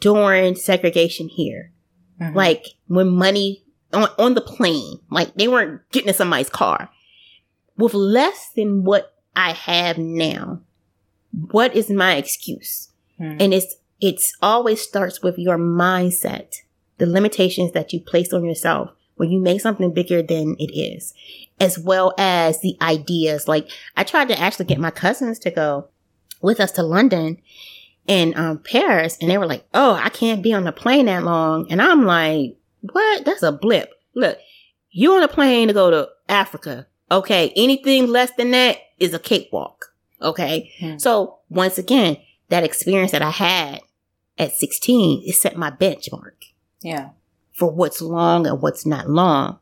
during 0.00 0.54
segregation 0.54 1.28
here. 1.28 1.72
Mm-hmm. 2.20 2.36
Like 2.36 2.66
when 2.86 3.08
money 3.08 3.64
on, 3.92 4.08
on 4.18 4.34
the 4.34 4.40
plane, 4.40 5.00
like 5.10 5.34
they 5.34 5.48
weren't 5.48 5.82
getting 5.90 6.08
in 6.08 6.14
somebody's 6.14 6.50
car 6.50 6.90
with 7.76 7.94
less 7.94 8.50
than 8.54 8.84
what 8.84 9.14
I 9.36 9.52
have 9.52 9.98
now. 9.98 10.60
What 11.50 11.74
is 11.74 11.90
my 11.90 12.16
excuse? 12.16 12.88
Mm-hmm. 13.20 13.40
And 13.40 13.54
it's, 13.54 13.76
it's 14.00 14.36
always 14.42 14.80
starts 14.80 15.22
with 15.22 15.38
your 15.38 15.58
mindset, 15.58 16.56
the 16.98 17.06
limitations 17.06 17.72
that 17.72 17.92
you 17.92 18.00
place 18.00 18.32
on 18.32 18.44
yourself 18.44 18.90
when 19.16 19.30
you 19.30 19.40
make 19.40 19.60
something 19.60 19.92
bigger 19.92 20.22
than 20.22 20.54
it 20.58 20.72
is, 20.72 21.12
as 21.58 21.78
well 21.78 22.14
as 22.18 22.60
the 22.60 22.76
ideas. 22.80 23.48
Like 23.48 23.68
I 23.96 24.04
tried 24.04 24.28
to 24.28 24.38
actually 24.38 24.66
get 24.66 24.78
my 24.78 24.90
cousins 24.90 25.38
to 25.40 25.50
go 25.50 25.88
with 26.40 26.60
us 26.60 26.72
to 26.72 26.82
London 26.82 27.38
in 28.08 28.36
um, 28.36 28.58
Paris 28.58 29.16
and 29.20 29.30
they 29.30 29.38
were 29.38 29.46
like, 29.46 29.64
oh, 29.74 29.92
I 29.94 30.08
can't 30.08 30.42
be 30.42 30.52
on 30.52 30.64
the 30.64 30.72
plane 30.72 31.06
that 31.06 31.22
long. 31.22 31.70
And 31.70 31.80
I'm 31.80 32.04
like, 32.04 32.56
what? 32.80 33.24
That's 33.24 33.42
a 33.44 33.52
blip. 33.52 33.92
Look, 34.14 34.38
you 34.90 35.12
on 35.14 35.22
a 35.22 35.28
plane 35.28 35.68
to 35.68 35.74
go 35.74 35.90
to 35.90 36.08
Africa. 36.28 36.86
Okay. 37.10 37.52
Anything 37.54 38.08
less 38.08 38.32
than 38.36 38.50
that 38.50 38.78
is 38.98 39.14
a 39.14 39.18
cakewalk. 39.18 39.94
Okay. 40.20 40.72
Hmm. 40.80 40.96
So 40.98 41.38
once 41.48 41.78
again, 41.78 42.16
that 42.48 42.64
experience 42.64 43.12
that 43.12 43.22
I 43.22 43.30
had 43.30 43.80
at 44.38 44.52
16, 44.52 45.22
it 45.26 45.34
set 45.34 45.56
my 45.56 45.70
benchmark 45.70 46.32
Yeah. 46.82 47.10
for 47.52 47.70
what's 47.70 48.00
long 48.00 48.46
and 48.46 48.60
what's 48.62 48.86
not 48.86 49.08
long. 49.08 49.58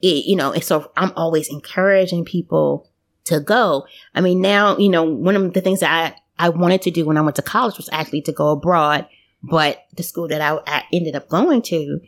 It, 0.00 0.24
you 0.24 0.36
know, 0.36 0.52
and 0.52 0.64
so 0.64 0.90
I'm 0.96 1.12
always 1.16 1.48
encouraging 1.50 2.24
people 2.24 2.88
to 3.24 3.38
go. 3.40 3.86
I 4.14 4.22
mean, 4.22 4.40
now, 4.40 4.78
you 4.78 4.88
know, 4.88 5.02
one 5.04 5.36
of 5.36 5.52
the 5.52 5.60
things 5.60 5.80
that 5.80 5.90
I, 5.92 6.19
I 6.40 6.48
wanted 6.48 6.82
to 6.82 6.90
do 6.90 7.04
when 7.04 7.16
I 7.16 7.20
went 7.20 7.36
to 7.36 7.42
college 7.42 7.76
was 7.76 7.88
actually 7.92 8.22
to 8.22 8.32
go 8.32 8.48
abroad, 8.50 9.06
but 9.42 9.84
the 9.96 10.02
school 10.02 10.26
that 10.28 10.40
I, 10.40 10.58
I 10.66 10.84
ended 10.92 11.14
up 11.14 11.28
going 11.28 11.62
to, 11.62 12.00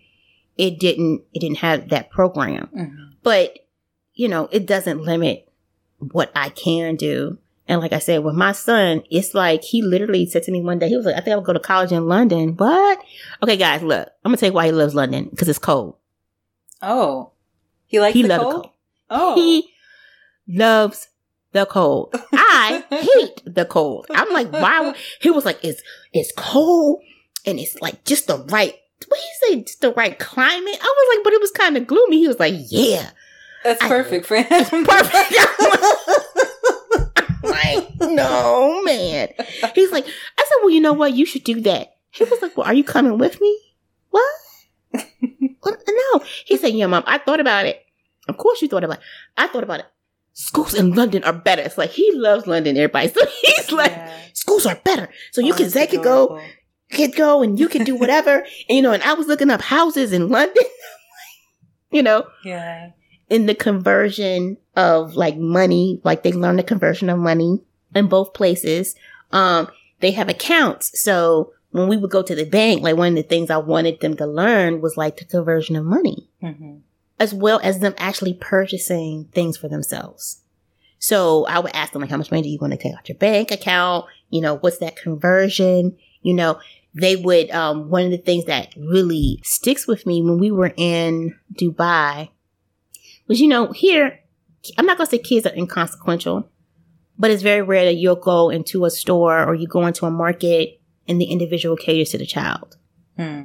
it 0.57 0.79
didn't, 0.81 1.23
it 1.35 1.41
didn't 1.41 1.59
have 1.59 1.91
that 1.91 2.11
program. 2.11 2.69
Mhm. 2.75 3.11
But, 3.23 3.59
you 4.15 4.29
know, 4.29 4.49
it 4.51 4.67
doesn't 4.67 5.03
limit 5.03 5.49
what 5.99 6.33
I 6.35 6.49
can 6.49 6.97
do. 6.97 7.39
And 7.69 7.81
like 7.81 7.93
I 7.93 7.99
said, 8.01 8.25
with 8.25 8.35
my 8.35 8.53
son, 8.53 9.03
it's 9.11 9.35
like 9.35 9.63
he 9.63 9.83
literally 9.83 10.27
said 10.27 10.43
to 10.45 10.53
me 10.53 10.61
one 10.61 10.79
day, 10.79 10.89
he 10.89 10.97
was 10.97 11.07
like, 11.07 11.15
I 11.17 11.21
think 11.21 11.35
I'll 11.35 11.41
go 11.43 11.53
to 11.53 11.61
college 11.61 11.93
in 11.93 12.09
London. 12.09 12.57
What? 12.57 12.99
Okay, 13.43 13.57
guys, 13.57 13.83
look, 13.83 14.09
I'm 14.25 14.31
gonna 14.31 14.37
tell 14.39 14.49
you 14.49 14.53
why 14.55 14.67
he 14.67 14.73
loves 14.73 14.95
London 14.95 15.29
because 15.31 15.49
it's 15.49 15.59
cold. 15.59 15.97
Oh. 16.83 17.31
He 17.87 18.01
likes 18.01 18.15
He 18.15 18.23
the 18.23 18.29
loves 18.29 18.43
cold? 18.43 18.55
cold. 18.55 18.71
Oh. 19.11 19.35
He 19.37 19.69
loves 20.49 21.09
the 21.53 21.67
cold. 21.67 22.15
I 22.33 22.85
hate 22.91 23.43
the 23.45 23.65
cold. 23.65 24.07
I'm 24.11 24.33
like, 24.33 24.53
why? 24.53 24.95
He 25.21 25.31
was 25.31 25.45
like, 25.45 25.59
it's 25.65 25.83
it's 26.13 26.33
cold 26.37 27.03
and 27.47 27.59
it's 27.59 27.81
like 27.81 28.05
just 28.05 28.27
the 28.27 28.39
right. 28.49 28.75
What 29.09 29.21
he 29.21 29.27
say? 29.57 29.63
Just 29.63 29.81
the 29.81 29.93
right 29.93 30.19
climate. 30.19 30.79
I 30.81 30.95
was 30.97 31.17
like, 31.17 31.25
but 31.25 31.33
it 31.33 31.41
was 31.41 31.51
kind 31.51 31.77
of 31.77 31.87
gloomy. 31.87 32.19
He 32.19 32.29
was 32.29 32.39
like, 32.39 32.55
yeah, 32.69 33.11
That's 33.65 33.83
I- 33.83 33.89
perfect 33.89 34.27
for 34.27 34.37
him. 34.37 34.85
perfect. 34.85 35.35
like, 37.43 37.89
no, 38.01 38.83
man. 38.85 39.29
He's 39.75 39.91
like, 39.93 40.05
I 40.07 40.45
said, 40.49 40.57
well, 40.61 40.71
you 40.71 40.81
know 40.81 40.93
what? 40.93 41.15
You 41.15 41.27
should 41.27 41.45
do 41.45 41.61
that. 41.63 41.97
He 42.11 42.25
was 42.25 42.41
like, 42.43 42.57
well, 42.57 42.67
are 42.67 42.75
you 42.75 42.85
coming 42.85 43.19
with 43.19 43.41
me? 43.41 43.59
What? 44.11 44.25
What? 45.61 45.83
no. 45.89 46.21
He 46.45 46.57
said, 46.57 46.75
yeah, 46.75 46.87
mom, 46.87 47.05
I 47.07 47.19
thought 47.19 47.41
about 47.41 47.67
it. 47.67 47.83
Of 48.29 48.37
course 48.37 48.63
you 48.63 48.69
thought 48.69 48.85
about 48.85 48.99
it. 48.99 49.05
I 49.37 49.47
thought 49.49 49.65
about 49.65 49.81
it. 49.81 49.87
Schools 50.35 50.75
in 50.75 50.95
London 50.95 51.23
are 51.25 51.33
better. 51.33 51.63
It's 51.63 51.77
like, 51.79 51.91
he 51.91 52.11
loves 52.15 52.47
London, 52.47 52.77
everybody. 52.77 53.09
So 53.15 53.21
he's 53.43 53.71
like, 53.73 53.91
Yeah. 53.93 54.17
schools 54.33 54.67
are 54.67 54.77
better. 54.77 55.09
So 55.33 55.41
you 55.41 55.53
Oh, 55.53 55.57
can, 55.57 55.69
they 55.71 55.87
could 55.87 56.03
go, 56.03 56.41
could 56.91 57.15
go 57.17 57.43
and 57.43 57.59
you 57.61 57.69
can 57.69 57.85
do 57.85 57.95
whatever. 57.97 58.37
and, 58.69 58.77
you 58.77 58.83
know, 58.83 58.93
and 58.93 59.03
I 59.03 59.13
was 59.15 59.27
looking 59.27 59.51
up 59.51 59.61
houses 59.63 60.13
in 60.13 60.29
London. 60.31 60.65
you 61.91 62.03
know, 62.03 62.27
Yeah. 62.45 62.91
in 63.29 63.47
the 63.47 63.55
conversion 63.55 64.57
of 64.77 65.15
like 65.15 65.37
money, 65.37 66.01
like 66.05 66.23
they 66.23 66.33
learn 66.33 66.57
the 66.57 66.63
conversion 66.63 67.11
of 67.11 67.19
money 67.19 67.61
in 67.95 68.07
both 68.09 68.33
places. 68.35 68.95
Um, 69.33 69.69
they 70.01 70.13
have 70.13 70.29
accounts. 70.29 70.99
So 71.03 71.53
when 71.71 71.89
we 71.89 71.97
would 71.97 72.11
go 72.11 72.23
to 72.23 72.35
the 72.35 72.45
bank, 72.45 72.83
like 72.83 72.97
one 72.97 73.09
of 73.11 73.15
the 73.17 73.23
things 73.23 73.51
I 73.51 73.59
wanted 73.59 74.01
them 74.01 74.17
to 74.17 74.27
learn 74.27 74.81
was 74.81 74.97
like 74.97 75.19
the 75.19 75.25
conversion 75.27 75.77
of 75.77 75.85
money, 75.85 76.29
hmm 76.41 76.77
as 77.23 77.33
well 77.33 77.61
as 77.63 77.79
them 77.79 77.95
actually 77.99 78.35
purchasing 78.35 79.27
things 79.27 79.57
for 79.57 79.69
themselves. 79.69 80.43
So 80.99 81.47
I 81.47 81.61
would 81.61 81.71
ask 81.73 81.93
them 81.93 82.03
like, 82.03 82.11
how 82.11 82.17
much 82.17 82.33
money 82.33 82.43
do 82.43 82.49
you 82.49 82.59
want 82.61 82.73
to 82.73 82.77
take 82.77 82.95
out 82.95 83.09
your 83.09 83.17
bank 83.17 83.53
account? 83.53 84.07
You 84.31 84.41
know, 84.41 84.57
what's 84.57 84.79
that 84.79 84.97
conversion? 84.97 85.97
You 86.23 86.35
know, 86.35 86.59
they 86.95 87.15
would, 87.15 87.49
um, 87.53 87.91
one 87.91 88.07
of 88.07 88.11
the 88.11 88.19
things 88.19 88.47
that 88.47 88.75
really 88.77 89.39
sticks 89.45 89.87
with 89.87 90.05
me 90.05 90.21
when 90.21 90.39
we 90.39 90.51
were 90.51 90.75
in 90.77 91.39
Dubai 91.55 92.31
was, 93.29 93.41
you 93.41 93.47
know, 93.47 93.71
here, 93.71 94.19
I'm 94.77 94.87
not 94.87 94.97
going 94.97 95.07
to 95.07 95.11
say 95.13 95.19
kids 95.19 95.47
are 95.47 95.55
inconsequential, 95.55 96.51
but 97.17 97.31
it's 97.31 97.45
very 97.45 97.63
rare 97.63 97.85
that 97.85 97.95
you'll 97.95 98.17
go 98.17 98.51
into 98.51 98.85
a 98.85 98.91
store 98.91 99.45
or 99.45 99.55
you 99.55 99.69
go 99.69 99.87
into 99.87 100.07
a 100.07 100.11
market 100.11 100.81
and 101.07 101.21
the 101.21 101.27
individual 101.27 101.77
caters 101.77 102.11
to 102.11 102.19
the 102.19 102.27
child. 102.27 102.79
Hmm. 103.17 103.43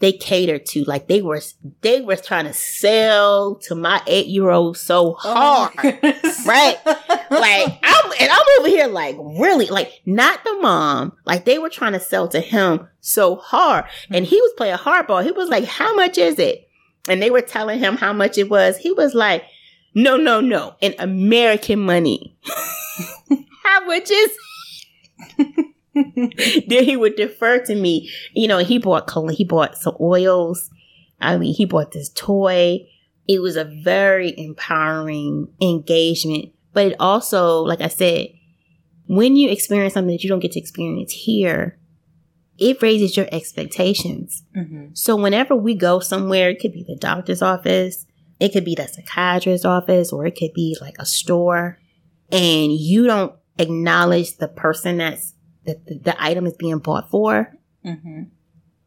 They 0.00 0.12
catered 0.12 0.64
to, 0.66 0.84
like 0.84 1.08
they 1.08 1.22
were, 1.22 1.40
they 1.80 2.00
were 2.00 2.16
trying 2.16 2.44
to 2.44 2.52
sell 2.52 3.56
to 3.62 3.74
my 3.74 4.00
eight 4.06 4.26
year 4.26 4.50
old 4.50 4.76
so 4.76 5.16
oh, 5.24 5.70
hard. 5.72 5.72
Oh. 5.82 6.44
Right. 6.46 6.76
like 7.30 7.78
I'm 7.82 8.12
and 8.20 8.30
I'm 8.30 8.42
over 8.58 8.68
here 8.68 8.86
like 8.86 9.16
really 9.18 9.66
like 9.66 10.00
not 10.06 10.44
the 10.44 10.54
mom. 10.60 11.12
Like 11.24 11.44
they 11.44 11.58
were 11.58 11.68
trying 11.68 11.92
to 11.92 12.00
sell 12.00 12.28
to 12.28 12.40
him 12.40 12.88
so 13.00 13.36
hard. 13.36 13.84
And 14.10 14.24
he 14.24 14.40
was 14.40 14.52
playing 14.56 14.76
hardball. 14.76 15.24
He 15.24 15.32
was 15.32 15.48
like 15.48 15.64
how 15.64 15.94
much 15.94 16.18
is 16.18 16.38
it? 16.38 16.68
And 17.08 17.22
they 17.22 17.30
were 17.30 17.40
telling 17.40 17.78
him 17.78 17.96
how 17.96 18.12
much 18.12 18.38
it 18.38 18.48
was. 18.48 18.76
He 18.76 18.92
was 18.92 19.14
like 19.14 19.44
no 19.94 20.16
no 20.16 20.40
no. 20.40 20.76
In 20.80 20.94
American 20.98 21.80
money. 21.80 22.36
How 23.64 23.84
much 23.84 24.10
is 24.10 24.30
then 26.66 26.84
he 26.84 26.96
would 26.96 27.16
defer 27.16 27.58
to 27.58 27.74
me 27.74 28.10
you 28.32 28.48
know 28.48 28.58
he 28.58 28.78
bought 28.78 29.10
he 29.32 29.44
bought 29.44 29.76
some 29.76 29.96
oils 30.00 30.70
I 31.20 31.36
mean 31.38 31.54
he 31.54 31.64
bought 31.64 31.92
this 31.92 32.10
toy 32.10 32.86
it 33.28 33.42
was 33.42 33.56
a 33.56 33.64
very 33.64 34.36
empowering 34.36 35.48
engagement. 35.60 36.52
But 36.72 36.86
it 36.86 36.96
also, 36.98 37.60
like 37.60 37.82
I 37.82 37.88
said, 37.88 38.28
when 39.06 39.36
you 39.36 39.50
experience 39.50 39.94
something 39.94 40.14
that 40.14 40.24
you 40.24 40.30
don't 40.30 40.40
get 40.40 40.52
to 40.52 40.60
experience 40.60 41.12
here, 41.12 41.78
it 42.58 42.82
raises 42.82 43.16
your 43.16 43.28
expectations. 43.30 44.42
Mhm. 44.56 44.96
So 44.96 45.14
whenever 45.14 45.54
we 45.54 45.74
go 45.74 46.00
somewhere, 46.00 46.50
it 46.50 46.58
could 46.58 46.72
be 46.72 46.82
the 46.82 46.96
doctor's 46.96 47.42
office, 47.42 48.06
it 48.40 48.52
could 48.52 48.64
be 48.64 48.74
the 48.74 48.88
psychiatrist's 48.88 49.64
office, 49.64 50.12
or 50.12 50.26
it 50.26 50.36
could 50.36 50.54
be 50.54 50.76
like 50.80 50.96
a 50.98 51.06
store, 51.06 51.78
and 52.30 52.72
you 52.72 53.06
don't 53.06 53.32
acknowledge 53.58 54.36
the 54.36 54.48
person 54.48 54.98
that's 54.98 55.34
that 55.68 55.86
the, 55.86 55.98
the 55.98 56.22
item 56.22 56.46
is 56.46 56.54
being 56.54 56.78
bought 56.78 57.10
for, 57.10 57.54
Mhm. 57.84 58.30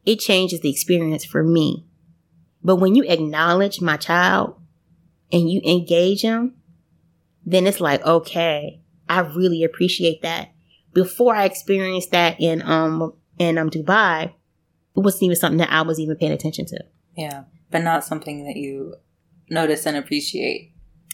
it 0.05 0.19
changes 0.19 0.59
the 0.59 0.69
experience 0.69 1.23
for 1.23 1.43
me. 1.43 1.85
But 2.63 2.77
when 2.77 2.95
you 2.95 3.03
acknowledge 3.03 3.81
my 3.81 3.97
child 3.97 4.55
and 5.31 5.49
you 5.49 5.61
engage 5.63 6.21
him, 6.21 6.55
then 7.45 7.65
it's 7.65 7.79
like, 7.79 8.05
okay, 8.05 8.81
I 9.07 9.19
really 9.21 9.63
appreciate 9.63 10.21
that. 10.21 10.49
Before 10.93 11.35
I 11.35 11.45
experienced 11.45 12.11
that 12.11 12.39
in 12.39 12.61
um 12.63 13.13
in 13.39 13.57
um 13.57 13.69
Dubai, 13.69 14.25
it 14.25 14.33
wasn't 14.99 15.23
even 15.23 15.37
something 15.37 15.57
that 15.59 15.71
I 15.71 15.81
was 15.83 15.99
even 15.99 16.17
paying 16.17 16.33
attention 16.33 16.65
to. 16.67 16.83
Yeah. 17.15 17.43
But 17.71 17.83
not 17.83 18.03
something 18.03 18.45
that 18.45 18.57
you 18.57 18.95
notice 19.49 19.85
and 19.85 19.95
appreciate. 19.97 20.70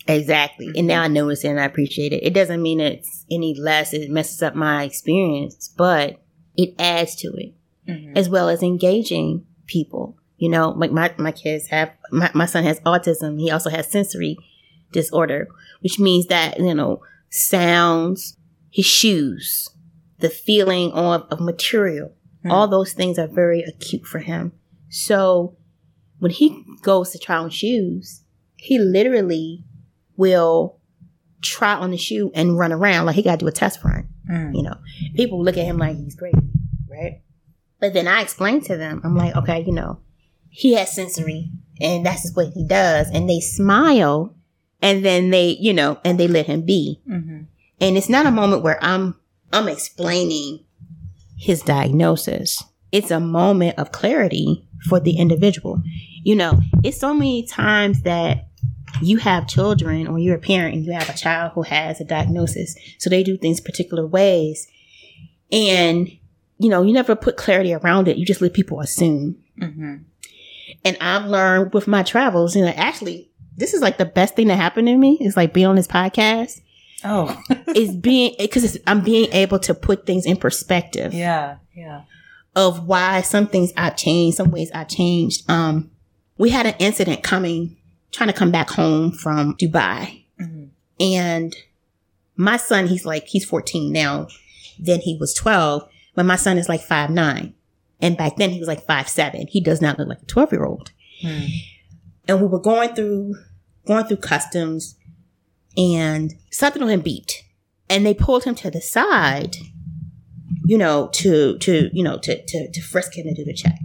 Exactly. 0.08 0.72
And 0.76 0.88
now 0.88 1.02
I 1.02 1.08
know 1.08 1.30
it's 1.30 1.44
and 1.44 1.60
I 1.60 1.66
appreciate 1.66 2.14
it. 2.14 2.24
It 2.24 2.34
doesn't 2.34 2.62
mean 2.62 2.80
it's 2.80 3.26
any 3.30 3.54
less, 3.60 3.94
it 3.94 4.10
messes 4.10 4.42
up 4.42 4.56
my 4.56 4.84
experience, 4.84 5.74
but 5.78 6.22
it 6.56 6.74
adds 6.80 7.16
to 7.18 7.28
it. 7.36 7.54
Mhm. 7.88 8.18
as 8.18 8.28
well 8.28 8.50
as 8.50 8.62
engaging 8.62 9.46
people. 9.66 10.18
You 10.38 10.50
know, 10.50 10.72
like 10.72 10.92
my, 10.92 11.14
my 11.18 11.32
kids 11.32 11.68
have, 11.68 11.92
my, 12.12 12.30
my 12.34 12.46
son 12.46 12.66
has 12.66 12.82
autism. 12.82 13.40
He 13.40 13.50
also 13.50 13.70
has 13.70 13.90
sensory 13.90 14.36
disorder, 14.92 15.48
which 15.80 15.98
means 15.98 16.28
that, 16.28 16.60
you 16.60 16.76
know, 16.76 17.02
sounds, 17.30 18.36
his 18.72 18.86
shoes, 18.86 19.70
the 20.20 20.30
feeling 20.30 20.92
of, 20.92 21.22
of 21.32 21.40
material, 21.40 22.12
Hmm. 22.44 22.52
all 22.52 22.68
those 22.68 22.94
things 22.94 23.18
are 23.18 23.26
very 23.28 23.64
acute 23.64 24.06
for 24.06 24.20
him. 24.20 24.52
So 24.90 25.56
when 26.20 26.32
he 26.32 26.64
goes 26.84 27.12
to 27.12 27.18
try 27.20 27.38
on 27.38 27.50
shoes, 27.50 28.22
he 28.58 28.78
literally 28.78 29.64
will 30.18 30.78
try 31.42 31.76
on 31.76 31.92
the 31.92 31.98
shoe 31.98 32.32
and 32.34 32.58
run 32.58 32.74
around 32.74 33.06
like 33.06 33.16
he 33.16 33.22
got 33.22 33.40
to 33.40 33.46
do 33.46 33.48
a 33.48 33.52
test 33.52 33.84
run. 33.84 34.08
Mm. 34.30 34.56
You 34.56 34.64
know, 34.64 34.76
people 35.16 35.42
look 35.42 35.58
at 35.58 35.66
him 35.66 35.78
like 35.78 35.96
he's 35.98 36.16
crazy, 36.16 36.38
right? 36.90 37.22
But 37.80 37.94
then 37.94 38.08
I 38.08 38.22
explain 38.22 38.62
to 38.62 38.76
them, 38.76 39.02
I'm 39.04 39.16
like, 39.16 39.36
okay, 39.36 39.64
you 39.66 39.72
know, 39.72 40.00
he 40.50 40.74
has 40.74 40.94
sensory 40.94 41.52
and 41.80 42.06
that's 42.06 42.24
just 42.24 42.36
what 42.36 42.48
he 42.54 42.66
does. 42.66 43.10
And 43.12 43.30
they 43.30 43.40
smile 43.40 44.36
and 44.82 45.06
then 45.06 45.30
they, 45.30 45.50
you 45.60 45.74
know, 45.74 46.00
and 46.04 46.20
they 46.20 46.28
let 46.28 46.48
him 46.48 46.64
be. 46.64 47.02
Mhm. 47.08 47.46
And 47.80 47.98
it's 47.98 48.10
not 48.10 48.26
a 48.26 48.32
moment 48.32 48.64
where 48.64 48.84
I'm, 48.84 49.16
I'm 49.54 49.68
explaining 49.68 50.66
his 51.38 51.62
diagnosis. 51.62 52.64
It's 52.92 53.12
a 53.12 53.20
moment 53.20 53.78
of 53.78 53.92
clarity 53.92 54.68
for 54.90 55.00
the 55.00 55.18
individual. 55.18 55.82
You 56.24 56.36
know, 56.36 56.60
it's 56.84 57.00
so 57.00 57.14
many 57.14 57.46
times 57.46 58.02
that 58.02 58.48
you 59.02 59.18
have 59.18 59.48
children 59.48 60.08
or 60.08 60.18
you're 60.20 60.36
a 60.36 60.40
parent 60.40 60.76
and 60.76 60.86
you 60.86 60.92
have 60.94 61.10
a 61.10 61.18
child 61.18 61.52
who 61.54 61.62
has 61.64 62.00
a 62.02 62.06
diagnosis. 62.06 62.76
So 62.98 63.10
they 63.10 63.24
do 63.24 63.38
things 63.38 63.60
particular 63.62 64.06
ways. 64.06 64.68
And, 65.52 66.10
you 66.58 66.70
know, 66.70 66.82
you 66.84 66.94
never 66.94 67.16
put 67.16 67.38
clarity 67.38 67.74
around 67.74 68.08
it. 68.08 68.18
You 68.18 68.26
just 68.26 68.42
let 68.42 68.54
people 68.54 68.80
assume. 68.80 69.38
Mhm. 69.62 70.04
And 70.84 70.98
I've 71.00 71.26
learned 71.26 71.74
with 71.74 71.88
my 71.88 72.04
travels, 72.04 72.56
you 72.56 72.64
know, 72.64 72.74
actually, 72.76 73.30
this 73.56 73.74
is 73.74 73.82
like 73.82 73.98
the 73.98 74.06
best 74.06 74.36
thing 74.36 74.48
that 74.48 74.56
happened 74.58 74.88
to 74.88 74.96
me 74.98 75.18
is 75.22 75.38
like 75.38 75.54
being 75.54 75.68
on 75.68 75.76
this 75.76 75.88
podcast 75.88 76.62
Oh. 77.04 77.40
is 77.76 77.96
being, 77.96 78.36
because 78.40 78.78
I'm 78.88 79.02
being 79.02 79.32
able 79.32 79.60
to 79.60 79.74
put 79.74 80.06
things 80.06 80.26
in 80.26 80.36
perspective 80.38 81.14
yeah. 81.14 81.58
Yeah. 81.76 82.02
of 82.56 82.88
why 82.88 83.22
some 83.22 83.48
things 83.48 83.72
I've 83.78 83.96
changed, 83.96 84.38
some 84.38 84.52
ways 84.52 84.72
I've 84.74 84.88
changed. 84.90 85.50
Um, 85.50 85.92
we 86.38 86.50
had 86.50 86.66
an 86.66 86.76
incident 86.80 87.24
coming, 87.24 87.77
trying 88.12 88.28
to 88.28 88.34
come 88.34 88.52
back 88.52 88.70
home 88.70 89.12
from 89.12 89.56
Dubai. 89.56 90.24
Mhm. 90.40 90.70
And 91.00 91.56
my 92.36 92.58
son, 92.58 92.88
he's 92.88 93.06
like, 93.06 93.28
he's 93.28 93.46
14 93.46 93.92
now. 93.92 94.28
Then 94.80 95.02
he 95.02 95.18
was 95.20 95.34
12, 95.34 95.88
but 96.16 96.26
my 96.26 96.36
son 96.36 96.58
is 96.58 96.70
like 96.70 96.82
five 96.82 97.10
nine. 97.10 97.54
And 98.00 98.16
back 98.16 98.36
then 98.38 98.52
he 98.52 98.60
was 98.60 98.68
like 98.68 98.86
five 98.86 99.10
seven. 99.10 99.48
He 99.48 99.60
does 99.60 99.82
not 99.82 99.98
look 99.98 100.08
like 100.08 100.22
a 100.22 100.26
12 100.26 100.52
year 100.52 100.66
old. 100.66 100.92
Hmm. 101.22 101.46
And 102.28 102.42
we 102.42 102.48
were 102.48 102.60
going 102.60 102.94
through, 102.94 103.36
going 103.86 104.06
through 104.06 104.18
customs 104.18 104.96
and 105.76 106.34
something 106.52 106.82
on 106.84 106.90
him 106.90 107.02
beat. 107.02 107.44
And 107.90 108.06
they 108.06 108.14
pulled 108.14 108.44
him 108.44 108.56
to 108.56 108.70
the 108.70 108.82
side, 108.82 109.56
you 110.66 110.78
know, 110.78 111.10
to, 111.14 111.58
to, 111.60 111.90
you 111.94 112.04
know, 112.04 112.18
to, 112.20 112.46
to, 112.46 112.72
to 112.72 112.82
frisk 112.82 113.18
him 113.18 113.26
to 113.26 113.34
do 113.34 113.46
the 113.46 113.54
check. 113.54 113.80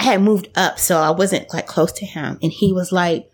I 0.00 0.04
had 0.04 0.22
moved 0.22 0.48
up, 0.56 0.78
so 0.78 0.96
I 0.98 1.10
wasn't 1.10 1.52
like 1.52 1.66
close 1.66 1.92
to 1.92 2.06
him. 2.06 2.38
And 2.42 2.50
he 2.50 2.72
was 2.72 2.90
like, 2.90 3.30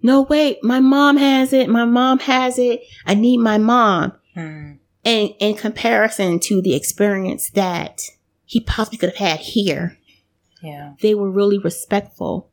no, 0.00 0.22
wait, 0.22 0.62
my 0.62 0.78
mom 0.78 1.16
has 1.16 1.52
it. 1.52 1.68
My 1.68 1.84
mom 1.84 2.20
has 2.20 2.56
it. 2.58 2.82
I 3.04 3.14
need 3.14 3.38
my 3.38 3.58
mom. 3.58 4.12
Hmm. 4.34 4.74
And 5.04 5.34
in 5.40 5.56
comparison 5.56 6.38
to 6.40 6.62
the 6.62 6.74
experience 6.74 7.50
that 7.50 8.02
he 8.44 8.60
possibly 8.60 8.98
could 8.98 9.10
have 9.16 9.28
had 9.30 9.40
here, 9.40 9.98
Yeah. 10.62 10.92
they 11.00 11.14
were 11.16 11.30
really 11.30 11.58
respectful. 11.58 12.48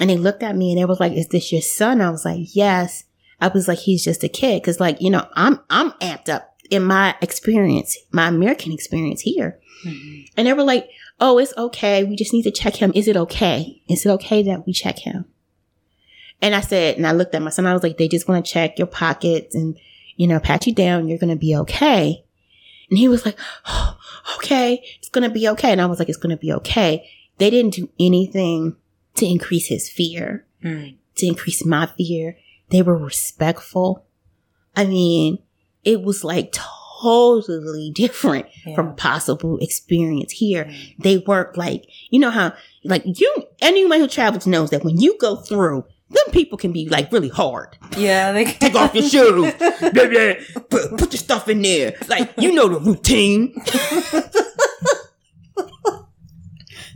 And 0.00 0.08
they 0.08 0.16
looked 0.16 0.42
at 0.42 0.56
me 0.56 0.72
and 0.72 0.80
they 0.80 0.84
was 0.86 0.98
like, 1.00 1.12
is 1.12 1.28
this 1.28 1.52
your 1.52 1.60
son? 1.62 2.00
I 2.00 2.08
was 2.10 2.24
like, 2.24 2.54
yes. 2.56 3.04
I 3.40 3.48
was 3.48 3.68
like, 3.68 3.78
he's 3.80 4.02
just 4.04 4.24
a 4.24 4.28
kid. 4.28 4.62
Cause 4.64 4.80
like, 4.80 5.00
you 5.02 5.10
know, 5.10 5.26
I'm, 5.34 5.60
I'm 5.68 5.90
amped 6.00 6.28
up 6.30 6.56
in 6.70 6.82
my 6.82 7.14
experience, 7.20 7.96
my 8.10 8.28
American 8.28 8.72
experience 8.72 9.20
here. 9.20 9.58
Mhm. 9.84 10.28
And 10.36 10.46
they 10.46 10.52
were 10.54 10.64
like, 10.64 10.88
oh, 11.20 11.38
it's 11.38 11.56
okay. 11.56 12.04
We 12.04 12.16
just 12.16 12.32
need 12.32 12.42
to 12.42 12.50
check 12.50 12.76
him. 12.76 12.92
Is 12.94 13.08
it 13.08 13.16
okay? 13.16 13.82
Is 13.88 14.04
it 14.04 14.10
okay 14.10 14.42
that 14.44 14.66
we 14.66 14.72
check 14.72 14.98
him? 15.00 15.26
And 16.42 16.54
I 16.54 16.60
said, 16.60 16.96
and 16.96 17.06
I 17.06 17.12
looked 17.12 17.34
at 17.34 17.42
my 17.42 17.50
son, 17.50 17.66
I 17.66 17.72
was 17.72 17.82
like, 17.82 17.96
they 17.96 18.08
just 18.08 18.28
want 18.28 18.44
to 18.44 18.52
check 18.52 18.78
your 18.78 18.86
pockets 18.86 19.54
and, 19.54 19.78
you 20.16 20.26
know, 20.26 20.38
pat 20.38 20.66
you 20.66 20.74
down. 20.74 21.08
You're 21.08 21.18
going 21.18 21.30
to 21.30 21.36
be 21.36 21.56
okay. 21.56 22.24
And 22.90 22.98
he 22.98 23.08
was 23.08 23.24
like, 23.24 23.38
oh, 23.66 23.96
okay, 24.36 24.84
it's 24.98 25.08
going 25.08 25.26
to 25.26 25.32
be 25.32 25.48
okay. 25.48 25.72
And 25.72 25.80
I 25.80 25.86
was 25.86 25.98
like, 25.98 26.08
it's 26.08 26.18
going 26.18 26.36
to 26.36 26.40
be 26.40 26.52
okay. 26.52 27.08
They 27.38 27.50
didn't 27.50 27.74
do 27.74 27.88
anything 27.98 28.76
to 29.14 29.26
increase 29.26 29.68
his 29.68 29.88
fear, 29.88 30.44
Hmm. 30.62 30.88
to 31.16 31.26
increase 31.26 31.64
my 31.64 31.86
fear. 31.86 32.36
They 32.70 32.82
were 32.82 32.96
respectful. 32.96 34.04
I 34.74 34.84
mean, 34.84 35.38
it 35.84 36.02
was 36.02 36.22
like 36.24 36.52
totally 37.02 37.90
different 37.94 38.46
Yeah. 38.66 38.74
from 38.74 38.94
possible 38.96 39.58
experience 39.58 40.32
here. 40.32 40.70
They 40.98 41.18
weren't 41.18 41.56
like, 41.56 41.86
you 42.10 42.18
know 42.20 42.30
how, 42.30 42.52
like 42.84 43.02
you, 43.04 43.34
anyone 43.60 44.00
who 44.00 44.08
travels 44.08 44.46
knows 44.46 44.70
that 44.70 44.84
when 44.84 45.00
you 45.00 45.16
go 45.18 45.36
through, 45.36 45.84
them 46.10 46.24
people 46.32 46.56
can 46.56 46.72
be 46.72 46.88
like 46.88 47.10
really 47.10 47.28
hard. 47.28 47.76
Yeah, 47.96 48.32
they 48.32 48.44
Take 48.60 48.74
off 48.76 48.94
your 48.94 49.02
shoes. 49.08 49.52
blah, 49.58 49.90
blah, 49.90 50.34
put, 50.70 50.96
put 50.98 51.12
your 51.12 51.18
stuff 51.18 51.48
in 51.48 51.62
there. 51.62 51.94
Like, 52.08 52.32
you 52.38 52.52
know 52.52 52.68
the 52.68 52.78
routine. 52.80 53.54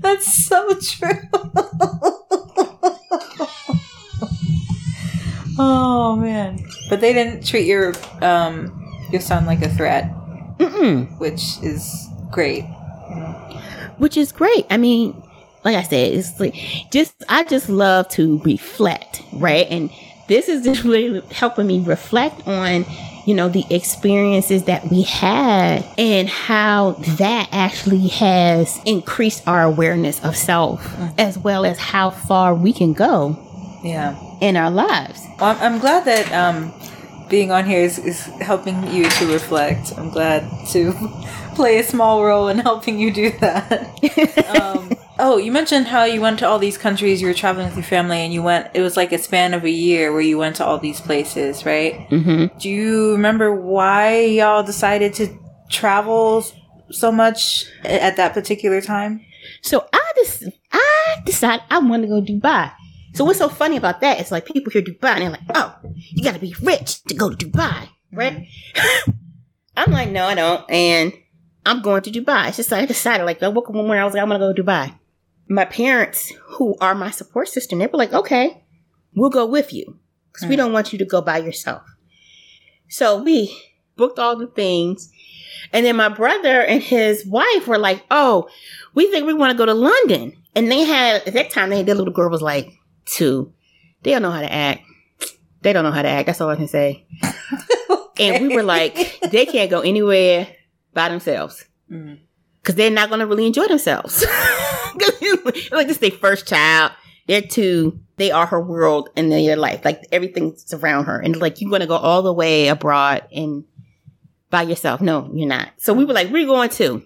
That's 0.00 0.46
so 0.46 0.74
true. 0.80 1.28
oh 5.58 6.16
man. 6.16 6.58
But 6.88 7.00
they 7.00 7.12
didn't 7.12 7.46
treat 7.46 7.66
your 7.66 7.92
um 8.22 8.79
your 9.12 9.20
son 9.20 9.46
like 9.46 9.62
a 9.62 9.68
threat, 9.68 10.10
Mm-mm. 10.58 11.18
which 11.18 11.42
is 11.62 12.08
great. 12.30 12.64
Which 13.98 14.16
is 14.16 14.32
great. 14.32 14.66
I 14.70 14.76
mean, 14.76 15.20
like 15.64 15.76
I 15.76 15.82
said, 15.82 16.12
it's 16.14 16.38
like 16.40 16.54
just, 16.90 17.14
I 17.28 17.44
just 17.44 17.68
love 17.68 18.08
to 18.10 18.38
reflect, 18.40 19.22
right? 19.32 19.66
And 19.68 19.90
this 20.28 20.48
is 20.48 20.64
just 20.64 20.84
really 20.84 21.20
helping 21.32 21.66
me 21.66 21.80
reflect 21.80 22.46
on, 22.48 22.86
you 23.26 23.34
know, 23.34 23.48
the 23.48 23.64
experiences 23.68 24.64
that 24.64 24.88
we 24.90 25.02
had 25.02 25.84
and 25.98 26.28
how 26.28 26.92
that 27.18 27.48
actually 27.52 28.08
has 28.08 28.78
increased 28.86 29.46
our 29.46 29.62
awareness 29.64 30.22
of 30.24 30.34
self 30.36 30.82
as 31.18 31.36
well 31.36 31.66
as 31.66 31.78
how 31.78 32.08
far 32.10 32.54
we 32.54 32.72
can 32.72 32.94
go 32.94 33.36
Yeah. 33.84 34.16
in 34.40 34.56
our 34.56 34.70
lives. 34.70 35.20
Well, 35.38 35.50
I'm, 35.60 35.74
I'm 35.74 35.78
glad 35.80 36.04
that 36.06 36.32
um, 36.32 36.72
being 37.30 37.50
on 37.50 37.64
here 37.64 37.80
is, 37.80 37.98
is 37.98 38.24
helping 38.42 38.92
you 38.92 39.08
to 39.08 39.32
reflect. 39.32 39.96
I'm 39.96 40.10
glad 40.10 40.44
to 40.68 40.92
play 41.54 41.78
a 41.78 41.84
small 41.84 42.24
role 42.24 42.48
in 42.48 42.58
helping 42.58 42.98
you 42.98 43.12
do 43.12 43.30
that. 43.38 44.50
um, 44.60 44.90
oh, 45.18 45.38
you 45.38 45.52
mentioned 45.52 45.86
how 45.86 46.04
you 46.04 46.20
went 46.20 46.40
to 46.40 46.48
all 46.48 46.58
these 46.58 46.76
countries. 46.76 47.22
You 47.22 47.28
were 47.28 47.34
traveling 47.34 47.66
with 47.66 47.76
your 47.76 47.84
family, 47.84 48.18
and 48.18 48.34
you 48.34 48.42
went. 48.42 48.68
It 48.74 48.82
was 48.82 48.96
like 48.96 49.12
a 49.12 49.18
span 49.18 49.54
of 49.54 49.64
a 49.64 49.70
year 49.70 50.12
where 50.12 50.20
you 50.20 50.36
went 50.36 50.56
to 50.56 50.64
all 50.66 50.78
these 50.78 51.00
places, 51.00 51.64
right? 51.64 52.08
Mm-hmm. 52.10 52.58
Do 52.58 52.68
you 52.68 53.12
remember 53.12 53.54
why 53.54 54.20
y'all 54.20 54.62
decided 54.62 55.14
to 55.14 55.28
travel 55.70 56.44
so 56.90 57.12
much 57.12 57.66
at 57.84 58.16
that 58.16 58.34
particular 58.34 58.80
time? 58.80 59.24
So 59.62 59.86
I 59.92 60.12
just 60.16 60.44
I 60.72 61.16
decided 61.24 61.62
I 61.70 61.78
want 61.78 62.02
to 62.02 62.08
go 62.08 62.20
to 62.20 62.32
Dubai. 62.32 62.72
So 63.12 63.24
what's 63.24 63.38
so 63.38 63.48
funny 63.48 63.76
about 63.76 64.00
that 64.02 64.20
is 64.20 64.30
like 64.30 64.46
people 64.46 64.70
hear 64.72 64.82
Dubai 64.82 65.14
and 65.14 65.22
they're 65.22 65.30
like, 65.30 65.40
oh, 65.54 65.76
you 65.94 66.22
got 66.22 66.34
to 66.34 66.40
be 66.40 66.54
rich 66.62 67.02
to 67.04 67.14
go 67.14 67.30
to 67.30 67.36
Dubai, 67.36 67.88
right? 68.12 68.46
I'm 69.76 69.92
like, 69.92 70.10
no, 70.10 70.24
I 70.26 70.34
don't, 70.34 70.70
and 70.70 71.12
I'm 71.66 71.82
going 71.82 72.02
to 72.02 72.10
Dubai. 72.10 72.48
It's 72.48 72.56
just 72.58 72.70
like 72.70 72.82
I 72.82 72.86
decided, 72.86 73.24
like, 73.24 73.42
I 73.42 73.48
woke 73.48 73.68
up 73.68 73.74
one 73.74 73.86
morning, 73.86 74.02
I 74.02 74.04
was 74.04 74.14
like, 74.14 74.22
I'm 74.22 74.28
gonna 74.28 74.38
go 74.38 74.52
to 74.52 74.62
Dubai. 74.62 74.94
My 75.48 75.64
parents, 75.64 76.32
who 76.42 76.76
are 76.80 76.94
my 76.94 77.10
support 77.10 77.48
system, 77.48 77.78
they 77.80 77.86
were 77.86 77.98
like, 77.98 78.12
okay, 78.12 78.62
we'll 79.14 79.30
go 79.30 79.46
with 79.46 79.72
you 79.72 79.98
because 80.32 80.48
we 80.48 80.54
Mm. 80.54 80.58
don't 80.58 80.72
want 80.72 80.92
you 80.92 80.98
to 81.00 81.04
go 81.04 81.20
by 81.20 81.38
yourself. 81.38 81.82
So 82.88 83.22
we 83.22 83.56
booked 83.96 84.18
all 84.18 84.36
the 84.36 84.46
things. 84.46 85.10
And 85.72 85.84
then 85.84 85.96
my 85.96 86.08
brother 86.08 86.60
and 86.62 86.82
his 86.82 87.26
wife 87.26 87.66
were 87.66 87.78
like, 87.78 88.04
oh, 88.10 88.48
we 88.94 89.10
think 89.10 89.26
we 89.26 89.34
want 89.34 89.50
to 89.52 89.58
go 89.58 89.66
to 89.66 89.74
London. 89.74 90.34
And 90.54 90.70
they 90.70 90.80
had, 90.84 91.26
at 91.26 91.34
that 91.34 91.50
time, 91.50 91.70
they, 91.70 91.82
their 91.82 91.94
little 91.94 92.12
girl 92.12 92.30
was 92.30 92.42
like 92.42 92.72
two. 93.06 93.52
They 94.02 94.12
don't 94.12 94.22
know 94.22 94.30
how 94.30 94.40
to 94.40 94.52
act. 94.52 94.82
They 95.62 95.72
don't 95.72 95.84
know 95.84 95.90
how 95.92 96.02
to 96.02 96.08
act. 96.08 96.26
That's 96.26 96.40
all 96.40 96.48
I 96.48 96.56
can 96.56 96.68
say. 96.68 97.06
And 98.18 98.46
we 98.46 98.54
were 98.54 98.62
like, 98.62 99.18
they 99.30 99.46
can't 99.46 99.70
go 99.70 99.80
anywhere 99.80 100.46
by 100.92 101.08
themselves 101.08 101.64
Mm. 101.90 102.18
because 102.60 102.74
they're 102.76 102.90
not 102.90 103.08
going 103.08 103.18
to 103.20 103.26
really 103.26 103.46
enjoy 103.46 103.66
themselves. 103.66 104.24
like 105.72 105.86
this 105.86 105.96
is 105.96 105.98
their 105.98 106.10
first 106.10 106.46
child. 106.46 106.92
They're 107.26 107.42
two. 107.42 107.98
They 108.16 108.30
are 108.30 108.46
her 108.46 108.60
world 108.60 109.08
and 109.16 109.32
their 109.32 109.56
life. 109.56 109.84
Like 109.84 110.02
everything's 110.12 110.72
around 110.74 111.06
her. 111.06 111.18
And 111.18 111.34
like 111.36 111.60
you're 111.60 111.70
going 111.70 111.80
to 111.80 111.86
go 111.86 111.96
all 111.96 112.22
the 112.22 112.32
way 112.32 112.68
abroad 112.68 113.24
and 113.32 113.64
by 114.50 114.62
yourself. 114.62 115.00
No, 115.00 115.30
you're 115.32 115.48
not. 115.48 115.70
So 115.78 115.94
we 115.94 116.04
were 116.04 116.12
like, 116.12 116.30
we're 116.30 116.46
going 116.46 116.70
to. 116.70 117.02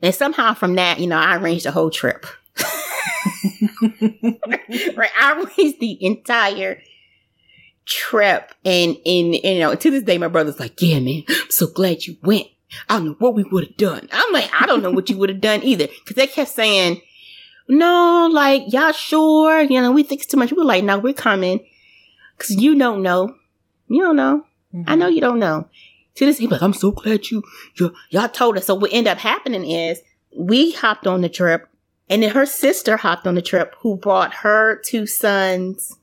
And 0.00 0.14
somehow 0.14 0.54
from 0.54 0.76
that, 0.76 1.00
you 1.00 1.06
know, 1.06 1.18
I 1.18 1.36
arranged 1.36 1.64
the 1.64 1.72
whole 1.72 1.90
trip. 1.90 2.26
right. 4.96 5.10
I 5.18 5.32
arranged 5.34 5.80
the 5.80 5.98
entire 6.04 6.80
trip. 7.86 8.54
And, 8.64 8.96
and, 9.04 9.34
you 9.34 9.58
know, 9.58 9.74
to 9.74 9.90
this 9.90 10.02
day, 10.02 10.18
my 10.18 10.28
brother's 10.28 10.60
like, 10.60 10.80
yeah, 10.80 11.00
man, 11.00 11.24
I'm 11.28 11.50
so 11.50 11.66
glad 11.66 12.06
you 12.06 12.16
went. 12.22 12.46
I 12.88 12.96
don't 12.96 13.06
know 13.06 13.16
what 13.18 13.34
we 13.34 13.44
would 13.44 13.66
have 13.66 13.76
done. 13.76 14.08
I'm 14.12 14.32
like, 14.32 14.50
I 14.58 14.66
don't 14.66 14.82
know 14.82 14.90
what 14.90 15.10
you 15.10 15.18
would 15.18 15.28
have 15.28 15.40
done 15.40 15.62
either. 15.62 15.88
Cause 16.06 16.14
they 16.14 16.26
kept 16.26 16.50
saying, 16.50 17.00
no, 17.68 18.28
like, 18.32 18.72
y'all 18.72 18.92
sure? 18.92 19.60
You 19.60 19.80
know, 19.80 19.92
we 19.92 20.02
think 20.02 20.22
it's 20.22 20.30
too 20.30 20.38
much. 20.38 20.50
We 20.50 20.58
were 20.58 20.64
like, 20.64 20.84
no, 20.84 20.98
we're 20.98 21.12
coming. 21.12 21.66
Cause 22.38 22.50
you 22.50 22.78
don't 22.78 23.02
know. 23.02 23.34
You 23.88 24.02
don't 24.02 24.16
know. 24.16 24.46
I 24.86 24.94
know 24.94 25.06
mm-hmm. 25.06 25.14
you 25.14 25.20
don't 25.20 25.38
know. 25.38 25.68
To 26.14 26.26
this, 26.26 26.38
he's 26.38 26.50
like, 26.50 26.62
I'm 26.62 26.72
so 26.72 26.92
glad 26.92 27.30
you, 27.30 27.42
you, 27.78 27.94
y'all 28.10 28.28
told 28.28 28.56
us. 28.56 28.66
So 28.66 28.74
what 28.74 28.92
ended 28.92 29.12
up 29.12 29.18
happening 29.18 29.70
is 29.70 30.00
we 30.36 30.72
hopped 30.72 31.06
on 31.06 31.20
the 31.20 31.28
trip 31.28 31.68
and 32.08 32.22
then 32.22 32.30
her 32.30 32.46
sister 32.46 32.96
hopped 32.98 33.26
on 33.26 33.34
the 33.34 33.42
trip 33.42 33.74
who 33.80 33.96
brought 33.96 34.34
her 34.34 34.80
two 34.84 35.06
sons. 35.06 35.96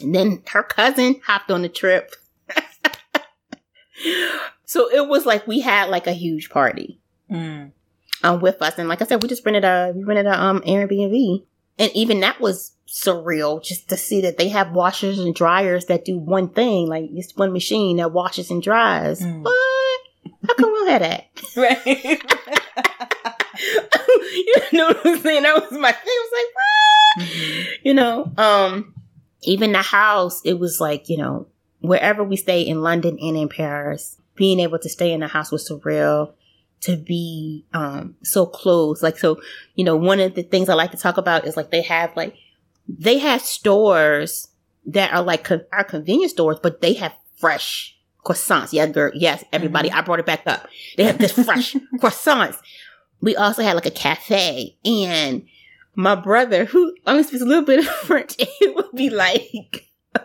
And 0.00 0.14
then 0.14 0.42
her 0.48 0.62
cousin 0.62 1.20
hopped 1.26 1.50
on 1.50 1.62
the 1.62 1.68
trip. 1.68 2.14
so 4.64 4.88
it 4.92 5.08
was 5.08 5.26
like 5.26 5.46
we 5.46 5.60
had 5.60 5.88
like 5.90 6.06
a 6.06 6.12
huge 6.12 6.50
party 6.50 7.00
Mm. 7.30 7.72
um, 8.22 8.40
with 8.40 8.62
us. 8.62 8.78
And 8.78 8.88
like 8.88 9.02
I 9.02 9.04
said, 9.04 9.22
we 9.22 9.28
just 9.28 9.44
rented 9.44 9.64
a 9.64 9.92
we 9.94 10.02
rented 10.02 10.26
a 10.26 10.40
um 10.42 10.60
Airbnb, 10.62 11.44
and 11.78 11.90
even 11.94 12.20
that 12.20 12.40
was 12.40 12.72
surreal 12.86 13.62
just 13.62 13.88
to 13.90 13.98
see 13.98 14.22
that 14.22 14.38
they 14.38 14.48
have 14.48 14.72
washers 14.72 15.18
and 15.18 15.34
dryers 15.34 15.84
that 15.86 16.06
do 16.06 16.16
one 16.18 16.48
thing, 16.48 16.86
like 16.88 17.04
it's 17.12 17.36
one 17.36 17.52
machine 17.52 17.98
that 17.98 18.12
washes 18.12 18.50
and 18.50 18.62
dries. 18.62 19.20
Mm. 19.20 19.42
What? 19.42 20.00
How 20.46 20.54
come 20.54 20.72
we 20.72 20.78
don't 20.78 20.88
have 20.88 21.00
that? 21.02 21.26
Right. 21.56 23.34
you 23.56 24.54
know 24.72 24.88
what 24.88 25.06
I'm 25.06 25.18
saying? 25.20 25.42
That 25.42 25.54
was 25.54 25.78
my 25.78 25.92
thing. 25.92 26.02
I 26.06 26.28
was 26.30 26.32
like, 26.32 26.54
what? 26.54 26.64
Mhm. 27.18 27.66
you 27.84 27.94
know 27.94 28.30
um 28.36 28.94
even 29.42 29.72
the 29.72 29.82
house 29.82 30.40
it 30.44 30.58
was 30.58 30.78
like 30.80 31.08
you 31.08 31.16
know 31.16 31.46
wherever 31.80 32.22
we 32.22 32.36
stayed 32.36 32.66
in 32.68 32.82
london 32.82 33.18
and 33.20 33.36
in 33.36 33.48
paris 33.48 34.20
being 34.36 34.60
able 34.60 34.78
to 34.78 34.88
stay 34.90 35.10
in 35.12 35.20
the 35.20 35.26
house 35.26 35.50
was 35.50 35.68
surreal 35.68 36.32
to 36.80 36.96
be 36.96 37.64
um 37.72 38.14
so 38.22 38.44
close 38.46 39.02
like 39.02 39.18
so 39.18 39.40
you 39.74 39.84
know 39.84 39.96
one 39.96 40.20
of 40.20 40.34
the 40.34 40.42
things 40.42 40.68
i 40.68 40.74
like 40.74 40.90
to 40.90 40.96
talk 40.98 41.16
about 41.16 41.46
is 41.46 41.56
like 41.56 41.70
they 41.70 41.82
have 41.82 42.14
like 42.14 42.34
they 42.86 43.18
have 43.18 43.40
stores 43.40 44.48
that 44.86 45.12
are 45.12 45.22
like 45.22 45.44
co- 45.44 45.64
our 45.72 45.84
convenience 45.84 46.32
stores 46.32 46.58
but 46.62 46.82
they 46.82 46.92
have 46.92 47.14
fresh 47.36 47.96
croissants 48.24 48.72
yeah 48.72 48.86
girl 48.86 49.10
yes 49.14 49.42
everybody 49.52 49.90
i 49.90 50.02
brought 50.02 50.20
it 50.20 50.26
back 50.26 50.42
up 50.46 50.68
they 50.98 51.04
have 51.04 51.18
this 51.18 51.32
fresh 51.32 51.74
croissants 51.96 52.58
we 53.20 53.34
also 53.36 53.62
had 53.62 53.74
like 53.74 53.86
a 53.86 53.90
cafe 53.90 54.76
and 54.84 55.46
my 55.94 56.14
brother 56.14 56.64
who 56.64 56.94
only 57.06 57.22
speaks 57.24 57.42
a 57.42 57.46
little 57.46 57.64
bit 57.64 57.80
of 57.80 57.86
French, 58.06 58.36
it 58.38 58.74
would 58.76 58.92
be 58.94 59.10
like 59.10 59.86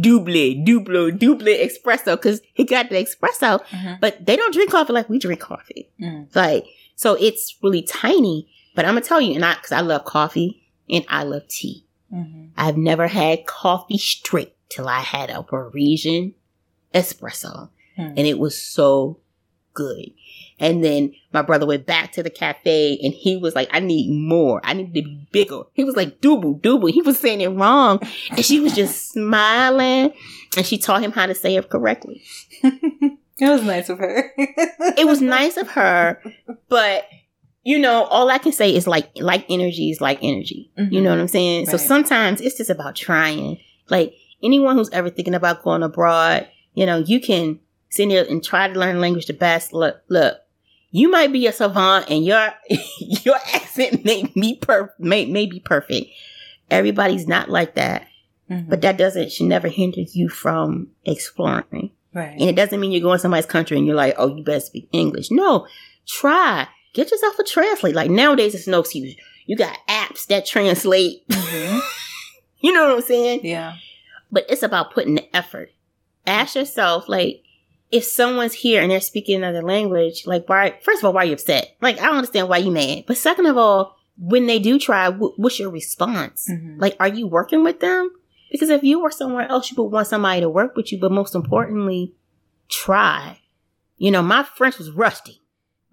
double, 0.00 0.54
double, 0.64 1.10
double 1.12 1.46
espresso 1.46 2.16
because 2.16 2.40
he 2.54 2.64
got 2.64 2.88
the 2.90 2.96
espresso, 2.96 3.62
Mm-hmm. 3.66 3.94
but 4.00 4.24
they 4.26 4.36
don't 4.36 4.52
drink 4.52 4.70
coffee 4.70 4.92
like 4.92 5.08
we 5.08 5.18
drink 5.18 5.40
coffee. 5.40 5.88
Mm. 6.00 6.34
Like, 6.34 6.66
so 6.96 7.14
it's 7.14 7.56
really 7.62 7.82
tiny, 7.82 8.48
but 8.74 8.84
I'm 8.84 8.94
gonna 8.94 9.02
tell 9.04 9.20
you, 9.20 9.34
and 9.34 9.44
I, 9.44 9.54
cause 9.54 9.72
I 9.72 9.80
love 9.80 10.04
coffee 10.04 10.62
and 10.90 11.04
I 11.08 11.22
love 11.24 11.46
tea. 11.48 11.84
Mm-hmm. 12.12 12.46
I've 12.56 12.76
never 12.76 13.06
had 13.08 13.46
coffee 13.46 13.98
straight 13.98 14.54
till 14.68 14.88
I 14.88 15.00
had 15.00 15.30
a 15.30 15.42
Parisian 15.42 16.34
espresso 16.94 17.68
Hmm. 17.96 18.14
and 18.16 18.20
it 18.20 18.38
was 18.38 18.56
so 18.60 19.18
good. 19.74 20.10
And 20.60 20.82
then 20.82 21.12
my 21.32 21.42
brother 21.42 21.66
went 21.66 21.86
back 21.86 22.12
to 22.12 22.22
the 22.22 22.30
cafe 22.30 22.98
and 23.02 23.14
he 23.14 23.36
was 23.36 23.54
like, 23.54 23.68
I 23.72 23.80
need 23.80 24.10
more. 24.10 24.60
I 24.64 24.74
need 24.74 24.86
to 24.86 25.02
be 25.02 25.28
bigger. 25.30 25.62
He 25.72 25.84
was 25.84 25.96
like, 25.96 26.20
double, 26.20 26.54
double. 26.54 26.88
He 26.88 27.02
was 27.02 27.18
saying 27.18 27.40
it 27.40 27.48
wrong. 27.48 28.00
And 28.30 28.44
she 28.44 28.60
was 28.60 28.74
just 28.74 29.12
smiling 29.12 30.12
and 30.56 30.66
she 30.66 30.78
taught 30.78 31.02
him 31.02 31.12
how 31.12 31.26
to 31.26 31.34
say 31.34 31.56
it 31.56 31.68
correctly. 31.68 32.22
It 33.40 33.48
was 33.48 33.62
nice 33.62 33.88
of 33.88 33.98
her. 33.98 34.32
It 34.36 35.06
was 35.06 35.20
nice 35.20 35.56
of 35.56 35.68
her, 35.68 36.20
but 36.68 37.04
you 37.62 37.78
know, 37.78 38.04
all 38.04 38.30
I 38.30 38.38
can 38.38 38.52
say 38.52 38.74
is 38.74 38.86
like, 38.86 39.10
like 39.16 39.44
energy 39.48 39.90
is 39.90 40.00
like 40.00 40.18
energy. 40.22 40.72
You 40.76 40.84
know 40.84 40.88
mm-hmm. 40.90 41.04
what 41.04 41.20
I'm 41.20 41.28
saying? 41.28 41.66
So 41.66 41.76
sometimes 41.76 42.40
it's 42.40 42.56
just 42.56 42.70
about 42.70 42.96
trying. 42.96 43.58
Like 43.88 44.14
anyone 44.42 44.76
who's 44.76 44.90
ever 44.90 45.10
thinking 45.10 45.34
about 45.34 45.62
going 45.62 45.82
abroad, 45.82 46.48
you 46.74 46.86
know, 46.86 46.98
you 46.98 47.20
can 47.20 47.60
sit 47.90 48.08
there 48.08 48.24
and 48.24 48.42
try 48.42 48.68
to 48.68 48.78
learn 48.78 49.00
language 49.00 49.26
the 49.26 49.34
best. 49.34 49.72
Look, 49.72 50.00
look, 50.08 50.38
you 50.90 51.10
might 51.10 51.32
be 51.32 51.46
a 51.46 51.52
savant 51.52 52.08
and 52.10 52.24
your 52.24 52.48
your 53.00 53.36
accent 53.54 54.04
may 54.04 54.24
be 54.34 54.56
per 54.56 54.92
may, 54.98 55.26
may 55.26 55.46
be 55.46 55.60
perfect. 55.60 56.10
Everybody's 56.70 57.26
not 57.26 57.48
like 57.48 57.74
that, 57.74 58.06
Mhm. 58.50 58.68
but 58.68 58.80
that 58.82 58.96
doesn't 58.98 59.32
should 59.32 59.46
never 59.46 59.68
hinder 59.68 60.00
you 60.00 60.28
from 60.28 60.88
exploring. 61.04 61.90
right. 62.14 62.32
And 62.38 62.48
it 62.48 62.56
doesn't 62.56 62.78
mean 62.80 62.90
you're 62.92 63.00
going 63.02 63.16
to 63.18 63.22
somebody's 63.22 63.46
country 63.46 63.76
and 63.76 63.86
you're 63.86 63.94
like, 63.96 64.14
oh, 64.18 64.34
you 64.34 64.42
better 64.44 64.60
speak 64.60 64.88
English. 64.92 65.30
No, 65.30 65.66
try. 66.06 66.66
Get 66.94 67.10
yourself 67.10 67.38
a 67.38 67.44
translate. 67.44 67.94
Like 67.94 68.10
nowadays, 68.10 68.54
it's 68.54 68.66
no 68.66 68.80
excuse. 68.80 69.14
You 69.46 69.56
got 69.56 69.76
apps 69.88 70.26
that 70.26 70.44
translate. 70.46 71.26
Mhm. 71.28 71.80
you 72.60 72.72
know 72.72 72.88
what 72.88 72.96
I'm 72.96 73.02
saying? 73.02 73.40
Yeah. 73.44 73.74
But 74.32 74.46
it's 74.50 74.62
about 74.62 74.92
putting 74.92 75.14
the 75.14 75.36
effort. 75.36 75.70
Ask 76.26 76.54
yourself, 76.56 77.08
like, 77.08 77.42
if 77.90 78.04
someone's 78.04 78.52
here 78.54 78.82
and 78.82 78.90
they're 78.90 79.00
speaking 79.00 79.36
another 79.36 79.62
language, 79.62 80.26
like, 80.26 80.48
why? 80.48 80.78
First 80.82 80.98
of 81.00 81.04
all, 81.06 81.12
why 81.12 81.22
are 81.22 81.26
you 81.26 81.32
upset? 81.32 81.76
Like, 81.80 81.98
I 82.00 82.06
don't 82.06 82.16
understand 82.16 82.48
why 82.48 82.58
you 82.58 82.70
mad. 82.70 83.04
But 83.06 83.16
second 83.16 83.46
of 83.46 83.56
all, 83.56 83.96
when 84.18 84.46
they 84.46 84.58
do 84.58 84.78
try, 84.78 85.10
wh- 85.10 85.38
what's 85.38 85.58
your 85.58 85.70
response? 85.70 86.48
Mhm. 86.50 86.80
Like, 86.80 86.96
are 87.00 87.08
you 87.08 87.26
working 87.26 87.64
with 87.64 87.80
them? 87.80 88.10
Because 88.50 88.70
if 88.70 88.82
you 88.82 89.00
were 89.00 89.10
somewhere 89.10 89.46
else, 89.48 89.70
you 89.70 89.76
would 89.82 89.90
want 89.92 90.06
somebody 90.06 90.40
to 90.40 90.48
work 90.50 90.74
with 90.76 90.90
you. 90.92 90.98
But 90.98 91.12
most 91.12 91.34
importantly, 91.34 92.14
try. 92.68 93.38
You 93.96 94.10
know, 94.10 94.22
my 94.22 94.42
French 94.42 94.78
was 94.78 94.90
rusty. 94.90 95.42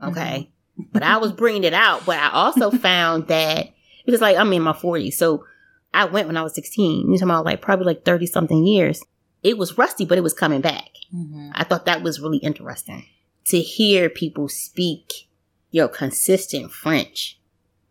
Okay. 0.03 0.51
but 0.91 1.03
I 1.03 1.17
was 1.17 1.31
bringing 1.41 1.63
it 1.63 1.73
out. 1.73 2.05
But 2.05 2.17
I 2.19 2.29
also 2.31 2.69
found 2.71 3.27
that 3.27 3.69
because, 4.05 4.21
like, 4.21 4.35
I'm 4.37 4.51
in 4.53 4.61
my 4.61 4.73
40s. 4.73 5.13
So 5.13 5.45
I 5.93 6.05
went 6.05 6.27
when 6.27 6.35
I 6.37 6.43
was 6.43 6.53
16. 6.55 7.07
You're 7.07 7.15
talking 7.17 7.29
about 7.29 7.45
like 7.45 7.61
probably 7.61 7.85
like 7.85 8.03
30 8.03 8.25
something 8.25 8.65
years. 8.65 9.01
It 9.45 9.59
was 9.59 9.77
rusty, 9.77 10.05
but 10.05 10.17
it 10.17 10.21
was 10.21 10.33
coming 10.33 10.61
back. 10.61 10.89
Mhm. 11.13 11.51
I 11.53 11.63
thought 11.63 11.85
that 11.85 12.01
was 12.01 12.19
really 12.19 12.39
interesting 12.39 13.05
to 13.45 13.61
hear 13.61 14.09
people 14.09 14.49
speak, 14.49 15.27
you 15.69 15.81
know, 15.81 15.87
consistent 15.87 16.71
French. 16.71 17.39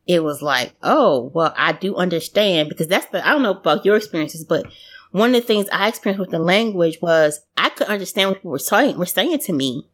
It 0.05 0.25
was 0.25 0.43
like, 0.43 0.75
oh, 0.83 1.31
well, 1.33 1.55
I 1.57 1.71
do 1.71 1.95
understand 1.95 2.69
because 2.69 2.89
that's 2.89 3.07
the, 3.07 3.25
I 3.25 3.31
don't 3.31 3.43
know 3.43 3.53
about 3.53 3.85
your 3.85 3.97
experiences, 3.97 4.45
but 4.45 4.67
one 5.13 5.33
of 5.33 5.41
the 5.41 5.47
things 5.47 5.69
I 5.73 5.87
experienced 5.87 6.19
with 6.19 6.31
the 6.31 6.41
language 6.41 6.99
was 7.01 7.41
I 7.57 7.69
could 7.69 7.87
understand 7.87 8.31
what 8.31 8.39
people 8.39 8.51
were 8.51 8.59
saying, 8.59 8.99
were 8.99 9.07
saying 9.07 9.39
to 9.39 9.53
me 9.53 9.89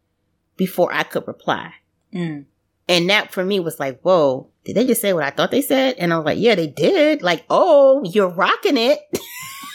before 0.57 0.91
I 0.95 1.03
could 1.03 1.29
reply. 1.29 1.75
Mm. 2.15 2.47
And 2.89 3.11
that 3.11 3.33
for 3.33 3.45
me 3.45 3.61
was 3.61 3.79
like, 3.79 4.01
whoa, 4.01 4.49
did 4.65 4.77
they 4.77 4.87
just 4.87 5.03
say 5.03 5.13
what 5.13 5.25
I 5.25 5.31
thought 5.31 5.51
they 5.51 5.61
said? 5.61 5.97
And 5.99 6.11
I 6.11 6.17
was 6.17 6.25
like, 6.25 6.39
yeah, 6.39 6.55
they 6.55 6.69
did. 6.69 7.21
Like, 7.21 7.45
oh, 7.51 8.03
you're 8.05 8.31
rocking 8.31 8.79
it. 8.79 8.99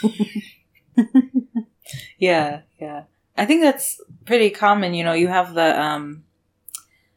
Yeah, 2.17 2.61
yeah. 2.79 3.03
I 3.37 3.45
think 3.45 3.61
that's 3.61 4.01
pretty 4.25 4.49
common. 4.49 4.93
You 4.93 5.03
know, 5.03 5.13
you 5.13 5.27
have 5.27 5.53
the 5.53 5.79
um, 5.79 6.23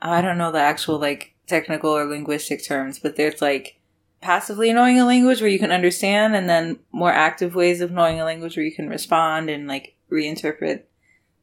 I 0.00 0.20
don't 0.20 0.38
know 0.38 0.52
the 0.52 0.60
actual 0.60 0.98
like 0.98 1.34
technical 1.46 1.90
or 1.90 2.04
linguistic 2.04 2.64
terms, 2.64 2.98
but 2.98 3.16
there's 3.16 3.40
like 3.40 3.78
passively 4.20 4.72
knowing 4.72 5.00
a 5.00 5.06
language 5.06 5.40
where 5.40 5.50
you 5.50 5.58
can 5.58 5.72
understand, 5.72 6.34
and 6.34 6.48
then 6.48 6.78
more 6.92 7.12
active 7.12 7.54
ways 7.54 7.80
of 7.80 7.92
knowing 7.92 8.20
a 8.20 8.24
language 8.24 8.56
where 8.56 8.66
you 8.66 8.74
can 8.74 8.88
respond 8.88 9.48
and 9.48 9.68
like 9.68 9.94
reinterpret 10.10 10.82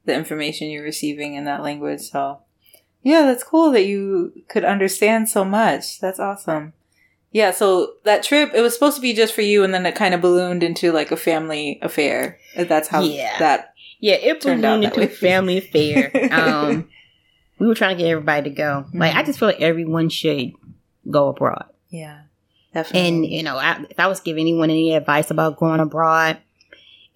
the 0.06 0.14
information 0.14 0.70
you're 0.70 0.84
receiving 0.84 1.34
in 1.34 1.46
that 1.46 1.64
language. 1.64 2.02
So, 2.02 2.40
yeah, 3.02 3.24
that's 3.24 3.44
cool 3.44 3.72
that 3.72 3.86
you 3.86 4.44
could 4.48 4.66
understand 4.66 5.30
so 5.30 5.44
much. 5.44 6.00
That's 6.00 6.20
awesome. 6.20 6.74
Yeah, 7.36 7.52
so 7.52 7.96
that 8.06 8.24
trip, 8.24 8.52
it 8.54 8.62
was 8.62 8.74
supposed 8.74 8.96
to 8.96 9.02
be 9.02 9.12
just 9.14 9.34
for 9.36 9.42
you, 9.42 9.66
and 9.66 9.74
then 9.74 9.86
it 9.86 9.94
kind 9.94 10.14
of 10.14 10.22
ballooned 10.22 10.64
into 10.64 10.94
like 10.94 11.12
a 11.12 11.18
family 11.18 11.80
affair. 11.82 12.40
That's 12.56 12.88
how 12.88 13.02
Yeah. 13.02 13.38
that 13.40 13.74
Yeah, 14.00 14.14
it 14.14 14.40
ballooned 14.42 14.86
into 14.86 15.02
a 15.04 15.08
family 15.10 15.58
affair. 15.58 16.14
Um, 16.32 16.88
we 17.60 17.68
were 17.68 17.76
trying 17.76 17.98
to 17.98 18.02
get 18.02 18.10
everybody 18.10 18.50
to 18.50 18.56
go. 18.56 18.86
Like, 18.94 19.14
I 19.16 19.22
Mhm. 19.22 19.26
just 19.26 19.40
feel 19.40 19.50
like 19.50 19.60
everyone 19.60 20.08
should 20.08 20.54
go 21.12 21.28
abroad. 21.28 21.66
Yeah, 21.90 22.20
definitely. 22.74 23.06
And 23.10 23.26
you 23.26 23.44
know, 23.44 23.58
I, 23.58 23.84
if 23.90 24.00
I 24.00 24.08
was 24.08 24.22
giving 24.22 24.40
anyone 24.44 24.70
any 24.70 24.96
advice 24.96 25.30
about 25.30 25.58
going 25.58 25.82
abroad, 25.82 26.38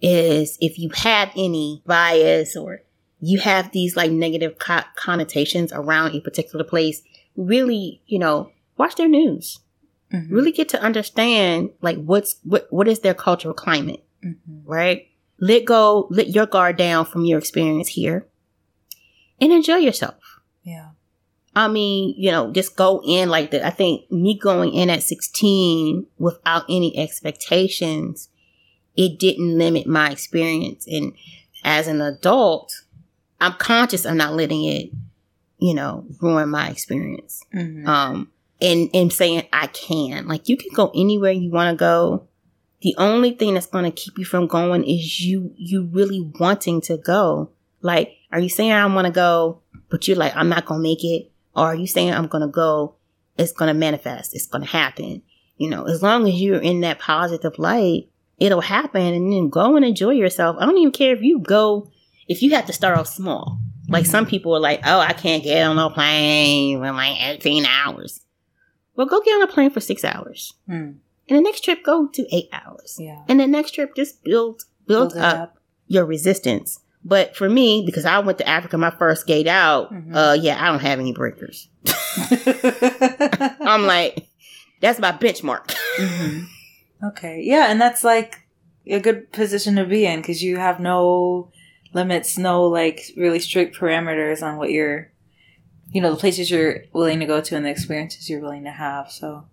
is 0.02 0.58
if 0.60 0.78
you 0.78 0.90
have 0.96 1.30
any 1.34 1.80
bias 1.86 2.56
or 2.56 2.82
you 3.22 3.38
have 3.40 3.72
these 3.72 3.96
like 3.96 4.10
negative 4.10 4.58
co- 4.58 4.82
connotations 4.96 5.72
around 5.72 6.14
a 6.14 6.20
particular 6.20 6.62
place, 6.64 7.00
really, 7.38 8.02
you 8.06 8.18
know, 8.18 8.50
watch 8.76 8.96
their 8.96 9.08
news. 9.08 9.60
Mhm. 10.12 10.30
Really 10.30 10.52
get 10.52 10.68
to 10.70 10.82
understand 10.82 11.70
like 11.80 11.96
what's 12.02 12.36
what 12.42 12.66
what 12.70 12.88
is 12.88 13.00
their 13.00 13.14
cultural 13.14 13.54
climate 13.54 14.04
Mhm. 14.24 14.62
right? 14.64 15.06
Let 15.38 15.64
go, 15.64 16.06
let 16.10 16.28
your 16.34 16.46
guard 16.46 16.76
down 16.76 17.06
from 17.06 17.24
your 17.24 17.38
experience 17.38 17.88
here 17.88 18.26
and 19.40 19.52
enjoy 19.52 19.76
yourself. 19.76 20.40
Yeah. 20.62 20.90
I 21.56 21.66
mean, 21.68 22.14
you 22.16 22.30
know, 22.30 22.52
just 22.52 22.76
go 22.76 23.02
in 23.04 23.28
like 23.28 23.50
that. 23.50 23.64
I 23.64 23.70
think 23.70 24.10
me 24.10 24.38
going 24.38 24.72
in 24.74 24.90
at 24.90 25.02
16 25.02 26.06
without 26.18 26.64
any 26.68 26.96
expectations, 26.96 28.28
it 28.96 29.18
didn't 29.18 29.56
limit 29.58 29.86
my 29.86 30.10
experience. 30.10 30.86
And 30.86 31.12
as 31.64 31.88
an 31.88 32.00
adult, 32.00 32.72
I'm 33.40 33.54
conscious 33.54 34.04
of 34.04 34.14
not 34.14 34.34
letting 34.34 34.64
it, 34.64 34.90
you 35.58 35.74
know, 35.74 36.04
ruin 36.20 36.50
my 36.50 36.68
experience 36.68 37.42
Mhm. 37.54 37.86
um 37.86 38.30
and 38.60 38.90
and 38.94 39.12
saying 39.12 39.46
I 39.52 39.66
can. 39.68 40.26
Like 40.26 40.48
you 40.48 40.56
can 40.56 40.70
go 40.74 40.90
anywhere 40.94 41.32
you 41.32 41.50
want 41.50 41.76
to 41.76 41.78
go. 41.78 42.26
The 42.82 42.94
only 42.96 43.32
thing 43.32 43.54
that's 43.54 43.66
going 43.66 43.84
to 43.84 43.90
keep 43.90 44.18
you 44.18 44.24
from 44.24 44.46
going 44.46 44.84
is 44.84 45.20
you 45.20 45.52
you 45.56 45.88
really 45.92 46.30
wanting 46.38 46.80
to 46.82 46.96
go. 46.96 47.50
Like, 47.82 48.16
are 48.32 48.40
you 48.40 48.48
saying 48.48 48.72
I 48.72 48.86
want 48.86 49.06
to 49.06 49.12
go, 49.12 49.62
but 49.90 50.06
you're 50.06 50.16
like 50.16 50.34
I'm 50.36 50.48
not 50.48 50.66
going 50.66 50.80
to 50.80 50.82
make 50.82 51.04
it, 51.04 51.30
or 51.54 51.66
are 51.66 51.74
you 51.74 51.86
saying 51.86 52.12
I'm 52.12 52.26
going 52.26 52.42
to 52.42 52.48
go? 52.48 52.96
It's 53.36 53.52
going 53.52 53.72
to 53.72 53.78
manifest. 53.78 54.34
It's 54.34 54.46
going 54.46 54.64
to 54.64 54.70
happen. 54.70 55.22
You 55.56 55.70
know, 55.70 55.84
as 55.84 56.02
long 56.02 56.26
as 56.26 56.34
you're 56.34 56.60
in 56.60 56.80
that 56.80 56.98
positive 56.98 57.58
light, 57.58 58.08
it'll 58.38 58.62
happen, 58.62 59.14
and 59.14 59.32
then 59.32 59.48
go 59.50 59.76
and 59.76 59.84
enjoy 59.84 60.10
yourself. 60.10 60.56
I 60.58 60.66
don't 60.66 60.78
even 60.78 60.92
care 60.92 61.14
if 61.14 61.22
you 61.22 61.38
go 61.40 61.90
if 62.28 62.42
you 62.42 62.54
have 62.54 62.66
to 62.66 62.72
start 62.72 62.96
off 62.96 63.08
small. 63.08 63.58
Like 63.88 64.06
some 64.06 64.24
people 64.24 64.54
are 64.54 64.60
like, 64.60 64.80
oh, 64.86 65.00
I 65.00 65.12
can't 65.12 65.42
get 65.42 65.66
on 65.66 65.76
a 65.76 65.90
plane 65.90 66.82
in 66.82 66.96
like 66.96 67.20
18 67.20 67.66
hours. 67.66 68.20
Well, 69.00 69.08
go 69.08 69.22
get 69.22 69.32
on 69.36 69.42
a 69.42 69.46
plane 69.46 69.70
for 69.70 69.80
six 69.80 70.04
hours. 70.04 70.52
Mm. 70.68 70.96
And 71.30 71.38
the 71.38 71.40
next 71.40 71.64
trip, 71.64 71.82
go 71.82 72.06
to 72.08 72.36
eight 72.36 72.50
hours. 72.52 72.96
Yeah. 73.00 73.22
And 73.30 73.40
the 73.40 73.46
next 73.46 73.70
trip, 73.70 73.94
just 73.96 74.22
build, 74.24 74.64
build, 74.86 75.14
Build 75.14 75.16
it 75.16 75.22
up, 75.22 75.56
your 75.86 76.04
resistance. 76.04 76.80
But 77.02 77.34
for 77.34 77.48
me, 77.48 77.82
because 77.86 78.04
I 78.04 78.18
went 78.18 78.36
to 78.38 78.46
Africa 78.46 78.76
my 78.76 78.90
first 78.90 79.26
gate 79.26 79.46
out, 79.46 79.90
Mhm. 79.90 80.14
uh, 80.14 80.34
yeah, 80.34 80.62
I 80.62 80.66
don't 80.68 80.80
have 80.82 80.98
any 81.00 81.14
breakers. 81.14 81.68
I'm 83.60 83.86
like, 83.86 84.26
that's 84.82 84.98
my 84.98 85.12
benchmark. 85.12 85.74
Mhm. 85.98 86.46
Okay. 87.02 87.40
Yeah, 87.42 87.70
and 87.70 87.80
that's 87.80 88.04
like 88.04 88.46
a 88.86 89.00
good 89.00 89.32
position 89.32 89.76
to 89.76 89.86
be 89.86 90.04
in 90.04 90.20
because 90.20 90.42
you 90.42 90.58
have 90.58 90.78
no 90.78 91.50
limits, 91.94 92.36
no 92.36 92.64
like 92.66 93.00
really 93.16 93.38
strict 93.40 93.74
parameters 93.74 94.42
on 94.42 94.58
what 94.58 94.68
you're, 94.70 95.09
you 95.92 96.00
know, 96.00 96.10
the 96.10 96.16
places 96.20 96.50
you're 96.50 96.84
willing 96.92 97.20
to 97.20 97.26
go 97.26 97.40
to 97.40 97.56
and 97.56 97.64
the 97.64 97.70
experiences 97.70 98.28
you're 98.30 98.40
willing 98.40 98.64
to 98.64 98.70
have. 98.70 99.10
So, 99.10 99.46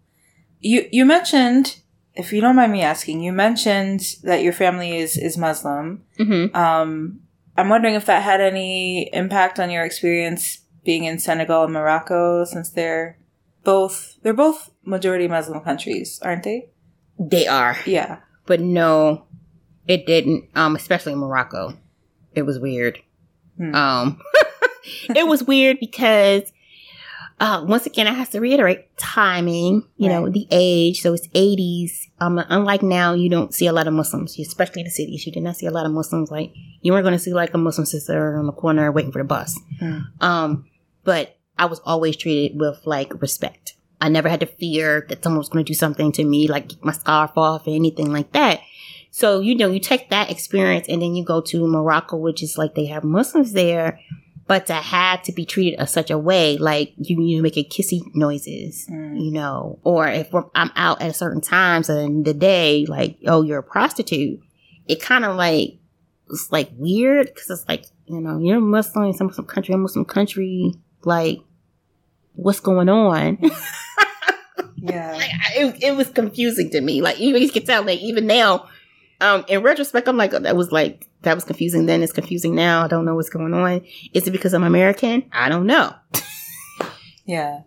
you 0.60 0.88
you 0.92 1.06
mentioned, 1.06 1.78
if 2.14 2.32
you 2.34 2.42
don't 2.42 2.56
mind 2.56 2.72
me 2.72 2.82
asking, 2.82 3.22
you 3.22 3.32
mentioned 3.32 4.02
that 4.24 4.44
your 4.44 4.54
family 4.54 4.98
is 4.98 5.18
is 5.18 5.38
Muslim. 5.38 6.04
hmm 6.18 6.46
Um, 6.56 7.22
I'm 7.58 7.70
wondering 7.70 7.96
if 7.96 8.06
that 8.06 8.22
had 8.22 8.40
any 8.40 9.10
impact 9.14 9.60
on 9.60 9.72
your 9.72 9.84
experience 9.84 10.60
being 10.86 11.06
in 11.06 11.20
Senegal 11.20 11.64
and 11.64 11.74
Morocco, 11.74 12.46
since 12.46 12.70
they're 12.70 13.18
both 13.64 14.16
they're 14.22 14.34
both 14.34 14.72
majority 14.84 15.28
Muslim 15.28 15.62
countries, 15.62 16.20
aren't 16.22 16.44
they? 16.44 16.70
They 17.20 17.48
are. 17.48 17.76
Yeah. 17.86 18.20
But 18.46 18.62
no, 18.62 19.26
it 19.88 20.06
didn't. 20.06 20.50
Um, 20.56 20.76
especially 20.76 21.14
in 21.14 21.20
Morocco. 21.20 21.78
It 22.34 22.44
was 22.44 22.60
weird. 22.60 23.00
Hmm. 23.58 23.74
Um 23.76 24.22
it 25.16 25.28
was 25.28 25.44
weird 25.44 25.80
because 25.80 26.52
uh 27.40 27.64
once 27.68 27.86
again 27.86 28.08
I 28.08 28.14
have 28.14 28.30
to 28.32 28.40
reiterate 28.40 28.98
timing, 28.98 29.84
you 29.98 30.10
know, 30.10 30.30
the 30.30 30.48
age. 30.52 31.02
So 31.02 31.14
it's 31.14 31.28
eighties. 31.34 32.10
Um 32.20 32.40
unlike 32.50 32.82
now 32.82 33.14
you 33.14 33.30
don't 33.30 33.54
see 33.54 33.68
a 33.68 33.74
lot 33.74 33.88
of 33.88 33.94
Muslims, 33.94 34.38
especially 34.40 34.82
in 34.82 34.86
the 34.86 34.92
cities. 34.92 35.26
You 35.26 35.32
did 35.32 35.44
not 35.44 35.58
see 35.58 35.66
a 35.66 35.72
lot 35.72 35.86
of 35.86 35.92
Muslims 35.92 36.32
like 36.32 36.54
you 36.82 36.92
weren't 36.92 37.04
gonna 37.04 37.20
see 37.20 37.34
like 37.34 37.54
a 37.54 37.58
Muslim 37.58 37.86
sister 37.86 38.38
on 38.38 38.46
the 38.46 38.54
corner 38.54 38.92
waiting 38.92 39.12
for 39.12 39.20
the 39.20 39.28
bus. 39.28 39.60
Hmm. 39.80 40.00
Um, 40.22 40.66
but 41.04 41.38
I 41.58 41.66
was 41.66 41.80
always 41.86 42.16
treated 42.16 42.60
with 42.60 42.82
like 42.86 43.22
respect. 43.22 43.76
I 44.00 44.10
never 44.10 44.30
had 44.30 44.42
to 44.42 44.46
fear 44.46 45.06
that 45.10 45.24
someone 45.24 45.40
was 45.40 45.50
going 45.50 45.66
to 45.66 45.70
do 45.70 45.74
something 45.74 46.12
to 46.14 46.24
me, 46.24 46.48
like 46.48 46.72
my 46.84 46.92
scarf 46.92 47.32
off 47.36 47.66
or 47.68 47.72
anything 47.72 48.12
like 48.12 48.32
that. 48.34 48.62
So, 49.10 49.40
you 49.40 49.56
know, 49.56 49.72
you 49.72 49.80
take 49.80 50.10
that 50.12 50.30
experience 50.30 50.88
and 50.88 51.02
then 51.02 51.16
you 51.16 51.26
go 51.26 51.42
to 51.42 51.68
Morocco, 51.68 52.18
which 52.18 52.44
is 52.44 52.58
like 52.58 52.76
they 52.76 52.86
have 52.86 53.04
Muslims 53.04 53.54
there, 53.54 54.00
but 54.48 54.66
to 54.68 54.74
have 54.74 55.22
to 55.24 55.32
be 55.34 55.46
treated 55.46 55.80
in 55.80 55.88
such 55.88 56.10
a 56.10 56.18
way, 56.18 56.58
like 56.58 56.94
you, 56.98 57.22
you 57.22 57.42
making 57.42 57.66
kissy 57.66 58.00
noises, 58.16 58.88
Mm. 58.90 59.22
you 59.24 59.32
know, 59.32 59.80
or 59.84 60.08
if 60.08 60.34
I'm 60.56 60.72
out 60.76 61.02
at 61.02 61.16
certain 61.16 61.42
times 61.42 61.90
in 61.90 62.24
the 62.24 62.34
day, 62.34 62.86
like, 62.88 63.18
oh, 63.28 63.42
you're 63.44 63.60
a 63.60 63.64
prostitute, 63.64 64.40
it 64.88 65.02
kind 65.02 65.26
of 65.26 65.36
like, 65.36 65.78
it's 66.30 66.52
like 66.52 66.70
weird 66.78 67.28
because 67.28 67.50
it's 67.50 67.68
like, 67.68 67.86
you 68.06 68.22
know, 68.22 68.38
you're 68.40 68.60
Muslim 68.62 69.06
in 69.06 69.14
some, 69.14 69.32
some 69.32 69.46
country, 69.46 69.74
a 69.74 69.78
Muslim 69.78 70.06
country, 70.06 70.74
like, 71.04 71.40
what's 72.34 72.60
going 72.62 72.90
on? 72.90 73.38
Yeah. 74.80 75.12
like, 75.14 75.30
I- 75.32 75.54
it, 75.60 75.84
it 75.84 75.96
was 75.96 76.10
confusing 76.10 76.70
to 76.70 76.82
me. 76.82 77.02
Like, 77.02 77.20
even 77.20 77.42
you 77.42 77.50
can 77.50 77.66
tell, 77.66 77.84
like, 77.84 78.00
even 78.00 78.28
now, 78.28 78.68
um, 79.20 79.44
in 79.48 79.64
retrospect, 79.64 80.08
I'm 80.08 80.18
like, 80.18 80.32
that 80.32 80.56
was 80.56 80.72
like, 80.72 81.07
that 81.24 81.34
was 81.36 81.44
confusing 81.44 81.86
then, 81.88 82.04
it's 82.04 82.14
confusing 82.14 82.56
now. 82.56 82.84
I 82.84 82.88
don't 82.88 83.06
know 83.06 83.16
what's 83.16 83.30
going 83.30 83.54
on. 83.54 83.82
Is 84.14 84.28
it 84.28 84.32
because 84.32 84.54
I'm 84.54 84.64
American? 84.64 85.24
I 85.32 85.50
don't 85.50 85.66
know. 85.68 85.94
Yeah. 87.26 87.64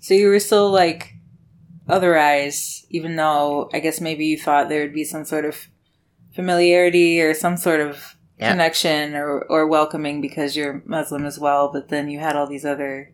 So 0.00 0.12
you 0.14 0.28
were 0.28 0.40
still 0.40 0.70
like 0.72 1.12
otherized, 1.88 2.84
even 2.90 3.16
though 3.16 3.70
I 3.72 3.78
guess 3.80 4.00
maybe 4.00 4.26
you 4.26 4.36
thought 4.38 4.68
there 4.68 4.80
would 4.82 4.92
be 4.94 5.04
some 5.04 5.24
sort 5.24 5.44
of 5.44 5.68
familiarity 6.34 7.20
or 7.20 7.34
some 7.34 7.56
sort 7.56 7.80
of 7.80 8.16
Yeah. 8.38 8.50
connection 8.50 9.14
or, 9.14 9.42
or 9.48 9.68
welcoming 9.68 10.20
because 10.20 10.56
you're 10.56 10.82
Muslim 10.86 11.24
as 11.24 11.38
well, 11.38 11.70
but 11.72 11.88
then 11.90 12.08
you 12.10 12.18
had 12.18 12.34
all 12.34 12.48
these 12.48 12.64
other 12.64 13.12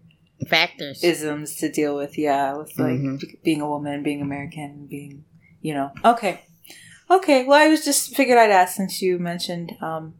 Factors. 0.49 1.05
isms 1.05 1.57
to 1.57 1.71
deal 1.71 1.95
with, 1.97 2.17
yeah, 2.17 2.55
with 2.57 2.73
like 2.79 2.99
Mhm. 2.99 3.21
being 3.45 3.61
a 3.61 3.69
woman, 3.69 4.03
being 4.03 4.23
American, 4.23 4.87
being, 4.89 5.25
you 5.61 5.75
know. 5.75 5.91
Okay. 6.03 6.41
Okay. 7.11 7.45
Well, 7.45 7.61
I 7.61 7.69
was 7.69 7.85
just 7.85 8.15
figured 8.15 8.39
I'd 8.39 8.51
ask 8.51 8.77
since 8.77 9.03
you 9.03 9.19
mentioned 9.19 9.77
um 9.81 10.15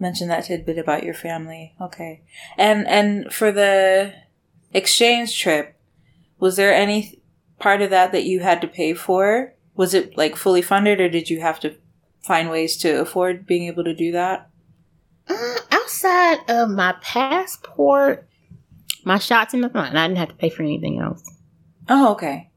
mentioned 0.00 0.30
that 0.30 0.44
tidbit 0.44 0.78
about 0.78 1.02
your 1.04 1.14
family. 1.14 1.74
Okay. 1.80 2.22
And 2.56 2.86
and 2.86 3.32
for 3.32 3.50
the 3.50 4.14
exchange 4.72 5.38
trip, 5.38 5.76
was 6.38 6.56
there 6.56 6.72
any 6.74 7.20
part 7.58 7.82
of 7.82 7.90
that 7.90 8.12
that 8.12 8.24
you 8.24 8.40
had 8.40 8.60
to 8.60 8.68
pay 8.68 8.94
for? 8.94 9.54
Was 9.74 9.94
it 9.94 10.16
like 10.16 10.36
fully 10.36 10.62
funded 10.62 11.00
or 11.00 11.08
did 11.08 11.30
you 11.30 11.40
have 11.40 11.58
to 11.60 11.76
find 12.20 12.50
ways 12.50 12.76
to 12.78 13.00
afford 13.00 13.46
being 13.46 13.66
able 13.66 13.84
to 13.84 13.94
do 13.94 14.12
that? 14.12 14.50
Uh, 15.28 15.56
outside 15.70 16.38
of 16.48 16.70
my 16.70 16.94
passport, 17.00 18.28
my 19.04 19.18
shots 19.18 19.54
in 19.54 19.60
the 19.60 19.68
front, 19.68 19.90
and 19.90 19.98
I 19.98 20.06
didn't 20.06 20.18
have 20.18 20.30
to 20.30 20.34
pay 20.34 20.48
for 20.50 20.62
anything 20.62 21.00
else. 21.00 21.22
Oh, 21.88 22.12
okay. 22.12 22.50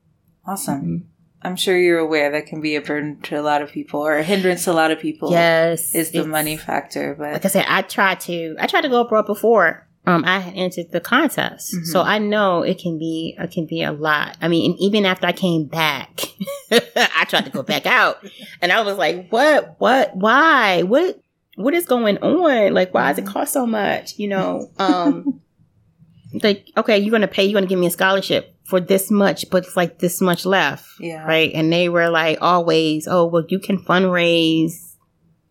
Awesome. 0.45 0.81
Mhm. 0.81 1.03
I'm 1.43 1.55
sure 1.55 1.77
you're 1.77 1.97
aware 1.99 2.31
that 2.31 2.45
can 2.45 2.61
be 2.61 2.75
a 2.75 2.81
burden 2.81 3.19
to 3.23 3.39
a 3.39 3.41
lot 3.41 3.61
of 3.63 3.71
people 3.71 3.99
or 4.01 4.15
a 4.17 4.23
hindrance 4.23 4.65
to 4.65 4.71
a 4.71 4.73
lot 4.73 4.91
of 4.91 4.99
people. 4.99 5.31
Yes, 5.31 5.95
Is 5.95 6.11
the 6.11 6.25
money 6.25 6.55
factor, 6.55 7.15
But 7.17 7.33
Like 7.33 7.45
I 7.45 7.47
said, 7.47 7.65
I 7.67 7.81
tried 7.81 8.19
to. 8.21 8.55
I 8.59 8.67
tried 8.67 8.81
to 8.81 8.89
go 8.89 9.01
abroad 9.01 9.25
before. 9.25 9.87
Um, 10.05 10.23
I 10.25 10.39
had 10.39 10.55
entered 10.55 10.91
the 10.91 10.99
contest, 10.99 11.75
Mhm. 11.75 11.85
so 11.85 12.01
I 12.01 12.17
know 12.17 12.63
it 12.63 12.79
can 12.79 12.97
be. 12.97 13.35
It 13.39 13.51
can 13.51 13.67
be 13.67 13.83
a 13.83 13.91
lot. 13.91 14.35
I 14.41 14.47
mean, 14.47 14.71
and 14.71 14.79
even 14.79 15.05
after 15.05 15.27
I 15.27 15.31
came 15.31 15.65
back, 15.65 16.21
I 16.71 17.25
tried 17.27 17.45
to 17.45 17.51
go 17.51 17.61
back 17.61 17.85
out, 17.85 18.17
and 18.63 18.71
I 18.71 18.81
was 18.81 18.97
like, 18.97 19.29
"What? 19.29 19.75
What? 19.79 20.15
Why? 20.17 20.81
What? 20.83 21.19
What 21.55 21.75
is 21.75 21.85
going 21.85 22.17
on? 22.19 22.73
Like, 22.73 22.93
why 22.95 23.09
does 23.09 23.19
it 23.19 23.27
cost 23.27 23.53
so 23.53 23.67
much? 23.67 24.17
You 24.17 24.29
know?" 24.29 24.71
Um, 24.79 25.41
like, 26.43 26.65
okay, 26.77 26.97
you're 26.97 27.11
gonna 27.11 27.27
pay. 27.27 27.43
You're 27.45 27.53
gonna 27.59 27.67
give 27.67 27.79
me 27.79 27.85
a 27.87 27.91
scholarship 27.91 28.55
for 28.71 28.79
this 28.79 29.11
much, 29.11 29.49
but 29.49 29.65
it's 29.65 29.75
like 29.75 29.99
this 29.99 30.21
much 30.21 30.45
left 30.45 30.87
yeah. 30.97 31.25
right? 31.25 31.51
And 31.53 31.71
they 31.71 31.89
were 31.89 32.09
like, 32.09 32.37
always, 32.39 33.05
oh, 33.05 33.25
well, 33.25 33.43
you 33.49 33.59
can 33.59 33.77
fundraise. 33.77 34.95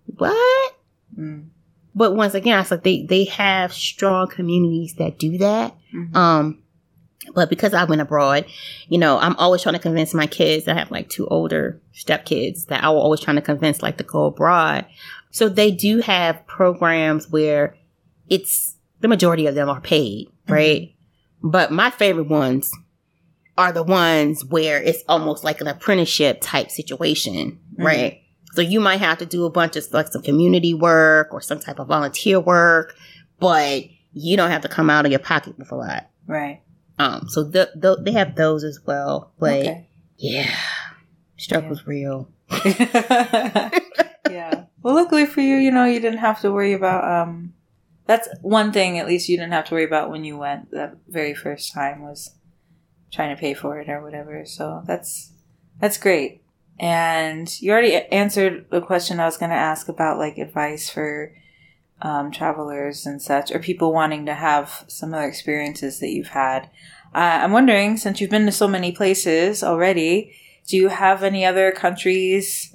What? 0.07 0.75
Mm. 1.17 1.49
But 1.95 2.17
once 2.17 2.33
again, 2.33 2.57
I 2.57 2.61
was 2.61 2.71
like, 2.71 2.83
they, 2.83 3.03
they 3.03 3.25
have 3.25 3.75
strong 3.75 4.27
communities 4.29 4.95
that 4.95 5.19
do 5.19 5.37
that. 5.37 5.77
Mhm. 5.95 6.17
Um, 6.17 6.63
but 7.35 7.51
because 7.51 7.75
I 7.75 7.85
went 7.85 8.01
abroad, 8.01 8.47
you 8.89 8.97
know, 8.97 9.19
I'm 9.19 9.37
always 9.37 9.63
trying 9.63 9.75
to 9.75 9.79
convince 9.79 10.15
my 10.15 10.27
kids. 10.27 10.67
I 10.67 10.73
have 10.73 10.91
like 10.91 11.11
two 11.11 11.27
older 11.27 11.79
stepkids 11.95 12.69
that 12.69 12.83
I 12.83 12.89
will 12.89 13.03
always 13.03 13.21
trying 13.21 13.37
to 13.37 13.43
convince 13.43 13.83
like 13.83 13.99
to 13.99 14.05
go 14.05 14.25
abroad. 14.25 14.87
So 15.31 15.51
they 15.51 15.71
do 15.71 16.01
have 16.01 16.47
programs 16.47 17.29
where 17.29 17.77
it's 18.31 18.77
the 19.01 19.09
majority 19.09 19.47
of 19.47 19.55
them 19.55 19.69
are 19.69 19.83
paid, 19.83 20.29
right? 20.49 20.95
But 21.43 21.71
my 21.71 21.91
favorite 21.91 22.29
ones 22.29 22.73
are 23.61 23.73
the 23.73 23.83
ones 23.83 24.45
where 24.45 24.83
it's 24.83 25.03
almost 25.09 25.45
like 25.45 25.61
an 25.61 25.69
apprenticeship 25.69 26.39
type 26.41 26.71
situation, 26.71 27.59
Mhm. 27.79 27.85
right? 27.85 28.21
So 28.55 28.63
you 28.63 28.81
might 28.81 29.01
have 29.01 29.19
to 29.19 29.27
do 29.27 29.45
a 29.45 29.51
bunch 29.51 29.77
of 29.77 29.85
like 29.93 30.09
some 30.09 30.23
community 30.23 30.75
work 30.75 31.29
or 31.33 31.41
some 31.41 31.61
type 31.61 31.79
of 31.79 31.89
volunteer 31.89 32.41
work, 32.41 32.95
but 33.39 33.85
you 34.13 34.37
don't 34.37 34.51
have 34.51 34.63
to 34.63 34.69
come 34.69 34.91
out 34.91 35.05
of 35.07 35.13
your 35.13 35.21
pocket 35.21 35.57
with 35.59 35.71
a 35.71 35.77
lot. 35.77 36.09
Right. 36.27 36.63
Um, 36.99 37.27
so 37.29 37.45
the, 37.45 37.71
the, 37.75 37.97
they 38.05 38.13
have 38.13 38.35
those 38.35 38.65
as 38.65 38.81
well, 38.87 39.33
but 39.39 39.61
Okay. 39.61 39.89
yeah, 40.17 40.51
struggle's 41.37 41.87
real. 41.87 42.29
yeah. 42.65 43.71
Well, 44.83 44.95
luckily 44.95 45.27
for 45.27 45.41
you, 45.41 45.57
you 45.57 45.71
know, 45.71 45.85
you 45.85 46.01
didn't 46.01 46.19
have 46.19 46.41
to 46.43 46.53
worry 46.53 46.73
about. 46.73 47.05
um 47.05 47.55
That's 48.07 48.29
one 48.43 48.73
thing, 48.73 48.99
at 48.99 49.07
least, 49.07 49.29
you 49.29 49.37
didn't 49.37 49.53
have 49.53 49.67
to 49.67 49.75
worry 49.75 49.85
about 49.85 50.11
when 50.11 50.25
you 50.25 50.37
went 50.37 50.71
that 50.73 50.97
very 51.09 51.35
first 51.35 51.73
time 51.73 52.03
was 52.03 52.35
trying 53.13 53.35
to 53.35 53.41
pay 53.41 53.55
for 53.55 53.79
it 53.79 53.89
or 53.89 54.03
whatever. 54.03 54.45
So 54.45 54.83
that's 54.87 55.33
that's 55.81 55.99
great. 55.99 56.43
And 56.79 57.61
you 57.61 57.73
already 57.73 57.95
answered 57.95 58.67
the 58.71 58.81
question 58.81 59.21
I 59.21 59.27
was 59.27 59.37
going 59.37 59.51
to 59.51 59.57
ask 59.57 59.89
about 59.89 60.19
like 60.19 60.39
advice 60.39 60.89
for 60.89 61.35
um, 62.03 62.31
travelers 62.31 63.05
and 63.05 63.21
such, 63.21 63.53
or 63.53 63.59
people 63.59 63.93
wanting 63.93 64.27
to 64.27 64.35
have 64.35 64.85
similar 64.89 65.27
experiences 65.27 66.01
that 66.01 66.09
you've 66.09 66.29
had. 66.29 66.71
Uh, 67.15 67.41
I'm 67.43 67.53
wondering, 67.53 67.97
since 67.97 68.21
you've 68.21 68.31
been 68.31 68.47
to 68.47 68.53
so 68.53 68.69
many 68.69 68.93
places 68.93 69.63
already, 69.63 70.33
do 70.67 70.77
you 70.77 70.89
have 70.89 71.23
any 71.23 71.45
other 71.45 71.73
countries, 71.73 72.75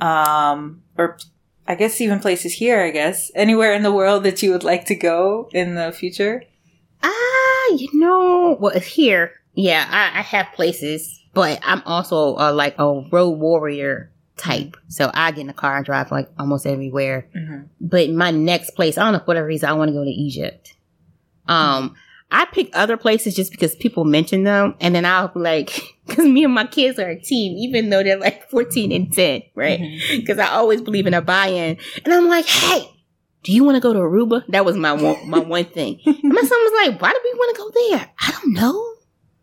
um, 0.00 0.82
or 0.96 1.18
I 1.66 1.74
guess 1.74 2.00
even 2.00 2.20
places 2.20 2.52
here, 2.52 2.80
I 2.82 2.90
guess, 2.90 3.32
anywhere 3.34 3.72
in 3.72 3.82
the 3.82 3.92
world 3.92 4.22
that 4.24 4.42
you 4.42 4.52
would 4.52 4.64
like 4.64 4.84
to 4.86 4.94
go 4.94 5.48
in 5.52 5.74
the 5.74 5.90
future? 5.90 6.44
Ah, 7.02 7.72
you 7.74 7.88
know, 7.94 8.56
well, 8.60 8.78
here. 8.78 9.39
Yeah, 9.60 9.86
I, 9.88 10.20
I 10.20 10.22
have 10.22 10.52
places, 10.54 11.20
but 11.34 11.60
I'm 11.62 11.82
also 11.84 12.36
uh, 12.36 12.52
like 12.52 12.76
a 12.78 13.00
road 13.10 13.38
warrior 13.38 14.10
type. 14.36 14.76
So 14.88 15.10
I 15.12 15.30
get 15.32 15.42
in 15.42 15.46
the 15.48 15.52
car 15.52 15.76
and 15.76 15.84
drive 15.84 16.10
like 16.10 16.30
almost 16.38 16.66
everywhere. 16.66 17.28
Mm-hmm. 17.36 17.62
But 17.80 18.10
my 18.10 18.30
next 18.30 18.70
place, 18.70 18.96
I 18.96 19.04
don't 19.04 19.12
know 19.12 19.18
for 19.18 19.26
whatever 19.26 19.46
reason, 19.46 19.68
I 19.68 19.74
want 19.74 19.90
to 19.90 19.92
go 19.92 20.02
to 20.02 20.10
Egypt. 20.10 20.74
Um, 21.46 21.94
I 22.30 22.46
pick 22.46 22.70
other 22.74 22.96
places 22.96 23.34
just 23.34 23.50
because 23.50 23.74
people 23.74 24.04
mention 24.04 24.44
them, 24.44 24.76
and 24.80 24.94
then 24.94 25.04
I'll 25.04 25.28
be 25.28 25.40
like, 25.40 25.82
because 26.06 26.24
me 26.24 26.44
and 26.44 26.54
my 26.54 26.66
kids 26.66 26.98
are 26.98 27.10
a 27.10 27.20
team, 27.20 27.56
even 27.58 27.90
though 27.90 28.02
they're 28.02 28.18
like 28.18 28.48
14 28.50 28.92
and 28.92 29.12
10, 29.12 29.42
right? 29.54 30.00
Because 30.10 30.38
I 30.38 30.48
always 30.48 30.80
believe 30.80 31.06
in 31.06 31.14
a 31.14 31.20
buy-in, 31.20 31.76
and 32.04 32.14
I'm 32.14 32.28
like, 32.28 32.46
hey, 32.46 32.88
do 33.42 33.52
you 33.52 33.64
want 33.64 33.76
to 33.76 33.80
go 33.80 33.92
to 33.92 33.98
Aruba? 33.98 34.44
That 34.48 34.64
was 34.64 34.76
my 34.76 34.92
one, 34.92 35.28
my 35.28 35.38
one 35.56 35.64
thing. 35.64 36.00
And 36.04 36.22
my 36.22 36.40
son 36.40 36.50
was 36.50 36.86
like, 36.86 37.02
why 37.02 37.10
do 37.10 37.20
we 37.24 37.34
want 37.34 37.56
to 37.56 37.62
go 37.62 37.88
there? 37.88 38.10
I 38.20 38.30
don't 38.32 38.54
know. 38.54 38.94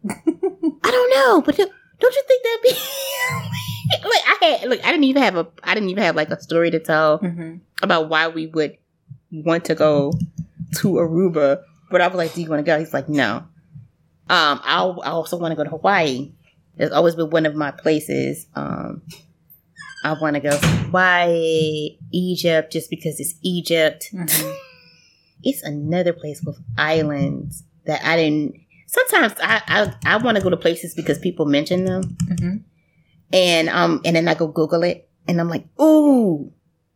I 0.06 0.92
don't 0.92 1.10
know, 1.16 1.42
but 1.42 1.56
don't 1.58 2.16
you 2.16 2.24
think 2.28 2.44
that'd 2.44 2.62
be 2.64 2.70
like 4.10 4.22
I 4.26 4.46
had 4.60 4.70
look? 4.70 4.86
I 4.86 4.92
didn't 4.92 5.06
even 5.06 5.24
have 5.24 5.36
a 5.36 5.48
I 5.64 5.74
didn't 5.74 5.90
even 5.90 6.04
have 6.04 6.16
like 6.16 6.30
a 6.30 6.40
story 6.42 6.72
to 6.72 6.80
tell 6.80 7.18
hmm 7.20 7.56
about 7.82 8.10
why 8.10 8.28
we 8.28 8.48
would 8.48 8.78
want 9.32 9.66
to 9.66 9.76
go 9.76 10.14
to 10.78 10.88
Aruba. 10.94 11.62
But 11.92 12.02
I 12.02 12.08
was 12.08 12.18
like, 12.18 12.34
"Do 12.34 12.42
you 12.42 12.50
want 12.50 12.60
to 12.60 12.64
go?" 12.64 12.78
He's 12.80 12.94
like, 12.94 13.08
"No." 13.10 13.44
Um, 14.30 14.60
I 14.64 14.82
I 15.04 15.10
also 15.10 15.38
want 15.38 15.52
to 15.52 15.56
go 15.56 15.64
to 15.64 15.70
Hawaii. 15.70 16.32
It's 16.78 16.94
always 16.94 17.16
been 17.16 17.30
one 17.30 17.46
of 17.46 17.56
my 17.56 17.72
places. 17.72 18.46
Um, 18.56 19.02
I 20.04 20.14
want 20.22 20.36
to 20.36 20.40
go 20.42 20.52
to 20.52 20.68
Hawaii, 20.68 21.98
Egypt, 22.12 22.72
just 22.72 22.90
because 22.90 23.20
it's 23.20 23.36
Egypt. 23.42 24.10
hmm 24.12 24.26
It's 25.44 25.62
another 25.62 26.14
place 26.14 26.42
with 26.44 26.58
islands 26.78 27.64
that 27.86 28.02
I 28.04 28.18
didn't. 28.18 28.56
Sometimes 28.88 29.34
I 29.42 29.62
I, 29.68 29.94
I 30.16 30.18
want 30.18 30.38
to 30.38 30.44
go 30.44 30.50
to 30.50 30.58
places 30.58 30.96
because 30.96 31.20
people 31.20 31.46
mention 31.46 31.86
them, 31.86 32.02
Mhm. 32.30 32.64
and 33.32 33.70
um 33.70 34.02
and 34.04 34.16
then 34.16 34.28
I 34.28 34.34
go 34.34 34.48
Google 34.48 34.82
it, 34.84 35.08
and 35.28 35.40
I'm 35.40 35.50
like, 35.50 35.66
ooh, 35.80 36.52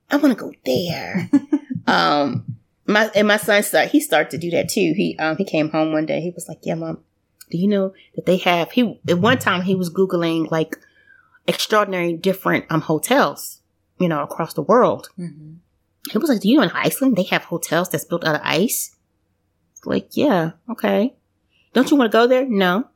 I 0.09 0.15
want 0.17 0.35
to 0.37 0.43
go 0.43 0.51
there. 0.65 1.29
um, 1.87 2.57
my 2.87 3.11
and 3.15 3.27
my 3.27 3.37
son 3.37 3.61
start 3.63 3.89
he 3.89 3.99
started 3.99 4.31
to 4.31 4.37
do 4.39 4.49
that 4.51 4.69
too. 4.69 4.93
He 4.97 5.15
um 5.19 5.37
he 5.37 5.45
came 5.45 5.69
home 5.69 5.91
one 5.93 6.05
day. 6.07 6.21
He 6.21 6.31
was 6.31 6.47
like, 6.47 6.59
yeah, 6.63 6.75
mom, 6.75 7.03
do 7.51 7.57
you 7.59 7.67
know 7.67 7.93
that 8.15 8.25
they 8.25 8.37
have 8.37 8.71
he 8.71 8.99
at 9.07 9.19
one 9.19 9.37
time 9.37 9.61
he 9.61 9.75
was 9.75 9.89
googling 9.93 10.49
like 10.49 10.77
extraordinary 11.47 12.13
different 12.13 12.65
um 12.69 12.81
hotels, 12.81 13.61
you 13.99 14.07
know, 14.07 14.23
across 14.23 14.53
the 14.53 14.61
world. 14.63 15.09
Mhm. 15.19 15.57
He 16.11 16.17
was 16.17 16.29
like, 16.29 16.41
Do 16.41 16.49
you 16.49 16.57
know 16.57 16.63
in 16.63 16.71
Iceland 16.71 17.15
they 17.15 17.23
have 17.23 17.43
hotels 17.43 17.89
that's 17.89 18.05
built 18.05 18.25
out 18.25 18.35
of 18.35 18.41
ice? 18.43 18.95
Like, 19.85 20.17
yeah, 20.17 20.51
okay. 20.69 21.15
Don't 21.73 21.89
you 21.91 21.97
want 21.97 22.11
to 22.11 22.17
go 22.17 22.27
there? 22.27 22.45
No. 22.47 22.87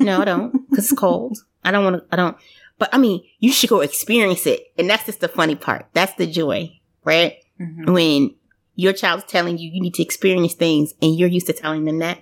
No, 0.00 0.20
I 0.20 0.24
don't. 0.24 0.68
Because 0.70 0.90
it's 0.90 0.98
cold. 0.98 1.38
I 1.64 1.70
don't 1.70 1.84
want 1.84 1.96
to, 1.96 2.04
I 2.12 2.16
don't. 2.16 2.36
But 2.78 2.90
I 2.92 2.98
mean, 2.98 3.22
you 3.38 3.52
should 3.52 3.70
go 3.70 3.80
experience 3.80 4.46
it. 4.46 4.72
And 4.78 4.88
that's 4.90 5.06
just 5.06 5.20
the 5.20 5.28
funny 5.28 5.54
part. 5.54 5.86
That's 5.94 6.14
the 6.14 6.26
joy, 6.26 6.78
right? 7.04 7.36
Mhm. 7.60 7.92
When 7.92 8.34
your 8.74 8.92
child's 8.92 9.24
telling 9.24 9.58
you 9.58 9.70
you 9.70 9.80
need 9.80 9.94
to 9.94 10.02
experience 10.02 10.54
things 10.54 10.94
and 11.02 11.16
you're 11.18 11.28
used 11.28 11.46
to 11.48 11.52
telling 11.52 11.84
them 11.84 11.98
that. 11.98 12.18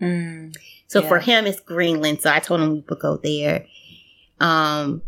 Mm. 0.00 0.54
So 0.86 1.00
Yeah. 1.02 1.08
for 1.08 1.18
him, 1.20 1.46
it's 1.46 1.60
Greenland. 1.60 2.20
So 2.22 2.30
I 2.30 2.38
told 2.40 2.60
him 2.60 2.72
we 2.72 2.84
would 2.88 2.98
go 3.00 3.16
there. 3.16 3.66
Um, 4.40 5.02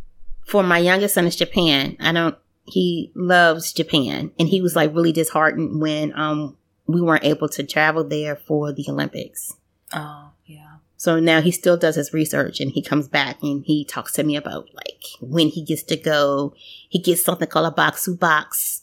for 0.46 0.62
my 0.62 0.78
youngest 0.78 1.14
son, 1.14 1.26
it's 1.26 1.36
Japan. 1.36 1.96
I 2.00 2.12
don't. 2.12 2.36
He 2.66 3.12
loves 3.14 3.72
Japan, 3.72 4.30
and 4.38 4.48
he 4.48 4.60
was 4.62 4.74
like 4.74 4.94
really 4.94 5.12
disheartened 5.12 5.80
when 5.80 6.18
um 6.18 6.56
we 6.86 7.00
weren't 7.00 7.24
able 7.24 7.48
to 7.50 7.62
travel 7.62 8.04
there 8.04 8.36
for 8.36 8.72
the 8.72 8.84
Olympics. 8.88 9.54
Oh, 9.94 10.30
yeah. 10.46 10.76
So 10.96 11.20
now 11.20 11.40
he 11.42 11.50
still 11.50 11.76
does 11.76 11.96
his 11.96 12.12
research, 12.12 12.60
and 12.60 12.70
he 12.70 12.82
comes 12.82 13.08
back 13.08 13.38
and 13.42 13.64
he 13.64 13.84
talks 13.84 14.12
to 14.14 14.22
me 14.24 14.36
about 14.36 14.68
like 14.74 15.02
when 15.20 15.48
he 15.48 15.62
gets 15.64 15.82
to 15.84 15.96
go. 15.96 16.54
He 16.88 16.98
gets 16.98 17.22
something 17.24 17.48
called 17.48 17.72
a 17.72 17.76
Bokksu 17.76 18.18
box, 18.18 18.82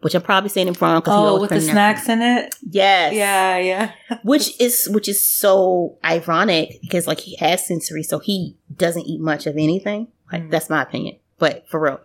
which 0.00 0.14
I'm 0.14 0.22
probably 0.22 0.48
saying 0.50 0.68
it 0.68 0.80
wrong 0.80 1.00
because 1.00 1.14
Oh, 1.14 1.26
always 1.34 1.42
with 1.42 1.50
the 1.50 1.60
snacks 1.60 2.08
in 2.08 2.22
it? 2.22 2.54
Yes, 2.68 3.14
Yeah, 3.14 3.58
yeah. 3.58 3.92
which 4.24 4.58
is 4.60 4.88
which 4.90 5.08
is 5.08 5.24
so 5.24 5.96
ironic 6.04 6.78
because 6.80 7.06
like 7.06 7.20
he 7.20 7.36
has 7.36 7.64
sensory, 7.66 8.02
so 8.02 8.18
he 8.18 8.56
doesn't 8.74 9.06
eat 9.06 9.20
much 9.20 9.46
of 9.46 9.54
anything. 9.56 10.08
Like 10.32 10.42
Mm. 10.44 10.50
that's 10.50 10.70
my 10.70 10.82
opinion, 10.82 11.18
but 11.38 11.68
for 11.68 11.78
real, 11.80 12.00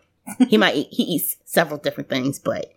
he 0.49 0.57
might 0.57 0.75
eat, 0.75 0.87
he 0.91 1.03
eats 1.03 1.37
several 1.45 1.79
different 1.79 2.09
things, 2.09 2.37
but 2.39 2.71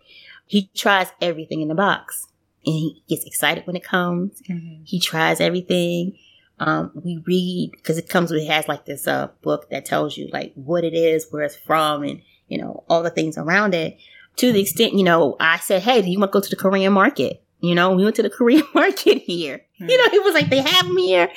he 0.45 0.69
tries 0.73 1.07
everything 1.21 1.61
in 1.61 1.67
the 1.67 1.75
box, 1.75 2.27
and 2.65 2.75
he 2.75 3.03
gets 3.07 3.25
excited 3.25 3.65
when 3.67 3.75
it 3.75 3.83
comes. 3.83 4.41
Mhm. 4.49 4.81
He 4.85 4.99
tries 4.99 5.39
everything. 5.39 6.17
Um, 6.59 6.91
we 6.93 7.23
read 7.25 7.71
because 7.71 7.97
it 7.97 8.09
comes 8.09 8.31
with 8.31 8.41
it 8.43 8.47
has 8.49 8.67
like 8.67 8.85
this 8.85 9.07
uh 9.07 9.29
book 9.41 9.69
that 9.69 9.85
tells 9.85 10.17
you 10.17 10.27
like 10.33 10.51
what 10.55 10.83
it 10.83 10.93
is, 10.93 11.27
where 11.31 11.43
it's 11.43 11.55
from, 11.55 12.03
and 12.03 12.21
you 12.49 12.57
know 12.57 12.83
all 12.89 13.01
the 13.03 13.09
things 13.09 13.37
around 13.37 13.73
it. 13.73 13.97
To 14.37 14.51
the 14.51 14.61
extent, 14.61 14.93
you 14.93 15.03
know, 15.03 15.35
I 15.39 15.57
said, 15.57 15.83
"Hey, 15.83 16.01
do 16.01 16.09
you 16.09 16.19
want 16.19 16.31
to 16.31 16.33
go 16.33 16.41
to 16.41 16.49
the 16.49 16.55
Korean 16.57 16.91
market?" 16.93 17.41
You 17.61 17.75
know, 17.75 17.91
we 17.91 18.03
went 18.03 18.15
to 18.17 18.23
the 18.23 18.29
Korean 18.39 18.63
market 18.73 19.19
here. 19.19 19.65
You 19.79 19.97
know, 19.97 20.09
he 20.09 20.19
was 20.19 20.33
like, 20.33 20.49
"They 20.49 20.61
have 20.61 20.85
them 20.85 20.97
here," 20.97 21.29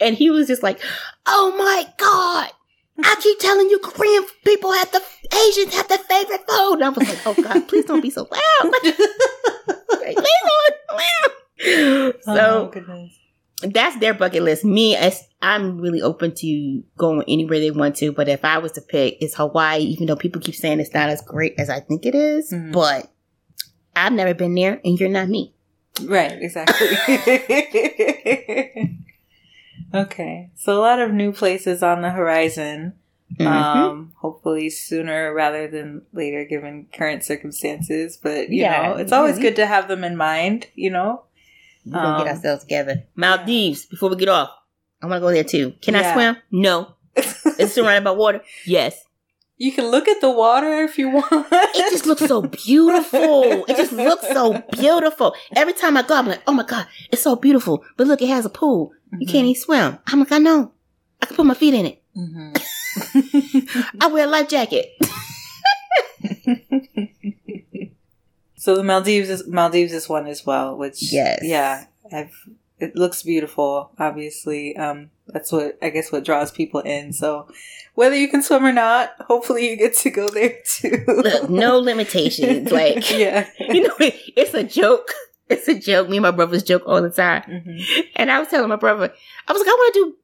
and 0.00 0.14
he 0.16 0.30
was 0.30 0.46
just 0.46 0.62
like, 0.62 0.80
"Oh 1.26 1.54
my 1.58 1.84
god." 1.98 2.50
I 3.04 3.16
keep 3.20 3.38
telling 3.38 3.68
you, 3.70 3.78
Korean 3.80 4.24
people 4.44 4.72
have 4.72 4.90
the 4.92 5.02
Asians 5.48 5.74
have 5.74 5.88
the 5.88 5.98
favorite 5.98 6.42
food. 6.48 6.74
And 6.74 6.84
I 6.84 6.88
was 6.90 7.08
like, 7.08 7.26
"Oh 7.26 7.34
God, 7.42 7.68
please 7.68 7.84
don't 7.84 8.00
be 8.00 8.10
so 8.10 8.22
loud! 8.30 8.72
please 8.82 10.16
don't 10.16 10.74
loud." 10.92 11.30
oh, 11.62 12.12
So 12.22 12.70
goodness. 12.72 13.12
that's 13.62 13.98
their 13.98 14.14
bucket 14.14 14.42
list. 14.42 14.64
Me, 14.64 14.96
as 14.96 15.22
I'm 15.42 15.78
really 15.80 16.02
open 16.02 16.34
to 16.36 16.82
going 16.96 17.24
anywhere 17.28 17.60
they 17.60 17.70
want 17.70 17.96
to, 17.96 18.12
but 18.12 18.28
if 18.28 18.44
I 18.44 18.58
was 18.58 18.72
to 18.72 18.80
pick, 18.80 19.18
it's 19.20 19.34
Hawaii. 19.36 19.80
Even 19.82 20.06
though 20.06 20.16
people 20.16 20.40
keep 20.40 20.54
saying 20.54 20.80
it's 20.80 20.94
not 20.94 21.08
as 21.08 21.22
great 21.22 21.54
as 21.58 21.70
I 21.70 21.80
think 21.80 22.06
it 22.06 22.14
is, 22.14 22.52
Mhm. 22.52 22.72
but 22.72 23.10
I've 23.96 24.12
never 24.12 24.34
been 24.34 24.54
there, 24.54 24.80
and 24.84 24.98
you're 24.98 25.08
not 25.08 25.28
me. 25.28 25.54
Right, 26.02 26.32
exactly. 26.40 26.88
okay. 29.94 30.50
So 30.56 30.76
a 30.76 30.80
lot 30.80 31.00
of 31.00 31.12
new 31.12 31.32
places 31.32 31.82
on 31.82 32.02
the 32.02 32.10
horizon. 32.10 32.94
Mhm. 33.38 33.46
Um, 33.46 34.12
hopefully 34.16 34.70
sooner 34.70 35.32
rather 35.32 35.68
than 35.68 36.02
later 36.12 36.44
given 36.44 36.86
current 36.92 37.22
circumstances. 37.24 38.18
But 38.20 38.50
you 38.50 38.62
Yeah. 38.62 38.82
know, 38.88 38.94
it's 38.96 39.12
always 39.12 39.38
Mhm. 39.38 39.42
good 39.42 39.56
to 39.56 39.66
have 39.66 39.86
them 39.88 40.02
in 40.04 40.16
mind, 40.16 40.66
you 40.74 40.90
know? 40.90 41.22
We're 41.86 41.92
gonna 41.92 42.18
get 42.24 42.30
um, 42.30 42.36
ourselves 42.36 42.62
together. 42.64 43.04
Maldives. 43.16 43.86
Before 43.86 44.10
we 44.10 44.16
get 44.16 44.28
off, 44.28 44.50
I 45.00 45.06
want 45.06 45.16
to 45.16 45.20
go 45.20 45.32
there 45.32 45.44
too. 45.44 45.74
Can 45.80 45.94
I 45.94 46.12
swim? 46.12 46.36
No. 46.50 46.94
It's 47.58 47.72
surrounded 47.74 48.04
by 48.04 48.10
water. 48.12 48.42
Yes. 48.66 49.04
You 49.60 49.70
can 49.72 49.86
look 49.90 50.08
at 50.08 50.22
the 50.22 50.30
water 50.30 50.82
if 50.84 50.96
you 50.98 51.10
want. 51.10 51.46
It 51.52 51.90
just 51.92 52.06
looks 52.06 52.24
so 52.26 52.40
beautiful. 52.42 53.64
It 53.68 53.76
just 53.76 53.92
looks 53.92 54.26
so 54.26 54.62
beautiful. 54.72 55.34
Every 55.54 55.74
time 55.74 55.98
I 55.98 56.02
go, 56.02 56.14
I'm 56.16 56.26
like, 56.26 56.40
oh 56.46 56.52
my 56.52 56.64
god, 56.64 56.86
it's 57.12 57.20
so 57.22 57.36
beautiful. 57.36 57.84
But 57.98 58.06
look, 58.06 58.22
it 58.22 58.28
has 58.30 58.46
a 58.46 58.50
pool. 58.50 58.92
You 59.18 59.26
can't 59.26 59.44
even 59.46 59.60
swim. 59.60 59.98
I'm 60.06 60.20
like, 60.20 60.32
I 60.32 60.38
know. 60.38 60.72
I 61.20 61.26
can 61.26 61.36
put 61.36 61.44
my 61.44 61.52
feet 61.54 61.74
in 61.74 61.86
it. 61.86 62.02
hmm 62.14 62.52
I 64.00 64.06
wear 64.08 64.24
a 64.24 64.30
life 64.30 64.48
jacket. 64.48 64.86
so 68.56 68.74
the 68.76 68.82
Maldives 68.82 69.28
is 69.28 69.46
Maldives 69.46 69.92
is 69.92 70.08
one 70.08 70.26
as 70.26 70.46
well, 70.46 70.76
which 70.76 71.12
Yes. 71.12 71.40
yeah, 71.42 71.84
I've 72.10 72.34
it 72.78 72.96
looks 72.96 73.22
beautiful. 73.22 73.90
Obviously, 73.98 74.74
um, 74.76 75.10
that's 75.32 75.52
what 75.52 75.78
I 75.82 75.90
guess 75.90 76.10
what 76.12 76.24
draws 76.24 76.50
people 76.50 76.80
in. 76.80 77.12
So 77.12 77.48
whether 77.94 78.16
you 78.16 78.28
can 78.28 78.42
swim 78.42 78.64
or 78.64 78.72
not, 78.72 79.10
hopefully 79.20 79.68
you 79.68 79.76
get 79.76 79.94
to 79.98 80.10
go 80.10 80.28
there 80.28 80.56
too. 80.66 81.04
Look, 81.06 81.50
no 81.50 81.78
limitations. 81.78 82.70
Like, 82.72 83.10
yeah, 83.10 83.48
you 83.58 83.82
know, 83.88 83.94
it's 83.98 84.54
a 84.54 84.64
joke. 84.64 85.12
It's 85.48 85.66
a 85.68 85.78
joke. 85.78 86.08
Me 86.08 86.18
and 86.18 86.22
my 86.22 86.30
brothers 86.30 86.62
joke 86.62 86.82
all 86.86 87.02
the 87.02 87.10
time. 87.10 87.42
Mhm. 87.42 88.04
And 88.16 88.30
I 88.30 88.38
was 88.38 88.48
telling 88.48 88.68
my 88.68 88.76
brother, 88.76 89.12
I 89.48 89.52
was 89.52 89.60
like, 89.60 89.68
I 89.68 89.72
want 89.72 89.94
to 89.94 90.00
do 90.00 90.16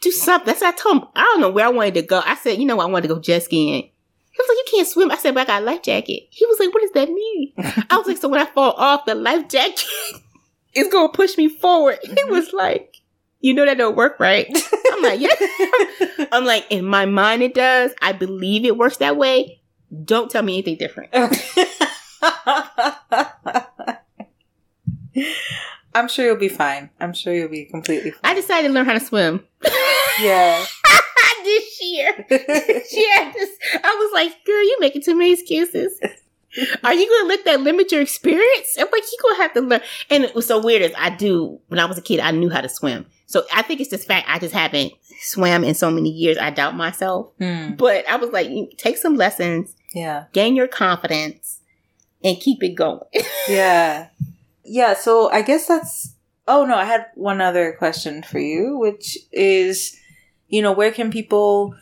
do 0.00 0.10
something. 0.12 0.46
That's 0.46 0.60
what 0.60 0.74
I 0.74 0.76
told 0.76 0.98
him. 1.02 1.08
I 1.16 1.22
don't 1.22 1.40
know 1.40 1.50
where 1.50 1.66
I 1.66 1.70
wanted 1.70 1.94
to 1.94 2.02
go. 2.02 2.22
I 2.24 2.36
said, 2.36 2.58
you 2.58 2.66
know, 2.66 2.78
I 2.80 2.86
wanted 2.86 3.08
to 3.08 3.14
go 3.14 3.20
jet 3.20 3.42
skiing. 3.42 3.82
He 3.82 4.42
was 4.42 4.48
like, 4.48 4.58
you 4.58 4.76
can't 4.78 4.86
swim. 4.88 5.10
I 5.10 5.16
said, 5.16 5.34
but 5.34 5.40
I 5.40 5.44
got 5.58 5.62
a 5.62 5.64
life 5.64 5.82
jacket. 5.82 6.28
He 6.30 6.46
was 6.46 6.60
like, 6.60 6.72
what 6.72 6.82
does 6.82 6.92
that 6.92 7.08
mean? 7.08 7.52
I 7.90 7.96
was 7.96 8.06
like, 8.06 8.18
so 8.18 8.28
when 8.28 8.40
I 8.40 8.44
fall 8.46 8.70
off, 8.74 9.04
the 9.06 9.16
life 9.16 9.48
jacket 9.48 9.84
is 10.74 10.86
going 10.86 11.08
to 11.10 11.12
push 11.16 11.36
me 11.36 11.48
forward. 11.48 11.98
He 12.04 12.24
was 12.26 12.52
like, 12.52 12.97
you 13.40 13.54
know 13.54 13.64
that 13.64 13.78
don't 13.78 13.96
work, 13.96 14.18
right? 14.18 14.46
I'm 14.92 15.02
like, 15.02 15.20
yeah. 15.20 16.26
I'm 16.32 16.44
like, 16.44 16.66
in 16.70 16.84
my 16.84 17.06
mind 17.06 17.42
it 17.42 17.54
does. 17.54 17.92
I 18.02 18.12
believe 18.12 18.64
it 18.64 18.76
works 18.76 18.98
that 18.98 19.16
way. 19.16 19.60
Don't 20.04 20.30
tell 20.30 20.42
me 20.42 20.54
anything 20.54 20.76
different. 20.76 21.10
I'm 25.94 26.08
sure 26.08 26.26
you'll 26.26 26.36
be 26.36 26.48
fine. 26.48 26.90
I'm 27.00 27.12
sure 27.12 27.32
you'll 27.32 27.48
be 27.48 27.64
completely 27.64 28.10
fine. 28.10 28.20
I 28.24 28.34
decided 28.34 28.68
to 28.68 28.74
learn 28.74 28.84
how 28.86 28.92
to 28.92 29.00
swim 29.00 29.44
yeah. 30.20 30.64
this 31.44 31.82
year. 31.82 32.26
yeah, 32.30 33.32
this, 33.32 33.50
I 33.82 33.96
was 33.98 34.10
like, 34.12 34.44
girl, 34.44 34.62
you 34.62 34.76
making 34.80 35.02
too 35.02 35.16
many 35.16 35.32
excuses. 35.32 35.98
Are 36.82 36.94
you 36.94 37.08
gonna 37.08 37.28
let 37.28 37.44
that 37.44 37.60
limit 37.60 37.92
your 37.92 38.00
experience? 38.00 38.76
I'm 38.78 38.88
like, 38.90 39.02
you 39.02 39.18
gonna 39.22 39.42
have 39.42 39.52
to 39.54 39.60
learn. 39.60 39.80
And 40.10 40.24
it 40.24 40.34
was 40.34 40.46
so 40.46 40.60
weird 40.60 40.82
as 40.82 40.92
I 40.96 41.10
do 41.10 41.60
when 41.68 41.78
I 41.78 41.86
was 41.86 41.98
a 41.98 42.02
kid, 42.02 42.20
I 42.20 42.30
knew 42.30 42.50
how 42.50 42.60
to 42.60 42.68
swim. 42.68 43.06
So 43.28 43.44
I 43.54 43.60
think 43.60 43.80
it's 43.80 43.90
this 43.90 44.06
fact 44.06 44.26
I 44.26 44.38
just 44.38 44.54
haven't 44.54 44.94
swam 45.20 45.62
in 45.62 45.74
so 45.74 45.90
many 45.90 46.08
years. 46.08 46.38
I 46.38 46.48
doubt 46.50 46.74
myself. 46.74 47.30
Hmm. 47.38 47.74
But 47.74 48.08
I 48.08 48.16
was 48.16 48.30
like, 48.30 48.48
take 48.78 48.96
some 48.96 49.16
lessons, 49.16 49.76
Yeah. 49.94 50.24
gain 50.32 50.56
your 50.56 50.66
confidence, 50.66 51.60
and 52.24 52.40
keep 52.40 52.62
it 52.62 52.74
going. 52.74 53.00
Yeah. 53.48 54.08
Yeah, 54.64 54.94
so 54.94 55.30
I 55.30 55.42
guess 55.42 55.66
that's 55.68 56.14
Oh 56.46 56.64
no, 56.64 56.74
I 56.76 56.84
had 56.86 57.06
one 57.14 57.42
other 57.42 57.72
question 57.78 58.22
for 58.22 58.38
you, 58.38 58.78
which 58.78 59.18
is 59.30 59.94
you 60.48 60.62
know, 60.62 60.72
where 60.72 60.90
can 60.90 61.10
people 61.10 61.74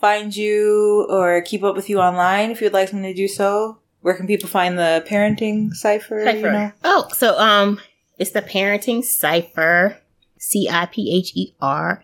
find 0.00 0.34
you 0.34 1.06
or 1.08 1.40
keep 1.42 1.62
up 1.62 1.76
with 1.76 1.88
you 1.88 2.00
online 2.00 2.50
if 2.50 2.60
you'd 2.60 2.72
like 2.72 2.90
them 2.90 3.02
to 3.04 3.14
do 3.14 3.28
so? 3.28 3.78
Where 4.00 4.14
can 4.14 4.26
people 4.26 4.48
find 4.48 4.76
the 4.76 5.04
parenting 5.06 5.72
cipher? 5.72 6.18
You 6.24 6.42
know? 6.42 6.72
Oh, 6.82 7.06
so 7.16 7.38
um, 7.38 7.78
it's 8.18 8.30
the 8.32 8.42
Parenting 8.42 9.04
Cipher, 9.04 9.99
C 10.40 10.68
I 10.70 10.86
P 10.86 11.14
H 11.16 11.32
E 11.36 11.54
R, 11.60 12.02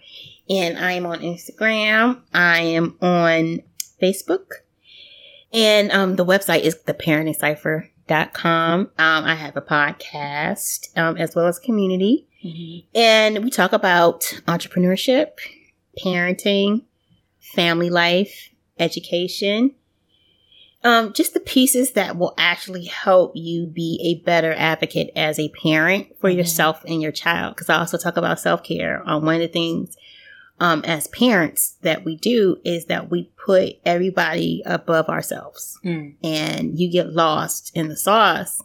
and 0.48 0.78
I 0.78 0.92
am 0.92 1.06
on 1.06 1.20
Instagram. 1.20 2.20
I 2.34 2.60
am 2.60 2.96
on 3.00 3.62
Facebook, 4.00 4.52
and 5.52 5.90
um, 5.90 6.16
the 6.16 6.24
website 6.24 6.60
is 6.60 6.76
theparentingcipher.com. 6.86 8.80
Um, 8.80 8.90
I 8.98 9.34
have 9.34 9.56
a 9.56 9.62
podcast 9.62 10.96
um, 10.98 11.16
as 11.16 11.34
well 11.34 11.46
as 11.46 11.58
community, 11.58 12.28
and 12.94 13.42
we 13.42 13.50
talk 13.50 13.72
about 13.72 14.20
entrepreneurship, 14.46 15.38
parenting, 16.04 16.82
family 17.40 17.88
life, 17.88 18.50
education. 18.78 19.74
Um, 20.86 21.12
just 21.12 21.34
the 21.34 21.40
pieces 21.40 21.92
that 21.92 22.16
will 22.16 22.32
actually 22.38 22.84
help 22.84 23.32
you 23.34 23.66
be 23.66 23.98
a 24.04 24.24
better 24.24 24.52
advocate 24.56 25.10
as 25.16 25.38
a 25.38 25.48
parent 25.48 26.08
for 26.20 26.30
Mhm. 26.30 26.36
yourself 26.36 26.84
and 26.86 27.02
your 27.02 27.10
child. 27.12 27.54
Because 27.56 27.68
I 27.68 27.78
also 27.78 27.98
talk 27.98 28.16
about 28.16 28.38
self 28.38 28.62
care. 28.62 29.02
Um, 29.04 29.24
one 29.24 29.34
of 29.36 29.40
the 29.40 29.48
things 29.48 29.96
um, 30.58 30.82
as 30.86 31.06
parents 31.08 31.76
that 31.82 32.04
we 32.04 32.16
do 32.16 32.58
is 32.64 32.86
that 32.86 33.10
we 33.10 33.30
put 33.44 33.74
everybody 33.84 34.62
above 34.64 35.06
ourselves 35.08 35.78
Mm. 35.84 36.14
and 36.24 36.78
you 36.78 36.90
get 36.90 37.12
lost 37.12 37.72
in 37.74 37.88
the 37.88 37.96
sauce. 37.96 38.62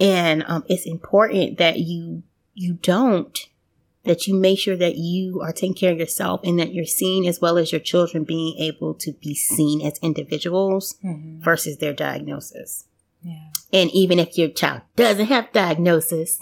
And 0.00 0.42
um, 0.46 0.64
it's 0.68 0.86
important 0.86 1.58
that 1.58 1.80
you 1.80 2.22
you 2.54 2.74
don't 2.82 3.46
that 4.08 4.26
you 4.26 4.34
make 4.34 4.58
sure 4.58 4.76
that 4.76 4.96
you 4.96 5.40
are 5.42 5.52
taking 5.52 5.74
care 5.74 5.92
of 5.92 5.98
yourself 5.98 6.40
and 6.42 6.58
that 6.58 6.72
you're 6.72 6.84
seen 6.84 7.26
as 7.26 7.40
well 7.40 7.58
as 7.58 7.70
your 7.70 7.80
children 7.80 8.24
being 8.24 8.56
able 8.58 8.94
to 8.94 9.12
be 9.12 9.34
seen 9.34 9.80
as 9.82 9.98
individuals 10.02 10.96
Mhm. 11.04 11.38
versus 11.40 11.76
their 11.76 11.92
diagnosis. 11.92 12.84
Yeah. 13.22 13.50
And 13.72 13.90
even 13.92 14.18
if 14.18 14.36
your 14.38 14.48
child 14.48 14.80
doesn't 14.96 15.26
have 15.26 15.52
diagnosis, 15.52 16.38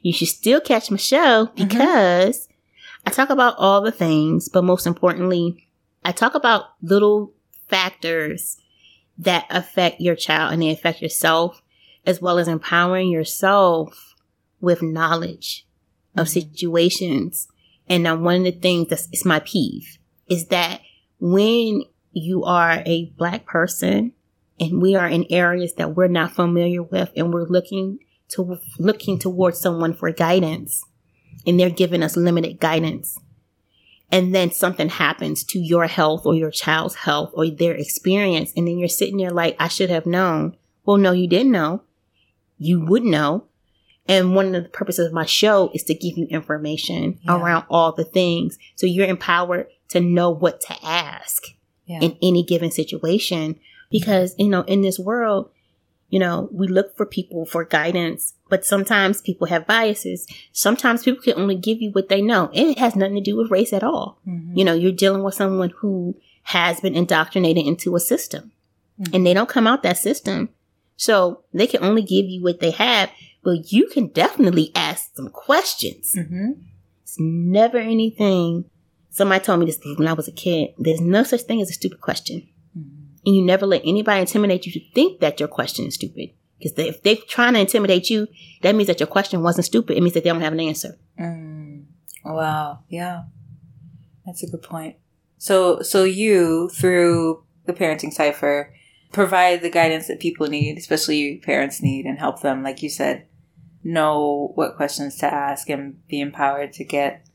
you 0.00 0.12
should 0.12 0.28
still 0.28 0.60
catch 0.60 0.90
my 0.90 0.96
show 0.96 1.50
because 1.56 2.48
I 3.04 3.10
talk 3.10 3.30
about 3.30 3.56
all 3.58 3.80
the 3.82 3.90
things, 3.92 4.48
but 4.48 4.62
most 4.62 4.86
importantly, 4.86 5.66
I 6.04 6.12
talk 6.12 6.34
about 6.34 6.66
little 6.82 7.32
factors 7.68 8.58
that 9.18 9.46
affect 9.50 10.00
your 10.00 10.14
child 10.14 10.52
and 10.52 10.62
they 10.62 10.70
affect 10.70 11.02
yourself, 11.02 11.60
as 12.06 12.22
well 12.22 12.38
as 12.38 12.46
empowering 12.48 13.10
yourself 13.10 14.14
with 14.60 14.82
knowledge 14.82 15.66
of 16.16 16.28
situations. 16.28 17.48
And 17.88 18.02
now 18.02 18.16
one 18.16 18.36
of 18.36 18.44
the 18.44 18.52
things 18.52 18.88
that's 18.88 19.08
it's 19.12 19.24
my 19.24 19.40
peeve 19.40 19.98
is 20.28 20.46
that 20.48 20.80
when 21.20 21.84
you 22.12 22.44
are 22.44 22.82
a 22.84 23.06
black 23.16 23.46
person 23.46 24.12
and 24.60 24.82
we 24.82 24.94
are 24.94 25.08
in 25.08 25.26
areas 25.30 25.74
that 25.74 25.94
we're 25.94 26.08
not 26.08 26.32
familiar 26.32 26.82
with 26.82 27.10
and 27.16 27.32
we're 27.32 27.46
looking 27.46 27.98
to 28.28 28.58
looking 28.78 29.18
towards 29.18 29.60
someone 29.60 29.94
for 29.94 30.10
guidance 30.10 30.84
and 31.46 31.58
they're 31.58 31.70
giving 31.70 32.02
us 32.02 32.16
limited 32.16 32.60
guidance 32.60 33.18
and 34.10 34.34
then 34.34 34.50
something 34.50 34.88
happens 34.88 35.44
to 35.44 35.58
your 35.58 35.86
health 35.86 36.24
or 36.24 36.34
your 36.34 36.50
child's 36.50 36.94
health 36.94 37.30
or 37.34 37.48
their 37.48 37.74
experience 37.74 38.52
and 38.56 38.66
then 38.66 38.78
you're 38.78 38.88
sitting 38.88 39.16
there 39.18 39.30
like 39.30 39.56
i 39.58 39.68
should 39.68 39.90
have 39.90 40.06
known. 40.06 40.56
Well 40.84 40.96
no 40.96 41.12
you 41.12 41.28
didn't 41.28 41.52
know. 41.52 41.82
You 42.58 42.84
would 42.84 43.04
know 43.04 43.47
and 44.08 44.34
one 44.34 44.54
of 44.54 44.62
the 44.62 44.68
purposes 44.70 45.06
of 45.06 45.12
my 45.12 45.26
show 45.26 45.70
is 45.74 45.82
to 45.84 45.94
give 45.94 46.16
you 46.16 46.26
information 46.30 47.18
Yeah. 47.22 47.36
around 47.36 47.64
all 47.70 47.92
the 47.92 48.04
things 48.04 48.58
so 48.74 48.86
you're 48.86 49.06
empowered 49.06 49.66
to 49.90 50.00
know 50.00 50.30
what 50.30 50.60
to 50.62 50.74
ask 50.82 51.42
Yeah. 51.86 52.00
in 52.00 52.16
any 52.22 52.42
given 52.42 52.70
situation 52.70 53.58
because 53.90 54.34
you 54.38 54.48
know 54.48 54.62
in 54.62 54.80
this 54.82 54.98
world 54.98 55.50
you 56.10 56.18
know 56.18 56.48
we 56.52 56.66
look 56.68 56.96
for 56.96 57.04
people 57.06 57.44
for 57.44 57.64
guidance 57.64 58.34
but 58.48 58.64
sometimes 58.64 59.20
people 59.20 59.46
have 59.46 59.66
biases 59.66 60.26
sometimes 60.52 61.04
people 61.04 61.22
can 61.22 61.34
only 61.38 61.54
give 61.54 61.80
you 61.82 61.90
what 61.92 62.08
they 62.08 62.22
know 62.22 62.50
and 62.54 62.68
it 62.70 62.78
has 62.78 62.96
nothing 62.96 63.16
to 63.16 63.20
do 63.20 63.36
with 63.36 63.50
race 63.50 63.72
at 63.72 63.82
all 63.82 64.18
Mhm. 64.26 64.56
you 64.56 64.64
know 64.64 64.74
you're 64.74 64.92
dealing 64.92 65.22
with 65.22 65.34
someone 65.34 65.70
who 65.80 66.16
has 66.44 66.80
been 66.80 66.94
indoctrinated 66.94 67.66
into 67.66 67.94
a 67.94 68.00
system 68.00 68.52
Mhm. 69.00 69.14
and 69.14 69.26
they 69.26 69.34
don't 69.34 69.48
come 69.50 69.66
out 69.66 69.82
that 69.82 69.98
system 69.98 70.48
so 70.96 71.40
they 71.54 71.66
can 71.66 71.82
only 71.84 72.02
give 72.02 72.26
you 72.26 72.42
what 72.42 72.60
they 72.60 72.70
have 72.72 73.10
but 73.48 73.72
you 73.72 73.88
can 73.94 74.08
definitely 74.08 74.70
ask 74.74 75.16
some 75.16 75.30
questions 75.30 76.14
Mhm. 76.14 76.50
it's 77.02 77.16
never 77.18 77.78
anything. 77.78 78.66
Somebody 79.08 79.42
told 79.42 79.60
me 79.60 79.66
this 79.66 79.80
when 79.96 80.06
I 80.06 80.12
was 80.12 80.28
a 80.28 80.32
kid. 80.32 80.74
There's 80.78 81.00
no 81.00 81.22
such 81.22 81.42
thing 81.42 81.62
as 81.62 81.70
a 81.70 81.72
stupid 81.80 82.00
question. 82.02 82.46
Mhm. 82.76 82.84
And 83.24 83.34
you 83.36 83.42
never 83.42 83.66
let 83.66 83.80
anybody 83.86 84.20
intimidate 84.20 84.66
you 84.66 84.72
to 84.72 84.80
think 84.94 85.20
that 85.20 85.40
your 85.40 85.48
question 85.48 85.86
is 85.86 85.94
stupid. 85.94 86.28
Because 86.58 86.74
they, 86.74 86.88
if 86.88 87.02
they're 87.02 87.16
trying 87.36 87.54
to 87.54 87.60
intimidate 87.60 88.10
you, 88.10 88.26
that 88.62 88.74
means 88.74 88.88
that 88.88 89.00
your 89.00 89.06
question 89.06 89.42
wasn't 89.42 89.64
stupid. 89.64 89.96
It 89.96 90.02
means 90.02 90.12
that 90.14 90.24
they 90.24 90.30
don't 90.30 90.42
have 90.42 90.52
an 90.52 90.60
answer. 90.60 90.98
Mm. 91.18 91.84
Wow. 92.24 92.80
Yeah. 92.90 93.22
That's 94.26 94.42
a 94.42 94.46
good 94.50 94.62
point. 94.62 94.96
So, 95.38 95.80
so 95.80 96.04
you 96.04 96.68
through 96.68 97.44
the 97.64 97.72
parenting 97.72 98.12
cipher 98.12 98.74
provide 99.12 99.62
the 99.62 99.70
guidance 99.70 100.06
that 100.08 100.20
people 100.20 100.48
need, 100.48 100.76
especially 100.76 101.38
parents 101.38 101.80
need, 101.80 102.04
and 102.04 102.18
help 102.18 102.42
them, 102.42 102.62
like 102.62 102.82
you 102.82 102.90
said, 102.90 103.24
know 103.84 104.52
what 104.54 104.76
questions 104.76 105.16
to 105.18 105.26
ask 105.32 105.68
and 105.70 106.06
be 106.08 106.20
empowered 106.20 106.72
to 106.74 106.84
get 106.84 107.26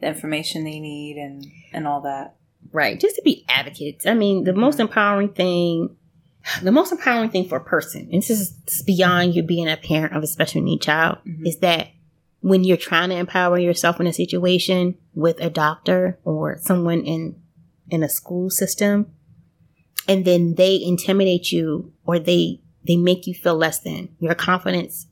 the 0.00 0.06
information 0.06 0.64
they 0.64 0.78
need 0.80 1.16
and 1.16 1.44
and 1.72 1.86
all 1.86 2.00
that. 2.02 2.36
Right. 2.72 2.98
Just 3.00 3.16
to 3.16 3.22
be 3.22 3.44
advocates. 3.48 4.06
I 4.06 4.14
mean, 4.14 4.44
the 4.44 4.52
most 4.52 4.78
empowering 4.80 5.30
thing, 5.30 5.96
the 6.62 6.72
most 6.72 6.92
empowering 6.92 7.30
thing 7.30 7.48
for 7.48 7.56
a 7.58 7.64
person, 7.64 8.08
and 8.12 8.22
this 8.22 8.30
is 8.30 8.82
beyond 8.86 9.34
you 9.34 9.42
being 9.42 9.68
a 9.68 9.76
parent 9.76 10.14
of 10.14 10.22
a 10.22 10.26
special 10.26 10.62
need 10.62 10.80
child, 10.82 11.18
Mhm. 11.26 11.46
is 11.46 11.58
that 11.58 11.88
when 12.40 12.62
you're 12.62 12.76
trying 12.76 13.08
to 13.10 13.16
empower 13.16 13.58
yourself 13.58 13.98
in 14.00 14.06
a 14.06 14.12
situation 14.12 14.94
with 15.14 15.40
a 15.40 15.50
doctor 15.50 16.18
or 16.24 16.58
someone 16.60 17.02
in 17.04 17.36
in 17.90 18.02
a 18.02 18.08
school 18.08 18.50
system, 18.50 19.06
and 20.06 20.24
then 20.24 20.54
they 20.54 20.80
intimidate 20.80 21.50
you 21.50 21.92
or 22.06 22.18
they 22.18 22.60
they 22.86 22.96
make 22.96 23.26
you 23.26 23.34
feel 23.34 23.56
less 23.56 23.80
than, 23.80 24.08
your 24.20 24.34
confidence, 24.34 25.07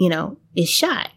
you 0.00 0.08
know, 0.08 0.38
is 0.56 0.68
shot. 0.68 1.10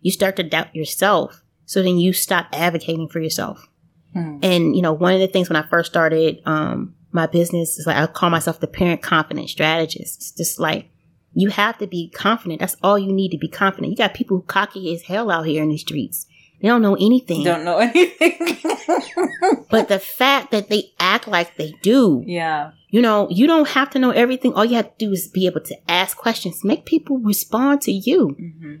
You 0.00 0.12
start 0.12 0.36
to 0.36 0.42
doubt 0.42 0.74
yourself. 0.74 1.42
So 1.66 1.82
then 1.82 1.98
you 1.98 2.12
stop 2.12 2.46
advocating 2.52 3.08
for 3.08 3.20
yourself. 3.20 3.68
Hmm. 4.14 4.38
And 4.42 4.76
you 4.76 4.80
know, 4.80 4.92
one 4.92 5.12
of 5.12 5.20
the 5.20 5.26
things 5.26 5.50
when 5.50 5.56
I 5.56 5.66
first 5.68 5.90
started 5.90 6.40
um, 6.46 6.94
my 7.10 7.26
business 7.26 7.78
is 7.78 7.86
like 7.86 7.96
I 7.96 8.06
call 8.06 8.30
myself 8.30 8.60
the 8.60 8.66
parent 8.68 9.02
confident 9.02 9.50
strategist. 9.50 10.20
It's 10.20 10.32
just 10.32 10.60
like 10.60 10.88
you 11.34 11.50
have 11.50 11.78
to 11.78 11.86
be 11.86 12.10
confident. 12.10 12.60
That's 12.60 12.76
all 12.82 12.98
you 12.98 13.12
need 13.12 13.30
to 13.30 13.38
be 13.38 13.48
confident. 13.48 13.90
You 13.90 13.96
got 13.96 14.14
people 14.14 14.36
who 14.36 14.42
cocky 14.44 14.94
as 14.94 15.02
hell 15.02 15.30
out 15.30 15.46
here 15.46 15.62
in 15.62 15.70
these 15.70 15.80
streets. 15.80 16.26
They 16.62 16.68
don't 16.68 16.80
know 16.80 16.94
anything. 16.94 17.42
Don't 17.42 17.64
know 17.64 17.78
anything. 17.94 18.56
But 19.68 19.88
the 19.88 19.98
fact 19.98 20.52
that 20.52 20.68
they 20.68 20.92
act 21.00 21.26
like 21.26 21.56
they 21.56 21.74
do, 21.82 22.22
yeah. 22.24 22.70
you 22.88 23.02
know, 23.02 23.28
you 23.30 23.48
don't 23.48 23.68
have 23.68 23.90
to 23.90 23.98
know 23.98 24.10
everything. 24.10 24.54
All 24.54 24.64
you 24.64 24.76
have 24.76 24.96
to 24.96 25.06
do 25.06 25.12
is 25.12 25.26
be 25.26 25.46
able 25.46 25.62
to 25.62 25.76
ask 25.90 26.16
questions, 26.16 26.62
make 26.62 26.84
people 26.86 27.18
respond 27.18 27.82
to 27.82 27.92
you. 27.92 28.36
hmm 28.38 28.76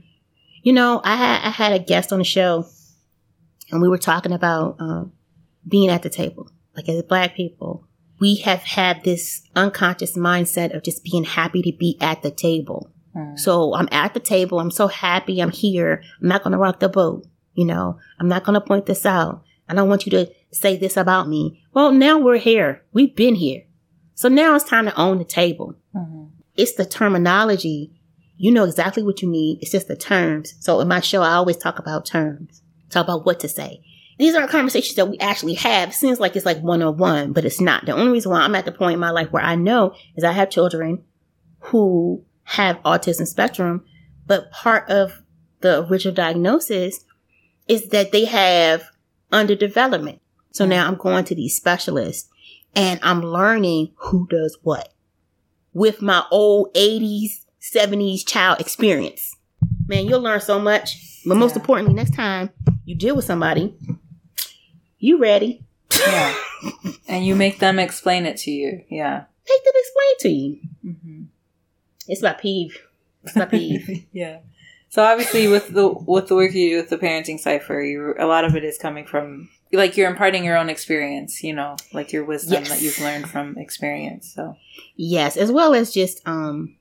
You 0.62 0.72
know, 0.72 1.00
I 1.02 1.16
had 1.16 1.40
I 1.42 1.50
had 1.50 1.72
a 1.72 1.84
guest 1.84 2.12
on 2.12 2.18
the 2.20 2.24
show, 2.24 2.66
and 3.72 3.82
we 3.82 3.88
were 3.88 3.98
talking 3.98 4.32
about 4.32 4.76
um, 4.78 5.12
being 5.66 5.90
at 5.90 6.02
the 6.02 6.10
table. 6.10 6.50
Like 6.76 6.88
as 6.88 7.02
black 7.02 7.34
people, 7.34 7.88
we 8.20 8.36
have 8.36 8.62
had 8.62 9.02
this 9.02 9.42
unconscious 9.56 10.16
mindset 10.16 10.74
of 10.74 10.84
just 10.84 11.02
being 11.02 11.24
happy 11.24 11.62
to 11.62 11.72
be 11.76 11.98
at 12.00 12.22
the 12.22 12.30
table. 12.30 12.92
Hmm. 13.12 13.36
So 13.36 13.74
I'm 13.74 13.88
at 13.90 14.14
the 14.14 14.20
table. 14.20 14.60
I'm 14.60 14.70
so 14.70 14.86
happy. 14.86 15.42
I'm 15.42 15.50
here. 15.50 16.00
I'm 16.20 16.28
not 16.28 16.44
going 16.44 16.52
to 16.52 16.58
rock 16.58 16.78
the 16.78 16.88
boat. 16.88 17.26
You 17.54 17.66
know, 17.66 17.98
I'm 18.18 18.28
not 18.28 18.44
going 18.44 18.54
to 18.54 18.60
point 18.66 18.86
this 18.86 19.04
out. 19.04 19.42
I 19.68 19.74
don't 19.74 19.88
want 19.88 20.06
you 20.06 20.10
to 20.12 20.30
say 20.52 20.76
this 20.76 20.96
about 20.96 21.28
me. 21.28 21.62
Well, 21.72 21.92
now 21.92 22.18
we're 22.18 22.38
here. 22.38 22.82
We've 22.92 23.14
been 23.14 23.34
here. 23.36 23.62
So 24.14 24.28
now 24.28 24.54
it's 24.54 24.64
time 24.64 24.84
to 24.86 25.00
own 25.00 25.18
the 25.18 25.24
table 25.24 25.74
Mhm. 25.94 26.28
it's 26.56 26.74
the 26.74 26.84
terminology. 26.86 27.90
You 28.36 28.50
know 28.52 28.64
exactly 28.64 29.02
what 29.02 29.22
you 29.22 29.28
need. 29.28 29.58
It's 29.60 29.72
just 29.72 29.88
the 29.88 29.96
terms. 29.96 30.54
So 30.60 30.80
in 30.80 30.88
my 30.88 31.00
show, 31.00 31.22
I 31.22 31.34
always 31.34 31.56
talk 31.56 31.78
about 31.78 32.04
terms, 32.06 32.62
talk 32.90 33.04
about 33.04 33.24
what 33.24 33.40
to 33.40 33.48
say. 33.48 33.82
These 34.18 34.34
aren't 34.34 34.50
conversations 34.50 34.96
that 34.96 35.08
we 35.08 35.18
actually 35.18 35.54
have. 35.54 35.90
It 35.90 35.94
seems 35.94 36.20
like 36.20 36.36
it's 36.36 36.46
like 36.46 36.60
one 36.60 36.82
on 36.82 36.96
one, 36.98 37.32
but 37.32 37.44
it's 37.44 37.60
not. 37.60 37.86
The 37.86 37.92
only 37.92 38.12
reason 38.12 38.30
why 38.30 38.40
I'm 38.40 38.54
at 38.54 38.64
the 38.64 38.72
point 38.72 38.94
in 38.94 39.00
my 39.00 39.10
life 39.10 39.32
where 39.32 39.42
I 39.42 39.54
know 39.54 39.94
is 40.16 40.24
I 40.24 40.32
have 40.32 40.50
children 40.50 41.02
who 41.60 42.22
have 42.44 42.82
autism 42.84 43.26
spectrum, 43.26 43.84
but 44.26 44.50
part 44.50 44.88
of 44.90 45.22
the 45.60 45.86
original 45.86 46.14
diagnosis 46.14 47.04
is 47.68 47.88
that 47.88 48.12
they 48.12 48.24
have 48.24 48.84
underdevelopment. 49.32 50.18
So 50.50 50.66
now 50.66 50.86
I'm 50.86 50.96
going 50.96 51.24
to 51.26 51.34
these 51.34 51.56
specialists 51.56 52.28
and 52.74 53.00
I'm 53.02 53.22
learning 53.22 53.92
who 53.96 54.26
does 54.28 54.58
what 54.62 54.92
with 55.72 56.02
my 56.02 56.24
old 56.30 56.72
80s, 56.74 57.44
70s 57.60 58.26
child 58.26 58.60
experience. 58.60 59.36
Man, 59.86 60.06
you'll 60.06 60.20
learn 60.20 60.40
so 60.40 60.58
much. 60.58 60.96
But 61.24 61.36
most 61.36 61.52
Yeah. 61.54 61.60
importantly, 61.60 61.94
next 61.94 62.14
time 62.14 62.50
you 62.84 62.94
deal 62.94 63.14
with 63.16 63.24
somebody, 63.24 63.74
you 64.98 65.18
ready. 65.18 65.64
Yeah. 66.06 66.34
and 67.08 67.26
you 67.26 67.34
make 67.34 67.58
them 67.58 67.78
explain 67.78 68.26
it 68.26 68.36
to 68.38 68.50
you. 68.50 68.84
Yeah. 68.88 69.24
Make 69.48 69.64
them 69.64 69.72
explain 69.76 70.14
to 70.20 70.28
you. 70.28 70.60
hmm 70.82 71.22
It's 72.08 72.22
my 72.22 72.32
peeve. 72.32 72.76
It's 73.24 73.36
my 73.36 73.44
peeve. 73.46 74.06
yeah. 74.12 74.38
So 74.92 75.02
obviously, 75.02 75.48
with 75.48 75.68
the 75.70 75.88
with 75.88 76.28
the 76.28 76.34
work 76.34 76.52
you 76.52 76.68
do 76.68 76.76
with 76.76 76.90
the 76.90 76.98
parenting 76.98 77.40
cipher, 77.40 77.80
you 77.80 78.14
a 78.18 78.26
lot 78.26 78.44
of 78.44 78.54
it 78.54 78.62
is 78.62 78.76
coming 78.76 79.06
from 79.06 79.48
like 79.72 79.96
you're 79.96 80.10
imparting 80.10 80.44
your 80.44 80.58
own 80.58 80.68
experience. 80.68 81.42
You 81.42 81.54
know, 81.54 81.76
like 81.94 82.12
your 82.12 82.26
wisdom 82.26 82.62
Yes. 82.64 82.68
that 82.68 82.82
you've 82.82 83.00
learned 83.00 83.30
from 83.30 83.56
experience. 83.56 84.30
So 84.34 84.54
yes, 84.94 85.38
as 85.38 85.50
well 85.50 85.72
as 85.72 85.94
just 85.94 86.20
um 86.28 86.76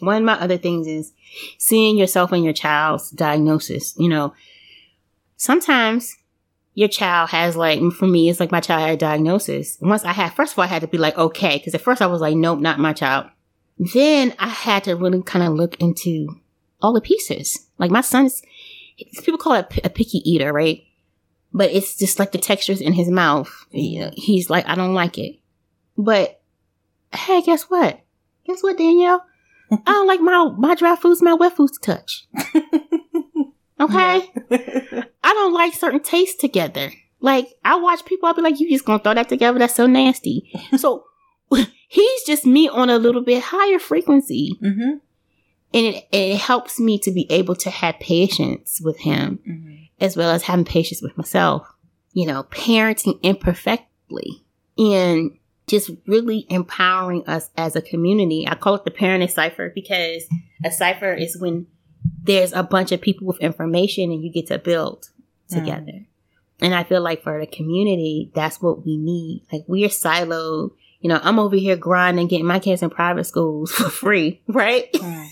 one 0.00 0.16
of 0.16 0.24
my 0.24 0.32
other 0.32 0.58
things 0.58 0.88
is 0.88 1.12
seeing 1.56 1.96
yourself 1.96 2.32
in 2.32 2.42
your 2.42 2.52
child's 2.52 3.12
diagnosis. 3.12 3.94
You 3.96 4.08
know, 4.08 4.34
sometimes 5.36 6.16
your 6.74 6.88
child 6.88 7.30
has 7.30 7.54
like 7.54 7.80
for 7.92 8.08
me 8.08 8.28
it's 8.28 8.40
like 8.40 8.50
my 8.50 8.58
child 8.60 8.80
had 8.82 8.94
a 8.94 8.96
diagnosis 8.96 9.78
once 9.80 10.04
i 10.04 10.12
had 10.12 10.34
first 10.34 10.52
of 10.52 10.58
all 10.58 10.64
i 10.64 10.68
had 10.68 10.82
to 10.82 10.88
be 10.88 10.98
like 10.98 11.16
okay 11.16 11.56
because 11.56 11.74
at 11.74 11.80
first 11.80 12.02
i 12.02 12.06
was 12.06 12.20
like 12.20 12.36
nope 12.36 12.58
not 12.58 12.78
my 12.78 12.92
child 12.92 13.24
then 13.94 14.34
i 14.38 14.46
had 14.46 14.84
to 14.84 14.94
really 14.94 15.22
kind 15.22 15.42
of 15.42 15.54
look 15.54 15.80
into 15.80 16.38
all 16.82 16.92
the 16.92 17.00
pieces 17.00 17.68
like 17.78 17.90
my 17.90 18.00
son's 18.00 18.42
people 19.22 19.38
call 19.38 19.54
it 19.54 19.66
a 19.84 19.90
picky 19.90 20.18
eater 20.28 20.52
right 20.52 20.84
but 21.52 21.70
it's 21.70 21.96
just 21.96 22.18
like 22.18 22.32
the 22.32 22.38
textures 22.38 22.80
in 22.80 22.92
his 22.92 23.08
mouth 23.08 23.66
know, 23.72 24.10
he's 24.14 24.50
like 24.50 24.66
i 24.68 24.74
don't 24.74 24.94
like 24.94 25.18
it 25.18 25.36
but 25.96 26.40
hey 27.12 27.42
guess 27.42 27.64
what 27.64 28.00
guess 28.46 28.62
what 28.62 28.78
danielle 28.78 29.24
i 29.70 29.92
don't 29.92 30.06
like 30.06 30.20
my 30.20 30.50
my 30.56 30.74
dry 30.74 30.96
foods 30.96 31.22
my 31.22 31.34
wet 31.34 31.56
foods 31.56 31.78
to 31.78 31.80
touch 31.80 32.26
Okay. 33.78 34.30
I 34.50 35.04
don't 35.22 35.52
like 35.52 35.74
certain 35.74 36.00
tastes 36.00 36.36
together. 36.36 36.92
Like 37.20 37.48
I 37.64 37.76
watch 37.76 38.04
people, 38.04 38.26
I'll 38.26 38.34
be 38.34 38.42
like, 38.42 38.60
you 38.60 38.70
just 38.70 38.84
gonna 38.84 39.02
throw 39.02 39.14
that 39.14 39.28
together? 39.28 39.58
That's 39.58 39.74
so 39.74 39.86
nasty. 39.86 40.50
so 40.76 41.04
he's 41.88 42.22
just 42.24 42.46
me 42.46 42.68
on 42.68 42.90
a 42.90 42.98
little 42.98 43.22
bit 43.22 43.42
higher 43.42 43.78
frequency. 43.78 44.58
Mm-hmm. 44.62 44.98
And 45.74 45.86
it, 45.86 46.08
it 46.12 46.38
helps 46.38 46.78
me 46.80 46.98
to 47.00 47.10
be 47.10 47.30
able 47.30 47.56
to 47.56 47.70
have 47.70 47.98
patience 48.00 48.80
with 48.82 48.98
him 48.98 49.40
mm-hmm. 49.46 49.74
as 50.00 50.16
well 50.16 50.30
as 50.30 50.42
having 50.44 50.64
patience 50.64 51.02
with 51.02 51.16
myself. 51.16 51.66
You 52.12 52.26
know, 52.26 52.44
parenting 52.44 53.18
imperfectly 53.22 54.42
and 54.78 55.36
just 55.66 55.90
really 56.06 56.46
empowering 56.48 57.26
us 57.26 57.50
as 57.56 57.76
a 57.76 57.82
community. 57.82 58.46
I 58.48 58.54
call 58.54 58.74
it 58.76 58.84
the 58.84 58.90
parenting 58.90 59.30
cipher 59.30 59.70
because 59.74 60.24
a 60.64 60.70
cipher 60.70 61.12
is 61.12 61.36
when 61.38 61.66
there's 62.22 62.52
a 62.52 62.62
bunch 62.62 62.92
of 62.92 63.00
people 63.00 63.26
with 63.26 63.38
information 63.40 64.10
and 64.10 64.22
you 64.22 64.32
get 64.32 64.46
to 64.48 64.58
build 64.58 65.10
together. 65.48 65.92
Mm. 65.92 66.06
And 66.60 66.74
I 66.74 66.84
feel 66.84 67.02
like 67.02 67.22
for 67.22 67.38
the 67.38 67.46
community, 67.46 68.30
that's 68.34 68.62
what 68.62 68.84
we 68.84 68.96
need. 68.96 69.44
Like 69.52 69.64
we're 69.66 69.88
siloed. 69.88 70.70
You 71.00 71.10
know, 71.10 71.20
I'm 71.22 71.38
over 71.38 71.56
here 71.56 71.76
grinding, 71.76 72.28
getting 72.28 72.46
my 72.46 72.58
kids 72.58 72.82
in 72.82 72.90
private 72.90 73.24
schools 73.24 73.72
for 73.72 73.90
free, 73.90 74.42
right? 74.46 74.90
Mm. 74.92 75.28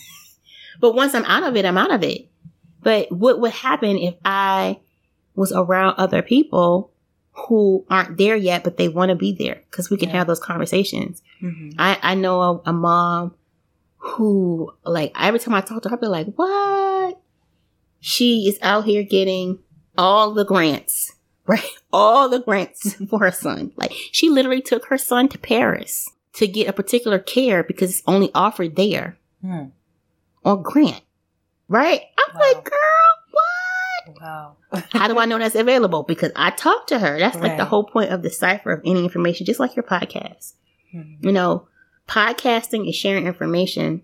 But 0.81 0.95
once 0.95 1.15
I'm 1.15 1.25
out 1.25 1.43
of 1.43 1.57
it, 1.57 1.65
I'm 1.65 1.79
out 1.79 1.93
of 1.93 2.03
it. 2.03 2.29
But 2.83 3.11
what 3.11 3.41
would 3.41 3.53
happen 3.53 3.97
if 3.97 4.15
I 4.25 4.81
was 5.35 5.53
around 5.53 5.95
other 5.97 6.23
people 6.23 6.93
who 7.33 7.85
aren't 7.91 8.17
there 8.17 8.37
yet, 8.37 8.63
but 8.63 8.77
they 8.77 8.89
want 8.89 9.09
to 9.09 9.17
be 9.17 9.33
there? 9.33 9.63
Because 9.71 9.91
we 9.91 9.97
can 9.97 10.11
yeah. 10.11 10.19
have 10.19 10.27
those 10.27 10.41
conversations. 10.41 11.23
Mm-hmm. 11.43 11.71
I, 11.79 11.99
I 12.03 12.15
know 12.15 12.41
a, 12.41 12.71
a 12.71 12.73
mom 12.73 13.35
who 13.97 14.73
like 14.85 15.13
every 15.19 15.41
time 15.41 15.55
I 15.55 15.63
talk 15.63 15.83
to 15.83 15.89
her, 15.89 15.95
I'll 15.97 16.01
be 16.01 16.07
like, 16.07 16.35
what? 16.35 17.21
She 18.01 18.47
is 18.47 18.59
out 18.61 18.85
here 18.85 19.03
getting 19.03 19.61
all 19.97 20.35
the 20.35 20.45
grants, 20.45 21.15
right? 21.47 21.65
All 21.93 22.29
the 22.29 22.41
grants 22.41 22.95
for 23.09 23.19
her 23.21 23.33
son. 23.33 23.73
Like 23.77 23.93
she 24.13 24.29
literally 24.29 24.61
took 24.61 24.87
her 24.87 24.99
son 24.99 25.29
to 25.31 25.39
Paris 25.39 26.11
to 26.35 26.47
get 26.47 26.69
a 26.69 26.73
particular 26.73 27.19
care 27.19 27.63
because 27.63 27.91
it's 27.91 28.03
only 28.07 28.31
offered 28.35 28.77
there 28.77 29.17
hmm. 29.41 29.67
On 30.45 30.63
grant, 30.63 31.03
right? 31.69 32.01
I'm 32.19 32.35
wow. 32.35 32.41
like, 32.41 32.65
girl, 32.65 33.15
what? 33.31 34.21
Wow. 34.21 34.57
How 34.93 35.09
do 35.09 35.19
I 35.19 35.27
know 35.27 35.39
that's 35.39 35.55
available? 35.55 36.03
Because 36.03 36.33
I 36.37 36.51
talked 36.51 36.89
to 36.89 36.99
her. 36.99 37.19
That's 37.19 37.37
right. 37.37 37.49
like 37.49 37.57
the 37.57 37.65
whole 37.65 37.85
point 37.85 38.11
of 38.11 38.23
the 38.23 38.31
cipher 38.31 38.73
of 38.73 38.83
any 38.85 39.05
information, 39.05 39.47
just 39.47 39.61
like 39.61 39.77
your 39.77 39.85
podcast. 39.85 40.55
hmm 40.91 41.15
You 41.21 41.33
know, 41.33 41.69
podcasting 42.09 42.89
is 42.89 42.97
sharing 42.97 43.27
information. 43.27 44.03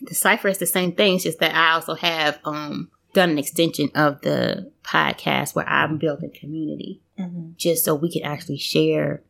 The 0.00 0.14
cipher 0.14 0.48
is 0.48 0.58
the 0.58 0.66
same 0.66 0.92
thing. 0.92 1.14
It's 1.14 1.24
just 1.24 1.40
that 1.40 1.54
I 1.54 1.72
also 1.72 1.94
have 1.94 2.38
um, 2.44 2.90
done 3.12 3.30
an 3.30 3.38
extension 3.38 3.90
of 3.94 4.20
the 4.20 4.70
podcast 4.84 5.54
where 5.54 5.68
I'm 5.68 5.98
building 5.98 6.30
community, 6.38 7.00
mm-hmm. 7.18 7.52
just 7.56 7.84
so 7.84 7.94
we 7.94 8.10
can 8.10 8.22
actually 8.22 8.58
share 8.58 9.22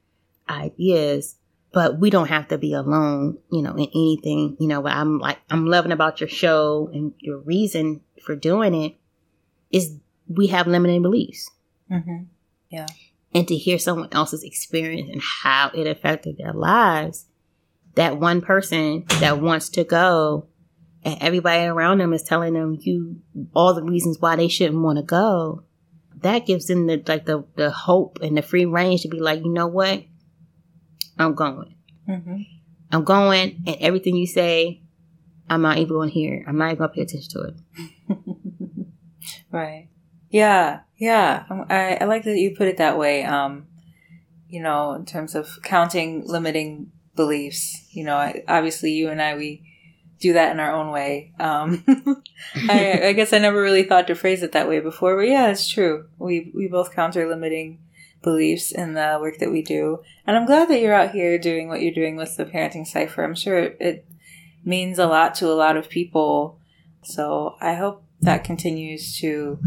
ideas. 0.49 1.37
But 1.77 2.01
we 2.01 2.09
don't 2.09 2.29
have 2.29 2.49
to 2.49 2.57
be 2.57 2.73
alone, 2.73 3.37
you 3.53 3.61
know, 3.61 3.75
in 3.75 3.91
anything. 3.95 4.57
You 4.59 4.67
know, 4.67 4.81
what 4.81 4.95
I'm 4.95 5.19
like, 5.19 5.37
I'm 5.51 5.67
loving 5.67 5.93
about 5.93 6.23
your 6.23 6.29
show 6.31 6.89
and 6.91 7.13
your 7.19 7.37
reason 7.37 8.01
for 8.25 8.35
doing 8.35 8.75
it 8.75 8.97
is 9.71 9.99
we 10.27 10.47
have 10.47 10.67
limiting 10.67 11.03
beliefs. 11.03 11.51
Mm-hmm. 11.93 12.23
Yeah. 12.71 12.87
And 13.35 13.47
to 13.49 13.57
hear 13.57 13.79
someone 13.79 14.09
else's 14.13 14.43
experience 14.43 15.11
and 15.13 15.21
how 15.21 15.71
it 15.75 15.87
affected 15.87 16.39
their 16.39 16.55
lives 16.55 17.27
that 17.95 18.19
one 18.19 18.41
person 18.41 19.05
that 19.21 19.43
wants 19.43 19.69
to 19.69 19.85
go 19.85 20.47
and 21.03 21.19
everybody 21.21 21.65
around 21.65 21.99
them 21.99 22.15
is 22.15 22.23
telling 22.23 22.55
them 22.55 22.79
you 22.81 23.21
all 23.55 23.75
the 23.75 23.83
reasons 23.83 24.19
why 24.19 24.35
they 24.35 24.49
shouldn't 24.49 24.81
want 24.81 24.97
to 24.97 25.03
go 25.03 25.63
that 26.23 26.47
gives 26.47 26.69
them 26.69 26.87
the 26.87 27.03
like 27.07 27.27
the, 27.27 27.45
the 27.57 27.71
hope 27.71 28.19
and 28.23 28.39
the 28.39 28.43
free 28.43 28.65
range 28.65 29.03
to 29.03 29.09
be 29.09 29.21
like 29.21 29.45
you 29.45 29.53
know 29.53 29.67
what 29.67 30.03
i'm 31.19 31.35
going 31.35 31.75
mm-hmm. 32.09 32.43
i'm 32.93 33.05
going 33.05 33.63
and 33.67 33.77
everything 33.81 34.17
you 34.17 34.27
say 34.27 34.81
i'm 35.49 35.63
not 35.63 35.79
even 35.79 35.89
going 35.89 36.09
to 36.09 36.15
hear 36.15 36.45
i'm 36.47 36.59
not 36.59 36.67
even 36.67 36.79
going 36.79 36.91
to 36.91 36.95
pay 36.95 37.03
attention 37.03 37.31
to 37.31 37.41
it 37.43 37.57
right 39.51 39.89
yeah 40.31 40.81
yeah 40.97 41.45
I, 41.69 41.99
I 42.01 42.05
like 42.05 42.25
that 42.25 42.37
you 42.37 42.55
put 42.57 42.69
it 42.69 42.79
that 42.79 42.99
way 42.99 43.25
um 43.25 43.67
you 44.49 44.63
know 44.63 44.93
in 44.93 45.05
terms 45.05 45.35
of 45.35 45.59
counting 45.63 46.27
limiting 46.27 46.93
beliefs. 47.17 47.85
You 47.91 48.05
know, 48.05 48.33
obviously 48.47 48.93
you 48.93 49.09
and 49.09 49.21
I, 49.21 49.37
we 49.37 49.63
do 50.21 50.35
that 50.35 50.53
in 50.53 50.61
our 50.61 50.73
own 50.73 50.93
way. 50.93 51.33
Um, 51.41 51.85
I, 52.69 53.01
I, 53.07 53.13
guess 53.13 53.33
I 53.33 53.39
never 53.39 53.61
really 53.61 53.83
thought 53.83 54.07
to 54.07 54.15
phrase 54.15 54.43
it 54.43 54.53
that 54.53 54.69
way 54.69 54.81
before, 54.81 55.17
but 55.17 55.29
yeah, 55.29 55.49
it's 55.49 55.69
true. 55.69 56.09
We, 56.19 56.53
we 56.55 56.69
both 56.69 56.95
counter 56.95 57.29
limiting 57.29 57.81
beliefs 58.27 58.73
in 58.73 58.95
the 58.95 59.19
work 59.21 59.39
that 59.39 59.53
we 59.53 59.63
do. 59.63 60.03
And 60.27 60.37
I'm 60.37 60.47
glad 60.47 60.69
that 60.69 60.81
you're 60.81 60.93
out 60.93 61.13
here 61.13 61.39
doing 61.39 61.69
what 61.69 61.81
you're 61.81 61.95
doing 61.95 62.17
with 62.17 62.37
the 62.37 62.45
parenting 62.45 62.87
cipher. 62.87 63.23
I'm 63.23 63.37
sure 63.37 63.57
it, 63.57 63.77
it 63.81 64.07
means 64.65 64.99
a 64.99 65.07
lot 65.07 65.37
to 65.37 65.47
a 65.47 65.55
lot 65.55 65.77
of 65.77 65.89
people. 65.89 66.59
So 67.05 67.55
I 67.61 67.75
hope 67.75 68.03
that 68.23 68.43
continues 68.43 69.17
to, 69.21 69.61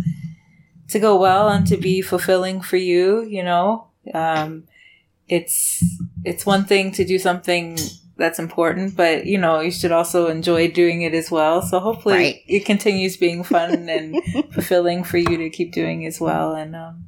to 0.90 1.00
go 1.00 1.18
well 1.18 1.48
and 1.48 1.66
to 1.68 1.78
be 1.78 2.02
fulfilling 2.02 2.60
for 2.60 2.76
you, 2.76 3.24
you 3.24 3.44
know, 3.44 3.88
um, 4.14 4.66
it's 5.30 5.84
it's 6.26 6.46
one 6.46 6.66
thing 6.66 6.92
to 6.94 7.06
do 7.06 7.20
something 7.20 7.78
that's 8.18 8.40
important, 8.40 8.98
but 8.98 9.26
you 9.26 9.38
know, 9.38 9.62
you 9.62 9.72
should 9.72 9.92
also 9.92 10.28
enjoy 10.28 10.70
doing 10.70 11.04
it 11.04 11.14
as 11.14 11.30
well. 11.32 11.62
So 11.62 11.80
hopefully 11.80 12.16
right. 12.16 12.42
it 12.48 12.66
continues 12.66 13.16
being 13.16 13.44
fun 13.44 13.88
and 13.98 14.22
fulfilling 14.52 15.04
for 15.04 15.18
you 15.18 15.38
to 15.38 15.50
keep 15.50 15.72
doing 15.72 16.06
as 16.06 16.20
well. 16.20 16.56
And 16.56 16.76
um, 16.76 17.06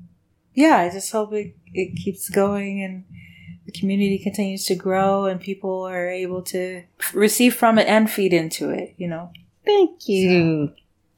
yeah, 0.53 0.77
I 0.77 0.89
just 0.89 1.11
hope 1.11 1.33
it, 1.33 1.55
it 1.73 1.95
keeps 1.95 2.29
going 2.29 2.83
and 2.83 3.05
the 3.65 3.71
community 3.71 4.17
continues 4.17 4.65
to 4.65 4.75
grow 4.75 5.25
and 5.25 5.39
people 5.39 5.83
are 5.83 6.09
able 6.09 6.41
to 6.43 6.83
receive 7.13 7.55
from 7.55 7.77
it 7.77 7.87
and 7.87 8.09
feed 8.09 8.33
into 8.33 8.69
it, 8.69 8.93
you 8.97 9.07
know. 9.07 9.31
Thank 9.65 10.07
you. 10.07 10.67
So, 10.67 10.73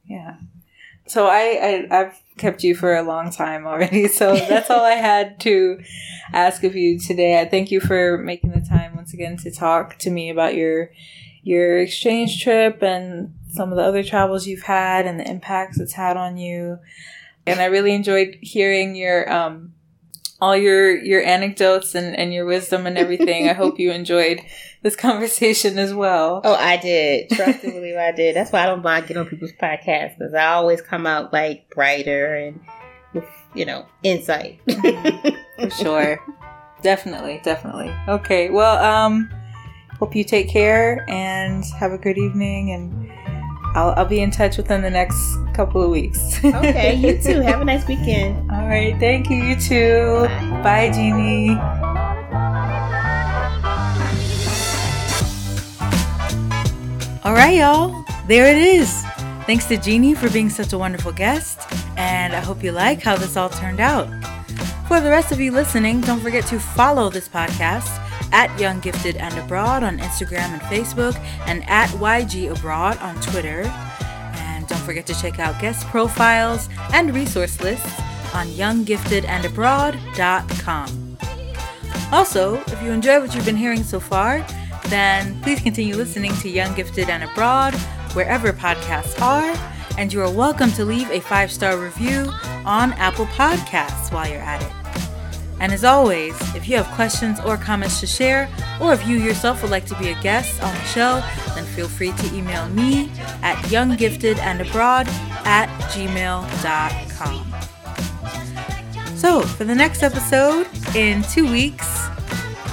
yeah. 0.05 0.35
So 1.05 1.27
I, 1.27 1.87
I 1.91 1.99
I've 1.99 2.21
kept 2.37 2.63
you 2.63 2.75
for 2.75 2.95
a 2.95 3.03
long 3.03 3.31
time 3.31 3.65
already. 3.65 4.07
So 4.13 4.35
that's 4.35 4.69
all 4.69 4.83
I 4.83 4.93
had 4.95 5.39
to 5.41 5.81
ask 6.31 6.63
of 6.63 6.75
you 6.75 6.99
today. 6.99 7.39
I 7.39 7.45
thank 7.45 7.71
you 7.71 7.79
for 7.79 8.17
making 8.17 8.51
the 8.51 8.61
time 8.61 8.95
once 8.95 9.13
again 9.13 9.37
to 9.37 9.51
talk 9.51 9.97
to 9.99 10.09
me 10.09 10.29
about 10.29 10.55
your 10.55 10.91
your 11.41 11.79
exchange 11.79 12.41
trip 12.41 12.81
and 12.81 13.33
some 13.49 13.71
of 13.71 13.77
the 13.77 13.83
other 13.83 14.03
travels 14.03 14.47
you've 14.47 14.63
had 14.63 15.05
and 15.05 15.19
the 15.19 15.29
impacts 15.29 15.79
it's 15.79 15.93
had 15.93 16.15
on 16.15 16.37
you. 16.37 16.79
And 17.45 17.59
I 17.59 17.65
really 17.65 17.93
enjoyed 17.93 18.37
hearing 18.41 18.95
your 18.95 19.31
um 19.31 19.73
all 20.43 20.57
your 20.57 20.97
your 20.97 21.23
anecdotes 21.23 21.95
and, 21.95 22.15
and 22.17 22.33
your 22.33 22.45
wisdom 22.45 22.85
and 22.85 22.97
everything. 22.97 23.49
I 23.49 23.53
hope 23.53 23.79
you 23.79 23.91
enjoyed 24.01 24.41
this 24.81 24.95
conversation 24.95 25.79
as 25.79 25.93
well. 25.93 26.41
Oh, 26.43 26.55
I 26.55 26.77
did. 26.77 27.29
Trust 27.29 27.63
and 27.63 27.73
believe 27.73 27.95
I 27.95 28.11
did. 28.11 28.35
That's 28.35 28.51
why 28.51 28.63
I 28.63 28.65
don't 28.65 28.83
mind 28.83 29.07
getting 29.07 29.21
on 29.21 29.29
people's 29.29 29.53
podcasts 29.53 30.17
because 30.17 30.33
I 30.33 30.47
always 30.47 30.81
come 30.81 31.07
out 31.07 31.31
like 31.31 31.69
brighter 31.69 32.35
and 32.35 32.59
with, 33.13 33.23
you 33.55 33.65
know, 33.65 33.85
insight. 34.03 34.59
For 35.59 35.69
sure. 35.69 36.19
Definitely, 36.81 37.39
definitely. 37.45 37.95
Okay. 38.09 38.49
Well, 38.49 38.83
um, 38.83 39.29
hope 39.99 40.13
you 40.13 40.25
take 40.25 40.49
care 40.49 41.05
and 41.09 41.63
have 41.79 41.93
a 41.93 41.97
good 41.97 42.17
evening 42.17 42.71
and 42.73 43.12
I'll, 43.75 43.93
I'll 43.97 44.05
be 44.05 44.19
in 44.21 44.29
touch 44.31 44.57
within 44.57 44.81
the 44.81 44.89
next 44.89 45.17
couple 45.53 45.81
of 45.81 45.89
weeks. 45.89 46.37
okay, 46.43 46.93
you 46.95 47.17
too. 47.23 47.41
Have 47.41 47.61
a 47.61 47.65
nice 47.65 47.87
weekend. 47.87 48.51
All 48.51 48.67
right, 48.67 48.97
thank 48.99 49.29
you. 49.29 49.37
You 49.37 49.55
too. 49.59 50.27
Bye, 50.61 50.89
Bye 50.89 50.91
Jeannie. 50.91 51.57
All 57.23 57.33
right, 57.33 57.55
y'all. 57.57 58.05
There 58.27 58.45
it 58.45 58.57
is. 58.57 59.03
Thanks 59.45 59.65
to 59.65 59.77
Jeannie 59.77 60.13
for 60.13 60.29
being 60.29 60.49
such 60.49 60.73
a 60.73 60.77
wonderful 60.77 61.11
guest, 61.11 61.59
and 61.97 62.33
I 62.33 62.39
hope 62.39 62.63
you 62.63 62.71
like 62.71 63.01
how 63.01 63.15
this 63.15 63.35
all 63.35 63.49
turned 63.49 63.79
out. 63.79 64.07
For 64.87 64.99
the 64.99 65.09
rest 65.09 65.31
of 65.31 65.39
you 65.39 65.51
listening, 65.51 66.01
don't 66.01 66.19
forget 66.19 66.45
to 66.47 66.59
follow 66.59 67.09
this 67.09 67.27
podcast 67.27 67.89
at 68.33 68.59
Young 68.59 68.81
Gifted 68.81 69.15
and 69.15 69.37
Abroad 69.37 69.83
on 69.83 69.99
Instagram 69.99 70.51
and 70.51 70.61
Facebook, 70.63 71.15
and 71.45 71.63
at 71.69 71.87
YG 71.91 72.51
Abroad 72.51 72.97
on 72.97 73.15
Twitter. 73.21 73.61
And 74.35 74.67
don't 74.67 74.81
forget 74.81 75.05
to 75.05 75.13
check 75.13 75.39
out 75.39 75.61
guest 75.61 75.87
profiles 75.87 76.67
and 76.91 77.15
resource 77.15 77.61
lists 77.61 78.01
on 78.33 78.47
younggiftedandabroad.com. 78.47 81.17
Also, 82.11 82.61
if 82.67 82.83
you 82.83 82.91
enjoy 82.91 83.19
what 83.19 83.33
you've 83.33 83.45
been 83.45 83.55
hearing 83.55 83.83
so 83.83 83.99
far, 83.99 84.45
then 84.87 85.39
please 85.41 85.61
continue 85.61 85.95
listening 85.95 86.33
to 86.37 86.49
Young 86.49 86.73
Gifted 86.75 87.09
and 87.09 87.23
Abroad 87.23 87.73
wherever 88.13 88.53
podcasts 88.53 89.19
are, 89.21 89.55
and 89.97 90.13
you 90.13 90.21
are 90.21 90.31
welcome 90.31 90.71
to 90.73 90.85
leave 90.85 91.09
a 91.09 91.19
five 91.19 91.51
star 91.51 91.77
review 91.77 92.31
on 92.65 92.93
Apple 92.93 93.25
Podcasts 93.27 94.11
while 94.11 94.27
you're 94.27 94.39
at 94.39 94.61
it. 94.61 94.82
And 95.63 95.71
as 95.71 95.85
always, 95.85 96.35
if 96.55 96.67
you 96.67 96.75
have 96.75 96.87
questions 96.87 97.39
or 97.39 97.55
comments 97.55 98.01
to 98.01 98.05
share, 98.05 98.49
or 98.81 98.91
if 98.91 99.07
you 99.07 99.15
yourself 99.15 99.61
would 99.61 99.71
like 99.71 99.85
to 99.85 99.97
be 99.97 100.09
a 100.09 100.21
guest 100.21 100.61
on 100.61 100.73
the 100.73 100.81
show, 100.81 101.23
then 101.55 101.63
feel 101.63 101.87
free 101.87 102.11
to 102.11 102.35
email 102.35 102.67
me 102.67 103.09
at 103.41 103.55
younggiftedandabroad 103.67 105.07
at 105.45 105.69
gmail.com. 105.93 107.45
So, 109.15 109.39
for 109.39 109.63
the 109.63 109.73
next 109.73 110.03
episode, 110.03 110.67
in 110.97 111.23
two 111.23 111.49
weeks, 111.49 111.87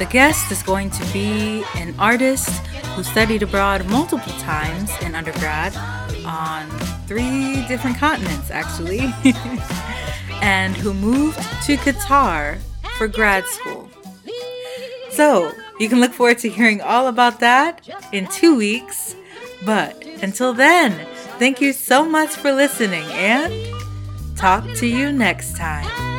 the 0.00 0.06
guest 0.06 0.50
is 0.50 0.60
going 0.64 0.90
to 0.90 1.12
be 1.12 1.62
an 1.76 1.94
artist 1.96 2.50
who 2.96 3.04
studied 3.04 3.44
abroad 3.44 3.86
multiple 3.86 4.32
times 4.40 4.90
in 5.02 5.14
undergrad 5.14 5.76
on 6.26 6.68
three 7.06 7.64
different 7.68 7.98
continents, 7.98 8.50
actually, 8.50 9.14
and 10.42 10.76
who 10.76 10.92
moved 10.92 11.38
to 11.66 11.76
Qatar 11.76 12.58
for 13.01 13.09
grad 13.09 13.47
school. 13.47 13.89
So, 15.10 15.52
you 15.78 15.89
can 15.89 16.01
look 16.01 16.12
forward 16.12 16.36
to 16.40 16.51
hearing 16.51 16.82
all 16.82 17.09
about 17.09 17.40
that 17.40 17.89
in 18.12 18.27
two 18.27 18.55
weeks. 18.55 19.16
But 19.64 20.05
until 20.20 20.52
then, 20.52 21.06
thank 21.39 21.62
you 21.62 21.72
so 21.72 22.05
much 22.05 22.28
for 22.28 22.52
listening 22.52 23.05
and 23.12 23.55
talk 24.36 24.64
to 24.77 24.86
you 24.86 25.12
next 25.12 25.56
time. 25.56 26.10